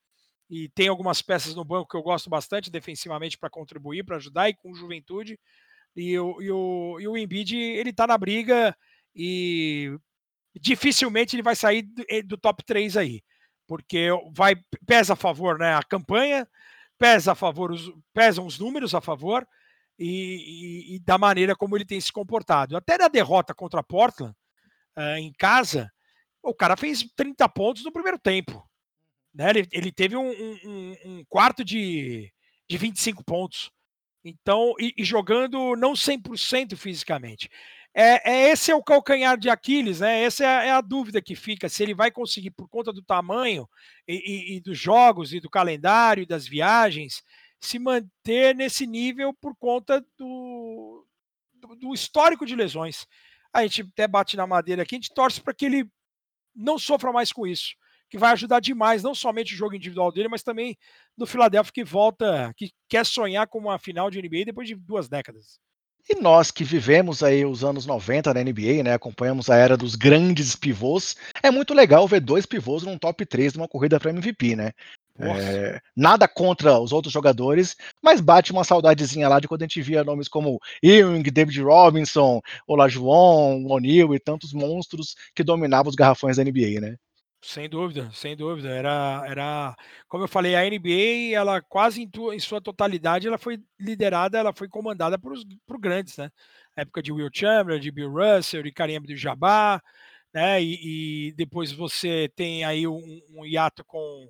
e 0.55 0.69
tem 0.69 0.87
algumas 0.87 1.21
peças 1.21 1.53
no 1.53 1.65
banco 1.65 1.89
que 1.89 1.97
eu 1.97 2.03
gosto 2.03 2.31
bastante 2.31 2.71
defensivamente 2.71 3.37
para 3.37 3.51
contribuir, 3.51 4.05
para 4.05 4.19
ajudar 4.19 4.49
e 4.49 4.55
com 4.55 4.73
juventude. 4.73 5.37
E 5.97 6.17
o, 6.17 6.41
e 6.41 6.49
o, 6.49 7.01
e 7.01 7.09
o 7.09 7.17
Embiid, 7.17 7.57
ele 7.57 7.91
está 7.91 8.07
na 8.07 8.17
briga 8.17 8.77
e 9.13 9.99
dificilmente 10.55 11.35
ele 11.35 11.43
vai 11.43 11.57
sair 11.57 11.83
do, 11.83 12.05
eh, 12.09 12.23
do, 12.23 12.39
top 12.39 12.65
3 12.65 12.97
aí, 12.97 13.21
porque 13.67 14.09
vai 14.33 14.55
pesa 14.87 15.15
a 15.15 15.17
favor 15.17 15.59
né, 15.59 15.75
a 15.75 15.83
campanha, 15.83 16.49
pesa 16.97 17.33
a 17.33 17.35
favor 17.35 17.73
os, 17.73 17.93
pesam 18.13 18.47
os 18.47 18.57
números 18.57 18.95
a 18.95 19.01
favor 19.01 19.45
e, 19.99 20.93
e, 20.93 20.95
e 20.95 20.99
da 21.01 21.19
maneira 21.19 21.57
como 21.57 21.77
ele 21.77 21.85
tem 21.85 22.01
se 22.01 22.13
comportado. 22.13 22.77
Até 22.77 22.97
na 22.97 23.09
derrota 23.09 23.53
contra 23.53 23.81
a 23.81 23.85
Portland, 23.85 24.33
uh, 24.97 25.17
em 25.19 25.33
casa, 25.33 25.91
o 26.41 26.55
cara 26.55 26.77
fez 26.77 27.05
30 27.17 27.49
pontos 27.49 27.83
no 27.83 27.93
primeiro 27.93 28.21
tempo. 28.21 28.65
Né? 29.35 29.51
Ele, 29.51 29.69
ele 29.73 29.93
teve 29.93 30.17
um, 30.17 30.31
um, 30.31 30.97
um, 31.05 31.25
quarto 31.29 31.65
de, 31.65 32.33
de 32.69 32.79
25 32.79 33.25
pontos. 33.25 33.71
Então, 34.25 34.75
e, 34.79 34.95
e 34.97 35.05
jogando 35.05 35.77
não 35.77 35.93
100% 35.93 36.77
fisicamente. 36.77 37.51
É, 37.97 38.33
é, 38.33 38.51
esse 38.51 38.73
é 38.73 38.75
o 38.75 38.83
calcanhar 38.83 39.39
de 39.39 39.49
Aquiles, 39.49 40.01
né? 40.01 40.23
Essa 40.23 40.45
é 40.45 40.47
a, 40.47 40.65
é 40.65 40.71
a, 40.71 40.81
dúvida 40.81 41.23
que 41.23 41.37
fica, 41.37 41.69
se 41.69 41.83
ele 41.83 41.95
vai 41.95 42.11
conseguir, 42.11 42.51
por 42.51 42.69
conta 42.69 42.93
do 42.93 43.03
tamanho 43.03 43.69
e, 44.09 44.15
e, 44.15 44.57
e, 44.57 44.61
dos 44.61 44.77
jogos 44.77 45.33
e 45.33 45.39
do 45.39 45.49
calendário 45.49 46.23
e 46.23 46.27
das 46.27 46.47
viagens, 46.47 47.23
se 47.61 47.79
manter 47.79 48.55
nesse 48.55 48.85
nível 48.85 49.33
por 49.33 49.55
conta 49.55 50.05
do, 50.19 51.07
do, 51.55 51.77
do 51.77 51.95
histórico 51.95 52.45
de 52.45 52.57
lesões. 52.57 53.07
A 53.53 53.63
gente 53.63 53.83
até 53.83 54.09
bate 54.09 54.37
na 54.37 54.47
madeira 54.47 54.83
aqui, 54.83 54.97
a 54.97 54.99
gente 54.99 55.15
torce 55.15 55.41
para 55.41 55.55
que 55.55 55.65
ele 55.67 55.89
não 56.55 56.79
sofra 56.79 57.13
mais 57.13 57.31
com 57.31 57.47
isso, 57.47 57.77
que 58.15 58.19
vai 58.19 58.31
ajudar 58.31 58.61
demais, 58.61 59.03
não 59.03 59.13
somente 59.13 59.55
o 59.55 59.57
jogo 59.57 59.75
individual 59.75 60.13
dele, 60.13 60.29
mas 60.29 60.45
também 60.45 60.79
do 61.19 61.27
Philadelphia 61.27 61.73
que 61.75 61.83
volta, 61.83 62.55
que 62.57 62.71
quer 62.89 63.05
sonhar 63.05 63.49
com 63.49 63.59
uma 63.59 63.77
final 63.77 64.09
de 64.09 64.23
NBA 64.23 64.45
depois 64.45 64.69
de 64.69 64.77
duas 64.77 65.09
décadas. 65.09 65.59
E 66.09 66.15
nós 66.15 66.53
que 66.53 66.63
vivemos 66.63 67.25
aí 67.25 67.45
os 67.45 67.65
anos 67.65 67.87
90 67.87 68.33
na 68.33 68.41
NBA, 68.41 68.85
né, 68.85 68.95
acompanhamos 68.95 69.51
a 69.51 69.57
era 69.57 69.77
dos 69.77 69.97
grandes 69.97 70.55
pivôs, 70.55 71.17
é 71.43 71.51
muito 71.51 71.75
legal 71.75 72.07
ver 72.07 72.21
dois 72.21 72.47
pivôs 72.47 72.85
num 72.85 72.97
top 72.97 73.27
3 73.27 73.55
de 73.55 73.59
uma 73.59 73.67
corrida 73.67 73.99
para 73.99 74.11
MVP, 74.11 74.55
né? 74.55 74.71
É, 75.19 75.81
nada 75.97 76.29
contra 76.29 76.79
os 76.79 76.93
outros 76.93 77.13
jogadores, 77.13 77.75
mas 78.01 78.21
bate 78.21 78.53
uma 78.53 78.63
saudadezinha 78.63 79.29
lá 79.29 79.41
de 79.41 79.49
quando 79.49 79.63
a 79.63 79.65
gente 79.65 79.83
via 79.83 80.05
nomes 80.05 80.29
como 80.29 80.61
Ewing, 80.81 81.23
David 81.23 81.61
Robinson, 81.63 82.41
Olajuwon, 82.67 83.65
O'Neal 83.67 84.15
e 84.15 84.21
tantos 84.21 84.53
monstros 84.53 85.17
que 85.35 85.43
dominavam 85.43 85.91
os 85.91 85.97
garrafões 85.97 86.37
da 86.37 86.45
NBA, 86.45 86.81
né? 86.81 86.97
Sem 87.47 87.69
dúvida, 87.69 88.11
sem 88.13 88.35
dúvida. 88.35 88.71
Era, 88.71 89.23
era, 89.27 89.77
como 90.09 90.25
eu 90.25 90.29
falei, 90.29 90.55
a 90.57 90.65
NBA, 90.65 91.37
ela 91.37 91.61
quase 91.61 92.03
em, 92.03 92.11
em 92.33 92.39
sua 92.39 92.61
totalidade, 92.61 93.29
ela 93.29 93.37
foi 93.37 93.63
liderada, 93.79 94.39
ela 94.39 94.53
foi 94.55 94.67
comandada 94.67 95.19
por, 95.19 95.33
os, 95.33 95.45
por 95.67 95.79
grandes, 95.79 96.17
né? 96.17 96.31
A 96.75 96.81
época 96.81 97.03
de 97.03 97.13
Will 97.13 97.29
Chamberlain, 97.33 97.81
de 97.81 97.91
Bill 97.91 98.11
Russell, 98.11 98.63
de 98.63 98.73
Kareem 98.73 98.97
Abdul-Jabbar, 98.97 99.83
né? 100.33 100.63
E, 100.63 101.29
e, 101.29 101.33
depois 101.35 101.71
você 101.71 102.31
tem 102.35 102.65
aí 102.65 102.87
um, 102.87 103.21
um 103.31 103.45
hiato 103.45 103.85
com 103.85 104.29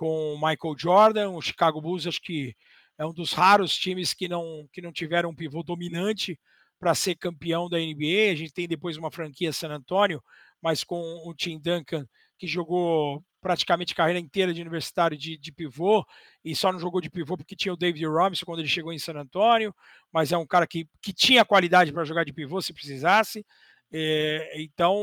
com 0.00 0.34
Michael 0.36 0.78
Jordan, 0.78 1.30
o 1.32 1.42
Chicago 1.42 1.78
Bulls 1.78 2.06
acho 2.06 2.22
que 2.22 2.56
é 2.96 3.04
um 3.04 3.12
dos 3.12 3.34
raros 3.34 3.76
times 3.76 4.14
que 4.14 4.28
não, 4.28 4.66
que 4.72 4.80
não 4.80 4.90
tiveram 4.90 5.28
um 5.28 5.34
pivô 5.34 5.62
dominante 5.62 6.40
para 6.78 6.94
ser 6.94 7.16
campeão 7.16 7.68
da 7.68 7.76
NBA. 7.78 8.32
A 8.32 8.34
gente 8.34 8.50
tem 8.50 8.66
depois 8.66 8.96
uma 8.96 9.10
franquia 9.10 9.52
San 9.52 9.68
Antonio, 9.68 10.22
mas 10.62 10.82
com 10.82 11.02
o 11.26 11.34
Tim 11.34 11.60
Duncan, 11.60 12.06
que 12.40 12.46
jogou 12.46 13.22
praticamente 13.38 13.94
carreira 13.94 14.18
inteira 14.18 14.52
de 14.52 14.62
universitário 14.62 15.16
de, 15.16 15.36
de, 15.36 15.52
pivô, 15.52 16.04
e 16.42 16.56
só 16.56 16.72
não 16.72 16.80
jogou 16.80 17.00
de 17.00 17.10
pivô 17.10 17.36
porque 17.36 17.54
tinha 17.54 17.72
o 17.72 17.76
David 17.76 18.06
Robinson 18.06 18.46
quando 18.46 18.60
ele 18.60 18.68
chegou 18.68 18.92
em 18.92 18.98
San 18.98 19.14
Antonio, 19.14 19.74
mas 20.10 20.32
é 20.32 20.38
um 20.38 20.46
cara 20.46 20.66
que, 20.66 20.88
que 21.02 21.12
tinha 21.12 21.44
qualidade 21.44 21.92
para 21.92 22.04
jogar 22.04 22.24
de 22.24 22.32
pivô 22.32 22.62
se 22.62 22.72
precisasse. 22.72 23.44
É, 23.92 24.62
então, 24.62 24.96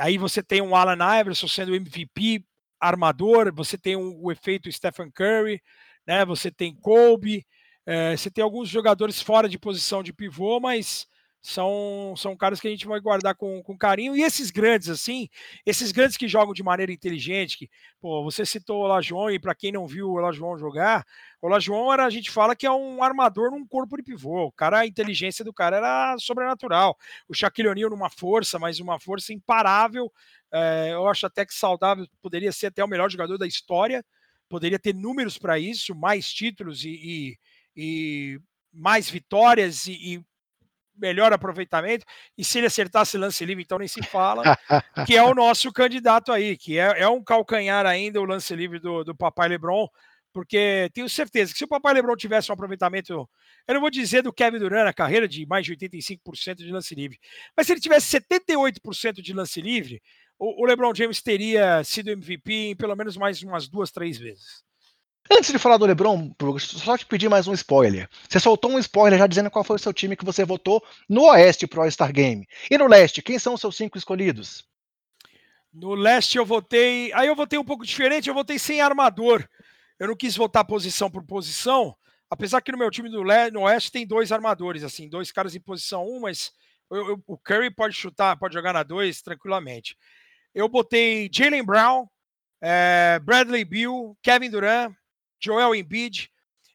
aí 0.00 0.18
você 0.18 0.42
tem 0.42 0.60
um 0.60 0.74
Alan 0.74 1.20
Iverson 1.20 1.46
sendo 1.46 1.74
MVP 1.74 2.44
armador, 2.80 3.54
você 3.54 3.78
tem 3.78 3.94
o, 3.94 4.24
o 4.24 4.32
efeito 4.32 4.70
Stephen 4.70 5.10
Curry, 5.12 5.62
né? 6.04 6.24
Você 6.24 6.50
tem 6.50 6.74
Kobe, 6.74 7.46
é, 7.86 8.16
você 8.16 8.30
tem 8.30 8.42
alguns 8.42 8.68
jogadores 8.68 9.22
fora 9.22 9.48
de 9.48 9.58
posição 9.58 10.02
de 10.02 10.12
pivô, 10.12 10.58
mas 10.58 11.06
são, 11.46 12.14
são 12.16 12.34
caras 12.34 12.58
que 12.58 12.66
a 12.66 12.70
gente 12.70 12.86
vai 12.86 12.98
guardar 12.98 13.34
com, 13.34 13.62
com 13.62 13.76
carinho. 13.76 14.16
E 14.16 14.22
esses 14.22 14.50
grandes, 14.50 14.88
assim, 14.88 15.28
esses 15.66 15.92
grandes 15.92 16.16
que 16.16 16.26
jogam 16.26 16.54
de 16.54 16.62
maneira 16.62 16.90
inteligente, 16.90 17.58
que, 17.58 17.70
pô, 18.00 18.24
você 18.24 18.46
citou 18.46 18.82
o 18.82 18.86
Lajoão, 18.86 19.30
e 19.30 19.38
para 19.38 19.54
quem 19.54 19.70
não 19.70 19.86
viu 19.86 20.08
o 20.08 20.18
Lajoão 20.18 20.56
jogar, 20.56 21.04
o 21.42 21.48
Lajoão 21.48 21.92
era, 21.92 22.06
a 22.06 22.10
gente 22.10 22.30
fala 22.30 22.56
que 22.56 22.64
é 22.64 22.72
um 22.72 23.02
armador 23.02 23.50
num 23.50 23.66
corpo 23.66 23.94
de 23.98 24.02
pivô. 24.02 24.46
O 24.46 24.52
cara, 24.52 24.78
a 24.78 24.86
inteligência 24.86 25.44
do 25.44 25.52
cara 25.52 25.76
era 25.76 26.16
sobrenatural. 26.18 26.96
O 27.28 27.34
Shaquille 27.34 27.68
O'Neal 27.68 27.90
numa 27.90 28.08
força, 28.08 28.58
mas 28.58 28.80
uma 28.80 28.98
força 28.98 29.30
imparável. 29.30 30.10
É, 30.50 30.92
eu 30.94 31.06
acho 31.06 31.26
até 31.26 31.44
que 31.44 31.52
saudável, 31.52 32.06
poderia 32.22 32.52
ser 32.52 32.68
até 32.68 32.82
o 32.82 32.88
melhor 32.88 33.10
jogador 33.10 33.36
da 33.36 33.46
história, 33.46 34.02
poderia 34.48 34.78
ter 34.78 34.94
números 34.94 35.36
para 35.36 35.58
isso, 35.58 35.94
mais 35.94 36.32
títulos 36.32 36.84
e, 36.86 36.88
e, 36.88 37.38
e 37.76 38.40
mais 38.72 39.10
vitórias 39.10 39.86
e, 39.86 39.92
e 39.92 40.24
melhor 40.96 41.32
aproveitamento. 41.32 42.04
E 42.36 42.44
se 42.44 42.58
ele 42.58 42.66
acertasse 42.66 43.18
lance 43.18 43.44
livre, 43.44 43.62
então 43.62 43.78
nem 43.78 43.88
se 43.88 44.02
fala, 44.02 44.42
que 45.06 45.16
é 45.16 45.22
o 45.22 45.34
nosso 45.34 45.72
candidato 45.72 46.32
aí, 46.32 46.56
que 46.56 46.78
é, 46.78 47.02
é 47.02 47.08
um 47.08 47.22
calcanhar 47.22 47.86
ainda 47.86 48.20
o 48.20 48.24
lance 48.24 48.54
livre 48.54 48.78
do, 48.78 49.04
do 49.04 49.14
Papai 49.14 49.48
Lebron, 49.48 49.88
porque 50.32 50.90
tenho 50.92 51.08
certeza 51.08 51.52
que 51.52 51.58
se 51.58 51.64
o 51.64 51.68
Papai 51.68 51.94
Lebron 51.94 52.16
tivesse 52.16 52.50
um 52.50 52.54
aproveitamento, 52.54 53.28
eu 53.68 53.74
não 53.74 53.80
vou 53.80 53.90
dizer 53.90 54.22
do 54.22 54.32
Kevin 54.32 54.58
Durant 54.58 54.84
na 54.84 54.92
carreira 54.92 55.28
de 55.28 55.46
mais 55.46 55.64
de 55.64 55.76
85% 55.76 56.56
de 56.56 56.72
lance 56.72 56.94
livre, 56.94 57.18
mas 57.56 57.66
se 57.66 57.72
ele 57.72 57.80
tivesse 57.80 58.18
78% 58.18 59.22
de 59.22 59.32
lance 59.32 59.60
livre, 59.60 60.02
o, 60.38 60.62
o 60.62 60.66
LeBron 60.66 60.92
James 60.94 61.22
teria 61.22 61.84
sido 61.84 62.10
MVP 62.10 62.52
em 62.52 62.76
pelo 62.76 62.96
menos 62.96 63.16
mais 63.16 63.40
umas 63.42 63.68
duas, 63.68 63.92
três 63.92 64.18
vezes. 64.18 64.64
Antes 65.30 65.50
de 65.50 65.58
falar 65.58 65.78
do 65.78 65.86
LeBron, 65.86 66.34
só 66.58 66.98
te 66.98 67.06
pedir 67.06 67.30
mais 67.30 67.48
um 67.48 67.54
spoiler. 67.54 68.08
Você 68.28 68.38
soltou 68.38 68.70
um 68.70 68.78
spoiler 68.78 69.18
já 69.18 69.26
dizendo 69.26 69.50
qual 69.50 69.64
foi 69.64 69.76
o 69.76 69.78
seu 69.78 69.92
time 69.92 70.16
que 70.16 70.24
você 70.24 70.44
votou 70.44 70.84
no 71.08 71.22
Oeste 71.30 71.66
pro 71.66 71.80
All-Star 71.80 72.12
Game. 72.12 72.46
E 72.70 72.76
no 72.76 72.86
Leste, 72.86 73.22
quem 73.22 73.38
são 73.38 73.54
os 73.54 73.60
seus 73.60 73.76
cinco 73.76 73.96
escolhidos? 73.96 74.64
No 75.72 75.94
Leste 75.94 76.36
eu 76.36 76.44
votei. 76.44 77.10
Aí 77.14 77.26
eu 77.26 77.34
votei 77.34 77.58
um 77.58 77.64
pouco 77.64 77.86
diferente, 77.86 78.28
eu 78.28 78.34
votei 78.34 78.58
sem 78.58 78.82
armador. 78.82 79.48
Eu 79.98 80.08
não 80.08 80.16
quis 80.16 80.36
votar 80.36 80.64
posição 80.64 81.10
por 81.10 81.24
posição, 81.24 81.96
apesar 82.28 82.60
que 82.60 82.72
no 82.72 82.78
meu 82.78 82.90
time 82.90 83.08
do 83.08 83.22
Le... 83.22 83.50
no 83.50 83.62
Oeste 83.62 83.90
tem 83.90 84.06
dois 84.06 84.30
armadores, 84.30 84.84
assim, 84.84 85.08
dois 85.08 85.32
caras 85.32 85.54
em 85.54 85.60
posição 85.60 86.04
1, 86.04 86.16
um, 86.16 86.20
mas 86.20 86.52
eu, 86.90 87.08
eu, 87.10 87.22
o 87.26 87.38
Curry 87.38 87.70
pode 87.70 87.94
chutar, 87.94 88.36
pode 88.36 88.54
jogar 88.54 88.72
na 88.72 88.82
2 88.82 89.22
tranquilamente. 89.22 89.96
Eu 90.54 90.68
botei 90.68 91.30
Jalen 91.32 91.64
Brown, 91.64 92.06
é, 92.60 93.18
Bradley 93.22 93.64
Bill, 93.64 94.16
Kevin 94.22 94.50
Durant, 94.50 94.94
Joel 95.44 95.74
Embiid, 95.74 96.30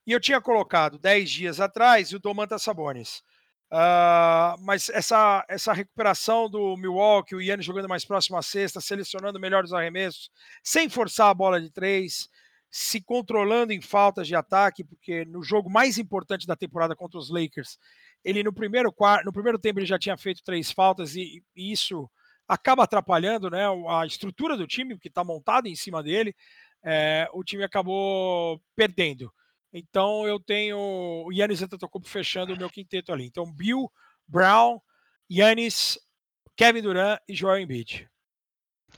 e 0.05 0.11
eu 0.11 0.19
tinha 0.19 0.39
colocado 0.39 0.99
10 0.99 1.29
dias 1.29 1.59
atrás 1.59 2.13
o 2.13 2.19
Domantas 2.19 2.61
Sabonis. 2.61 3.23
Uh, 3.71 4.57
mas 4.61 4.89
essa, 4.89 5.45
essa 5.47 5.73
recuperação 5.73 6.49
do 6.49 6.75
Milwaukee, 6.77 7.35
o 7.35 7.41
Yannis 7.41 7.65
jogando 7.65 7.89
mais 7.89 8.05
próximo 8.05 8.37
à 8.37 8.41
sexta, 8.41 8.81
selecionando 8.81 9.39
melhores 9.39 9.73
arremessos, 9.73 10.29
sem 10.63 10.89
forçar 10.89 11.29
a 11.29 11.33
bola 11.33 11.59
de 11.59 11.69
três, 11.71 12.29
se 12.69 13.01
controlando 13.01 13.73
em 13.73 13.81
faltas 13.81 14.27
de 14.27 14.35
ataque, 14.35 14.83
porque 14.83 15.25
no 15.25 15.43
jogo 15.43 15.69
mais 15.69 15.97
importante 15.97 16.45
da 16.45 16.55
temporada 16.55 16.95
contra 16.95 17.17
os 17.17 17.29
Lakers, 17.29 17.77
ele 18.23 18.43
no 18.43 18.53
primeiro, 18.53 18.93
no 19.25 19.33
primeiro 19.33 19.57
tempo 19.57 19.79
ele 19.79 19.85
já 19.85 19.97
tinha 19.97 20.17
feito 20.17 20.43
três 20.43 20.71
faltas 20.71 21.15
e, 21.15 21.43
e 21.55 21.71
isso 21.71 22.09
acaba 22.47 22.83
atrapalhando 22.83 23.49
né, 23.49 23.65
a 23.87 24.05
estrutura 24.05 24.57
do 24.57 24.65
time, 24.65 24.97
que 24.97 25.07
está 25.07 25.23
montado 25.23 25.67
em 25.67 25.75
cima 25.75 26.01
dele 26.01 26.35
é, 26.83 27.27
o 27.33 27.43
time 27.43 27.63
acabou 27.63 28.61
perdendo. 28.75 29.31
Então 29.71 30.27
eu 30.27 30.39
tenho 30.39 30.77
o 30.77 31.31
Yannis 31.31 31.61
Antetokounmpo 31.61 32.07
fechando 32.07 32.53
o 32.53 32.57
meu 32.57 32.69
quinteto 32.69 33.11
ali. 33.11 33.25
Então 33.25 33.51
Bill, 33.51 33.91
Brown, 34.27 34.79
Yannis, 35.31 35.99
Kevin 36.55 36.81
Durant 36.81 37.19
e 37.27 37.35
Joel 37.35 37.61
Embiid. 37.61 38.09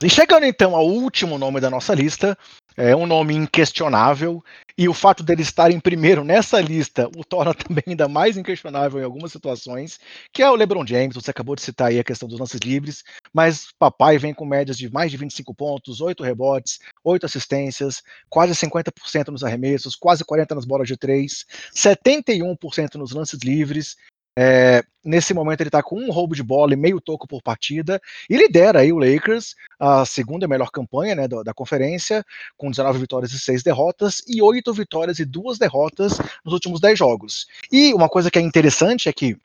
E 0.02 0.08
chegando 0.08 0.46
então 0.46 0.74
ao 0.74 0.86
último 0.86 1.38
nome 1.38 1.60
da 1.60 1.68
nossa 1.68 1.94
lista, 1.94 2.36
é 2.76 2.94
um 2.94 3.06
nome 3.06 3.34
inquestionável, 3.34 4.42
e 4.76 4.88
o 4.88 4.94
fato 4.94 5.22
dele 5.22 5.42
estar 5.42 5.70
em 5.70 5.78
primeiro 5.78 6.24
nessa 6.24 6.60
lista 6.60 7.08
o 7.16 7.24
torna 7.24 7.52
também 7.54 7.84
ainda 7.86 8.08
mais 8.08 8.36
inquestionável 8.36 9.00
em 9.00 9.04
algumas 9.04 9.32
situações, 9.32 10.00
que 10.32 10.42
é 10.42 10.50
o 10.50 10.54
LeBron 10.54 10.86
James. 10.86 11.14
Você 11.14 11.30
acabou 11.30 11.54
de 11.54 11.62
citar 11.62 11.88
aí 11.88 11.98
a 11.98 12.04
questão 12.04 12.28
dos 12.28 12.38
lances 12.38 12.60
livres, 12.60 13.04
mas 13.32 13.68
papai 13.78 14.18
vem 14.18 14.34
com 14.34 14.44
médias 14.44 14.76
de 14.76 14.90
mais 14.90 15.10
de 15.10 15.16
25 15.16 15.54
pontos, 15.54 16.00
8 16.00 16.22
rebotes, 16.22 16.78
8 17.04 17.26
assistências, 17.26 18.02
quase 18.28 18.54
50% 18.54 19.28
nos 19.28 19.44
arremessos, 19.44 19.94
quase 19.94 20.24
40% 20.24 20.54
nas 20.54 20.64
bolas 20.64 20.88
de 20.88 20.96
3, 20.96 21.44
71% 21.74 22.94
nos 22.94 23.12
lances 23.12 23.40
livres 23.40 23.96
é, 24.38 24.82
nesse 25.04 25.34
momento 25.34 25.60
ele 25.60 25.68
está 25.68 25.82
com 25.82 25.98
um 25.98 26.10
roubo 26.10 26.34
de 26.34 26.42
bola 26.42 26.72
e 26.72 26.76
meio 26.76 27.00
toco 27.00 27.26
por 27.28 27.42
partida 27.42 28.00
e 28.30 28.36
lidera 28.36 28.80
aí 28.80 28.92
o 28.92 28.98
Lakers, 28.98 29.54
a 29.78 30.04
segunda 30.04 30.48
melhor 30.48 30.70
campanha 30.70 31.14
né, 31.14 31.28
da, 31.28 31.42
da, 31.42 31.54
conferência, 31.54 32.24
com 32.56 32.70
19 32.70 32.98
vitórias 32.98 33.32
e 33.32 33.38
6 33.38 33.62
derrotas 33.62 34.22
e 34.26 34.40
8 34.40 34.72
vitórias 34.72 35.18
e 35.18 35.24
2 35.24 35.58
derrotas 35.58 36.18
nos 36.44 36.54
últimos 36.54 36.80
10 36.80 36.98
jogos. 36.98 37.46
E 37.70 37.92
uma 37.92 38.08
coisa 38.08 38.30
que 38.30 38.38
é 38.38 38.42
interessante 38.42 39.08
é 39.08 39.12
que 39.12 39.36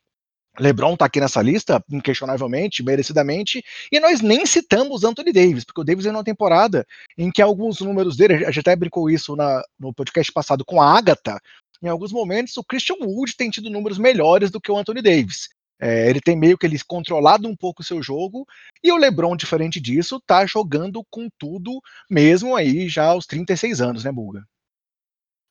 LeBron 0.59 0.93
está 0.93 1.05
aqui 1.05 1.19
nessa 1.19 1.41
lista, 1.41 1.83
inquestionavelmente, 1.91 2.83
merecidamente, 2.83 3.63
e 3.91 3.99
nós 3.99 4.21
nem 4.21 4.45
citamos 4.45 5.03
Anthony 5.03 5.31
Davis, 5.31 5.63
porque 5.63 5.81
o 5.81 5.83
Davis 5.83 6.05
é 6.05 6.11
uma 6.11 6.23
temporada 6.23 6.85
em 7.17 7.31
que 7.31 7.41
alguns 7.41 7.79
números 7.79 8.17
dele, 8.17 8.45
a 8.45 8.51
gente 8.51 8.61
até 8.61 8.75
brincou 8.75 9.09
isso 9.09 9.35
na, 9.35 9.61
no 9.79 9.93
podcast 9.93 10.31
passado 10.31 10.65
com 10.65 10.81
a 10.81 10.97
Agatha, 10.97 11.39
em 11.81 11.87
alguns 11.87 12.11
momentos 12.11 12.57
o 12.57 12.63
Christian 12.63 12.97
Wood 13.01 13.35
tem 13.35 13.49
tido 13.49 13.69
números 13.69 13.97
melhores 13.97 14.51
do 14.51 14.61
que 14.61 14.71
o 14.71 14.77
Anthony 14.77 15.01
Davis. 15.01 15.49
É, 15.79 16.09
ele 16.09 16.19
tem 16.19 16.35
meio 16.35 16.57
que 16.57 16.65
ele 16.65 16.77
controlado 16.87 17.47
um 17.47 17.55
pouco 17.55 17.81
o 17.81 17.85
seu 17.85 18.01
jogo, 18.01 18.45
e 18.83 18.91
o 18.91 18.97
LeBron, 18.97 19.35
diferente 19.35 19.79
disso, 19.79 20.19
tá 20.25 20.45
jogando 20.45 21.03
com 21.09 21.29
tudo, 21.37 21.79
mesmo 22.09 22.55
aí 22.55 22.89
já 22.89 23.05
aos 23.05 23.27
36 23.27 23.79
anos, 23.81 24.03
né, 24.03 24.11
Bulga? 24.11 24.43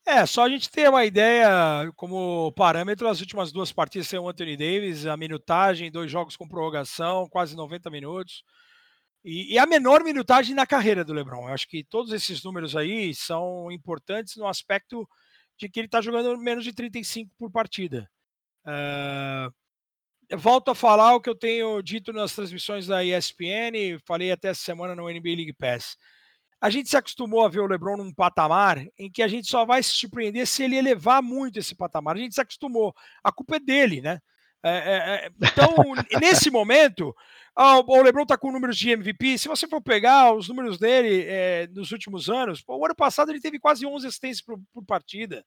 É, 0.05 0.25
só 0.25 0.45
a 0.45 0.49
gente 0.49 0.69
ter 0.69 0.89
uma 0.89 1.03
ideia 1.03 1.91
como 1.95 2.53
parâmetro, 2.53 3.09
as 3.09 3.19
últimas 3.19 3.51
duas 3.51 3.73
partidas 3.73 4.07
sem 4.07 4.17
o 4.17 4.29
Anthony 4.29 4.55
Davis, 4.55 5.05
a 5.05 5.17
minutagem, 5.17 5.91
dois 5.91 6.09
jogos 6.09 6.37
com 6.37 6.47
prorrogação, 6.47 7.27
quase 7.29 7.57
90 7.57 7.89
minutos. 7.89 8.41
E, 9.23 9.55
e, 9.55 9.59
a 9.59 9.65
menor 9.65 10.05
minutagem 10.05 10.55
na 10.55 10.65
carreira 10.65 11.03
do 11.03 11.11
LeBron. 11.11 11.49
Eu 11.49 11.53
acho 11.53 11.67
que 11.67 11.83
todos 11.83 12.13
esses 12.13 12.41
números 12.41 12.73
aí 12.73 13.13
são 13.13 13.69
importantes 13.69 14.37
no 14.37 14.47
aspecto 14.47 15.05
de 15.57 15.69
que 15.69 15.79
ele 15.79 15.87
está 15.87 16.01
jogando 16.01 16.37
menos 16.37 16.63
de 16.63 16.73
35 16.73 17.31
por 17.37 17.51
partida. 17.51 18.09
Uh, 18.65 20.37
volto 20.37 20.71
a 20.71 20.75
falar 20.75 21.15
o 21.15 21.21
que 21.21 21.29
eu 21.29 21.35
tenho 21.35 21.81
dito 21.81 22.11
nas 22.11 22.33
transmissões 22.33 22.87
da 22.87 23.03
ESPN, 23.03 23.99
falei 24.05 24.31
até 24.31 24.49
essa 24.49 24.61
semana 24.61 24.95
no 24.95 25.09
NBA 25.09 25.35
League 25.35 25.53
Pass. 25.53 25.97
A 26.59 26.69
gente 26.69 26.89
se 26.89 26.97
acostumou 26.97 27.45
a 27.45 27.49
ver 27.49 27.59
o 27.59 27.67
LeBron 27.67 27.97
num 27.97 28.13
patamar 28.13 28.83
em 28.97 29.11
que 29.11 29.21
a 29.21 29.27
gente 29.27 29.47
só 29.47 29.63
vai 29.63 29.83
se 29.83 29.91
surpreender 29.91 30.47
se 30.47 30.63
ele 30.63 30.75
elevar 30.75 31.21
muito 31.21 31.59
esse 31.59 31.75
patamar. 31.75 32.15
A 32.15 32.19
gente 32.19 32.33
se 32.33 32.41
acostumou. 32.41 32.95
A 33.23 33.31
culpa 33.31 33.57
é 33.57 33.59
dele, 33.59 34.01
né? 34.01 34.19
É, 34.63 34.71
é, 34.71 35.25
é 35.25 35.29
então, 35.39 35.75
nesse 36.19 36.49
momento, 36.49 37.15
ah, 37.59 37.79
o 37.79 38.01
LeBron 38.03 38.21
está 38.21 38.37
com 38.37 38.51
números 38.51 38.77
de 38.77 38.91
MVP. 38.91 39.39
Se 39.39 39.47
você 39.47 39.67
for 39.67 39.81
pegar 39.81 40.31
os 40.31 40.47
números 40.47 40.77
dele 40.77 41.25
é, 41.27 41.67
nos 41.71 41.91
últimos 41.91 42.29
anos, 42.29 42.61
pô, 42.61 42.77
o 42.77 42.85
ano 42.85 42.95
passado 42.95 43.31
ele 43.31 43.41
teve 43.41 43.57
quase 43.57 43.83
11 43.83 44.05
assistências 44.05 44.45
por, 44.45 44.59
por 44.71 44.85
partida. 44.85 45.43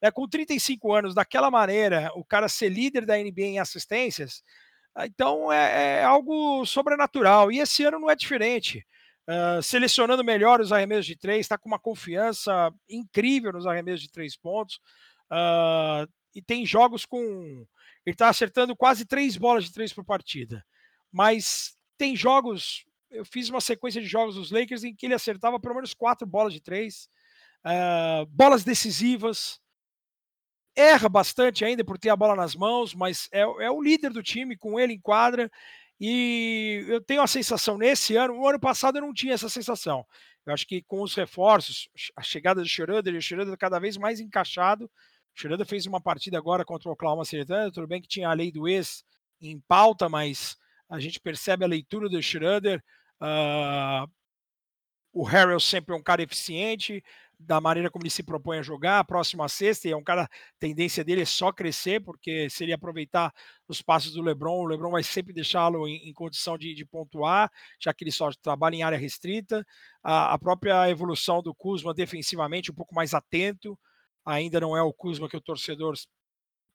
É, 0.00 0.10
com 0.10 0.26
35 0.28 0.92
anos, 0.92 1.14
daquela 1.14 1.52
maneira, 1.52 2.10
o 2.16 2.24
cara 2.24 2.48
ser 2.48 2.68
líder 2.68 3.06
da 3.06 3.16
NBA 3.16 3.42
em 3.42 3.58
assistências, 3.60 4.42
ah, 4.92 5.06
então 5.06 5.52
é, 5.52 6.00
é 6.00 6.04
algo 6.04 6.66
sobrenatural. 6.66 7.52
E 7.52 7.60
esse 7.60 7.84
ano 7.84 8.00
não 8.00 8.10
é 8.10 8.16
diferente. 8.16 8.84
Uh, 9.28 9.62
selecionando 9.62 10.24
melhor 10.24 10.60
os 10.60 10.72
arremessos 10.72 11.06
de 11.06 11.16
três, 11.16 11.42
está 11.42 11.56
com 11.56 11.68
uma 11.68 11.78
confiança 11.78 12.74
incrível 12.90 13.52
nos 13.52 13.68
arremessos 13.68 14.02
de 14.02 14.10
três 14.10 14.36
pontos. 14.36 14.80
Uh, 15.30 16.10
e 16.34 16.42
tem 16.42 16.66
jogos 16.66 17.06
com. 17.06 17.20
Ele 18.04 18.14
está 18.14 18.28
acertando 18.28 18.74
quase 18.74 19.04
três 19.04 19.36
bolas 19.36 19.64
de 19.64 19.72
três 19.72 19.92
por 19.92 20.04
partida 20.04 20.64
mas 21.12 21.76
tem 21.98 22.16
jogos. 22.16 22.84
Eu 23.10 23.24
fiz 23.24 23.50
uma 23.50 23.60
sequência 23.60 24.00
de 24.00 24.06
jogos 24.06 24.34
dos 24.34 24.50
Lakers 24.50 24.84
em 24.84 24.94
que 24.94 25.06
ele 25.06 25.14
acertava 25.14 25.60
pelo 25.60 25.74
menos 25.74 25.92
quatro 25.92 26.26
bolas 26.26 26.52
de 26.52 26.60
três, 26.60 27.08
uh, 27.64 28.26
bolas 28.26 28.64
decisivas. 28.64 29.60
Erra 30.74 31.08
bastante 31.08 31.64
ainda 31.64 31.84
por 31.84 31.98
ter 31.98 32.08
a 32.08 32.16
bola 32.16 32.34
nas 32.34 32.56
mãos, 32.56 32.94
mas 32.94 33.28
é, 33.30 33.40
é 33.40 33.70
o 33.70 33.82
líder 33.82 34.10
do 34.10 34.22
time, 34.22 34.56
com 34.56 34.80
ele 34.80 34.94
em 34.94 35.00
quadra. 35.00 35.50
E 36.00 36.84
eu 36.88 37.00
tenho 37.00 37.22
a 37.22 37.26
sensação 37.26 37.76
nesse 37.76 38.16
ano, 38.16 38.34
o 38.34 38.48
ano 38.48 38.58
passado 38.58 38.96
eu 38.96 39.02
não 39.02 39.12
tinha 39.12 39.34
essa 39.34 39.48
sensação. 39.48 40.04
Eu 40.44 40.52
acho 40.52 40.66
que 40.66 40.82
com 40.82 41.02
os 41.02 41.14
reforços, 41.14 41.88
a 42.16 42.22
chegada 42.22 42.60
do 42.60 42.68
Schroeder, 42.68 43.14
o 43.14 43.22
Schroeder 43.22 43.56
cada 43.56 43.78
vez 43.78 43.96
mais 43.96 44.18
encaixado. 44.18 44.86
O 44.86 45.40
Schroeder 45.40 45.66
fez 45.66 45.86
uma 45.86 46.00
partida 46.00 46.36
agora 46.36 46.64
contra 46.64 46.88
o 46.88 46.92
Oklahoma 46.92 47.24
City 47.24 47.46
tudo 47.72 47.86
bem 47.86 48.02
que 48.02 48.08
tinha 48.08 48.28
a 48.28 48.32
lei 48.32 48.50
do 48.50 48.66
ex 48.66 49.04
em 49.40 49.60
pauta, 49.60 50.08
mas 50.08 50.56
a 50.92 51.00
gente 51.00 51.18
percebe 51.18 51.64
a 51.64 51.68
leitura 51.68 52.06
do 52.06 52.22
Schroeder. 52.22 52.84
Uh, 53.18 54.06
o 55.10 55.24
Harrell 55.24 55.58
sempre 55.58 55.94
é 55.94 55.98
um 55.98 56.02
cara 56.02 56.22
eficiente. 56.22 57.02
da 57.44 57.60
maneira 57.60 57.90
como 57.90 58.04
ele 58.04 58.10
se 58.10 58.22
propõe 58.22 58.58
a 58.58 58.62
jogar, 58.62 59.00
a 59.00 59.04
próxima 59.04 59.48
sexta, 59.48 59.88
e 59.88 59.90
é 59.90 59.96
um 59.96 60.04
cara, 60.04 60.24
a 60.24 60.28
tendência 60.60 61.02
dele 61.02 61.22
é 61.22 61.24
só 61.24 61.50
crescer, 61.50 62.00
porque 62.00 62.48
se 62.48 62.62
ele 62.62 62.72
aproveitar 62.72 63.32
os 63.66 63.82
passos 63.82 64.12
do 64.12 64.22
LeBron, 64.22 64.60
o 64.60 64.66
LeBron 64.66 64.92
vai 64.92 65.02
sempre 65.02 65.32
deixá-lo 65.32 65.88
em, 65.88 66.08
em, 66.08 66.12
condição 66.12 66.56
de, 66.56 66.72
de, 66.72 66.84
pontuar, 66.84 67.50
já 67.80 67.92
que 67.92 68.04
ele 68.04 68.12
só 68.12 68.30
trabalha 68.40 68.76
em 68.76 68.84
área 68.84 68.98
restrita. 68.98 69.66
A, 70.04 70.34
a, 70.34 70.38
própria 70.38 70.88
evolução 70.88 71.42
do 71.42 71.52
Kuzma 71.52 71.92
defensivamente, 71.92 72.70
um 72.70 72.74
pouco 72.74 72.94
mais 72.94 73.12
atento, 73.12 73.76
ainda 74.24 74.60
não 74.60 74.76
é 74.76 74.82
o 74.82 74.92
Kuzma 74.92 75.28
que 75.28 75.36
o 75.36 75.40
torcedor 75.40 75.94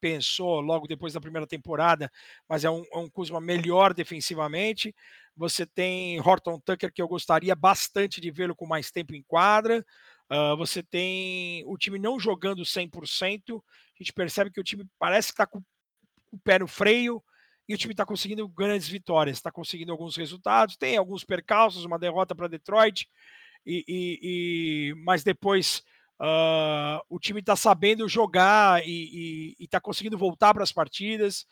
pensou 0.00 0.60
logo 0.60 0.86
depois 0.86 1.12
da 1.12 1.20
primeira 1.20 1.46
temporada, 1.46 2.10
mas 2.48 2.64
é 2.64 2.70
um, 2.70 2.84
é 2.92 2.98
um 2.98 3.08
Kuzma 3.08 3.40
melhor 3.40 3.94
defensivamente. 3.94 4.94
Você 5.36 5.64
tem 5.64 6.20
Horton 6.20 6.58
Tucker, 6.60 6.92
que 6.92 7.00
eu 7.00 7.08
gostaria 7.08 7.54
bastante 7.54 8.20
de 8.20 8.30
vê-lo 8.30 8.56
com 8.56 8.66
mais 8.66 8.90
tempo 8.90 9.14
em 9.14 9.22
quadra. 9.22 9.84
Uh, 10.30 10.56
você 10.56 10.82
tem 10.82 11.64
o 11.66 11.76
time 11.78 11.98
não 11.98 12.18
jogando 12.18 12.62
100%. 12.62 13.56
A 13.56 14.02
gente 14.02 14.12
percebe 14.12 14.50
que 14.50 14.60
o 14.60 14.64
time 14.64 14.84
parece 14.98 15.28
que 15.28 15.34
está 15.34 15.46
com 15.46 15.62
o 16.30 16.38
pé 16.38 16.58
no 16.58 16.66
freio 16.66 17.22
e 17.68 17.74
o 17.74 17.78
time 17.78 17.92
está 17.92 18.04
conseguindo 18.04 18.48
grandes 18.48 18.88
vitórias, 18.88 19.36
está 19.36 19.50
conseguindo 19.50 19.92
alguns 19.92 20.16
resultados. 20.16 20.76
Tem 20.76 20.96
alguns 20.96 21.24
percalços, 21.24 21.84
uma 21.84 21.98
derrota 21.98 22.34
para 22.34 22.48
Detroit, 22.48 23.08
e, 23.64 23.84
e, 23.86 24.18
e, 24.22 24.94
mas 25.04 25.22
depois 25.22 25.82
uh, 26.20 27.00
o 27.08 27.18
time 27.18 27.40
está 27.40 27.56
sabendo 27.56 28.08
jogar 28.08 28.86
e 28.86 29.56
está 29.58 29.80
conseguindo 29.80 30.18
voltar 30.18 30.52
para 30.52 30.62
as 30.62 30.72
partidas. 30.72 31.46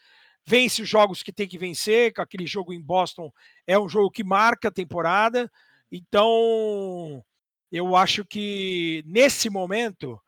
Vence 0.47 0.83
os 0.83 0.89
jogos 0.89 1.23
que 1.23 1.33
tem 1.33 1.49
que 1.49 1.59
vencer, 1.59 2.13
aquele 2.17 2.47
jogo 2.47 2.73
em 2.73 2.81
Boston 2.81 3.33
é 3.67 3.77
um 3.79 3.89
jogo 3.89 4.11
que 4.11 4.23
marca 4.23 4.69
a 4.69 4.73
temporada. 4.73 5.51
Então, 5.91 7.25
eu 7.71 7.97
acho 7.97 8.25
que 8.25 9.03
nesse 9.07 9.51
momento, 9.51 10.21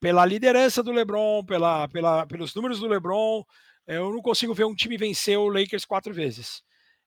pela 0.00 0.24
liderança 0.24 0.82
do 0.82 0.92
LeBron, 0.92 1.44
pela, 1.44 1.86
pela, 1.88 2.26
pelos 2.26 2.54
números 2.54 2.80
do 2.80 2.88
LeBron, 2.88 3.44
eu 3.86 4.10
não 4.10 4.22
consigo 4.22 4.54
ver 4.54 4.64
um 4.64 4.74
time 4.74 4.96
vencer 4.96 5.38
o 5.38 5.48
Lakers 5.48 5.84
quatro 5.84 6.14
vezes. 6.14 6.62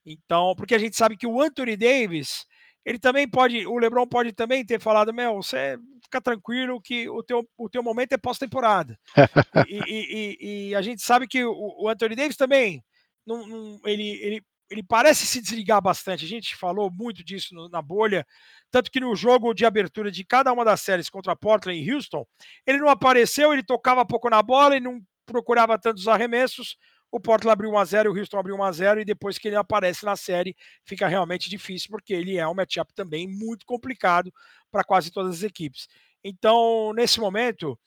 Então, 0.06 0.54
porque 0.56 0.76
a 0.76 0.80
gente 0.80 0.96
sabe 0.96 1.18
que 1.18 1.26
o 1.26 1.42
Anthony 1.42 1.76
Davis, 1.76 2.46
ele 2.86 3.00
também 3.00 3.30
pode, 3.30 3.66
o 3.66 3.78
LeBron 3.78 4.08
pode 4.08 4.34
também 4.34 4.66
ter 4.66 4.80
falado, 4.80 5.14
meu, 5.14 5.36
você 5.36 5.78
fica 6.04 6.22
tranquilo 6.22 6.82
que 6.82 7.10
o 7.10 7.24
teu, 7.24 7.48
o 7.58 7.70
teu 7.70 7.82
momento 7.82 8.14
é 8.14 8.18
pós-temporada. 8.18 8.98
e, 9.68 9.80
e, 9.88 10.38
e, 10.40 10.70
e, 10.70 10.76
a 10.76 10.82
gente 10.82 11.02
sabe 11.02 11.28
que 11.28 11.44
o, 11.44 11.84
o 11.84 11.90
Anthony 11.90 12.16
Davis 12.16 12.38
também, 12.38 12.84
não, 13.26 13.48
não, 13.48 13.80
ele, 13.86 14.10
ele 14.22 14.44
ele 14.74 14.82
parece 14.82 15.26
se 15.26 15.40
desligar 15.40 15.82
bastante. 15.82 16.26
A 16.26 16.28
gente 16.28 16.56
falou 16.56 16.92
muito 16.92 17.24
disso 17.24 17.54
no, 17.54 17.70
na 17.70 17.82
bolha, 17.82 18.26
tanto 18.72 18.90
que 18.90 19.00
no 19.00 19.16
jogo 19.16 19.54
de 19.54 19.66
abertura 19.66 20.12
de 20.12 20.26
cada 20.26 20.52
uma 20.52 20.66
das 20.66 20.82
séries 20.82 21.10
contra 21.10 21.36
Portland 21.36 21.80
e 21.80 21.94
Houston, 21.94 22.26
ele 22.66 22.80
não 22.80 22.90
apareceu, 22.90 23.54
ele 23.54 23.64
tocava 23.64 24.06
pouco 24.06 24.30
na 24.30 24.42
bola 24.42 24.76
e 24.76 24.80
não 24.80 25.00
procurava 25.26 25.80
tantos 25.80 26.08
arremessos. 26.08 26.76
O 27.14 27.20
Portland 27.20 27.54
abriu 27.54 27.70
1 27.70 27.78
a 27.78 27.86
0, 27.86 28.12
o 28.12 28.18
Houston 28.18 28.40
abriu 28.40 28.56
1 28.56 28.64
a 28.64 28.72
0 28.72 29.02
e 29.02 29.06
depois 29.06 29.38
que 29.38 29.48
ele 29.48 29.56
aparece 29.56 30.04
na 30.04 30.16
série, 30.16 30.58
fica 30.84 31.08
realmente 31.08 31.48
difícil 31.48 31.90
porque 31.92 32.12
ele 32.12 32.38
é 32.38 32.48
um 32.48 32.56
matchup 32.56 32.92
também 32.96 33.28
muito 33.28 33.68
complicado 33.68 34.34
para 34.72 34.84
quase 34.84 35.12
todas 35.12 35.36
as 35.36 35.44
equipes. 35.44 35.88
Então, 36.24 36.92
nesse 36.96 37.20
momento, 37.20 37.80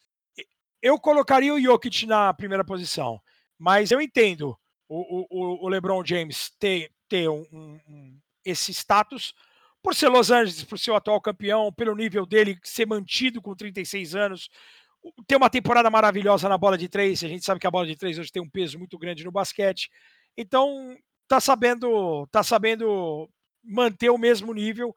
eu 0.81 0.97
colocaria 0.97 1.53
o 1.53 1.61
Jokic 1.61 2.07
na 2.07 2.33
primeira 2.35 2.65
posição, 2.65 3.21
mas 3.59 3.91
eu 3.91 4.01
entendo 4.01 4.57
o, 4.89 5.27
o, 5.29 5.67
o 5.67 5.69
LeBron 5.69 6.05
James 6.05 6.53
ter, 6.61 6.93
ter 7.09 7.29
um, 7.29 7.45
um, 7.53 8.21
esse 8.45 8.73
status 8.73 9.35
por 9.83 9.93
ser 9.93 10.09
Los 10.09 10.31
Angeles, 10.31 10.63
por 10.63 10.79
ser 10.79 10.93
o 10.93 10.95
atual 10.95 11.21
campeão, 11.21 11.73
pelo 11.73 11.97
nível 11.97 12.25
dele 12.27 12.57
ser 12.63 12.87
mantido 12.87 13.43
com 13.43 13.57
36 13.57 14.15
anos, 14.15 14.49
ter 15.27 15.37
uma 15.37 15.51
temporada 15.51 15.91
maravilhosa 15.91 16.49
na 16.49 16.59
bola 16.59 16.79
de 16.79 16.89
três. 16.89 17.23
A 17.23 17.29
gente 17.29 17.45
sabe 17.45 17.61
que 17.61 17.67
a 17.67 17.71
bola 17.71 17.87
de 17.87 17.97
três 17.97 18.19
hoje 18.19 18.33
tem 18.33 18.43
um 18.43 18.51
peso 18.51 18.79
muito 18.79 18.99
grande 18.99 19.25
no 19.25 19.33
basquete. 19.33 19.91
Então, 20.37 20.97
tá 21.29 21.41
sabendo, 21.41 22.27
tá 22.31 22.43
sabendo 22.43 23.29
manter 23.65 24.11
o 24.11 24.19
mesmo 24.19 24.53
nível, 24.53 24.95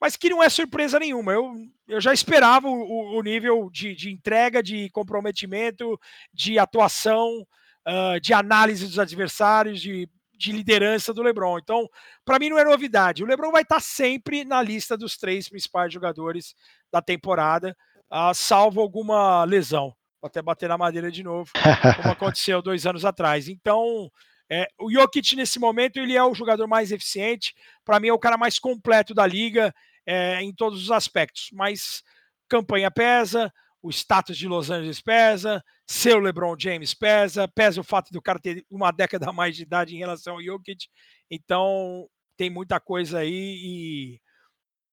mas 0.00 0.16
que 0.16 0.30
não 0.30 0.42
é 0.42 0.48
surpresa 0.48 0.98
nenhuma. 0.98 1.32
Eu, 1.32 1.54
eu 1.86 2.00
já 2.00 2.12
esperava 2.12 2.68
o, 2.68 3.18
o 3.18 3.22
nível 3.22 3.68
de, 3.70 3.94
de 3.94 4.10
entrega, 4.10 4.62
de 4.62 4.88
comprometimento, 4.90 5.98
de 6.32 6.58
atuação 6.58 7.46
uh, 7.86 8.20
de 8.20 8.32
análise 8.32 8.86
dos 8.86 8.98
adversários, 8.98 9.80
de, 9.80 10.08
de 10.36 10.52
liderança 10.52 11.12
do 11.12 11.22
LeBron. 11.22 11.58
Então, 11.58 11.88
para 12.24 12.38
mim 12.38 12.48
não 12.48 12.58
é 12.58 12.64
novidade. 12.64 13.22
O 13.22 13.26
LeBron 13.26 13.50
vai 13.50 13.62
estar 13.62 13.76
tá 13.76 13.80
sempre 13.80 14.44
na 14.44 14.62
lista 14.62 14.96
dos 14.96 15.16
três 15.16 15.48
principais 15.48 15.92
jogadores 15.92 16.54
da 16.92 17.02
temporada, 17.02 17.76
uh, 18.12 18.34
salvo 18.34 18.80
alguma 18.80 19.44
lesão. 19.44 19.94
Vou 20.20 20.26
até 20.26 20.42
bater 20.42 20.68
na 20.68 20.76
madeira 20.76 21.10
de 21.10 21.22
novo, 21.22 21.50
como 21.96 22.10
aconteceu 22.12 22.60
dois 22.60 22.86
anos 22.86 23.04
atrás. 23.04 23.48
Então, 23.48 24.10
é, 24.50 24.66
o 24.78 24.90
Jokic, 24.90 25.36
nesse 25.36 25.58
momento, 25.58 25.98
ele 25.98 26.16
é 26.16 26.22
o 26.22 26.34
jogador 26.34 26.66
mais 26.66 26.90
eficiente. 26.90 27.54
Para 27.84 28.00
mim, 28.00 28.08
é 28.08 28.12
o 28.12 28.18
cara 28.18 28.36
mais 28.36 28.58
completo 28.58 29.14
da 29.14 29.26
liga 29.26 29.72
é, 30.06 30.42
em 30.42 30.52
todos 30.52 30.82
os 30.82 30.90
aspectos. 30.90 31.50
Mas 31.52 32.02
campanha 32.48 32.90
pesa, 32.90 33.52
o 33.82 33.90
status 33.90 34.36
de 34.36 34.48
Los 34.48 34.70
Angeles 34.70 35.00
pesa, 35.00 35.62
seu 35.86 36.18
LeBron 36.18 36.56
James 36.58 36.94
pesa, 36.94 37.46
pesa 37.46 37.80
o 37.80 37.84
fato 37.84 38.10
do 38.10 38.22
cara 38.22 38.40
ter 38.40 38.64
uma 38.70 38.90
década 38.90 39.28
a 39.28 39.32
mais 39.32 39.54
de 39.54 39.62
idade 39.62 39.94
em 39.94 39.98
relação 39.98 40.34
ao 40.34 40.42
Jokic. 40.42 40.86
Então, 41.30 42.08
tem 42.36 42.50
muita 42.50 42.80
coisa 42.80 43.18
aí 43.20 43.60
e 43.62 44.20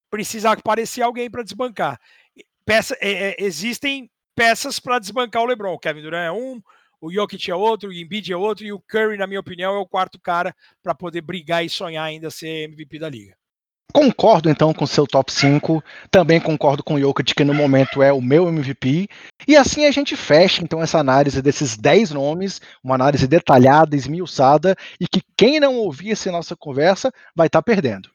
precisa 0.10 0.52
aparecer 0.52 1.02
alguém 1.02 1.30
para 1.30 1.44
desbancar. 1.44 2.00
Peça, 2.66 2.98
é, 3.00 3.12
é, 3.12 3.36
existem 3.40 4.10
peças 4.36 4.80
para 4.80 5.00
desbancar 5.00 5.44
o 5.44 5.46
LeBron. 5.46 5.74
O 5.74 5.80
Kevin 5.80 6.02
Durant 6.02 6.28
é 6.28 6.32
um, 6.32 6.62
o 7.00 7.12
Jokic 7.12 7.52
é 7.52 7.56
outro, 7.56 7.90
o 7.90 7.94
Embiid 7.94 8.34
é 8.34 8.38
outro 8.38 8.66
e 8.66 8.74
o 8.74 8.80
Curry, 8.80 9.18
na 9.18 9.28
minha 9.28 9.40
opinião, 9.40 9.76
é 9.76 9.80
o 9.80 9.86
quarto 9.86 10.20
cara 10.20 10.56
para 10.82 10.96
poder 10.96 11.22
brigar 11.22 11.64
e 11.64 11.70
sonhar 11.70 12.06
ainda 12.06 12.32
ser 12.32 12.64
MVP 12.64 12.98
da 12.98 13.10
liga. 13.10 13.36
Concordo 13.94 14.50
então 14.50 14.74
com 14.74 14.86
seu 14.86 15.08
top 15.08 15.32
5, 15.32 15.82
também 16.12 16.42
concordo 16.42 16.84
com 16.84 16.96
o 16.96 17.00
Jokic 17.00 17.34
que 17.34 17.46
no 17.46 17.54
momento 17.54 18.04
é 18.04 18.12
o 18.12 18.20
meu 18.20 18.50
MVP, 18.50 19.08
e 19.48 19.56
assim 19.56 19.86
a 19.86 19.92
gente 19.92 20.18
fecha 20.18 20.62
então 20.62 20.82
essa 20.82 21.00
análise 21.00 21.42
desses 21.42 21.78
10 21.78 22.12
nomes, 22.12 22.60
uma 22.84 22.96
análise 22.96 23.26
detalhada, 23.26 23.96
esmiuçada, 23.96 24.76
e 25.00 25.08
que 25.08 25.22
quem 25.38 25.62
não 25.62 25.78
ouvir 25.78 26.12
essa 26.12 26.30
nossa 26.30 26.58
conversa 26.58 27.10
vai 27.34 27.48
estar 27.48 27.62
tá 27.62 27.64
perdendo. 27.64 28.10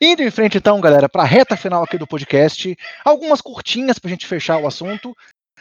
Indo 0.00 0.22
em 0.22 0.30
frente 0.30 0.58
então, 0.58 0.80
galera, 0.80 1.08
para 1.08 1.22
a 1.22 1.26
reta 1.26 1.56
final 1.56 1.82
aqui 1.82 1.96
do 1.96 2.06
podcast, 2.06 2.76
algumas 3.04 3.40
curtinhas 3.40 3.98
para 3.98 4.08
a 4.08 4.12
gente 4.12 4.26
fechar 4.26 4.58
o 4.58 4.66
assunto. 4.66 5.14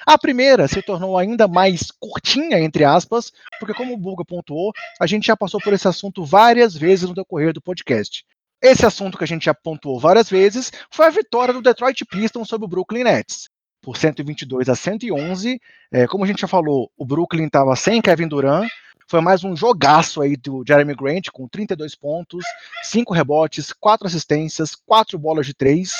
A 0.05 0.17
primeira 0.17 0.67
se 0.67 0.81
tornou 0.81 1.17
ainda 1.17 1.47
mais 1.47 1.89
curtinha, 1.91 2.59
entre 2.59 2.83
aspas, 2.83 3.31
porque, 3.59 3.73
como 3.73 3.93
o 3.93 3.97
Bulga 3.97 4.25
pontuou, 4.25 4.73
a 4.99 5.07
gente 5.07 5.27
já 5.27 5.37
passou 5.37 5.61
por 5.61 5.71
esse 5.71 5.87
assunto 5.87 6.25
várias 6.25 6.75
vezes 6.75 7.07
no 7.07 7.15
decorrer 7.15 7.53
do 7.53 7.61
podcast. 7.61 8.25
Esse 8.61 8.85
assunto 8.85 9.17
que 9.17 9.23
a 9.23 9.27
gente 9.27 9.45
já 9.45 9.53
pontuou 9.53 9.99
várias 9.99 10.29
vezes 10.29 10.71
foi 10.89 11.05
a 11.05 11.09
vitória 11.09 11.53
do 11.53 11.61
Detroit 11.61 12.03
Pistons 12.05 12.47
sobre 12.47 12.65
o 12.65 12.69
Brooklyn 12.69 13.03
Nets. 13.03 13.49
Por 13.81 13.97
122 13.97 14.69
a 14.69 14.75
111. 14.75 15.59
É, 15.91 16.07
como 16.07 16.23
a 16.23 16.27
gente 16.27 16.41
já 16.41 16.47
falou, 16.47 16.89
o 16.97 17.05
Brooklyn 17.05 17.47
estava 17.47 17.75
sem 17.75 18.01
Kevin 18.01 18.29
Durant, 18.29 18.69
foi 19.07 19.21
mais 19.21 19.43
um 19.43 19.55
jogaço 19.55 20.21
aí 20.21 20.35
do 20.35 20.63
Jeremy 20.67 20.95
Grant, 20.95 21.29
com 21.31 21.47
32 21.47 21.95
pontos, 21.95 22.43
5 22.83 23.13
rebotes, 23.13 23.73
4 23.73 24.07
assistências, 24.07 24.75
4 24.75 25.17
bolas 25.17 25.45
de 25.45 25.53
3, 25.53 25.91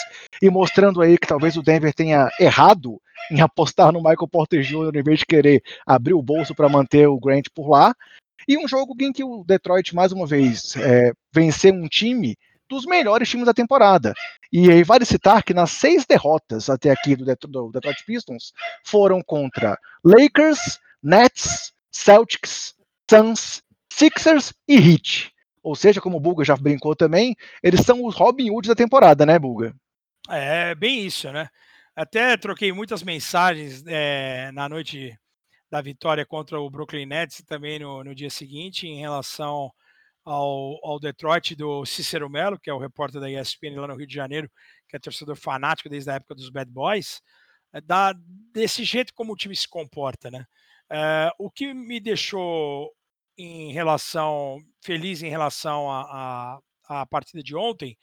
e 0.41 0.49
mostrando 0.49 1.01
aí 1.01 1.17
que 1.17 1.27
talvez 1.27 1.57
o 1.57 1.63
Denver 1.63 1.93
tenha 1.93 2.29
errado 2.39 3.01
em 3.31 3.41
apostar 3.41 3.91
no 3.91 3.99
Michael 3.99 4.27
Porter 4.27 4.61
Jr. 4.61 4.95
em 4.95 5.03
vez 5.03 5.19
de 5.19 5.25
querer 5.25 5.63
abrir 5.85 6.13
o 6.13 6.21
bolso 6.21 6.53
para 6.53 6.69
manter 6.69 7.07
o 7.07 7.19
Grant 7.19 7.45
por 7.53 7.69
lá. 7.69 7.93
E 8.47 8.57
um 8.57 8.67
jogo 8.67 8.93
em 8.99 9.13
que 9.13 9.23
o 9.23 9.43
Detroit, 9.45 9.95
mais 9.95 10.11
uma 10.11 10.27
vez, 10.27 10.75
é, 10.75 11.13
venceu 11.33 11.73
um 11.73 11.87
time 11.87 12.35
dos 12.69 12.85
melhores 12.85 13.29
times 13.29 13.45
da 13.45 13.53
temporada. 13.53 14.13
E 14.51 14.69
aí 14.69 14.83
vale 14.83 15.05
citar 15.05 15.43
que 15.43 15.53
nas 15.53 15.71
seis 15.71 16.05
derrotas 16.05 16.69
até 16.69 16.89
aqui 16.89 17.15
do, 17.15 17.25
do 17.47 17.71
Detroit 17.71 18.03
Pistons 18.05 18.51
foram 18.83 19.21
contra 19.21 19.77
Lakers, 20.03 20.79
Nets, 21.01 21.73
Celtics, 21.91 22.75
Suns, 23.13 23.61
Sixers 23.91 24.53
e 24.67 24.75
Heat. 24.75 25.31
Ou 25.61 25.75
seja, 25.75 26.01
como 26.01 26.17
o 26.17 26.19
Bulga 26.19 26.43
já 26.43 26.57
brincou 26.57 26.95
também, 26.95 27.35
eles 27.61 27.81
são 27.81 28.03
os 28.03 28.15
Robin 28.15 28.49
Hoods 28.49 28.69
da 28.69 28.75
temporada, 28.75 29.23
né, 29.23 29.37
Bulga? 29.37 29.75
É, 30.27 30.73
bem 30.73 31.05
isso, 31.05 31.31
né? 31.31 31.47
Até 31.95 32.35
troquei 32.37 32.73
muitas 32.73 33.03
mensagens 33.03 33.83
é, 33.85 34.51
na 34.51 34.67
noite 34.67 35.15
da 35.69 35.79
vitória 35.79 36.25
contra 36.25 36.59
o 36.59 36.67
Brooklyn 36.71 37.05
Nets 37.05 37.39
e 37.39 37.45
também 37.45 37.77
no, 37.77 38.03
no 38.03 38.15
dia 38.15 38.31
seguinte 38.31 38.87
em 38.87 38.99
relação 38.99 39.71
ao, 40.25 40.79
ao, 40.83 40.99
Detroit 40.99 41.55
do 41.55 41.85
Cícero 41.85 42.27
Melo, 42.27 42.59
que 42.59 42.69
é 42.69 42.73
o 42.73 42.79
repórter 42.79 43.21
da 43.21 43.29
ESPN 43.29 43.79
lá 43.79 43.87
no 43.87 43.95
Rio 43.95 44.07
de 44.07 44.15
Janeiro, 44.15 44.49
que 44.89 44.95
é 44.95 44.99
torcedor 44.99 45.35
fanático 45.35 45.87
desde 45.87 46.09
a 46.09 46.15
época 46.15 46.33
dos 46.33 46.49
Bad 46.49 46.71
Boys, 46.71 47.21
é, 47.71 47.79
da, 47.79 48.15
desse 48.51 48.83
jeito 48.83 49.13
como 49.13 49.33
o 49.33 49.37
time 49.37 49.55
se 49.55 49.69
comporta, 49.69 50.31
né? 50.31 50.45
É, 50.91 51.31
o 51.37 51.49
que 51.49 51.73
me 51.73 51.99
deixou 51.99 52.91
em 53.37 53.71
relação 53.71 54.59
feliz 54.81 55.23
em 55.23 55.29
relação 55.29 55.89
à 55.89 56.59
partida 57.09 57.41
de 57.41 57.55
ontem, 57.55 57.97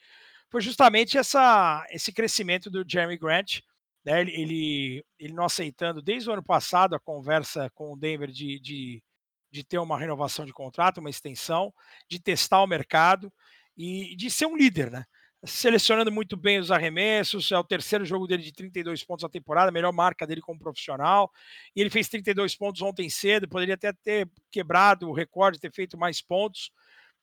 foi 0.49 0.61
justamente 0.61 1.17
essa, 1.17 1.85
esse 1.91 2.11
crescimento 2.11 2.69
do 2.69 2.83
Jeremy 2.87 3.17
Grant, 3.17 3.61
né? 4.03 4.21
Ele, 4.21 4.31
ele, 4.31 5.05
ele, 5.19 5.33
não 5.33 5.45
aceitando 5.45 6.01
desde 6.01 6.29
o 6.29 6.33
ano 6.33 6.43
passado 6.43 6.95
a 6.95 6.99
conversa 6.99 7.69
com 7.73 7.93
o 7.93 7.97
Denver 7.97 8.31
de, 8.31 8.59
de, 8.59 9.03
de 9.51 9.63
ter 9.63 9.77
uma 9.77 9.97
renovação 9.97 10.45
de 10.45 10.51
contrato, 10.51 10.97
uma 10.97 11.09
extensão, 11.09 11.73
de 12.09 12.19
testar 12.19 12.61
o 12.63 12.67
mercado 12.67 13.31
e 13.77 14.15
de 14.15 14.29
ser 14.29 14.47
um 14.47 14.57
líder, 14.57 14.91
né? 14.91 15.05
Selecionando 15.43 16.11
muito 16.11 16.37
bem 16.37 16.59
os 16.59 16.69
arremessos, 16.69 17.51
é 17.51 17.57
o 17.57 17.63
terceiro 17.63 18.05
jogo 18.05 18.27
dele 18.27 18.43
de 18.43 18.51
32 18.51 19.03
pontos 19.03 19.23
na 19.23 19.29
temporada, 19.29 19.71
melhor 19.71 19.91
marca 19.91 20.27
dele 20.27 20.39
como 20.39 20.59
profissional. 20.59 21.31
E 21.75 21.81
ele 21.81 21.89
fez 21.89 22.07
32 22.07 22.55
pontos 22.55 22.81
ontem 22.81 23.09
cedo, 23.09 23.49
poderia 23.49 23.73
até 23.73 23.91
ter 23.91 24.29
quebrado 24.51 25.09
o 25.09 25.13
recorde, 25.13 25.59
ter 25.59 25.71
feito 25.71 25.97
mais 25.97 26.21
pontos, 26.21 26.71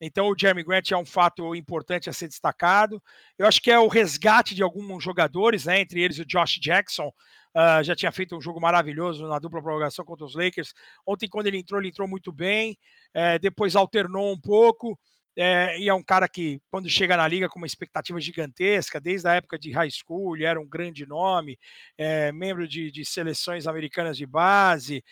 então 0.01 0.28
o 0.28 0.35
Jeremy 0.39 0.62
Grant 0.62 0.90
é 0.93 0.97
um 0.97 1.05
fato 1.05 1.55
importante 1.55 2.09
a 2.09 2.12
ser 2.12 2.28
destacado. 2.28 3.03
Eu 3.36 3.47
acho 3.47 3.61
que 3.61 3.70
é 3.70 3.78
o 3.78 3.89
resgate 3.89 4.55
de 4.55 4.62
alguns 4.62 5.03
jogadores, 5.03 5.65
né, 5.65 5.81
entre 5.81 6.01
eles 6.01 6.19
o 6.19 6.24
Josh 6.24 6.59
Jackson, 6.61 7.09
uh, 7.09 7.82
já 7.82 7.97
tinha 7.97 8.12
feito 8.12 8.36
um 8.36 8.40
jogo 8.40 8.61
maravilhoso 8.61 9.27
na 9.27 9.39
dupla 9.39 9.61
prorrogação 9.61 10.05
contra 10.05 10.24
os 10.24 10.35
Lakers. 10.35 10.73
Ontem, 11.07 11.28
quando 11.28 11.49
ele 11.49 11.59
entrou, 11.59 11.81
ele 11.81 11.89
entrou 11.89 12.07
muito 12.07 12.32
bem, 12.32 12.78
é, 13.12 13.39
depois 13.39 13.74
alternou 13.74 14.32
um 14.32 14.40
pouco. 14.40 14.99
É, 15.40 15.78
e 15.78 15.89
é 15.89 15.94
um 15.94 16.02
cara 16.02 16.28
que, 16.28 16.60
quando 16.69 16.89
chega 16.89 17.16
na 17.16 17.28
liga 17.28 17.48
com 17.48 17.59
uma 17.59 17.66
expectativa 17.66 18.20
gigantesca, 18.20 19.01
desde 19.01 19.28
a 19.28 19.35
época 19.35 19.56
de 19.56 19.70
high 19.70 19.90
school, 19.90 20.35
ele 20.35 20.44
era 20.44 20.60
um 20.60 20.66
grande 20.66 21.06
nome, 21.06 21.56
é, 21.97 22.32
membro 22.32 22.66
de, 22.66 22.90
de, 22.90 23.05
seleções 23.05 23.69
americanas 23.69 24.16
de 24.16 24.27
base, 24.27 25.05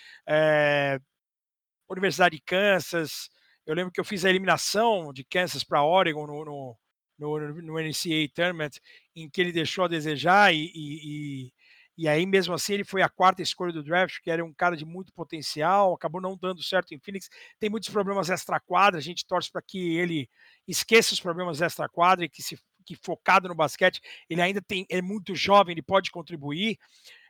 Universidade 1.89 2.37
de 2.37 2.43
Kansas, 2.43 3.31
eu 3.67 3.75
lembro 3.75 3.93
que 3.93 4.01
eu 4.01 4.05
fiz 4.05 4.25
a 4.25 4.31
eliminação 4.31 5.13
de 5.13 5.25
Kansas 5.25 5.65
para 5.65 5.85
Oregon 5.85 6.27
no, 6.27 6.45
no, 6.45 6.79
no, 7.19 7.63
no, 7.63 7.81
NCAA 7.81 8.29
Tournament, 8.33 8.79
em 9.15 9.29
que 9.29 9.41
ele 9.41 9.53
deixou 9.53 9.85
a 9.85 9.89
desejar, 9.89 10.55
e, 10.55 10.71
e, 10.75 11.53
e, 11.97 12.09
aí 12.09 12.27
mesmo 12.27 12.55
assim 12.55 12.75
ele 12.75 12.85
foi 12.85 13.03
a 13.03 13.09
quarta 13.09 13.43
escolha 13.43 13.73
do 13.73 13.83
draft, 13.83 14.21
que 14.23 14.31
era 14.31 14.45
um 14.45 14.53
cara 14.53 14.77
de 14.77 14.85
muito 14.85 15.13
potencial, 15.13 15.95
acabou 15.95 16.21
não 16.21 16.37
dando 16.37 16.63
certo 16.63 16.95
em 16.95 16.99
Phoenix, 16.99 17.29
tem 17.59 17.71
muitos 17.71 17.89
problemas 17.89 18.31
extra-quadra, 18.31 18.99
a 18.99 19.03
gente 19.03 19.27
torce 19.27 19.51
para 19.51 19.63
que 19.63 19.97
ele 19.97 20.29
esqueça 20.67 21.15
os 21.15 21.21
problemas 21.21 21.61
extra-quadra 21.61 22.25
e 22.25 22.29
que 22.29 22.43
se 22.43 22.59
que 22.87 22.95
focado 22.95 23.49
no 23.49 23.55
basquete, 23.55 24.01
ele 24.31 24.41
ainda 24.41 24.63
tem, 24.63 24.87
é 24.89 25.03
muito 25.03 25.35
jovem, 25.35 25.73
ele 25.73 25.83
pode 25.83 26.11
contribuir. 26.11 26.79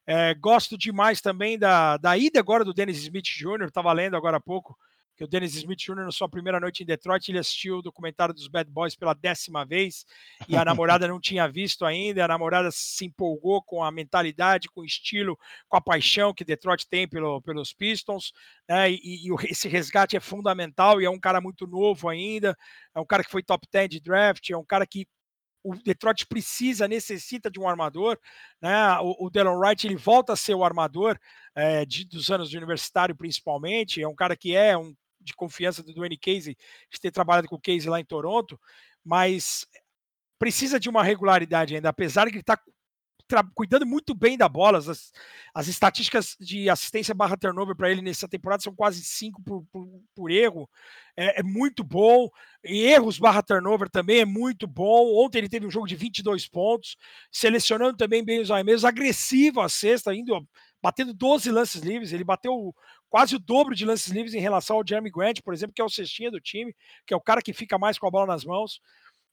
É, 0.07 0.35
gosto 0.35 0.79
demais 0.79 1.21
também 1.21 1.59
da, 1.59 1.97
da 1.97 2.17
ida 2.17 2.39
agora 2.39 2.65
do 2.65 2.75
Dennis 2.75 2.99
Smith 2.99 3.25
Jr., 3.25 3.65
estava 3.67 3.93
lendo 3.93 4.17
agora 4.17 4.37
há 4.37 4.41
pouco, 4.41 4.79
que 5.17 5.25
o 5.25 5.27
Dennis 5.27 5.55
Smith 5.55 5.79
Jr., 5.79 6.05
na 6.05 6.11
sua 6.11 6.29
primeira 6.29 6.61
noite 6.61 6.83
em 6.83 6.87
Detroit, 6.87 7.29
ele 7.31 7.39
assistiu 7.39 7.79
o 7.79 7.83
documentário 7.83 8.35
dos 8.35 8.49
Bad 8.49 8.71
Boys 8.71 8.95
pela 8.95 9.15
décima 9.15 9.65
vez 9.65 10.05
e 10.47 10.57
a 10.57 10.65
namorada 10.65 11.09
não 11.09 11.19
tinha 11.19 11.49
visto 11.49 11.85
ainda. 11.87 12.25
A 12.25 12.29
namorada 12.29 12.71
se 12.71 13.07
empolgou 13.07 13.63
com 13.63 13.83
a 13.83 13.91
mentalidade, 13.91 14.69
com 14.69 14.83
o 14.83 14.85
estilo, 14.85 15.39
com 15.69 15.77
a 15.77 15.81
paixão 15.81 16.35
que 16.35 16.45
Detroit 16.45 16.87
tem 16.87 17.09
pelo, 17.09 17.41
pelos 17.41 17.73
Pistons. 17.73 18.33
Né? 18.69 18.91
E, 18.93 19.27
e, 19.27 19.35
esse 19.51 19.69
resgate 19.69 20.17
é 20.17 20.21
fundamental 20.21 21.01
e 21.01 21.07
é 21.07 21.11
um 21.11 21.19
cara 21.19 21.41
muito 21.41 21.67
novo 21.67 22.09
ainda. 22.09 22.57
É 22.95 23.01
um 23.01 23.07
cara 23.07 23.25
que 23.25 23.31
foi 23.31 23.43
top 23.43 23.67
10 23.73 23.89
de 23.89 24.01
draft, 24.01 24.51
é 24.51 24.57
um 24.57 24.65
cara 24.65 24.87
que 24.87 25.09
o 25.67 25.75
Detroit 25.75 26.27
precisa, 26.27 26.87
necessita 26.87 27.51
de 27.51 27.59
um 27.59 27.69
armador, 27.69 28.17
né? 28.63 28.99
O, 29.01 29.27
o 29.27 29.31
Delon 29.31 29.59
Wright 29.59 29.85
ele 29.85 29.97
volta 29.97 30.33
a 30.33 30.37
ser 30.37 30.55
o 30.55 30.63
armador 30.63 31.19
é, 31.57 31.85
de, 31.85 32.05
dos 32.05 32.31
anos 32.31 32.49
de 32.49 32.57
universitário, 32.57 33.17
principalmente. 33.17 34.01
É 34.01 34.07
um 34.07 34.15
cara 34.15 34.37
que 34.37 34.55
é 34.55 34.79
um 34.79 34.95
de 35.27 35.35
confiança 35.35 35.83
do 35.83 35.93
Dwayne 35.93 36.17
Casey, 36.17 36.57
de 36.91 37.01
ter 37.01 37.11
trabalhado 37.11 37.49
com 37.49 37.57
o 37.57 37.61
Casey 37.61 37.89
lá 37.89 38.01
em 38.01 38.05
Toronto, 38.05 38.59
mas 39.05 39.67
precisa 40.39 40.79
de 40.81 40.89
uma 40.89 41.03
regularidade 41.03 41.75
ainda, 41.75 41.89
apesar 41.89 42.27
de 42.27 42.33
ele 42.33 42.41
está 42.41 42.59
cuidando 43.55 43.85
muito 43.85 44.15
bem 44.15 44.37
da 44.37 44.49
bola. 44.49 44.79
As, 44.79 45.13
as 45.55 45.69
estatísticas 45.69 46.37
de 46.39 46.71
assistência 46.71 47.15
barra 47.15 47.37
turnover 47.37 47.75
para 47.75 47.91
ele 47.91 48.03
nessa 48.03 48.29
temporada 48.29 48.63
são 48.63 48.75
quase 48.75 49.03
5 49.03 49.43
por, 49.43 49.65
por, 49.73 49.89
por, 50.15 50.31
erro. 50.31 50.69
É, 51.17 51.41
é, 51.41 51.43
muito 51.43 51.83
bom. 51.83 52.29
E 52.65 52.87
erros 52.87 53.19
barra 53.19 53.43
turnover 53.43 53.91
também 53.91 54.21
é 54.21 54.25
muito 54.25 54.67
bom. 54.67 55.25
Ontem 55.25 55.39
ele 55.39 55.49
teve 55.49 55.67
um 55.67 55.71
jogo 55.71 55.87
de 55.87 55.97
22 55.97 56.47
pontos, 56.49 56.97
selecionando 57.31 57.97
também 57.97 58.25
bem 58.25 58.41
os 58.41 58.51
arremessos, 58.51 58.85
agressivo 58.85 59.61
a 59.61 59.69
sexta, 59.69 60.15
indo 60.15 60.47
batendo 60.87 61.13
12 61.13 61.51
lances 61.51 61.83
livres. 61.83 62.13
Ele 62.13 62.23
bateu 62.23 62.73
quase 63.09 63.35
o 63.35 63.41
dobro 63.41 63.75
de 63.75 63.85
lances 63.85 64.13
livres 64.13 64.35
em 64.35 64.41
relação 64.41 64.77
ao 64.77 64.87
Jeremy 64.87 65.11
Grant, 65.11 65.41
por 65.43 65.53
exemplo, 65.53 65.75
que 65.75 65.83
é 65.83 65.85
o 65.85 65.91
cestinha 65.91 66.31
do 66.31 66.41
time, 66.41 66.73
que 67.05 67.13
é 67.13 67.17
o 67.17 67.21
cara 67.21 67.43
que 67.43 67.53
fica 67.53 67.77
mais 67.77 67.99
com 67.99 68.07
a 68.07 68.11
bola 68.11 68.27
nas 68.27 68.45
mãos. 68.45 68.81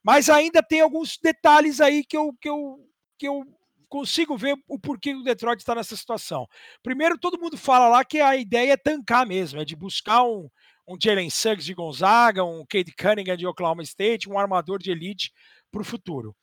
Mas 0.03 0.29
ainda 0.29 0.63
tem 0.63 0.81
alguns 0.81 1.19
detalhes 1.21 1.79
aí 1.79 2.03
que 2.03 2.17
eu, 2.17 2.33
que 2.41 2.49
eu, 2.49 2.79
que 3.19 3.27
eu 3.27 3.43
consigo 3.87 4.35
ver 4.35 4.57
o 4.67 4.79
porquê 4.79 5.13
o 5.13 5.21
Detroit 5.21 5.59
está 5.59 5.75
nessa 5.75 5.95
situação. 5.95 6.47
Primeiro, 6.81 7.19
todo 7.19 7.39
mundo 7.39 7.55
fala 7.55 7.87
lá 7.87 8.03
que 8.03 8.19
a 8.19 8.35
ideia 8.35 8.73
é 8.73 8.77
tancar 8.77 9.23
mesmo, 9.23 9.61
é 9.61 9.65
de 9.65 9.75
buscar 9.75 10.23
um, 10.23 10.49
um 10.87 10.97
Jalen 10.99 11.29
Suggs 11.29 11.63
de 11.63 11.75
Gonzaga, 11.75 12.43
um 12.43 12.65
Cade 12.67 12.91
Cunningham 12.95 13.37
de 13.37 13.45
Oklahoma 13.45 13.83
State, 13.83 14.27
um 14.27 14.39
armador 14.39 14.79
de 14.79 14.89
elite 14.89 15.31
para 15.71 15.81
o 15.81 15.85
futuro. 15.85 16.35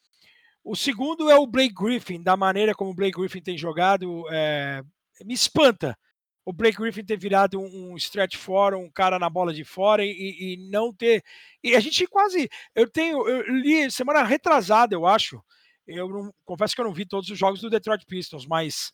O 0.62 0.77
segundo 0.77 1.31
é 1.31 1.37
o 1.37 1.47
Blake 1.47 1.74
Griffin, 1.74 2.23
da 2.23 2.37
maneira 2.37 2.74
como 2.74 2.91
o 2.91 2.95
Blake 2.95 3.19
Griffin 3.19 3.41
tem 3.41 3.57
jogado, 3.57 4.24
é, 4.31 4.82
me 5.24 5.34
espanta 5.34 5.97
o 6.44 6.52
Blake 6.52 6.78
Griffin 6.78 7.05
ter 7.05 7.16
virado 7.16 7.60
um, 7.60 7.92
um 7.92 7.97
stretch 7.97 8.36
fora, 8.36 8.76
um 8.76 8.90
cara 8.90 9.18
na 9.18 9.28
bola 9.28 9.52
de 9.52 9.64
fora 9.64 10.05
e, 10.05 10.10
e, 10.10 10.56
não 10.70 10.92
ter. 10.92 11.22
E 11.62 11.76
a 11.76 11.80
gente 11.80 12.06
quase. 12.06 12.48
Eu 12.74 12.90
tenho. 12.90 13.26
Eu 13.28 13.55
li 13.55 13.90
semana 13.90 14.22
retrasada, 14.22 14.94
eu 14.94 15.06
acho. 15.06 15.42
Eu 15.86 16.09
não, 16.09 16.34
confesso 16.44 16.74
que 16.74 16.80
eu 16.80 16.84
não 16.84 16.92
vi 16.92 17.06
todos 17.06 17.28
os 17.30 17.38
jogos 17.38 17.60
do 17.60 17.70
Detroit 17.70 18.05
Pistons, 18.06 18.47
mas 18.47 18.92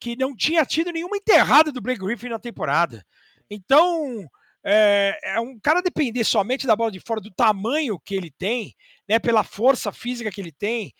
que 0.00 0.16
não 0.16 0.36
tinha 0.36 0.64
tido 0.64 0.92
nenhuma 0.92 1.16
enterrada 1.16 1.72
do 1.72 1.80
Blake 1.80 2.00
Griffin 2.00 2.28
na 2.28 2.38
temporada. 2.38 3.04
Então, 3.50 4.26
é, 4.64 5.18
é, 5.22 5.40
um 5.40 5.58
cara 5.58 5.82
depender 5.82 6.24
somente 6.24 6.66
da 6.66 6.76
bola 6.76 6.90
de 6.90 7.00
fora, 7.00 7.20
do 7.20 7.30
tamanho 7.30 7.98
que 7.98 8.14
ele 8.14 8.30
tem, 8.30 8.74
né, 9.08 9.18
pela 9.18 9.44
força 9.44 9.92
física 9.92 10.30
que 10.30 10.40
ele 10.40 10.52
tem, 10.52 10.92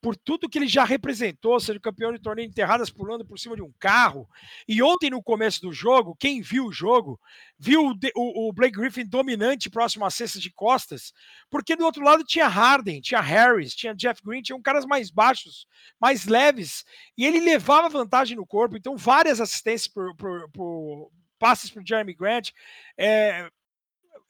por 0.00 0.16
tudo 0.16 0.48
que 0.48 0.58
ele 0.58 0.66
já 0.66 0.84
representou, 0.84 1.60
sendo 1.60 1.80
campeão 1.80 2.12
de 2.12 2.18
torneio 2.18 2.48
enterradas 2.48 2.90
pulando 2.90 3.24
por 3.24 3.38
cima 3.38 3.54
de 3.54 3.62
um 3.62 3.72
carro. 3.78 4.28
E 4.66 4.82
ontem, 4.82 5.10
no 5.10 5.22
começo 5.22 5.60
do 5.60 5.72
jogo, 5.72 6.16
quem 6.18 6.40
viu 6.40 6.66
o 6.66 6.72
jogo, 6.72 7.20
viu 7.58 7.86
o, 7.86 7.94
o, 8.16 8.48
o 8.48 8.52
Blake 8.52 8.78
Griffin 8.78 9.04
dominante 9.04 9.68
próximo 9.68 10.04
às 10.04 10.14
cestas 10.14 10.40
de 10.40 10.50
costas, 10.50 11.12
porque 11.50 11.76
do 11.76 11.84
outro 11.84 12.02
lado 12.02 12.24
tinha 12.24 12.48
Harden, 12.48 13.00
tinha 13.00 13.20
Harris, 13.20 13.74
tinha 13.74 13.94
Jeff 13.94 14.22
Green, 14.24 14.42
tinham 14.42 14.62
caras 14.62 14.86
mais 14.86 15.10
baixos, 15.10 15.66
mais 16.00 16.24
leves, 16.24 16.84
e 17.16 17.26
ele 17.26 17.40
levava 17.40 17.88
vantagem 17.88 18.36
no 18.36 18.46
corpo. 18.46 18.76
Então, 18.76 18.96
várias 18.96 19.40
assistências 19.40 19.88
por, 19.88 20.16
por, 20.16 20.48
por 20.50 21.10
passes 21.38 21.70
para 21.70 21.82
Jeremy 21.84 22.14
Grant. 22.14 22.50
É, 22.96 23.50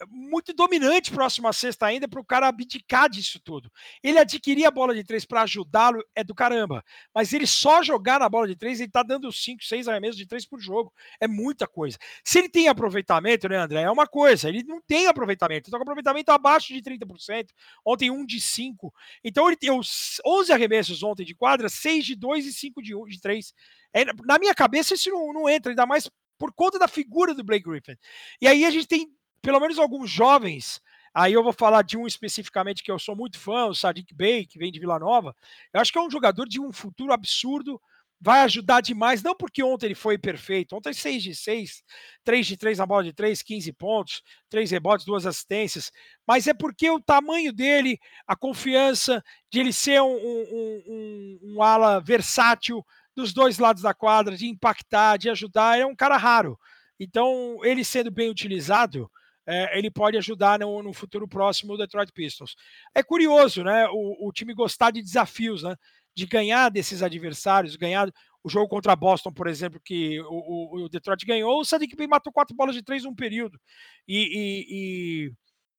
muito 0.09 0.53
dominante 0.53 1.11
próximo 1.11 1.49
à 1.49 1.53
sexta 1.53 1.87
ainda 1.87 2.09
para 2.09 2.21
o 2.21 2.25
cara 2.25 2.49
abdicar 2.49 3.09
disso 3.09 3.41
tudo. 3.43 3.71
Ele 4.03 4.19
adquirir 4.19 4.65
a 4.65 4.71
bola 4.71 4.95
de 4.95 5.05
três 5.05 5.25
para 5.25 5.43
ajudá-lo 5.43 6.03
é 6.15 6.25
do 6.25 6.35
caramba, 6.35 6.85
mas 7.15 7.33
ele 7.33 7.47
só 7.47 7.83
jogar 7.83 8.21
na 8.21 8.29
bola 8.29 8.47
de 8.47 8.57
três, 8.57 8.81
ele 8.81 8.89
está 8.89 9.03
dando 9.03 9.31
cinco, 9.33 9.63
seis 9.65 9.89
arremessos 9.89 10.17
de 10.17 10.27
três 10.27 10.47
por 10.47 10.61
jogo. 10.61 10.93
É 11.21 11.29
muita 11.29 11.67
coisa. 11.67 11.99
Se 12.25 12.39
ele 12.39 12.49
tem 12.49 12.69
aproveitamento, 12.69 13.49
né, 13.49 13.57
André? 13.57 13.83
É 13.83 13.91
uma 13.91 14.07
coisa. 14.07 14.49
Ele 14.49 14.63
não 14.63 14.81
tem 14.81 15.07
aproveitamento. 15.07 15.69
Então, 15.69 15.81
aproveitamento 15.81 16.31
abaixo 16.31 16.73
de 16.73 16.81
30%. 16.81 17.49
Ontem, 17.85 18.11
um 18.11 18.25
de 18.25 18.41
cinco. 18.41 18.93
Então, 19.23 19.47
ele 19.47 19.57
tem 19.57 19.71
os 19.71 20.21
11 20.25 20.53
arremessos 20.53 21.03
ontem 21.03 21.25
de 21.25 21.35
quadra, 21.35 21.69
seis 21.69 22.05
de 22.05 22.15
dois 22.15 22.47
e 22.47 22.53
cinco 22.53 22.83
de, 22.83 22.95
um, 22.95 23.05
de 23.05 23.21
três. 23.21 23.53
É, 23.95 24.05
na 24.25 24.39
minha 24.39 24.55
cabeça, 24.55 24.95
isso 24.95 25.11
não, 25.11 25.33
não 25.33 25.49
entra, 25.49 25.73
ainda 25.73 25.87
mais 25.87 26.09
por 26.39 26.53
conta 26.55 26.79
da 26.79 26.89
figura 26.89 27.35
do 27.35 27.45
Blake 27.45 27.69
Griffin. 27.69 27.97
E 28.41 28.49
aí 28.49 28.65
a 28.65 28.71
gente 28.71 28.87
tem 28.87 29.07
pelo 29.43 29.61
menos 29.61 29.79
alguns 29.79 30.11
jovens, 30.11 30.81
aí 31.15 31.33
eu 31.33 31.43
vou 31.43 31.53
falar 31.53 31.83
de 31.83 31.97
um 31.97 32.07
especificamente 32.07 32.83
que 32.83 32.91
eu 32.91 32.99
sou 32.99 33.17
muito 33.17 33.39
fã, 33.39 33.67
o 33.67 33.75
Sadiq 33.75 34.15
Bey, 34.15 34.47
que 34.47 34.59
vem 34.59 34.71
de 34.71 34.81
Vila 34.81 34.99
Nova. 34.99 35.35
Eu 35.73 35.81
acho 35.81 35.93
que 35.93 35.99
é 35.99 36.03
um 36.03 36.11
jogador 36.11 36.49
de 36.49 36.61
um 36.61 36.73
futuro 36.73 37.13
absurdo, 37.13 37.81
vai 38.21 38.41
ajudar 38.43 38.83
demais, 38.83 39.23
não 39.23 39.35
porque 39.35 39.63
ontem 39.63 39.87
ele 39.87 39.95
foi 39.95 40.19
perfeito, 40.19 40.77
ontem 40.77 40.93
6 40.93 41.23
de 41.23 41.35
6, 41.35 41.83
3 42.23 42.47
de 42.47 42.57
3 42.57 42.79
na 42.79 42.85
bola 42.85 43.03
de 43.03 43.15
3, 43.15 43.43
15 43.43 43.73
pontos, 43.73 44.23
3 44.51 44.71
rebotes, 44.71 45.07
2 45.07 45.25
assistências, 45.25 45.91
mas 46.27 46.47
é 46.47 46.53
porque 46.53 46.91
o 46.91 47.01
tamanho 47.01 47.51
dele, 47.51 47.99
a 48.27 48.37
confiança 48.37 49.25
de 49.51 49.61
ele 49.61 49.73
ser 49.73 50.03
um, 50.03 50.15
um, 50.15 50.83
um, 50.87 51.41
um 51.45 51.63
ala 51.63 51.99
versátil 51.99 52.85
dos 53.17 53.33
dois 53.33 53.59
lados 53.59 53.83
da 53.83 53.95
quadra, 53.95 54.37
de 54.37 54.47
impactar, 54.47 55.17
de 55.17 55.31
ajudar, 55.31 55.79
é 55.79 55.87
um 55.87 55.97
cara 55.97 56.19
raro. 56.19 56.59
Então, 56.99 57.59
ele 57.65 57.83
sendo 57.83 58.11
bem 58.11 58.29
utilizado, 58.29 59.11
é, 59.51 59.77
ele 59.77 59.91
pode 59.91 60.17
ajudar 60.17 60.61
no, 60.61 60.81
no, 60.81 60.93
futuro 60.93 61.27
próximo 61.27 61.73
o 61.73 61.77
Detroit 61.77 62.13
Pistons. 62.13 62.55
É 62.95 63.03
curioso, 63.03 63.65
né? 63.65 63.89
O, 63.89 64.29
o, 64.29 64.33
time 64.33 64.55
gostar 64.55 64.93
de 64.93 65.03
desafios, 65.03 65.65
né? 65.65 65.75
De 66.15 66.25
ganhar 66.25 66.69
desses 66.69 67.03
adversários, 67.03 67.75
ganhar. 67.75 68.09
o 68.45 68.49
jogo 68.49 68.69
contra 68.69 68.95
Boston, 68.95 69.33
por 69.33 69.49
exemplo, 69.49 69.81
que 69.85 70.21
o, 70.21 70.27
o, 70.27 70.85
o 70.85 70.89
Detroit 70.89 71.27
ganhou, 71.27 71.61
o 71.61 71.65
Sadiq 71.65 71.97
matou 72.07 72.33
quatro 72.33 72.55
bolas 72.55 72.77
de 72.77 72.83
três 72.83 73.03
num 73.03 73.15
período. 73.15 73.61
E, 74.07 74.19
e, 74.19 74.67
e, 74.71 75.33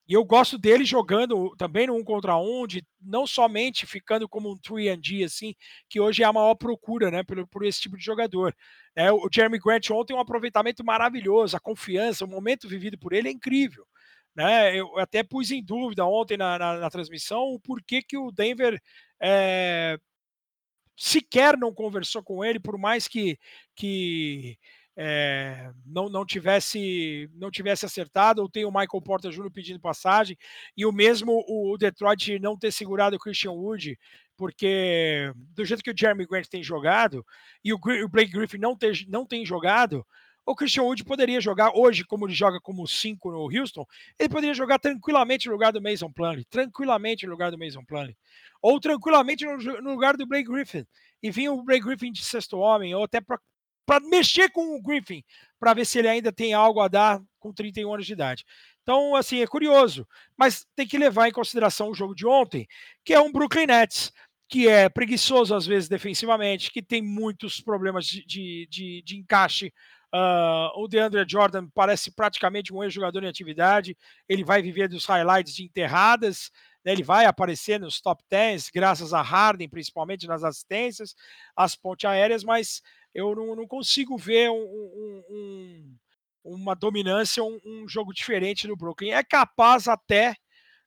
e, 0.07 0.13
eu 0.13 0.23
gosto 0.25 0.57
dele 0.57 0.83
jogando 0.83 1.55
também 1.57 1.87
no 1.87 1.95
um 1.95 2.03
contra 2.03 2.37
um, 2.37 2.67
de 2.67 2.85
não 3.01 3.25
somente 3.25 3.85
ficando 3.85 4.27
como 4.27 4.51
um 4.51 4.57
3D, 4.57 5.25
assim, 5.25 5.55
que 5.89 5.99
hoje 5.99 6.23
é 6.23 6.25
a 6.25 6.33
maior 6.33 6.55
procura, 6.55 7.09
né, 7.11 7.23
por, 7.23 7.47
por 7.47 7.65
esse 7.65 7.81
tipo 7.81 7.97
de 7.97 8.03
jogador. 8.03 8.55
É, 8.95 9.11
o 9.11 9.29
Jeremy 9.31 9.59
Grant 9.59 9.89
ontem 9.91 10.13
um 10.13 10.19
aproveitamento 10.19 10.83
maravilhoso, 10.83 11.55
a 11.55 11.59
confiança, 11.59 12.25
o 12.25 12.27
momento 12.27 12.67
vivido 12.67 12.97
por 12.97 13.13
ele 13.13 13.29
é 13.29 13.31
incrível. 13.31 13.85
Né? 14.35 14.77
Eu 14.77 14.97
até 14.97 15.23
pus 15.23 15.51
em 15.51 15.63
dúvida 15.63 16.05
ontem 16.05 16.37
na, 16.37 16.57
na, 16.57 16.77
na 16.77 16.89
transmissão 16.89 17.43
o 17.53 17.59
porquê 17.59 18.01
que 18.01 18.17
o 18.17 18.31
Denver 18.31 18.81
é, 19.21 19.97
sequer 20.97 21.57
não 21.57 21.73
conversou 21.73 22.23
com 22.23 22.43
ele, 22.43 22.59
por 22.59 22.77
mais 22.77 23.07
que, 23.07 23.37
que 23.75 24.57
é, 24.95 25.71
não, 25.85 26.09
não, 26.09 26.25
tivesse 26.25 27.29
não 27.35 27.49
tivesse 27.49 27.85
acertado, 27.85 28.41
ou 28.41 28.49
tem 28.49 28.65
o 28.65 28.71
Michael 28.71 29.01
Porter 29.03 29.31
Jr. 29.31 29.51
pedindo 29.51 29.79
passagem, 29.79 30.37
e 30.75 30.85
o 30.85 30.91
mesmo 30.91 31.43
o 31.47 31.77
Detroit 31.77 32.39
não 32.39 32.57
ter 32.57 32.71
segurado 32.71 33.15
o 33.15 33.19
Christian 33.19 33.51
Wood, 33.51 33.97
porque 34.35 35.31
do 35.55 35.63
jeito 35.63 35.83
que 35.83 35.91
o 35.91 35.97
Jeremy 35.97 36.25
Grant 36.25 36.47
tem 36.47 36.63
jogado, 36.63 37.25
e 37.63 37.73
o, 37.73 37.77
o 37.77 38.09
Blake 38.09 38.31
Griffin 38.31 38.57
não, 38.57 38.75
ter, 38.75 39.05
não 39.07 39.25
tem 39.25 39.45
jogado, 39.45 40.05
o 40.45 40.55
Christian 40.55 40.83
Wood 40.83 41.03
poderia 41.03 41.39
jogar 41.39 41.71
hoje, 41.75 42.03
como 42.03 42.25
ele 42.25 42.33
joga 42.33 42.59
como 42.59 42.87
5 42.87 43.31
no 43.31 43.59
Houston, 43.59 43.85
ele 44.19 44.29
poderia 44.29 44.53
jogar 44.53 44.79
tranquilamente 44.79 45.47
no 45.47 45.53
lugar 45.53 45.71
do 45.71 45.81
Mason 45.81 46.11
Plumlee, 46.11 46.45
tranquilamente 46.45 47.25
no 47.25 47.31
lugar 47.31 47.51
do 47.51 47.57
Mason 47.57 47.85
Plumlee, 47.85 48.17
ou 48.61 48.79
tranquilamente 48.79 49.45
no, 49.45 49.57
no 49.57 49.91
lugar 49.91 50.17
do 50.17 50.25
Blake 50.25 50.49
Griffin, 50.49 50.85
e 51.21 51.29
vinha 51.29 51.53
o 51.53 51.63
Blake 51.63 51.85
Griffin 51.85 52.11
de 52.11 52.23
sexto 52.23 52.57
homem, 52.57 52.93
ou 52.95 53.03
até 53.03 53.21
para 53.85 53.99
mexer 53.99 54.49
com 54.49 54.75
o 54.75 54.81
Griffin, 54.81 55.23
para 55.59 55.73
ver 55.73 55.85
se 55.85 55.99
ele 55.99 56.07
ainda 56.07 56.31
tem 56.31 56.53
algo 56.53 56.79
a 56.79 56.87
dar 56.87 57.21
com 57.39 57.53
31 57.53 57.93
anos 57.93 58.05
de 58.05 58.13
idade. 58.13 58.45
Então, 58.83 59.15
assim, 59.15 59.41
é 59.41 59.47
curioso, 59.47 60.07
mas 60.35 60.65
tem 60.75 60.87
que 60.87 60.97
levar 60.97 61.27
em 61.27 61.31
consideração 61.31 61.89
o 61.89 61.93
jogo 61.93 62.15
de 62.15 62.25
ontem, 62.25 62.67
que 63.03 63.13
é 63.13 63.19
um 63.19 63.31
Brooklyn 63.31 63.67
Nets, 63.67 64.11
que 64.49 64.67
é 64.67 64.89
preguiçoso 64.89 65.55
às 65.55 65.65
vezes 65.65 65.87
defensivamente, 65.87 66.71
que 66.71 66.81
tem 66.81 67.01
muitos 67.01 67.61
problemas 67.61 68.05
de, 68.05 68.25
de, 68.67 69.01
de, 69.03 69.17
encaixe 69.17 69.71
Uh, 70.13 70.67
o 70.75 70.89
DeAndre 70.89 71.23
Jordan 71.25 71.69
parece 71.73 72.11
praticamente 72.11 72.73
um 72.73 72.83
ex-jogador 72.83 73.23
em 73.23 73.29
atividade. 73.29 73.97
Ele 74.27 74.43
vai 74.43 74.61
viver 74.61 74.89
dos 74.89 75.05
highlights 75.05 75.55
de 75.55 75.63
enterradas. 75.63 76.51
Né? 76.83 76.91
Ele 76.91 77.03
vai 77.03 77.25
aparecer 77.25 77.79
nos 77.79 78.01
top 78.01 78.21
10, 78.29 78.69
graças 78.73 79.13
a 79.13 79.21
Harden, 79.21 79.69
principalmente 79.69 80.27
nas 80.27 80.43
assistências, 80.43 81.15
as 81.55 81.75
pontes 81.75 82.09
aéreas, 82.09 82.43
mas 82.43 82.81
eu 83.13 83.35
não, 83.35 83.55
não 83.55 83.67
consigo 83.67 84.17
ver 84.17 84.49
um, 84.49 84.55
um, 84.55 85.23
um, 85.29 85.97
uma 86.43 86.75
dominância, 86.75 87.43
um, 87.43 87.87
jogo 87.87 88.13
diferente 88.13 88.67
do 88.67 88.75
Brooklyn. 88.75 89.11
É 89.11 89.23
capaz 89.23 89.87
até 89.87 90.35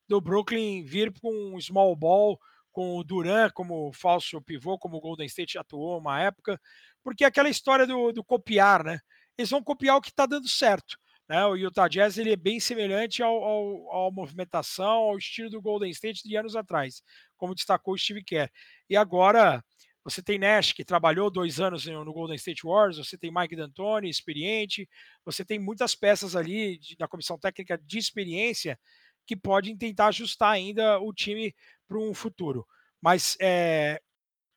do 0.08 0.20
Brooklyn 0.20 0.84
vir 0.84 1.12
com 1.20 1.54
um 1.54 1.60
small 1.60 1.94
ball, 1.96 2.38
com 2.72 2.96
o 2.96 3.04
Duran 3.04 3.50
como 3.50 3.92
falso 3.92 4.40
pivô, 4.42 4.78
como 4.78 4.96
o 4.96 5.00
Golden 5.00 5.26
State 5.26 5.58
atuou 5.58 5.98
uma 5.98 6.20
época, 6.20 6.60
porque 7.02 7.24
é 7.24 7.26
aquela 7.26 7.48
história 7.48 7.86
do, 7.86 8.12
do 8.12 8.24
copiar, 8.24 8.82
né? 8.84 8.98
eles 9.36 9.50
vão 9.50 9.62
copiar 9.62 9.96
o 9.96 10.00
que 10.00 10.10
está 10.10 10.26
dando 10.26 10.48
certo. 10.48 10.96
Né? 11.28 11.44
O 11.46 11.56
Utah 11.56 11.88
Jazz 11.88 12.18
ele 12.18 12.32
é 12.32 12.36
bem 12.36 12.60
semelhante 12.60 13.22
ao, 13.22 13.34
ao, 13.42 13.92
ao, 13.92 14.12
movimentação, 14.12 14.86
ao 14.86 15.18
estilo 15.18 15.50
do 15.50 15.62
Golden 15.62 15.90
State 15.90 16.22
de 16.22 16.36
anos 16.36 16.54
atrás, 16.54 17.02
como 17.36 17.54
destacou 17.54 17.94
o 17.94 17.98
Steve 17.98 18.22
Kerr. 18.22 18.50
E 18.88 18.96
agora 18.96 19.64
você 20.04 20.22
tem 20.22 20.38
Nash, 20.38 20.72
que 20.72 20.84
trabalhou 20.84 21.30
dois 21.30 21.58
anos 21.58 21.86
no 21.86 22.12
Golden 22.12 22.36
State 22.36 22.62
Warriors, 22.64 22.98
você 22.98 23.16
tem 23.16 23.32
Mike 23.34 23.56
D'Antoni, 23.56 24.10
experiente, 24.10 24.88
você 25.24 25.44
tem 25.44 25.58
muitas 25.58 25.94
peças 25.94 26.36
ali 26.36 26.78
da 26.98 27.08
comissão 27.08 27.38
técnica 27.38 27.78
de 27.78 27.98
experiência 27.98 28.78
que 29.26 29.34
podem 29.34 29.74
tentar 29.76 30.08
ajustar 30.08 30.52
ainda 30.52 31.00
o 31.00 31.12
time 31.12 31.54
para 31.88 31.98
um 31.98 32.12
futuro. 32.12 32.66
Mas 33.00 33.36
é, 33.40 33.98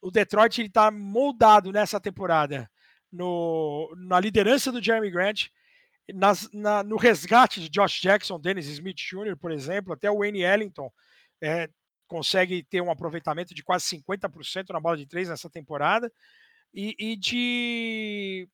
o 0.01 0.11
Detroit 0.11 0.61
está 0.61 0.91
moldado 0.91 1.71
nessa 1.71 1.99
temporada 1.99 2.69
no, 3.09 3.93
na 3.97 4.19
liderança 4.19 4.69
do 4.69 4.83
Jeremy 4.83 5.09
Grant, 5.09 5.47
nas, 6.13 6.49
na, 6.51 6.83
no 6.83 6.97
resgate 6.97 7.61
de 7.61 7.69
Josh 7.69 8.01
Jackson, 8.01 8.39
Dennis 8.39 8.67
Smith 8.67 8.97
Jr., 8.97 9.37
por 9.37 9.51
exemplo, 9.51 9.93
até 9.93 10.11
o 10.11 10.19
Wayne 10.19 10.41
Ellington 10.41 10.91
é, 11.41 11.69
consegue 12.07 12.63
ter 12.63 12.81
um 12.81 12.91
aproveitamento 12.91 13.53
de 13.53 13.63
quase 13.63 13.85
50% 13.85 14.69
na 14.71 14.79
bola 14.79 14.97
de 14.97 15.05
três 15.05 15.29
nessa 15.29 15.49
temporada, 15.49 16.11
e, 16.73 16.95
e, 16.97 17.15
de 17.15 18.47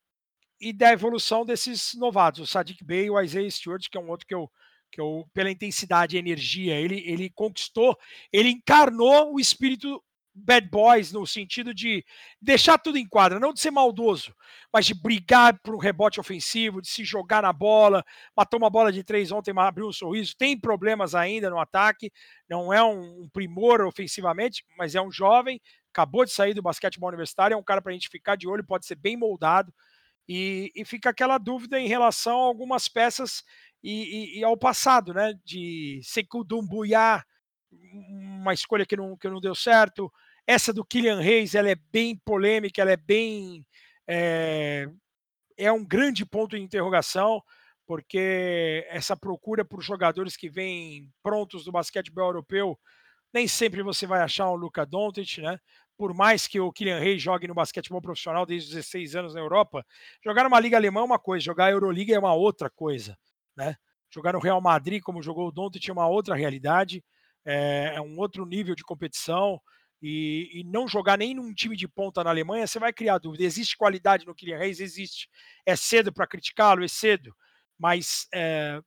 e 0.60 0.72
da 0.72 0.92
evolução 0.92 1.44
desses 1.44 1.94
novatos, 1.94 2.40
o 2.40 2.46
Sadiq 2.46 2.84
Bey 2.84 3.06
e 3.06 3.10
o 3.10 3.20
Isaiah 3.20 3.50
Stewart, 3.50 3.88
que 3.90 3.98
é 3.98 4.00
um 4.00 4.08
outro 4.08 4.26
que 4.26 4.34
eu, 4.34 4.50
que 4.90 5.00
eu 5.00 5.28
pela 5.34 5.50
intensidade 5.50 6.16
e 6.16 6.18
energia, 6.18 6.74
ele, 6.74 7.02
ele 7.06 7.30
conquistou, 7.30 7.98
ele 8.32 8.50
encarnou 8.50 9.34
o 9.34 9.40
espírito 9.40 10.02
bad 10.34 10.68
boys 10.68 11.12
no 11.12 11.26
sentido 11.26 11.72
de 11.72 12.04
deixar 12.40 12.76
tudo 12.78 12.98
em 12.98 13.06
quadra, 13.06 13.38
não 13.38 13.52
de 13.52 13.60
ser 13.60 13.70
maldoso, 13.70 14.34
mas 14.72 14.86
de 14.86 14.94
brigar 14.94 15.58
por 15.62 15.74
um 15.74 15.78
rebote 15.78 16.18
ofensivo, 16.18 16.82
de 16.82 16.88
se 16.88 17.04
jogar 17.04 17.42
na 17.42 17.52
bola, 17.52 18.04
matou 18.36 18.58
uma 18.58 18.68
bola 18.68 18.90
de 18.90 19.04
três 19.04 19.30
ontem, 19.30 19.54
abriu 19.56 19.86
um 19.86 19.92
sorriso, 19.92 20.34
tem 20.36 20.58
problemas 20.58 21.14
ainda 21.14 21.48
no 21.48 21.58
ataque, 21.58 22.10
não 22.48 22.72
é 22.72 22.82
um 22.82 23.28
primor 23.32 23.82
ofensivamente, 23.82 24.64
mas 24.76 24.94
é 24.94 25.00
um 25.00 25.10
jovem, 25.10 25.60
acabou 25.92 26.24
de 26.24 26.32
sair 26.32 26.54
do 26.54 26.62
basquetebol 26.62 27.08
universitário, 27.08 27.54
é 27.54 27.56
um 27.58 27.62
cara 27.62 27.80
para 27.80 27.90
a 27.90 27.94
gente 27.94 28.08
ficar 28.08 28.36
de 28.36 28.48
olho, 28.48 28.64
pode 28.64 28.86
ser 28.86 28.96
bem 28.96 29.16
moldado, 29.16 29.72
e, 30.28 30.72
e 30.74 30.84
fica 30.84 31.10
aquela 31.10 31.38
dúvida 31.38 31.78
em 31.78 31.86
relação 31.86 32.40
a 32.40 32.46
algumas 32.46 32.88
peças 32.88 33.42
e, 33.82 34.36
e, 34.36 34.40
e 34.40 34.44
ao 34.44 34.56
passado, 34.56 35.12
né, 35.12 35.34
de 35.44 36.00
Sekou 36.02 36.42
Dumbuya, 36.42 37.22
uma 38.08 38.54
escolha 38.54 38.86
que 38.86 38.96
não, 38.96 39.16
que 39.16 39.28
não 39.28 39.40
deu 39.40 39.54
certo, 39.54 40.10
essa 40.46 40.72
do 40.72 40.84
Kylian 40.84 41.20
Reis, 41.20 41.54
ela 41.54 41.70
é 41.70 41.76
bem 41.92 42.16
polêmica, 42.16 42.80
ela 42.80 42.92
é 42.92 42.96
bem. 42.96 43.64
É, 44.06 44.86
é 45.56 45.72
um 45.72 45.84
grande 45.84 46.26
ponto 46.26 46.56
de 46.56 46.62
interrogação, 46.62 47.42
porque 47.86 48.86
essa 48.88 49.16
procura 49.16 49.64
por 49.64 49.82
jogadores 49.82 50.36
que 50.36 50.48
vêm 50.48 51.10
prontos 51.22 51.64
do 51.64 51.72
basquetebol 51.72 52.26
europeu, 52.26 52.78
nem 53.32 53.48
sempre 53.48 53.82
você 53.82 54.06
vai 54.06 54.20
achar 54.20 54.50
um 54.50 54.54
Luca 54.54 54.84
Doncic, 54.84 55.38
né? 55.38 55.58
Por 55.96 56.12
mais 56.12 56.46
que 56.46 56.60
o 56.60 56.72
Kylian 56.72 56.98
Reis 56.98 57.22
jogue 57.22 57.46
no 57.46 57.54
basquetebol 57.54 58.02
profissional 58.02 58.44
desde 58.44 58.68
os 58.68 58.74
16 58.74 59.16
anos 59.16 59.34
na 59.34 59.40
Europa, 59.40 59.84
jogar 60.24 60.44
numa 60.44 60.60
liga 60.60 60.76
alemã 60.76 61.00
é 61.00 61.04
uma 61.04 61.18
coisa, 61.18 61.44
jogar 61.44 61.66
a 61.66 61.70
Euroliga 61.70 62.14
é 62.14 62.18
uma 62.18 62.34
outra 62.34 62.68
coisa, 62.68 63.16
né? 63.56 63.76
Jogar 64.10 64.32
no 64.32 64.38
Real 64.40 64.60
Madrid, 64.60 65.02
como 65.02 65.22
jogou 65.22 65.48
o 65.48 65.52
Doncic, 65.52 65.88
é 65.88 65.92
uma 65.92 66.06
outra 66.06 66.34
realidade, 66.34 67.02
é, 67.44 67.94
é 67.96 68.00
um 68.00 68.18
outro 68.18 68.44
nível 68.44 68.74
de 68.74 68.84
competição 68.84 69.60
e, 70.06 70.60
e, 70.60 70.64
não 70.64 70.86
jogar 70.86 71.16
nem 71.16 71.32
num 71.32 71.54
time 71.54 71.74
de 71.74 71.88
ponta 71.88 72.22
na 72.22 72.28
Alemanha, 72.28 72.66
você 72.66 72.78
vai 72.78 72.92
criar 72.92 73.16
dúvida. 73.16 73.42
Existe 73.42 73.74
qualidade 73.74 74.26
no 74.26 74.34
Kylian 74.34 74.58
Reis? 74.58 74.78
Existe. 74.78 75.30
É 75.64 75.74
cedo 75.74 76.12
para 76.12 76.26
criticá-lo? 76.26 76.84
É 76.84 76.88
cedo. 76.88 77.34
Mas 77.78 78.28
é, 78.34 78.82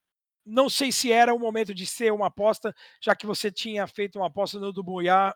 não 0.45 0.69
sei 0.69 0.91
se 0.91 1.11
era 1.11 1.33
o 1.33 1.39
momento 1.39 1.73
de 1.73 1.87
ser 1.87 2.13
uma 2.13 2.27
aposta, 2.27 2.71
já 3.01 3.15
que 3.15 3.25
você 3.25 3.51
tinha 3.51 3.87
feito 3.87 4.19
uma 4.19 4.27
aposta 4.27 4.59
no 4.59 4.71
Dubuya 4.71 5.33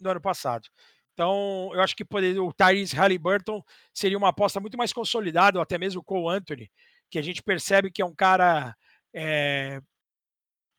no 0.00 0.10
ano 0.10 0.22
passado. 0.22 0.66
Então, 1.12 1.70
eu 1.74 1.82
acho 1.82 1.94
que 1.94 2.02
poder, 2.02 2.40
o 2.40 2.50
Tyrese 2.50 2.96
Halliburton 2.96 3.62
seria 3.92 4.16
uma 4.16 4.30
aposta 4.30 4.58
muito 4.58 4.78
mais 4.78 4.90
consolidada, 4.90 5.58
ou 5.58 5.62
até 5.62 5.76
mesmo 5.76 6.00
o 6.00 6.04
Cole 6.04 6.34
Anthony, 6.34 6.70
que 7.10 7.18
a 7.18 7.22
gente 7.22 7.42
percebe 7.42 7.90
que 7.90 8.00
é 8.00 8.06
um 8.06 8.14
cara 8.14 8.74
é, 9.14 9.82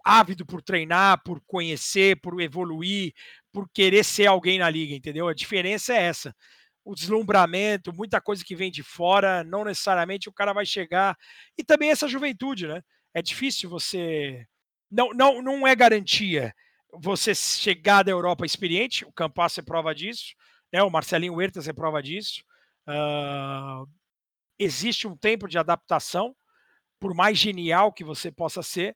ávido 0.04 0.46
por 0.46 0.62
treinar, 0.62 1.22
por 1.24 1.42
conhecer, 1.46 2.20
por 2.22 2.42
evoluir, 2.42 3.14
por 3.52 3.70
querer 3.74 4.04
ser 4.04 4.28
alguém 4.28 4.60
na 4.60 4.70
liga, 4.70 4.96
entendeu? 4.96 5.28
A 5.28 5.34
diferença 5.34 5.94
é 5.94 6.04
essa. 6.04 6.36
O 6.84 6.96
deslumbramento, 6.96 7.94
muita 7.94 8.20
coisa 8.22 8.44
que 8.44 8.56
vem 8.56 8.72
de 8.72 8.84
fora, 8.84 9.44
não 9.44 9.64
necessariamente 9.64 10.30
o 10.30 10.34
cara 10.34 10.54
vai 10.54 10.66
chegar. 10.66 11.16
E 11.58 11.64
também 11.64 11.92
essa 11.92 12.08
juventude, 12.08 12.68
né? 12.68 12.82
É 13.14 13.22
difícil 13.22 13.70
você. 13.70 14.46
Não, 14.90 15.10
não, 15.14 15.42
não 15.42 15.68
é 15.68 15.76
garantia 15.76 16.54
você 16.94 17.34
chegar 17.34 18.04
da 18.04 18.12
Europa 18.12 18.46
experiente, 18.46 19.06
o 19.06 19.12
Campas 19.12 19.58
é 19.58 19.62
prova 19.62 19.94
disso, 19.96 20.34
né? 20.72 20.84
o 20.84 20.90
Marcelinho 20.90 21.36
Huertas 21.36 21.68
é 21.68 21.74
prova 21.74 22.02
disso. 22.02 22.44
Uh, 22.88 23.88
existe 24.60 25.08
um 25.08 25.16
tempo 25.16 25.48
de 25.48 25.58
adaptação, 25.58 26.36
por 27.00 27.14
mais 27.14 27.38
genial 27.38 27.92
que 27.94 28.04
você 28.04 28.32
possa 28.32 28.62
ser, 28.62 28.96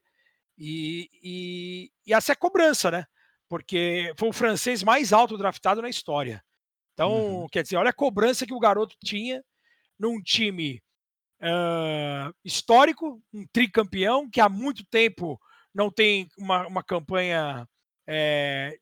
e, 0.58 1.08
e, 1.22 1.90
e 2.06 2.14
essa 2.14 2.32
é 2.32 2.34
a 2.34 2.36
cobrança, 2.36 2.90
né? 2.90 3.06
Porque 3.48 4.12
foi 4.18 4.28
o 4.28 4.32
francês 4.32 4.82
mais 4.82 5.12
alto 5.12 5.38
draftado 5.38 5.80
na 5.80 5.88
história. 5.88 6.42
Então, 6.92 7.42
uhum. 7.42 7.46
quer 7.48 7.62
dizer, 7.62 7.76
olha 7.76 7.90
a 7.90 7.94
cobrança 7.94 8.46
que 8.46 8.54
o 8.54 8.58
garoto 8.58 8.96
tinha 9.04 9.44
num 9.98 10.20
time 10.22 10.82
uh, 11.40 12.34
histórico, 12.44 13.22
um 13.32 13.46
tricampeão, 13.52 14.28
que 14.30 14.40
há 14.40 14.48
muito 14.48 14.84
tempo 14.86 15.38
não 15.74 15.90
tem 15.90 16.28
uma, 16.38 16.66
uma 16.66 16.82
campanha 16.82 17.68
é, 18.06 18.78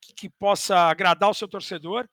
que, 0.00 0.14
que, 0.14 0.30
possa 0.30 0.76
agradar 0.76 1.30
o 1.30 1.34
seu 1.34 1.46
torcedor. 1.46 2.08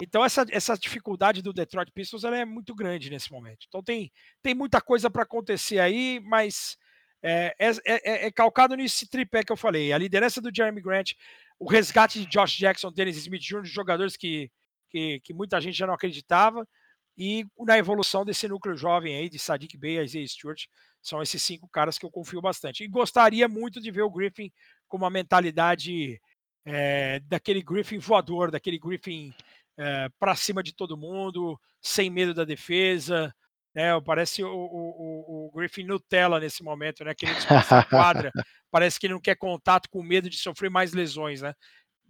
Então 0.00 0.24
essa, 0.24 0.46
essa 0.50 0.76
dificuldade 0.76 1.42
do 1.42 1.52
Detroit 1.52 1.90
Pistons 1.92 2.24
é 2.24 2.44
muito 2.44 2.74
grande 2.74 3.10
nesse 3.10 3.30
momento. 3.30 3.66
Então 3.68 3.82
tem, 3.82 4.10
tem 4.42 4.54
muita 4.54 4.80
coisa 4.80 5.10
para 5.10 5.24
acontecer 5.24 5.80
aí, 5.80 6.20
mas 6.24 6.78
é, 7.22 7.54
é, 7.58 7.70
é, 7.84 8.26
é, 8.26 8.30
calcado 8.30 8.76
nesse 8.76 9.08
tripé 9.08 9.42
que 9.42 9.52
eu 9.52 9.56
falei. 9.56 9.92
A 9.92 9.98
liderança 9.98 10.40
do 10.40 10.54
Jeremy 10.54 10.80
Grant, 10.80 11.12
o 11.58 11.68
resgate 11.68 12.20
de 12.20 12.26
Josh 12.26 12.56
Jackson, 12.56 12.92
Dennis 12.92 13.16
Smith 13.16 13.42
Jr., 13.42 13.64
jogadores 13.64 14.16
que, 14.16 14.50
que, 14.88 15.20
que, 15.20 15.34
muita 15.34 15.60
gente 15.60 15.76
já 15.76 15.86
não 15.86 15.94
acreditava, 15.94 16.66
e 17.16 17.44
na 17.58 17.76
evolução 17.76 18.24
desse 18.24 18.46
núcleo 18.46 18.76
jovem 18.76 19.16
aí, 19.16 19.28
de 19.28 19.38
Sadiq 19.38 19.76
Bey 19.76 20.00
Isaiah 20.00 20.28
Stewart, 20.28 20.66
são 21.02 21.20
esses 21.20 21.42
cinco 21.42 21.68
caras 21.68 21.98
que 21.98 22.06
eu 22.06 22.10
confio 22.10 22.40
bastante. 22.40 22.84
E 22.84 22.88
gostaria 22.88 23.48
muito 23.48 23.80
de 23.80 23.90
ver 23.90 24.02
o 24.02 24.10
Griffin 24.10 24.52
com 24.86 24.96
uma 24.96 25.10
mentalidade 25.10 26.20
é, 26.64 27.18
daquele 27.20 27.60
Griffin 27.60 27.98
voador, 27.98 28.52
daquele 28.52 28.78
Griffin 28.78 29.34
é, 29.76 30.08
para 30.18 30.36
cima 30.36 30.62
de 30.62 30.72
todo 30.72 30.96
mundo, 30.96 31.58
sem 31.80 32.08
medo 32.08 32.32
da 32.32 32.44
defesa. 32.44 33.34
Né? 33.78 34.00
Parece 34.00 34.42
o, 34.42 34.48
o, 34.48 35.46
o 35.46 35.52
Griffin 35.54 35.84
Nutella 35.84 36.40
nesse 36.40 36.64
momento, 36.64 37.04
né? 37.04 37.14
Querendo 37.14 37.38
a 37.48 37.84
quadra. 37.84 38.32
Parece 38.72 38.98
que 38.98 39.06
ele 39.06 39.14
não 39.14 39.20
quer 39.20 39.36
contato 39.36 39.88
com 39.88 40.02
medo 40.02 40.28
de 40.28 40.36
sofrer 40.36 40.68
mais 40.68 40.92
lesões, 40.92 41.42
né? 41.42 41.54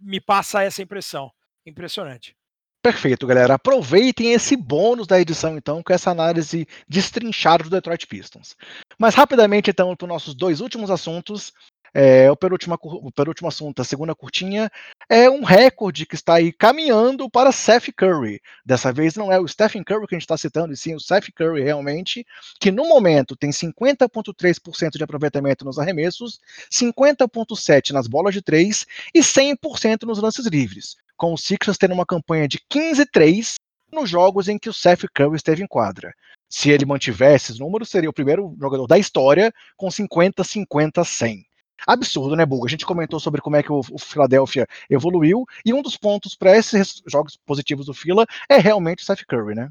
Me 0.01 0.19
passa 0.19 0.63
essa 0.63 0.81
impressão. 0.81 1.29
Impressionante. 1.63 2.35
Perfeito, 2.81 3.27
galera. 3.27 3.53
Aproveitem 3.53 4.33
esse 4.33 4.55
bônus 4.55 5.05
da 5.05 5.21
edição, 5.21 5.57
então, 5.57 5.83
com 5.83 5.93
essa 5.93 6.09
análise 6.09 6.65
destrinchada 6.87 7.65
do 7.65 7.69
Detroit 7.69 8.07
Pistons. 8.07 8.55
Mas 8.97 9.13
rapidamente, 9.13 9.69
então, 9.69 9.95
para 9.95 10.05
os 10.05 10.09
nossos 10.09 10.33
dois 10.33 10.61
últimos 10.61 10.89
assuntos. 10.89 11.53
É, 11.93 12.29
o, 12.29 12.35
penúltimo, 12.35 12.77
o 12.81 13.11
penúltimo 13.11 13.47
assunto, 13.47 13.81
a 13.81 13.85
segunda 13.85 14.15
curtinha, 14.15 14.71
é 15.09 15.29
um 15.29 15.43
recorde 15.43 16.05
que 16.05 16.15
está 16.15 16.35
aí 16.35 16.51
caminhando 16.51 17.29
para 17.29 17.51
Seth 17.51 17.91
Curry. 17.95 18.41
Dessa 18.65 18.91
vez 18.91 19.15
não 19.15 19.31
é 19.31 19.39
o 19.39 19.47
Stephen 19.47 19.83
Curry 19.83 20.07
que 20.07 20.15
a 20.15 20.17
gente 20.17 20.25
está 20.25 20.37
citando, 20.37 20.73
e 20.73 20.77
sim 20.77 20.95
o 20.95 20.99
Seth 20.99 21.31
Curry 21.35 21.63
realmente, 21.63 22.25
que 22.59 22.71
no 22.71 22.87
momento 22.87 23.35
tem 23.35 23.49
50,3% 23.49 24.97
de 24.97 25.03
aproveitamento 25.03 25.65
nos 25.65 25.79
arremessos, 25.79 26.39
50,7% 26.71 27.91
nas 27.91 28.07
bolas 28.07 28.33
de 28.33 28.41
três 28.41 28.85
e 29.13 29.19
100% 29.19 30.03
nos 30.03 30.19
lances 30.19 30.45
livres 30.45 30.95
com 31.19 31.33
o 31.33 31.37
Sixers 31.37 31.77
tendo 31.77 31.93
uma 31.93 32.05
campanha 32.05 32.47
de 32.47 32.59
15-3 32.71 33.55
nos 33.91 34.09
jogos 34.09 34.47
em 34.47 34.57
que 34.57 34.69
o 34.69 34.73
Seth 34.73 35.05
Curry 35.13 35.35
esteve 35.35 35.61
em 35.61 35.67
quadra. 35.67 36.13
Se 36.49 36.69
ele 36.69 36.85
mantivesse 36.85 37.51
esses 37.51 37.59
números, 37.59 37.89
seria 37.89 38.09
o 38.09 38.13
primeiro 38.13 38.55
jogador 38.59 38.87
da 38.87 38.97
história 38.97 39.53
com 39.75 39.87
50-50-100. 39.89 41.43
Absurdo, 41.87 42.35
né, 42.35 42.45
Buga? 42.45 42.67
A 42.67 42.69
gente 42.69 42.85
comentou 42.85 43.19
sobre 43.19 43.41
como 43.41 43.55
é 43.55 43.63
que 43.63 43.71
o, 43.71 43.79
o 43.91 43.99
Philadelphia 43.99 44.67
evoluiu, 44.89 45.45
e 45.65 45.73
um 45.73 45.81
dos 45.81 45.97
pontos 45.97 46.35
para 46.35 46.57
esses 46.57 47.01
jogos 47.07 47.37
positivos 47.45 47.85
do 47.85 47.93
Phila 47.93 48.25
é 48.49 48.57
realmente 48.57 49.03
o 49.03 49.05
Seth 49.05 49.25
Curry, 49.25 49.55
né? 49.55 49.69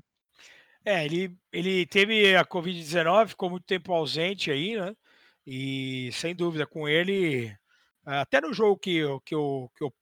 É, 0.84 1.04
ele, 1.04 1.36
ele 1.52 1.86
teve 1.86 2.34
a 2.34 2.44
Covid-19, 2.44 3.28
ficou 3.28 3.50
muito 3.50 3.64
tempo 3.64 3.92
ausente 3.92 4.50
aí, 4.50 4.76
né? 4.76 4.94
E 5.46 6.10
sem 6.12 6.34
dúvida, 6.34 6.66
com 6.66 6.88
ele, 6.88 7.54
até 8.04 8.40
no 8.40 8.52
jogo 8.52 8.78
que, 8.78 9.00
que, 9.24 9.34
eu, 9.34 9.70
que 9.76 9.84
eu 9.84 9.92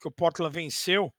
que 0.00 0.08
o 0.08 0.10
Portland 0.10 0.52
venceu 0.52 1.12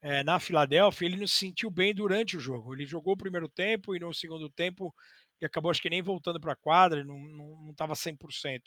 é, 0.00 0.24
na 0.24 0.40
Filadélfia, 0.40 1.06
ele 1.06 1.18
não 1.18 1.26
se 1.26 1.36
sentiu 1.36 1.70
bem 1.70 1.94
durante 1.94 2.36
o 2.36 2.40
jogo. 2.40 2.74
Ele 2.74 2.86
jogou 2.86 3.14
o 3.14 3.16
primeiro 3.16 3.48
tempo 3.48 3.94
e 3.94 4.00
no 4.00 4.12
segundo 4.12 4.48
tempo 4.48 4.92
e 5.40 5.44
acabou 5.44 5.70
acho 5.70 5.82
que 5.82 5.90
nem 5.90 6.02
voltando 6.02 6.40
para 6.40 6.52
a 6.52 6.56
quadra, 6.56 7.04
não 7.04 7.70
estava 7.70 7.94
100%. 7.94 8.60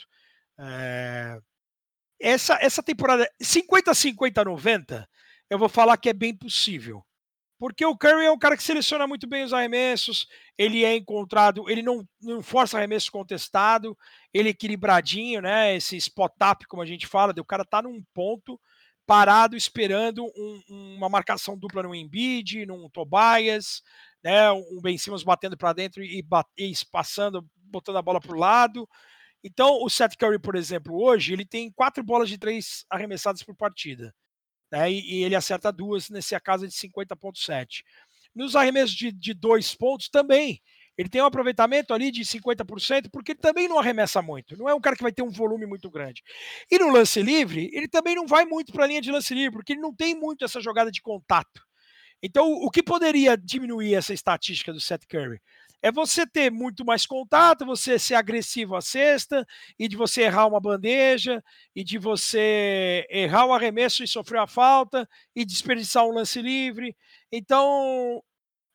É... 0.60 1.38
Essa, 2.20 2.58
essa 2.62 2.82
temporada 2.82 3.30
50, 3.42 3.94
50, 3.94 4.44
90, 4.46 5.10
eu 5.50 5.60
vou 5.60 5.70
falar 5.70 5.98
que 5.98 6.10
é 6.10 6.14
bem 6.14 6.36
possível. 6.36 7.04
Porque 7.58 7.86
o 7.86 7.98
Curry 7.98 8.26
é 8.26 8.32
um 8.32 8.38
cara 8.38 8.58
que 8.58 8.64
seleciona 8.64 9.08
muito 9.08 9.28
bem 9.28 9.44
os 9.44 9.54
arremessos, 9.54 10.28
ele 10.58 10.84
é 10.84 10.96
encontrado, 10.96 11.70
ele 11.70 11.82
não, 11.82 12.06
não 12.22 12.44
força 12.44 12.78
arremesso 12.78 13.12
contestado, 13.12 13.98
ele 14.34 14.50
é 14.50 14.52
equilibradinho, 14.52 15.42
né? 15.42 15.76
Esse 15.76 15.96
spot-up, 15.96 16.66
como 16.68 16.82
a 16.82 16.86
gente 16.86 17.08
fala, 17.08 17.34
o 17.38 17.46
cara 17.46 17.64
tá 17.64 17.82
num 17.82 18.04
ponto 18.14 18.60
parado 19.06 19.56
esperando 19.56 20.26
um, 20.26 20.96
uma 20.98 21.08
marcação 21.08 21.58
dupla 21.58 21.84
no 21.84 21.96
Embiid, 21.96 22.66
num 22.66 22.90
Tobias, 22.90 23.82
né, 24.24 24.52
um 24.52 24.82
Ben 24.82 24.98
Simmons 24.98 25.24
batendo 25.24 25.56
para 25.56 25.74
dentro 25.74 26.04
e, 26.04 26.26
e 26.58 26.74
passando, 26.92 27.46
botando 27.56 27.98
a 27.98 28.02
bola 28.02 28.20
para 28.20 28.36
o 28.36 28.40
lado. 28.40 28.90
Então, 29.48 29.84
o 29.84 29.90
Seth 29.92 30.18
Curry, 30.18 30.40
por 30.40 30.56
exemplo, 30.56 31.00
hoje, 31.00 31.32
ele 31.32 31.46
tem 31.46 31.72
quatro 31.72 32.04
bolas 32.04 32.28
de 32.28 32.36
três 32.36 32.84
arremessadas 32.90 33.44
por 33.44 33.56
partida. 33.56 34.12
Né, 34.72 34.92
e, 34.92 35.20
e 35.20 35.24
ele 35.24 35.36
acerta 35.36 35.72
duas 35.72 36.10
nessa 36.10 36.40
casa 36.40 36.68
de 36.68 36.74
50,7. 36.74 37.84
Nos 38.34 38.56
arremessos 38.56 38.96
de, 38.96 39.12
de 39.12 39.36
dois 39.36 39.76
pontos 39.76 40.10
também. 40.10 40.60
Ele 40.98 41.08
tem 41.08 41.22
um 41.22 41.26
aproveitamento 41.26 41.94
ali 41.94 42.10
de 42.10 42.22
50%, 42.22 43.12
porque 43.12 43.34
ele 43.34 43.40
também 43.40 43.68
não 43.68 43.78
arremessa 43.78 44.20
muito. 44.20 44.58
Não 44.58 44.68
é 44.68 44.74
um 44.74 44.82
cara 44.82 44.96
que 44.96 45.04
vai 45.04 45.12
ter 45.12 45.22
um 45.22 45.30
volume 45.30 45.68
muito 45.68 45.92
grande. 45.92 46.24
E 46.72 46.80
no 46.80 46.90
lance 46.90 47.22
livre, 47.22 47.70
ele 47.72 47.88
também 47.88 48.16
não 48.16 48.26
vai 48.26 48.46
muito 48.46 48.74
para 48.74 48.86
a 48.86 48.88
linha 48.88 49.02
de 49.02 49.12
lance 49.12 49.32
livre, 49.36 49.52
porque 49.52 49.74
ele 49.74 49.82
não 49.82 49.94
tem 49.94 50.16
muito 50.16 50.44
essa 50.44 50.60
jogada 50.60 50.90
de 50.90 51.04
contato. 51.04 51.62
Então, 52.24 52.52
o 52.52 52.72
que 52.72 52.82
poderia 52.82 53.38
diminuir 53.38 53.94
essa 53.94 54.12
estatística 54.12 54.74
do 54.74 54.82
Seth 54.82 55.06
Curry? 55.08 55.40
É 55.82 55.92
você 55.92 56.26
ter 56.26 56.52
muito 56.52 56.84
mais 56.84 57.06
contato, 57.06 57.66
você 57.66 58.00
ser 58.00 58.16
agressivo 58.16 58.76
à 58.76 58.82
cesta, 58.82 59.46
e 59.78 59.88
de 59.88 59.96
você 59.96 60.24
errar 60.24 60.48
uma 60.48 60.60
bandeja, 60.60 61.44
e 61.76 61.84
de 61.84 61.98
você 61.98 63.06
errar 63.10 63.46
o 63.46 63.54
arremesso 63.54 64.04
e 64.04 64.08
sofrer 64.08 64.40
a 64.40 64.48
falta, 64.48 65.08
e 65.36 65.46
desperdiçar 65.46 66.06
um 66.06 66.12
lance 66.12 66.42
livre. 66.42 66.96
Então, 67.32 68.22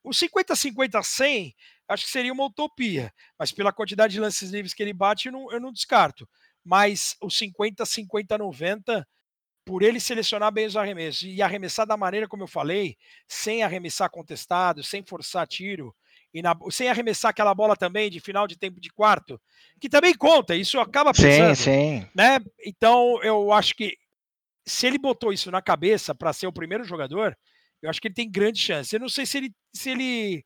o 0.05 0.11
50-50-100 0.13 1.55
acho 1.89 2.05
que 2.05 2.11
seria 2.11 2.33
uma 2.33 2.47
utopia, 2.47 3.13
mas 3.39 3.51
pela 3.53 3.73
quantidade 3.73 4.13
de 4.15 4.21
lances 4.21 4.51
livres 4.51 4.73
que 4.73 4.83
ele 4.83 4.93
bate, 4.93 5.27
eu 5.27 5.33
não, 5.33 5.53
eu 5.53 5.61
não 5.61 5.73
descarto. 5.73 6.29
Mas 6.65 7.17
o 7.21 7.31
50, 7.31 7.85
50, 7.85 8.39
90, 8.39 9.07
por 9.65 9.83
ele 9.83 10.01
selecionar 10.01 10.53
bem 10.53 10.67
os 10.67 10.77
arremessos 10.77 11.23
e 11.23 11.43
arremessar 11.43 11.87
da 11.87 11.97
maneira 11.97 12.29
como 12.29 12.43
eu 12.45 12.49
falei, 12.49 12.97
sem 13.29 13.63
arremessar 13.63 14.11
contestado, 14.11 14.83
sem 14.83 15.03
forçar 15.05 15.47
tiro, 15.47 15.95
e 16.33 16.43
na, 16.43 16.57
sem 16.71 16.89
arremessar 16.89 17.31
aquela 17.31 17.55
bola 17.55 17.77
também 17.77 18.11
de 18.11 18.21
final 18.21 18.47
de 18.47 18.57
tempo 18.57 18.81
de 18.81 18.91
quarto, 18.91 19.41
que 19.81 19.89
também 19.89 20.15
conta, 20.15 20.55
isso 20.55 20.79
acaba 20.79 21.13
pesando. 21.13 21.57
Sim, 21.57 22.01
sim. 22.01 22.09
Né? 22.15 22.39
Então, 22.65 23.21
eu 23.23 23.53
acho 23.53 23.75
que 23.75 23.97
se 24.65 24.87
ele 24.87 24.99
botou 24.99 25.33
isso 25.33 25.51
na 25.51 25.61
cabeça 25.61 26.15
para 26.15 26.33
ser 26.33 26.47
o 26.47 26.53
primeiro 26.53 26.85
jogador, 26.85 27.37
eu 27.83 27.91
acho 27.91 28.01
que 28.01 28.09
ele 28.09 28.15
tem 28.15 28.31
grande 28.31 28.61
chance. 28.61 28.95
Eu 28.95 29.01
não 29.01 29.09
sei 29.09 29.27
se 29.27 29.39
ele, 29.39 29.55
se 29.75 29.91
ele 29.91 30.45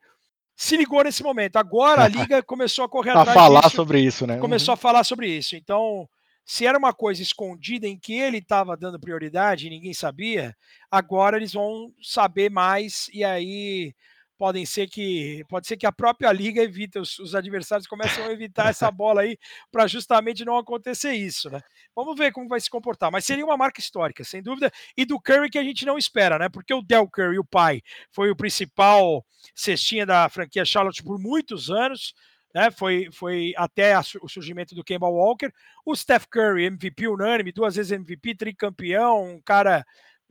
se 0.56 0.76
ligou 0.76 1.02
nesse 1.02 1.22
momento. 1.22 1.56
Agora 1.56 2.04
a 2.04 2.08
liga 2.08 2.42
começou 2.44 2.84
a 2.84 2.88
correr 2.88 3.10
a 3.10 3.20
atrás 3.20 3.34
falar 3.34 3.60
disso, 3.62 3.76
sobre 3.76 4.00
isso, 4.00 4.26
né? 4.26 4.38
Começou 4.38 4.72
uhum. 4.72 4.74
a 4.74 4.78
falar 4.78 5.04
sobre 5.04 5.28
isso. 5.28 5.56
Então, 5.56 6.08
se 6.44 6.66
era 6.66 6.78
uma 6.78 6.92
coisa 6.92 7.22
escondida 7.22 7.86
em 7.86 7.98
que 7.98 8.14
ele 8.14 8.38
estava 8.38 8.76
dando 8.76 9.00
prioridade 9.00 9.66
e 9.66 9.70
ninguém 9.70 9.94
sabia, 9.94 10.56
agora 10.90 11.36
eles 11.36 11.52
vão 11.52 11.92
saber 12.02 12.50
mais 12.50 13.08
e 13.12 13.24
aí 13.24 13.94
podem 14.36 14.66
ser 14.66 14.88
que 14.88 15.44
pode 15.48 15.66
ser 15.66 15.76
que 15.76 15.86
a 15.86 15.92
própria 15.92 16.32
liga 16.32 16.62
evite 16.62 16.98
os, 16.98 17.18
os 17.18 17.34
adversários 17.34 17.86
começam 17.86 18.24
a 18.24 18.32
evitar 18.32 18.70
essa 18.70 18.90
bola 18.92 19.22
aí 19.22 19.38
para 19.70 19.86
justamente 19.86 20.44
não 20.44 20.56
acontecer 20.56 21.12
isso, 21.12 21.50
né? 21.50 21.60
Vamos 21.94 22.16
ver 22.16 22.32
como 22.32 22.48
vai 22.48 22.60
se 22.60 22.68
comportar, 22.68 23.10
mas 23.10 23.24
seria 23.24 23.44
uma 23.44 23.56
marca 23.56 23.80
histórica, 23.80 24.24
sem 24.24 24.42
dúvida, 24.42 24.70
e 24.96 25.04
do 25.04 25.20
Curry 25.20 25.50
que 25.50 25.58
a 25.58 25.62
gente 25.62 25.86
não 25.86 25.96
espera, 25.96 26.38
né? 26.38 26.48
Porque 26.48 26.74
o 26.74 26.82
Del 26.82 27.08
Curry, 27.08 27.38
o 27.38 27.44
pai, 27.44 27.82
foi 28.10 28.30
o 28.30 28.36
principal 28.36 29.24
cestinha 29.54 30.04
da 30.04 30.28
franquia 30.28 30.64
Charlotte 30.64 31.02
por 31.02 31.18
muitos 31.18 31.70
anos. 31.70 32.14
Né, 32.54 32.70
foi, 32.70 33.08
foi 33.12 33.52
até 33.56 33.94
a, 33.94 34.02
o 34.22 34.28
surgimento 34.28 34.76
do 34.76 34.84
Kemba 34.84 35.08
Walker. 35.08 35.50
O 35.84 35.96
Steph 35.96 36.26
Curry, 36.30 36.66
MVP 36.66 37.08
unânime, 37.08 37.50
duas 37.50 37.74
vezes 37.74 37.90
MVP, 37.90 38.36
tricampeão, 38.36 39.24
um 39.24 39.40
cara 39.40 39.84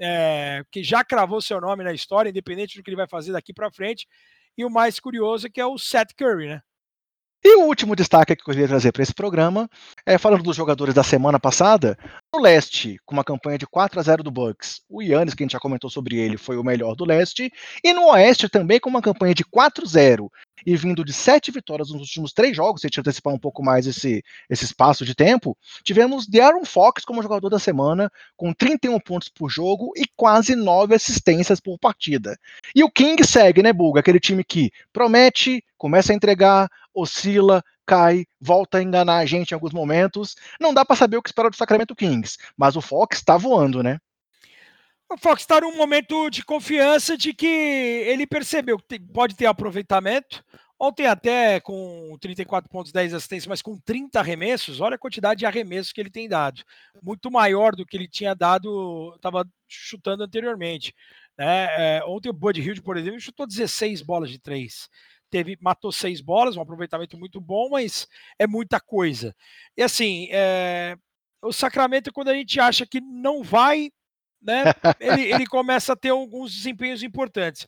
é, 0.04 0.66
que 0.70 0.84
já 0.84 1.04
cravou 1.04 1.42
seu 1.42 1.62
nome 1.62 1.84
na 1.84 1.94
história, 1.94 2.30
independente 2.30 2.78
do 2.78 2.84
que 2.84 2.90
ele 2.90 2.98
vai 2.98 3.08
fazer 3.08 3.32
daqui 3.32 3.54
para 3.54 3.72
frente. 3.72 4.06
E 4.58 4.66
o 4.66 4.70
mais 4.70 5.00
curioso 5.00 5.48
é 5.48 5.50
que 5.50 5.62
é 5.62 5.66
o 5.66 5.78
Seth 5.78 6.14
Curry, 6.18 6.48
né? 6.48 6.62
E 7.46 7.58
o 7.58 7.66
último 7.66 7.94
destaque 7.94 8.38
que 8.38 8.42
eu 8.42 8.46
queria 8.46 8.70
trazer 8.70 8.94
para 8.94 9.04
esse 9.04 9.14
programa 9.14 9.70
é 10.06 10.18
falando 10.18 10.44
dos 10.44 10.56
jogadores 10.56 10.94
da 10.94 11.04
semana 11.04 11.38
passada. 11.38 11.98
No 12.34 12.40
leste, 12.40 12.98
com 13.06 13.14
uma 13.14 13.24
campanha 13.24 13.58
de 13.58 13.68
4 13.68 14.00
a 14.00 14.04
0 14.04 14.24
do 14.24 14.32
Bucks, 14.32 14.82
o 14.90 15.02
Yannis, 15.02 15.34
que 15.34 15.44
a 15.44 15.46
gente 15.46 15.52
já 15.52 15.60
comentou 15.60 15.90
sobre 15.90 16.18
ele, 16.18 16.38
foi 16.38 16.56
o 16.56 16.64
melhor 16.64 16.96
do 16.96 17.04
leste. 17.04 17.52
E 17.84 17.92
no 17.92 18.08
oeste 18.12 18.48
também 18.48 18.80
com 18.80 18.90
uma 18.90 19.02
campanha 19.02 19.36
de 19.36 19.44
4 19.44 19.84
a 19.84 19.88
0 19.90 20.32
e 20.66 20.76
vindo 20.76 21.04
de 21.04 21.12
sete 21.12 21.52
vitórias 21.52 21.90
nos 21.90 22.02
últimos 22.02 22.32
três 22.32 22.56
jogos, 22.56 22.82
se 22.82 22.88
a 22.88 22.90
gente 22.90 23.00
antecipar 23.00 23.34
um 23.34 23.40
pouco 23.40 23.64
mais 23.64 23.86
esse, 23.86 24.24
esse 24.50 24.66
espaço 24.66 25.06
de 25.06 25.14
tempo, 25.14 25.58
tivemos 25.84 26.28
De'Aaron 26.28 26.64
Fox 26.64 27.04
como 27.04 27.22
jogador 27.22 27.50
da 27.50 27.60
semana, 27.60 28.10
com 28.38 28.54
31 28.54 29.00
pontos 29.00 29.30
por 29.30 29.50
jogo 29.50 29.92
e 29.96 30.06
quase 30.16 30.56
9 30.56 30.96
assistências 30.96 31.60
por 31.60 31.78
partida. 31.78 32.38
E 32.76 32.84
o 32.84 32.90
King 32.90 33.22
segue, 33.26 33.62
né, 33.62 33.74
Bulga? 33.74 34.00
Aquele 34.00 34.20
time 34.20 34.44
que 34.44 34.72
promete, 34.92 35.64
começa 35.78 36.14
a 36.14 36.16
entregar, 36.16 36.70
oscila, 36.94 37.64
cai, 37.86 38.26
volta 38.40 38.78
a 38.78 38.84
enganar 38.84 39.18
a 39.18 39.26
gente 39.26 39.52
em 39.52 39.54
alguns 39.54 39.74
momentos. 39.74 40.36
Não 40.60 40.74
dá 40.74 40.86
para 40.86 40.96
saber 40.96 41.18
o 41.18 41.22
que 41.22 41.30
esperar 41.30 41.50
do 41.50 41.56
Sacramento 41.56 41.96
Kings, 41.96 42.38
mas 42.58 42.76
o 42.76 42.82
Fox 42.82 43.18
está 43.18 43.38
voando, 43.38 43.82
né? 43.84 44.00
O 45.10 45.18
Fox 45.18 45.42
está 45.42 45.62
num 45.62 45.76
momento 45.76 46.30
de 46.30 46.44
confiança 46.44 47.16
de 47.16 47.34
que 47.34 47.46
ele 47.46 48.26
percebeu 48.26 48.80
que 48.80 49.00
pode 49.00 49.36
ter 49.36 49.46
aproveitamento. 49.46 50.44
Ontem 50.80 51.06
até 51.06 51.60
com 51.60 52.18
34 52.20 52.70
pontos, 52.70 52.92
10 52.92 53.14
assistências, 53.14 53.48
mas 53.48 53.62
com 53.62 53.78
30 53.78 54.20
arremessos, 54.20 54.82
olha 54.82 54.96
a 54.96 55.00
quantidade 55.00 55.40
de 55.40 55.46
arremessos 55.46 55.94
que 55.94 56.02
ele 56.02 56.10
tem 56.10 56.28
dado. 56.28 56.62
Muito 57.02 57.30
maior 57.30 57.76
do 57.76 57.86
que 57.86 57.96
ele 57.96 58.08
tinha 58.08 58.34
dado, 58.34 59.14
estava 59.16 59.48
chutando 59.68 60.24
anteriormente. 60.24 60.94
Né? 61.38 61.68
É, 61.98 62.04
ontem 62.06 62.30
o 62.30 62.34
Bud 62.34 62.60
Hill, 62.60 62.82
por 62.82 62.98
exemplo, 62.98 63.20
chutou 63.20 63.48
16 63.48 64.02
bolas 64.02 64.30
de 64.30 64.40
três. 64.40 64.90
Teve, 65.34 65.58
matou 65.60 65.92
seis 65.92 66.22
bolas, 66.22 66.56
um 66.56 66.62
aproveitamento 66.62 67.18
muito 67.18 67.42
bom, 67.42 67.70
mas 67.72 68.08
é 68.38 68.46
muita 68.46 68.80
coisa. 68.80 69.36
E 69.76 69.82
assim, 69.82 70.28
é, 70.30 70.96
o 71.42 71.52
Sacramento, 71.52 72.14
quando 72.14 72.28
a 72.28 72.36
gente 72.36 72.60
acha 72.60 72.86
que 72.86 73.02
não 73.02 73.42
vai, 73.42 73.90
né, 74.40 74.66
ele, 75.00 75.24
ele 75.34 75.48
começa 75.48 75.94
a 75.94 75.96
ter 75.96 76.10
alguns 76.10 76.54
desempenhos 76.54 77.02
importantes. 77.02 77.68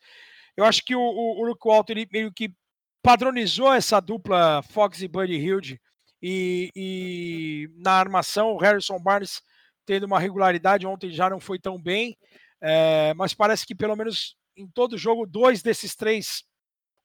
Eu 0.55 0.63
acho 0.63 0.85
que 0.85 0.95
o, 0.95 1.01
o, 1.01 1.41
o 1.41 1.47
Luke 1.47 1.67
Walton 1.67 1.93
ele 1.93 2.07
meio 2.13 2.31
que 2.31 2.53
padronizou 3.01 3.73
essa 3.73 3.99
dupla 3.99 4.61
Fox 4.69 5.01
e 5.01 5.07
Buddy 5.07 5.33
Hilde 5.33 5.81
e, 6.21 6.69
e, 6.75 7.69
na 7.77 7.93
armação 7.93 8.53
o 8.53 8.59
Harrison 8.59 8.99
Barnes 8.99 9.41
tendo 9.87 10.03
uma 10.03 10.19
regularidade 10.19 10.85
ontem 10.85 11.09
já 11.09 11.31
não 11.31 11.39
foi 11.39 11.57
tão 11.57 11.81
bem, 11.81 12.15
é, 12.61 13.11
mas 13.15 13.33
parece 13.33 13.65
que 13.65 13.73
pelo 13.73 13.95
menos 13.95 14.37
em 14.55 14.67
todo 14.67 14.99
jogo 14.99 15.25
dois 15.25 15.63
desses 15.63 15.95
três 15.95 16.43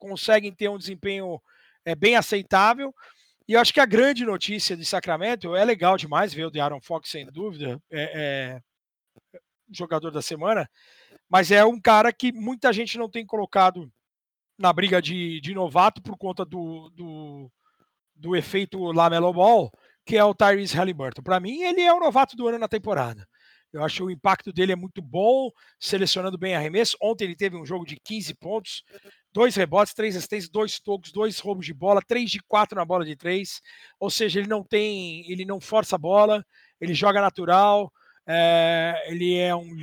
conseguem 0.01 0.51
ter 0.51 0.67
um 0.67 0.77
desempenho 0.77 1.39
é, 1.85 1.95
bem 1.95 2.15
aceitável. 2.15 2.93
E 3.47 3.53
eu 3.53 3.59
acho 3.59 3.73
que 3.73 3.79
a 3.79 3.85
grande 3.85 4.25
notícia 4.25 4.75
de 4.75 4.83
Sacramento 4.83 5.55
é 5.55 5.63
legal 5.63 5.95
demais 5.95 6.33
ver 6.33 6.45
o 6.45 6.51
de 6.51 6.59
Aaron 6.59 6.81
Fox 6.81 7.09
sem 7.09 7.25
dúvida, 7.27 7.81
é, 7.91 8.01
é 8.01 8.61
jogador 9.71 10.11
da 10.11 10.21
semana, 10.21 10.69
mas 11.29 11.51
é 11.51 11.63
um 11.63 11.79
cara 11.79 12.11
que 12.11 12.31
muita 12.31 12.73
gente 12.73 12.97
não 12.97 13.09
tem 13.09 13.25
colocado 13.25 13.89
na 14.57 14.73
briga 14.73 15.01
de, 15.01 15.39
de 15.39 15.53
novato 15.53 16.01
por 16.01 16.17
conta 16.17 16.43
do, 16.43 16.89
do, 16.89 17.51
do 18.15 18.35
efeito 18.35 18.83
Lamelo 18.91 19.33
Ball, 19.33 19.71
que 20.05 20.17
é 20.17 20.23
o 20.23 20.35
Tyrese 20.35 20.75
Halliburton. 20.75 21.21
Para 21.21 21.39
mim, 21.39 21.61
ele 21.61 21.81
é 21.81 21.93
o 21.93 21.99
novato 21.99 22.35
do 22.35 22.47
ano 22.47 22.59
na 22.59 22.67
temporada. 22.67 23.25
Eu 23.73 23.83
acho 23.83 23.97
que 23.97 24.03
o 24.03 24.11
impacto 24.11 24.51
dele 24.51 24.73
é 24.73 24.75
muito 24.75 25.01
bom, 25.01 25.49
selecionando 25.79 26.37
bem 26.37 26.55
arremesso. 26.55 26.97
Ontem 27.01 27.25
ele 27.25 27.35
teve 27.35 27.55
um 27.55 27.65
jogo 27.65 27.85
de 27.85 27.95
15 27.95 28.33
pontos, 28.35 28.83
dois 29.33 29.55
rebotes, 29.55 29.93
três 29.93 30.15
assistências, 30.15 30.49
dois 30.49 30.79
tocos, 30.79 31.11
dois 31.11 31.39
roubos 31.39 31.65
de 31.65 31.73
bola, 31.73 32.01
três 32.01 32.29
de 32.29 32.39
quatro 32.39 32.77
na 32.77 32.85
bola 32.85 33.05
de 33.05 33.15
três. 33.15 33.61
Ou 33.99 34.09
seja, 34.09 34.39
ele 34.39 34.47
não 34.47 34.63
tem, 34.63 35.29
ele 35.31 35.45
não 35.45 35.59
força 35.59 35.95
a 35.95 35.99
bola, 35.99 36.45
ele 36.79 36.93
joga 36.93 37.21
natural, 37.21 37.91
é, 38.27 39.05
ele 39.07 39.37
é 39.37 39.55
um 39.55 39.75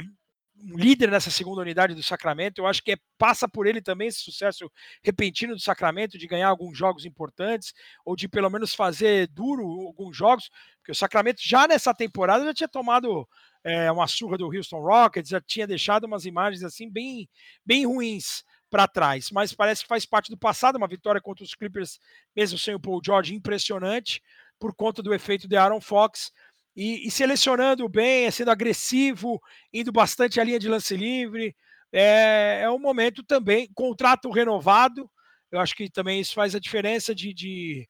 um 0.61 0.77
líder 0.77 1.11
nessa 1.11 1.31
segunda 1.31 1.63
unidade 1.63 1.95
do 1.95 2.03
Sacramento. 2.03 2.59
Eu 2.59 2.67
acho 2.67 2.83
que 2.83 2.93
é, 2.93 2.97
passa 3.17 3.49
por 3.49 3.67
ele 3.67 3.81
também 3.81 4.09
esse 4.09 4.21
sucesso 4.21 4.71
repentino 5.03 5.55
do 5.55 5.61
Sacramento 5.61 6.19
de 6.19 6.27
ganhar 6.27 6.49
alguns 6.49 6.77
jogos 6.77 7.05
importantes 7.05 7.73
ou 8.05 8.17
de 8.17 8.29
pelo 8.29 8.51
menos 8.51 8.75
fazer 8.75 9.29
duro 9.29 9.65
alguns 9.87 10.17
jogos, 10.17 10.51
porque 10.79 10.93
o 10.93 10.95
Sacramento 10.95 11.41
já 11.43 11.67
nessa 11.69 11.95
temporada 11.95 12.45
já 12.45 12.55
tinha 12.55 12.69
tomado 12.69 13.29
é, 13.65 13.91
uma 13.91 14.07
surra 14.07 14.37
do 14.37 14.47
Houston 14.47 14.81
Rockets, 14.81 15.31
já 15.31 15.41
tinha 15.41 15.67
deixado 15.67 16.05
umas 16.05 16.25
imagens 16.25 16.63
assim 16.65 16.91
bem, 16.91 17.29
bem 17.65 17.87
ruins 17.87 18.45
para 18.71 18.87
trás, 18.87 19.31
mas 19.31 19.53
parece 19.53 19.83
que 19.83 19.89
faz 19.89 20.05
parte 20.05 20.31
do 20.31 20.37
passado, 20.37 20.77
uma 20.77 20.89
vitória 20.89 21.21
contra 21.21 21.45
os 21.45 21.55
Clippers, 21.55 21.99
mesmo 22.37 22.59
sem 22.59 22.75
o 22.75 22.81
Paul 22.81 23.01
George, 23.05 23.35
impressionante 23.35 24.23
por 24.59 24.75
conta 24.75 25.03
do 25.03 25.15
efeito 25.15 25.49
de 25.49 25.57
Aaron 25.57 25.81
Fox 25.81 26.33
e, 26.77 27.07
e, 27.07 27.11
selecionando 27.11 27.89
bem, 27.89 28.31
sendo 28.31 28.51
agressivo, 28.51 29.41
indo 29.73 29.91
bastante 29.91 30.41
à 30.41 30.45
linha 30.45 30.59
de 30.59 30.69
lance 30.69 30.97
livre. 30.97 31.57
É, 31.93 32.61
é 32.63 32.71
um 32.71 32.79
momento 32.79 33.23
também, 33.23 33.69
contrato 33.75 34.31
renovado. 34.31 35.11
Eu 35.51 35.61
acho 35.61 35.75
que 35.75 35.91
também 35.91 36.21
isso 36.21 36.35
faz 36.35 36.55
a 36.55 36.61
diferença 36.61 37.15
de, 37.15 37.33
de 37.33 37.89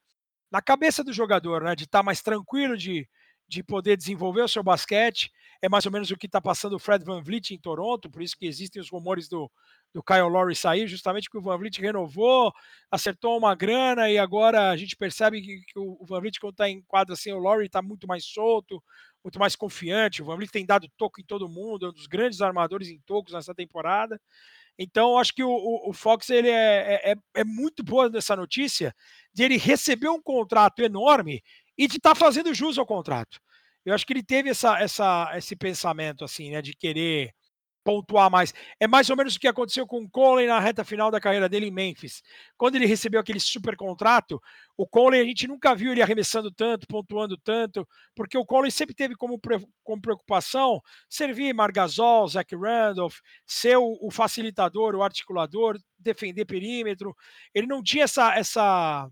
na 0.50 0.62
cabeça 0.62 1.04
do 1.04 1.12
jogador, 1.12 1.62
né? 1.62 1.74
De 1.74 1.84
estar 1.84 1.98
tá 1.98 2.02
mais 2.02 2.22
tranquilo, 2.22 2.76
de, 2.76 3.06
de 3.46 3.62
poder 3.62 3.96
desenvolver 3.96 4.42
o 4.42 4.48
seu 4.48 4.62
basquete. 4.62 5.30
É 5.60 5.68
mais 5.68 5.84
ou 5.84 5.92
menos 5.92 6.10
o 6.10 6.16
que 6.16 6.26
está 6.26 6.40
passando 6.40 6.76
o 6.76 6.78
Fred 6.78 7.04
Van 7.04 7.20
Vliet 7.20 7.50
em 7.50 7.58
Toronto, 7.58 8.10
por 8.10 8.22
isso 8.22 8.36
que 8.38 8.46
existem 8.46 8.80
os 8.80 8.90
rumores 8.90 9.28
do, 9.28 9.50
do 9.94 10.02
Kyle 10.02 10.28
Lowry 10.28 10.54
sair, 10.54 10.86
justamente 10.86 11.24
porque 11.24 11.38
o 11.38 11.42
Van 11.42 11.56
Vliet 11.56 11.80
renovou, 11.80 12.52
acertou 12.90 13.38
uma 13.38 13.54
grana 13.54 14.10
e 14.10 14.18
agora 14.18 14.70
a 14.70 14.76
gente 14.76 14.96
percebe 14.96 15.40
que, 15.40 15.60
que 15.60 15.78
o 15.78 16.04
Van 16.04 16.20
Vliet, 16.20 16.38
quando 16.38 16.52
está 16.52 16.68
em 16.68 16.82
quadra 16.82 17.14
assim, 17.14 17.32
o 17.32 17.38
Lowry 17.38 17.66
está 17.66 17.80
muito 17.80 18.06
mais 18.06 18.24
solto, 18.24 18.82
muito 19.24 19.38
mais 19.38 19.56
confiante. 19.56 20.22
O 20.22 20.26
Van 20.26 20.36
Vliet 20.36 20.50
tem 20.50 20.66
dado 20.66 20.88
toco 20.96 21.20
em 21.20 21.24
todo 21.24 21.48
mundo, 21.48 21.86
é 21.86 21.88
um 21.88 21.92
dos 21.92 22.06
grandes 22.06 22.40
armadores 22.40 22.88
em 22.88 23.00
tocos 23.00 23.32
nessa 23.32 23.54
temporada. 23.54 24.20
Então, 24.78 25.18
acho 25.18 25.34
que 25.34 25.42
o, 25.42 25.50
o, 25.50 25.90
o 25.90 25.92
Fox 25.92 26.30
ele 26.30 26.48
é, 26.48 26.94
é, 26.94 27.12
é, 27.12 27.16
é 27.34 27.44
muito 27.44 27.82
boa 27.82 28.08
nessa 28.08 28.36
notícia 28.36 28.94
de 29.34 29.42
ele 29.42 29.56
receber 29.56 30.08
um 30.08 30.22
contrato 30.22 30.80
enorme 30.80 31.42
e 31.76 31.88
de 31.88 31.96
estar 31.96 32.10
tá 32.10 32.14
fazendo 32.14 32.54
jus 32.54 32.78
ao 32.78 32.86
contrato. 32.86 33.40
Eu 33.84 33.94
acho 33.94 34.06
que 34.06 34.12
ele 34.12 34.22
teve 34.22 34.50
essa, 34.50 34.78
essa, 34.78 35.32
esse 35.36 35.56
pensamento 35.56 36.24
assim, 36.24 36.50
né, 36.50 36.62
de 36.62 36.74
querer 36.74 37.34
pontuar 37.88 38.30
mais. 38.30 38.52
É 38.78 38.86
mais 38.86 39.08
ou 39.08 39.16
menos 39.16 39.34
o 39.34 39.40
que 39.40 39.48
aconteceu 39.48 39.86
com 39.86 40.02
o 40.02 40.10
Conley 40.10 40.46
na 40.46 40.60
reta 40.60 40.84
final 40.84 41.10
da 41.10 41.18
carreira 41.18 41.48
dele 41.48 41.68
em 41.68 41.70
Memphis. 41.70 42.22
Quando 42.54 42.76
ele 42.76 42.84
recebeu 42.84 43.18
aquele 43.18 43.40
super 43.40 43.74
contrato, 43.76 44.38
o 44.76 44.86
Conley 44.86 45.22
a 45.22 45.24
gente 45.24 45.48
nunca 45.48 45.74
viu 45.74 45.92
ele 45.92 46.02
arremessando 46.02 46.50
tanto, 46.52 46.86
pontuando 46.86 47.38
tanto, 47.38 47.88
porque 48.14 48.36
o 48.36 48.44
Conley 48.44 48.70
sempre 48.70 48.94
teve 48.94 49.14
como, 49.14 49.40
como 49.82 50.02
preocupação 50.02 50.82
servir 51.08 51.54
Margasol, 51.54 52.28
Zach 52.28 52.54
Randolph, 52.54 53.20
ser 53.46 53.78
o, 53.78 53.98
o 54.02 54.10
facilitador, 54.10 54.94
o 54.94 55.02
articulador, 55.02 55.78
defender 55.98 56.44
perímetro. 56.44 57.16
Ele 57.54 57.66
não 57.66 57.82
tinha 57.82 58.04
essa, 58.04 58.34
essa, 58.34 59.08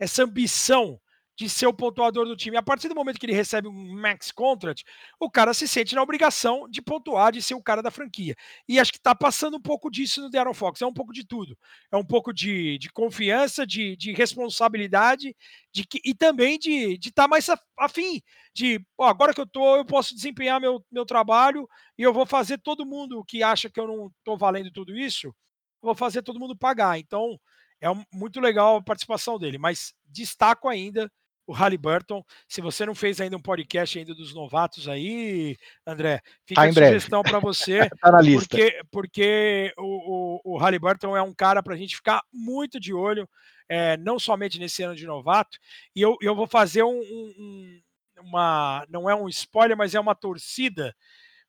essa 0.00 0.24
ambição 0.24 1.00
de 1.40 1.48
ser 1.48 1.66
o 1.66 1.72
pontuador 1.72 2.26
do 2.26 2.36
time. 2.36 2.58
A 2.58 2.62
partir 2.62 2.86
do 2.86 2.94
momento 2.94 3.18
que 3.18 3.24
ele 3.24 3.32
recebe 3.32 3.66
um 3.66 3.98
max 3.98 4.30
contract, 4.30 4.84
o 5.18 5.30
cara 5.30 5.54
se 5.54 5.66
sente 5.66 5.94
na 5.94 6.02
obrigação 6.02 6.68
de 6.68 6.82
pontuar, 6.82 7.32
de 7.32 7.40
ser 7.40 7.54
o 7.54 7.62
cara 7.62 7.80
da 7.80 7.90
franquia. 7.90 8.36
E 8.68 8.78
acho 8.78 8.92
que 8.92 8.98
está 8.98 9.14
passando 9.14 9.56
um 9.56 9.60
pouco 9.60 9.90
disso 9.90 10.20
no 10.20 10.28
Darren 10.28 10.52
Fox. 10.52 10.82
É 10.82 10.86
um 10.86 10.92
pouco 10.92 11.14
de 11.14 11.26
tudo. 11.26 11.56
É 11.90 11.96
um 11.96 12.04
pouco 12.04 12.30
de, 12.30 12.76
de 12.76 12.90
confiança, 12.90 13.66
de, 13.66 13.96
de 13.96 14.12
responsabilidade 14.12 15.34
de 15.72 15.86
que, 15.86 15.98
e 16.04 16.14
também 16.14 16.58
de 16.58 16.92
estar 16.96 17.22
tá 17.22 17.28
mais 17.28 17.46
afim. 17.78 18.20
De 18.54 18.78
ó, 18.98 19.06
agora 19.08 19.32
que 19.32 19.40
eu 19.40 19.46
tô, 19.46 19.76
eu 19.76 19.84
posso 19.86 20.14
desempenhar 20.14 20.60
meu, 20.60 20.84
meu 20.92 21.06
trabalho 21.06 21.66
e 21.96 22.02
eu 22.02 22.12
vou 22.12 22.26
fazer 22.26 22.58
todo 22.58 22.84
mundo 22.84 23.24
que 23.26 23.42
acha 23.42 23.70
que 23.70 23.80
eu 23.80 23.86
não 23.86 24.08
estou 24.18 24.36
valendo 24.36 24.70
tudo 24.70 24.94
isso, 24.94 25.34
vou 25.80 25.94
fazer 25.94 26.22
todo 26.22 26.38
mundo 26.38 26.54
pagar. 26.54 26.98
Então. 26.98 27.40
É 27.82 27.88
muito 28.12 28.40
legal 28.40 28.76
a 28.76 28.82
participação 28.82 29.38
dele, 29.38 29.56
mas 29.56 29.94
destaco 30.04 30.68
ainda 30.68 31.10
o 31.50 31.52
Halliburton. 31.52 32.24
Se 32.46 32.60
você 32.60 32.86
não 32.86 32.94
fez 32.94 33.20
ainda 33.20 33.36
um 33.36 33.42
podcast 33.42 33.98
ainda 33.98 34.14
dos 34.14 34.32
novatos 34.32 34.86
aí, 34.86 35.56
André, 35.84 36.22
fica 36.46 36.62
tá 36.62 36.68
a 36.68 36.72
sugestão 36.72 37.22
para 37.22 37.40
você. 37.40 37.90
tá 38.00 38.12
na 38.12 38.20
lista. 38.20 38.56
Porque, 38.56 38.80
porque 38.88 39.74
o, 39.76 40.44
o, 40.44 40.54
o 40.54 40.58
Halliburton 40.58 41.16
é 41.16 41.22
um 41.22 41.34
cara 41.34 41.60
para 41.60 41.74
a 41.74 41.76
gente 41.76 41.96
ficar 41.96 42.22
muito 42.32 42.78
de 42.78 42.94
olho, 42.94 43.28
é, 43.68 43.96
não 43.96 44.16
somente 44.16 44.60
nesse 44.60 44.84
ano 44.84 44.94
de 44.94 45.04
novato. 45.04 45.58
E 45.94 46.00
eu, 46.00 46.16
eu 46.22 46.36
vou 46.36 46.46
fazer 46.46 46.84
um, 46.84 47.00
um, 47.00 47.80
uma. 48.20 48.86
Não 48.88 49.10
é 49.10 49.14
um 49.14 49.28
spoiler, 49.28 49.76
mas 49.76 49.92
é 49.92 49.98
uma 49.98 50.14
torcida, 50.14 50.94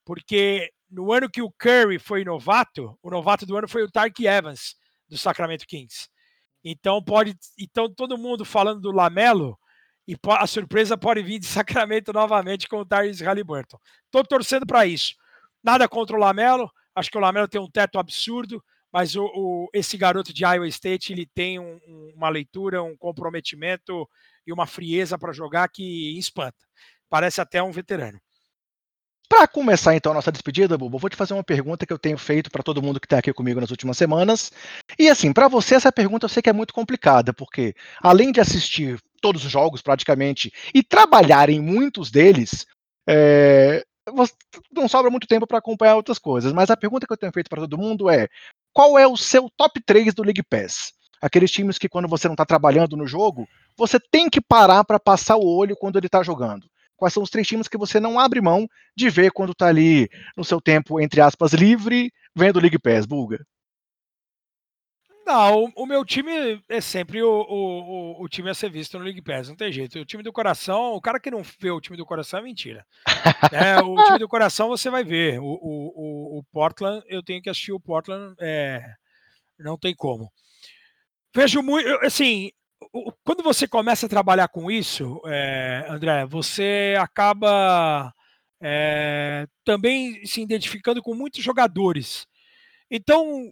porque 0.04 0.72
no 0.90 1.14
ano 1.14 1.30
que 1.30 1.44
o 1.44 1.52
Curry 1.52 2.00
foi 2.00 2.24
novato, 2.24 2.98
o 3.04 3.12
novato 3.12 3.46
do 3.46 3.56
ano 3.56 3.68
foi 3.68 3.84
o 3.84 3.92
Tark 3.92 4.20
Evans, 4.20 4.76
do 5.08 5.16
Sacramento 5.16 5.68
Kings. 5.68 6.10
Então 6.64 7.04
pode, 7.04 7.36
então 7.60 7.92
todo 7.94 8.18
mundo 8.18 8.44
falando 8.44 8.82
do 8.82 8.92
Lamelo, 8.92 9.58
e 10.08 10.16
a 10.28 10.48
surpresa 10.48 10.98
pode 10.98 11.22
vir 11.22 11.40
de 11.40 11.46
Sacramento 11.46 12.12
novamente 12.14 12.68
com 12.68 12.78
o 12.78 12.86
Tyrese 12.86 13.24
Halliburton. 13.24 13.78
Estou 14.06 14.24
torcendo 14.24 14.66
para 14.66 14.86
isso. 14.86 15.16
Nada 15.64 15.88
contra 15.88 16.16
o 16.16 16.20
Lamelo. 16.20 16.70
Acho 16.96 17.10
que 17.10 17.18
o 17.18 17.22
Lamelo 17.22 17.48
tem 17.48 17.62
um 17.62 17.70
teto 17.70 18.00
absurdo, 18.00 18.64
mas 18.92 19.16
o, 19.16 19.26
o 19.26 19.70
esse 19.74 19.98
garoto 19.98 20.34
de 20.34 20.44
Iowa 20.44 20.68
State 20.68 21.14
ele 21.14 21.26
tem 21.26 21.60
um, 21.60 21.80
uma 22.16 22.30
leitura, 22.30 22.84
um 22.84 22.98
comprometimento 22.98 24.08
e 24.46 24.52
uma 24.52 24.68
frieza 24.68 25.18
para 25.18 25.32
jogar 25.32 25.70
que 25.70 26.18
espanta. 26.18 26.58
Parece 27.10 27.40
até 27.40 27.62
um 27.62 27.72
veterano. 27.72 28.20
Para 29.30 29.48
começar 29.48 29.96
então 29.96 30.12
a 30.12 30.16
nossa 30.16 30.30
despedida, 30.30 30.78
Bubu, 30.78 31.00
vou 31.00 31.10
te 31.10 31.16
fazer 31.16 31.34
uma 31.34 31.44
pergunta 31.44 31.86
que 31.86 31.94
eu 31.94 31.98
tenho 31.98 32.18
feito 32.18 32.52
para 32.52 32.62
todo 32.62 32.82
mundo 32.82 33.00
que 33.00 33.06
está 33.06 33.20
aqui 33.20 33.32
comigo 33.32 33.62
nas 33.62 33.72
últimas 33.72 33.98
semanas. 33.98 34.52
E 35.00 35.08
assim, 35.08 35.32
para 35.32 35.48
você 35.48 35.76
essa 35.76 35.90
pergunta 35.90 36.26
eu 36.26 36.30
sei 36.30 36.44
que 36.44 36.50
é 36.50 36.54
muito 36.54 36.74
complicada, 36.74 37.34
porque 37.34 37.74
além 38.02 38.34
de 38.34 38.42
assistir 38.42 39.00
todos 39.22 39.46
os 39.46 39.52
jogos 39.52 39.82
praticamente 39.82 40.52
e 40.74 40.84
trabalhar 40.84 41.50
em 41.50 41.62
muitos 41.62 42.10
deles, 42.12 42.66
é, 43.08 43.84
não 44.72 44.88
sobra 44.88 45.12
muito 45.12 45.28
tempo 45.28 45.48
para 45.48 45.60
acompanhar 45.60 45.96
outras 45.96 46.20
coisas. 46.20 46.52
Mas 46.52 46.70
a 46.70 46.78
pergunta 46.78 47.06
que 47.06 47.14
eu 47.14 47.18
tenho 47.18 47.32
feito 47.32 47.50
para 47.50 47.62
todo 47.62 47.78
mundo 47.78 48.10
é: 48.10 48.28
qual 48.74 48.98
é 48.98 49.08
o 49.08 49.18
seu 49.18 49.50
top 49.56 49.82
3 49.86 50.14
do 50.14 50.24
League 50.24 50.44
Pass? 50.44 50.94
Aqueles 51.22 51.52
times 51.52 51.78
que 51.78 51.88
quando 51.88 52.08
você 52.08 52.28
não 52.28 52.34
está 52.34 52.46
trabalhando 52.46 52.98
no 52.98 53.06
jogo, 53.06 53.48
você 53.78 54.00
tem 54.00 54.30
que 54.30 54.42
parar 54.42 54.84
para 54.84 55.00
passar 55.00 55.38
o 55.38 55.46
olho 55.46 55.76
quando 55.76 55.98
ele 55.98 56.08
está 56.08 56.24
jogando. 56.24 56.68
quais 56.98 57.14
são 57.14 57.24
os 57.24 57.30
três 57.30 57.48
times 57.48 57.68
que 57.68 57.78
você 57.78 58.00
não 58.00 58.20
abre 58.20 58.42
mão 58.42 58.68
de 58.96 59.10
ver 59.10 59.32
quando 59.32 59.52
está 59.52 59.68
ali 59.68 60.10
no 60.36 60.44
seu 60.44 60.60
tempo, 60.60 61.00
entre 61.00 61.22
aspas, 61.22 61.54
livre, 61.54 62.12
vendo 62.36 62.60
League 62.60 62.80
Pass, 62.80 63.06
Bulga? 63.06 63.46
Não, 65.26 65.72
o, 65.76 65.86
meu 65.86 66.04
time 66.04 66.62
é 66.68 66.82
sempre 66.82 67.22
o, 67.22 67.30
o, 67.30 68.24
o, 68.24 68.30
time 68.30 68.50
a 68.50 68.54
ser 68.54 68.70
visto 68.70 68.98
no 68.98 69.06
League 69.06 69.22
Pass, 69.22 69.50
não 69.50 69.56
tem 69.56 69.72
jeito. 69.72 70.00
O 70.00 70.06
time 70.06 70.24
do 70.24 70.34
coração, 70.34 70.94
o 70.94 71.02
cara 71.02 71.20
que 71.20 71.30
não 71.30 71.44
vê 71.60 71.70
o 71.70 71.80
time 71.80 71.96
do 71.96 72.06
coração 72.06 72.40
é 72.40 72.44
mentira. 72.44 72.86
é, 73.54 73.80
o 73.82 73.96
time 74.06 74.20
do 74.20 74.28
coração 74.28 74.68
você 74.68 74.90
vai 74.90 75.04
ver. 75.04 75.40
O, 75.40 75.46
o, 75.46 76.40
o, 76.40 76.44
Portland, 76.52 77.04
eu 77.08 77.24
tenho 77.24 77.42
que 77.42 77.50
assistir 77.50 77.72
o 77.72 77.80
Portland, 77.80 78.36
é, 78.40 78.84
não 79.60 79.78
tem 79.78 79.96
como. 79.96 80.32
Vejo 81.34 81.62
muito, 81.62 81.88
assim, 82.06 82.52
quando 83.24 83.44
você 83.44 83.68
começa 83.68 84.08
a 84.08 84.10
trabalhar 84.10 84.48
com 84.48 84.72
isso, 84.72 85.22
é, 85.26 85.86
André, 85.88 86.26
você 86.26 86.96
acaba 87.00 88.14
é, 88.62 89.48
também 89.64 90.26
se 90.26 90.42
identificando 90.42 91.02
com 91.02 91.16
muitos 91.16 91.44
jogadores. 91.44 92.28
Então, 92.90 93.52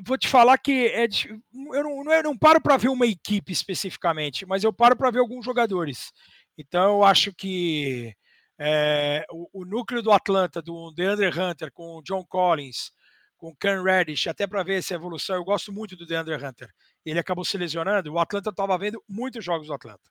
vou 0.00 0.16
te 0.16 0.28
falar 0.28 0.56
que 0.58 0.86
é, 0.88 1.04
eu, 1.04 1.82
não, 1.82 2.12
eu 2.12 2.22
não 2.22 2.38
paro 2.38 2.60
para 2.60 2.76
ver 2.76 2.88
uma 2.88 3.06
equipe 3.06 3.52
especificamente, 3.52 4.46
mas 4.46 4.64
eu 4.64 4.72
paro 4.72 4.96
para 4.96 5.10
ver 5.10 5.18
alguns 5.18 5.44
jogadores. 5.44 6.12
Então, 6.56 6.96
eu 6.96 7.04
acho 7.04 7.32
que 7.34 8.14
é, 8.58 9.24
o, 9.30 9.60
o, 9.60 9.64
núcleo 9.64 10.02
do 10.02 10.12
Atlanta, 10.12 10.62
do 10.62 10.90
DeAndre 10.92 11.28
Hunter, 11.28 11.72
com 11.72 11.98
o 11.98 12.02
John 12.02 12.24
Collins, 12.24 12.92
com 13.36 13.48
o 13.48 13.56
Ken 13.56 13.82
Reddish, 13.82 14.28
até 14.28 14.46
para 14.46 14.62
ver 14.62 14.78
essa 14.78 14.94
evolução, 14.94 15.36
eu 15.36 15.44
gosto 15.44 15.72
muito 15.72 15.96
do 15.96 16.06
DeAndre 16.06 16.36
Hunter. 16.36 16.70
Ele 17.04 17.18
acabou 17.18 17.44
se 17.44 17.58
lesionando, 17.58 18.12
o 18.12 18.18
Atlanta 18.18 18.50
estava 18.50 18.78
vendo 18.78 19.02
muitos 19.08 19.44
jogos 19.44 19.66
do 19.66 19.74
Atlanta. 19.74 20.10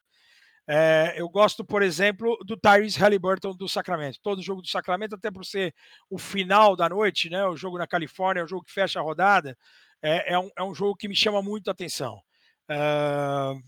É, 0.68 1.16
eu 1.18 1.28
gosto, 1.28 1.66
por 1.66 1.82
exemplo, 1.82 2.38
do 2.46 2.56
Tyrese 2.56 3.00
Halliburton 3.00 3.56
do 3.56 3.68
Sacramento. 3.68 4.20
Todo 4.22 4.42
jogo 4.42 4.62
do 4.62 4.68
Sacramento, 4.68 5.16
até 5.16 5.32
por 5.32 5.44
ser 5.46 5.74
o 6.10 6.18
final 6.18 6.76
da 6.76 6.88
noite, 6.88 7.30
né? 7.30 7.46
O 7.46 7.58
jogo 7.58 7.78
na 7.78 7.88
Califórnia, 7.88 8.42
é 8.42 8.44
o 8.44 8.48
jogo 8.48 8.64
que 8.64 8.72
fecha 8.72 9.00
a 9.00 9.04
rodada, 9.04 9.58
é, 10.02 10.34
é, 10.34 10.40
um, 10.40 10.50
é 10.58 10.64
um 10.64 10.74
jogo 10.74 10.96
que 10.96 11.08
me 11.08 11.16
chama 11.16 11.42
muito 11.42 11.68
a 11.68 11.72
atenção. 11.72 12.22
O 12.70 13.54
uh, 13.54 13.62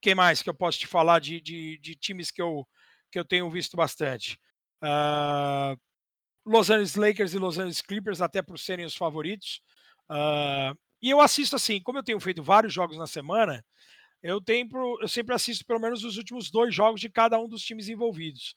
que 0.00 0.14
mais 0.14 0.42
que 0.42 0.50
eu 0.50 0.54
posso 0.54 0.78
te 0.78 0.86
falar 0.86 1.20
de, 1.20 1.40
de, 1.40 1.78
de, 1.78 1.94
times 1.94 2.30
que 2.30 2.42
eu, 2.42 2.66
que 3.10 3.18
eu 3.18 3.24
tenho 3.24 3.48
visto 3.50 3.76
bastante? 3.76 4.38
Los 6.44 6.70
Angeles 6.70 6.96
Lakers 6.96 7.34
e 7.34 7.38
Los 7.38 7.58
Angeles 7.58 7.82
Clippers, 7.82 8.20
até 8.20 8.42
por 8.42 8.58
serem 8.58 8.86
os 8.86 8.96
favoritos. 8.96 9.60
E 11.02 11.10
eu 11.10 11.20
assisto 11.20 11.56
assim, 11.56 11.80
como 11.80 11.98
eu 11.98 12.02
tenho 12.02 12.18
feito 12.18 12.42
vários 12.42 12.72
jogos 12.72 12.96
na 12.96 13.06
semana, 13.06 13.64
eu, 14.22 14.40
tenho, 14.40 14.68
eu 15.00 15.08
sempre 15.08 15.34
assisto 15.34 15.64
pelo 15.64 15.80
menos 15.80 16.04
os 16.04 16.16
últimos 16.16 16.50
dois 16.50 16.74
jogos 16.74 17.00
de 17.00 17.08
cada 17.08 17.38
um 17.38 17.48
dos 17.48 17.62
times 17.62 17.88
envolvidos. 17.88 18.54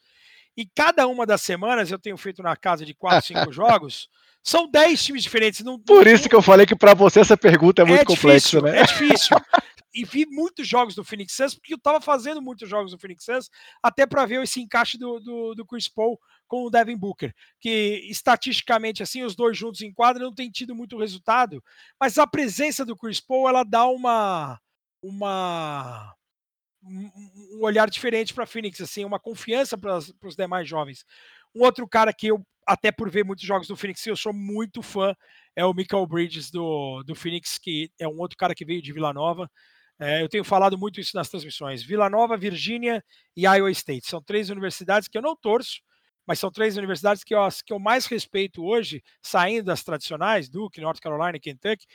E 0.56 0.66
cada 0.66 1.08
uma 1.08 1.26
das 1.26 1.42
semanas 1.42 1.90
eu 1.92 1.98
tenho 1.98 2.18
feito 2.18 2.44
na 2.44 2.56
casa 2.56 2.86
de 2.86 2.94
quatro, 2.94 3.28
cinco 3.28 3.52
jogos. 3.52 4.08
São 4.44 4.70
dez 4.70 5.04
times 5.04 5.24
diferentes. 5.24 5.64
Não, 5.64 5.80
Por 5.80 6.06
isso 6.06 6.30
que 6.30 6.36
eu 6.36 6.42
falei 6.42 6.66
que 6.66 6.76
para 6.76 6.94
você 6.94 7.22
essa 7.22 7.38
pergunta 7.38 7.82
é 7.82 7.86
muito 7.86 8.02
é 8.02 8.06
complexa, 8.06 8.62
né? 8.62 8.82
É 8.82 8.84
difícil. 8.86 9.38
e 9.94 10.04
vi 10.04 10.26
muitos 10.26 10.68
jogos 10.68 10.96
do 10.96 11.04
Phoenix 11.04 11.34
Suns, 11.34 11.56
porque 11.56 11.74
eu 11.74 11.78
estava 11.78 12.02
fazendo 12.02 12.42
muitos 12.42 12.68
jogos 12.68 12.92
do 12.92 13.00
Phoenix 13.00 13.24
Suns, 13.24 13.50
até 13.82 14.06
para 14.06 14.26
ver 14.26 14.44
esse 14.44 14.60
encaixe 14.60 14.98
do, 14.98 15.20
do, 15.20 15.56
do, 15.56 15.66
Chris 15.66 15.88
Paul 15.88 16.20
com 16.48 16.66
o 16.66 16.70
Devin 16.70 16.98
Booker, 16.98 17.34
que 17.60 18.06
estatisticamente, 18.10 19.02
assim, 19.02 19.24
os 19.24 19.36
dois 19.36 19.58
juntos 19.58 19.82
em 19.82 19.94
quadra 19.94 20.22
não 20.22 20.34
tem 20.34 20.52
tido 20.52 20.76
muito 20.76 21.00
resultado, 21.00 21.64
mas 22.00 22.18
a 22.18 22.28
presença 22.28 22.84
do 22.84 22.98
Chris 22.98 23.22
Paul, 23.22 23.48
ela 23.48 23.64
dá 23.64 23.86
uma, 23.88 24.60
uma 25.04 26.16
um 26.86 27.64
olhar 27.64 27.90
diferente 27.90 28.34
para 28.34 28.46
Phoenix, 28.46 28.82
assim, 28.82 29.06
uma 29.06 29.20
confiança 29.20 29.78
para 29.78 29.98
os 29.98 30.36
demais 30.36 30.68
jovens. 30.68 31.06
Um 31.56 31.64
outro 31.64 31.88
cara 31.88 32.12
que 32.12 32.28
eu, 32.28 32.46
até 32.68 32.92
por 32.92 33.10
ver 33.10 33.24
muitos 33.24 33.46
jogos 33.46 33.68
do 33.68 33.78
Phoenix, 33.78 34.06
eu 34.06 34.18
sou 34.18 34.34
muito 34.34 34.82
fã, 34.82 35.16
é 35.56 35.64
o 35.66 35.74
Michael 35.74 36.06
Bridges 36.08 36.52
do, 36.52 37.04
do 37.04 37.16
Phoenix, 37.16 37.58
que 37.58 37.90
é 38.00 38.08
um 38.08 38.20
outro 38.20 38.38
cara 38.38 38.56
que 38.56 38.66
veio 38.66 38.82
de 38.82 38.92
Vila 38.92 39.14
Nova. 39.14 39.50
É, 40.00 40.22
eu 40.22 40.28
tenho 40.28 40.44
falado 40.44 40.78
muito 40.78 41.00
isso 41.00 41.16
nas 41.16 41.30
transmissões. 41.30 41.84
Vila 41.84 42.10
Nova, 42.10 42.36
Virgínia 42.36 43.04
e 43.36 43.44
Iowa 43.44 43.72
State. 43.72 44.08
São 44.10 44.22
três 44.22 44.50
universidades 44.50 45.08
que 45.08 45.18
eu 45.18 45.22
não 45.22 45.36
torço, 45.36 45.80
mas 46.26 46.40
são 46.40 46.52
três 46.52 46.78
universidades 46.78 47.24
que 47.24 47.36
eu, 47.36 47.40
que 47.66 47.72
eu 47.72 47.80
mais 47.80 48.06
respeito 48.06 48.64
hoje, 48.64 49.04
saindo 49.22 49.66
das 49.66 49.84
tradicionais, 49.84 50.50
Duke, 50.50 50.82
North 50.82 51.00
Carolina 51.00 51.38
e 51.38 51.40
Kentucky, 51.40 51.86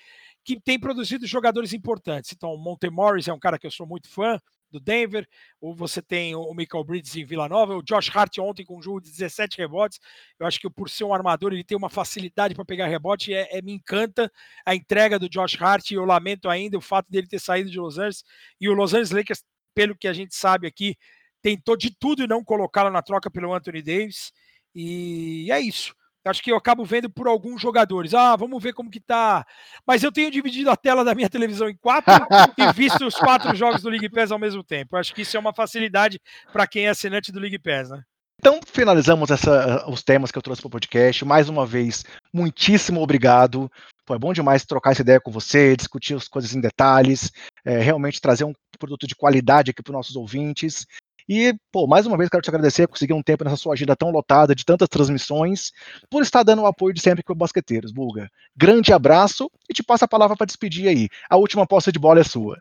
que 0.48 0.58
tem 0.58 0.80
produzido 0.80 1.26
jogadores 1.26 1.74
importantes. 1.74 2.32
Então, 2.32 2.54
o 2.54 2.56
Monte 2.56 2.88
Morris 2.88 3.28
é 3.28 3.32
um 3.34 3.38
cara 3.38 3.58
que 3.58 3.66
eu 3.66 3.70
sou 3.70 3.86
muito 3.86 4.08
fã, 4.08 4.40
do 4.70 4.80
Denver, 4.80 5.28
ou 5.60 5.74
você 5.74 6.00
tem 6.00 6.34
o 6.34 6.54
Michael 6.54 6.84
Bridges 6.84 7.16
em 7.16 7.24
Vila 7.24 7.50
Nova, 7.50 7.76
o 7.76 7.82
Josh 7.82 8.10
Hart 8.14 8.38
ontem 8.38 8.64
com 8.64 8.78
um 8.78 8.82
jogo 8.82 8.98
de 8.98 9.10
17 9.10 9.58
rebotes. 9.58 10.00
Eu 10.38 10.46
acho 10.46 10.58
que 10.58 10.70
por 10.70 10.88
ser 10.88 11.04
um 11.04 11.12
armador, 11.12 11.52
ele 11.52 11.64
tem 11.64 11.76
uma 11.76 11.90
facilidade 11.90 12.54
para 12.54 12.64
pegar 12.64 12.86
rebote, 12.86 13.34
é, 13.34 13.58
é, 13.58 13.60
me 13.60 13.72
encanta 13.72 14.32
a 14.64 14.74
entrega 14.74 15.18
do 15.18 15.28
Josh 15.28 15.60
Hart, 15.60 15.90
e 15.90 15.94
eu 15.94 16.06
lamento 16.06 16.48
ainda 16.48 16.78
o 16.78 16.82
fato 16.82 17.10
dele 17.10 17.26
ter 17.26 17.40
saído 17.40 17.70
de 17.70 17.78
Los 17.78 17.98
Angeles, 17.98 18.24
e 18.58 18.70
o 18.70 18.72
Los 18.72 18.94
Angeles 18.94 19.10
Lakers, 19.10 19.44
pelo 19.74 19.94
que 19.94 20.08
a 20.08 20.14
gente 20.14 20.34
sabe 20.34 20.66
aqui, 20.66 20.96
tentou 21.42 21.76
de 21.76 21.90
tudo 21.90 22.22
e 22.22 22.26
não 22.26 22.42
colocá-lo 22.42 22.90
na 22.90 23.02
troca 23.02 23.30
pelo 23.30 23.52
Anthony 23.52 23.82
Davis, 23.82 24.32
e 24.74 25.52
é 25.52 25.60
isso 25.60 25.94
acho 26.24 26.42
que 26.42 26.52
eu 26.52 26.56
acabo 26.56 26.84
vendo 26.84 27.08
por 27.08 27.26
alguns 27.26 27.60
jogadores. 27.60 28.14
Ah, 28.14 28.36
vamos 28.36 28.62
ver 28.62 28.72
como 28.72 28.90
que 28.90 29.00
tá. 29.00 29.46
Mas 29.86 30.02
eu 30.02 30.12
tenho 30.12 30.30
dividido 30.30 30.70
a 30.70 30.76
tela 30.76 31.04
da 31.04 31.14
minha 31.14 31.28
televisão 31.28 31.68
em 31.68 31.76
quatro 31.76 32.12
e 32.56 32.72
visto 32.72 33.06
os 33.06 33.14
quatro 33.14 33.54
jogos 33.54 33.82
do 33.82 33.88
League 33.88 34.08
Pass 34.10 34.30
ao 34.30 34.38
mesmo 34.38 34.62
tempo. 34.62 34.96
acho 34.96 35.14
que 35.14 35.22
isso 35.22 35.36
é 35.36 35.40
uma 35.40 35.54
facilidade 35.54 36.20
para 36.52 36.66
quem 36.66 36.86
é 36.86 36.90
assinante 36.90 37.32
do 37.32 37.40
League 37.40 37.58
Pass, 37.58 37.90
né? 37.90 38.02
Então, 38.40 38.60
finalizamos 38.64 39.30
essa, 39.30 39.84
os 39.88 40.02
temas 40.02 40.30
que 40.30 40.38
eu 40.38 40.42
trouxe 40.42 40.62
para 40.62 40.68
o 40.68 40.70
podcast. 40.70 41.24
Mais 41.24 41.48
uma 41.48 41.66
vez, 41.66 42.04
muitíssimo 42.32 43.00
obrigado. 43.00 43.70
Foi 44.06 44.16
bom 44.16 44.32
demais 44.32 44.64
trocar 44.64 44.92
essa 44.92 45.02
ideia 45.02 45.20
com 45.20 45.30
você, 45.30 45.76
discutir 45.76 46.14
as 46.14 46.28
coisas 46.28 46.54
em 46.54 46.60
detalhes, 46.60 47.32
é, 47.64 47.78
realmente 47.78 48.20
trazer 48.20 48.44
um 48.44 48.52
produto 48.78 49.08
de 49.08 49.16
qualidade 49.16 49.72
aqui 49.72 49.82
para 49.82 49.90
os 49.90 49.96
nossos 49.96 50.16
ouvintes. 50.16 50.86
E, 51.28 51.54
pô, 51.70 51.86
mais 51.86 52.06
uma 52.06 52.16
vez 52.16 52.30
quero 52.30 52.42
te 52.42 52.48
agradecer 52.48 52.86
por 52.86 52.94
conseguir 52.94 53.12
um 53.12 53.22
tempo 53.22 53.44
nessa 53.44 53.56
sua 53.56 53.74
agenda 53.74 53.94
tão 53.94 54.10
lotada 54.10 54.54
de 54.54 54.64
tantas 54.64 54.88
transmissões, 54.88 55.72
por 56.08 56.22
estar 56.22 56.42
dando 56.42 56.62
o 56.62 56.66
apoio 56.66 56.94
de 56.94 57.00
sempre 57.00 57.22
com 57.22 57.34
o 57.34 57.36
Basqueteiros, 57.36 57.92
Bulga. 57.92 58.30
Grande 58.56 58.92
abraço 58.92 59.50
e 59.68 59.74
te 59.74 59.82
passo 59.82 60.06
a 60.06 60.08
palavra 60.08 60.36
para 60.36 60.46
despedir 60.46 60.88
aí. 60.88 61.08
A 61.28 61.36
última 61.36 61.66
posse 61.66 61.92
de 61.92 61.98
bola 61.98 62.20
é 62.20 62.24
sua. 62.24 62.58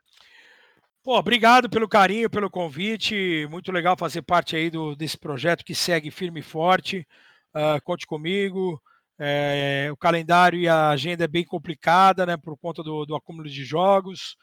Pô, 1.02 1.18
obrigado 1.18 1.70
pelo 1.70 1.88
carinho, 1.88 2.30
pelo 2.30 2.50
convite. 2.50 3.48
Muito 3.50 3.72
legal 3.72 3.96
fazer 3.96 4.22
parte 4.22 4.58
aí 4.58 4.70
do, 4.70 4.94
desse 4.94 5.18
projeto 5.18 5.64
que 5.64 5.74
segue 5.74 6.12
firme 6.12 6.42
e 6.42 6.44
forte. 6.44 7.08
Uh, 7.56 7.82
conte 7.86 8.06
comigo. 8.06 8.82
É, 9.18 9.88
o 9.92 9.96
calendário 9.96 10.60
e 10.60 10.68
a 10.68 10.90
agenda 10.90 11.24
é 11.24 11.28
bem 11.28 11.46
complicada, 11.46 12.26
né, 12.26 12.38
por 12.38 12.56
conta 12.58 12.84
do, 12.84 13.06
do 13.06 13.16
acúmulo 13.16 13.50
de 13.50 13.64
jogos. 13.64 14.36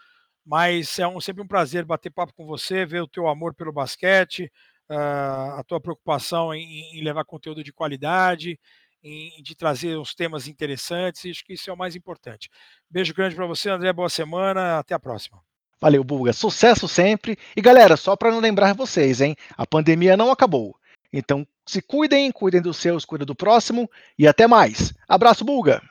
Mas 0.44 0.98
é 0.98 1.06
um, 1.06 1.20
sempre 1.20 1.42
um 1.42 1.46
prazer 1.46 1.84
bater 1.84 2.10
papo 2.10 2.34
com 2.34 2.46
você, 2.46 2.84
ver 2.84 3.00
o 3.02 3.08
teu 3.08 3.26
amor 3.28 3.54
pelo 3.54 3.72
basquete, 3.72 4.50
uh, 4.90 5.58
a 5.58 5.64
tua 5.66 5.80
preocupação 5.80 6.52
em, 6.52 6.98
em, 6.98 7.02
levar 7.02 7.24
conteúdo 7.24 7.64
de 7.64 7.72
qualidade, 7.72 8.58
em, 9.02 9.42
de 9.42 9.54
trazer 9.54 9.96
os 9.96 10.14
temas 10.14 10.46
interessantes. 10.46 11.30
Acho 11.30 11.44
que 11.44 11.54
isso 11.54 11.70
é 11.70 11.72
o 11.72 11.76
mais 11.76 11.96
importante. 11.96 12.50
Beijo 12.90 13.14
grande 13.14 13.34
para 13.34 13.46
você, 13.46 13.70
André. 13.70 13.92
Boa 13.92 14.10
semana. 14.10 14.78
Até 14.78 14.94
a 14.94 14.98
próxima. 14.98 15.40
Valeu, 15.80 16.04
Bulga. 16.04 16.32
Sucesso 16.32 16.86
sempre. 16.88 17.38
E 17.56 17.60
galera, 17.60 17.96
só 17.96 18.16
para 18.16 18.30
não 18.30 18.40
lembrar 18.40 18.74
vocês, 18.74 19.20
hein? 19.20 19.36
A 19.56 19.66
pandemia 19.66 20.16
não 20.16 20.30
acabou. 20.30 20.76
Então, 21.12 21.46
se 21.66 21.80
cuidem, 21.80 22.30
cuidem 22.32 22.60
dos 22.60 22.76
seus, 22.76 23.04
cuidem 23.04 23.26
do 23.26 23.34
próximo 23.34 23.90
e 24.18 24.26
até 24.26 24.46
mais. 24.46 24.92
Abraço, 25.08 25.44
Bulga. 25.44 25.82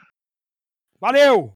Valeu! 1.00 1.54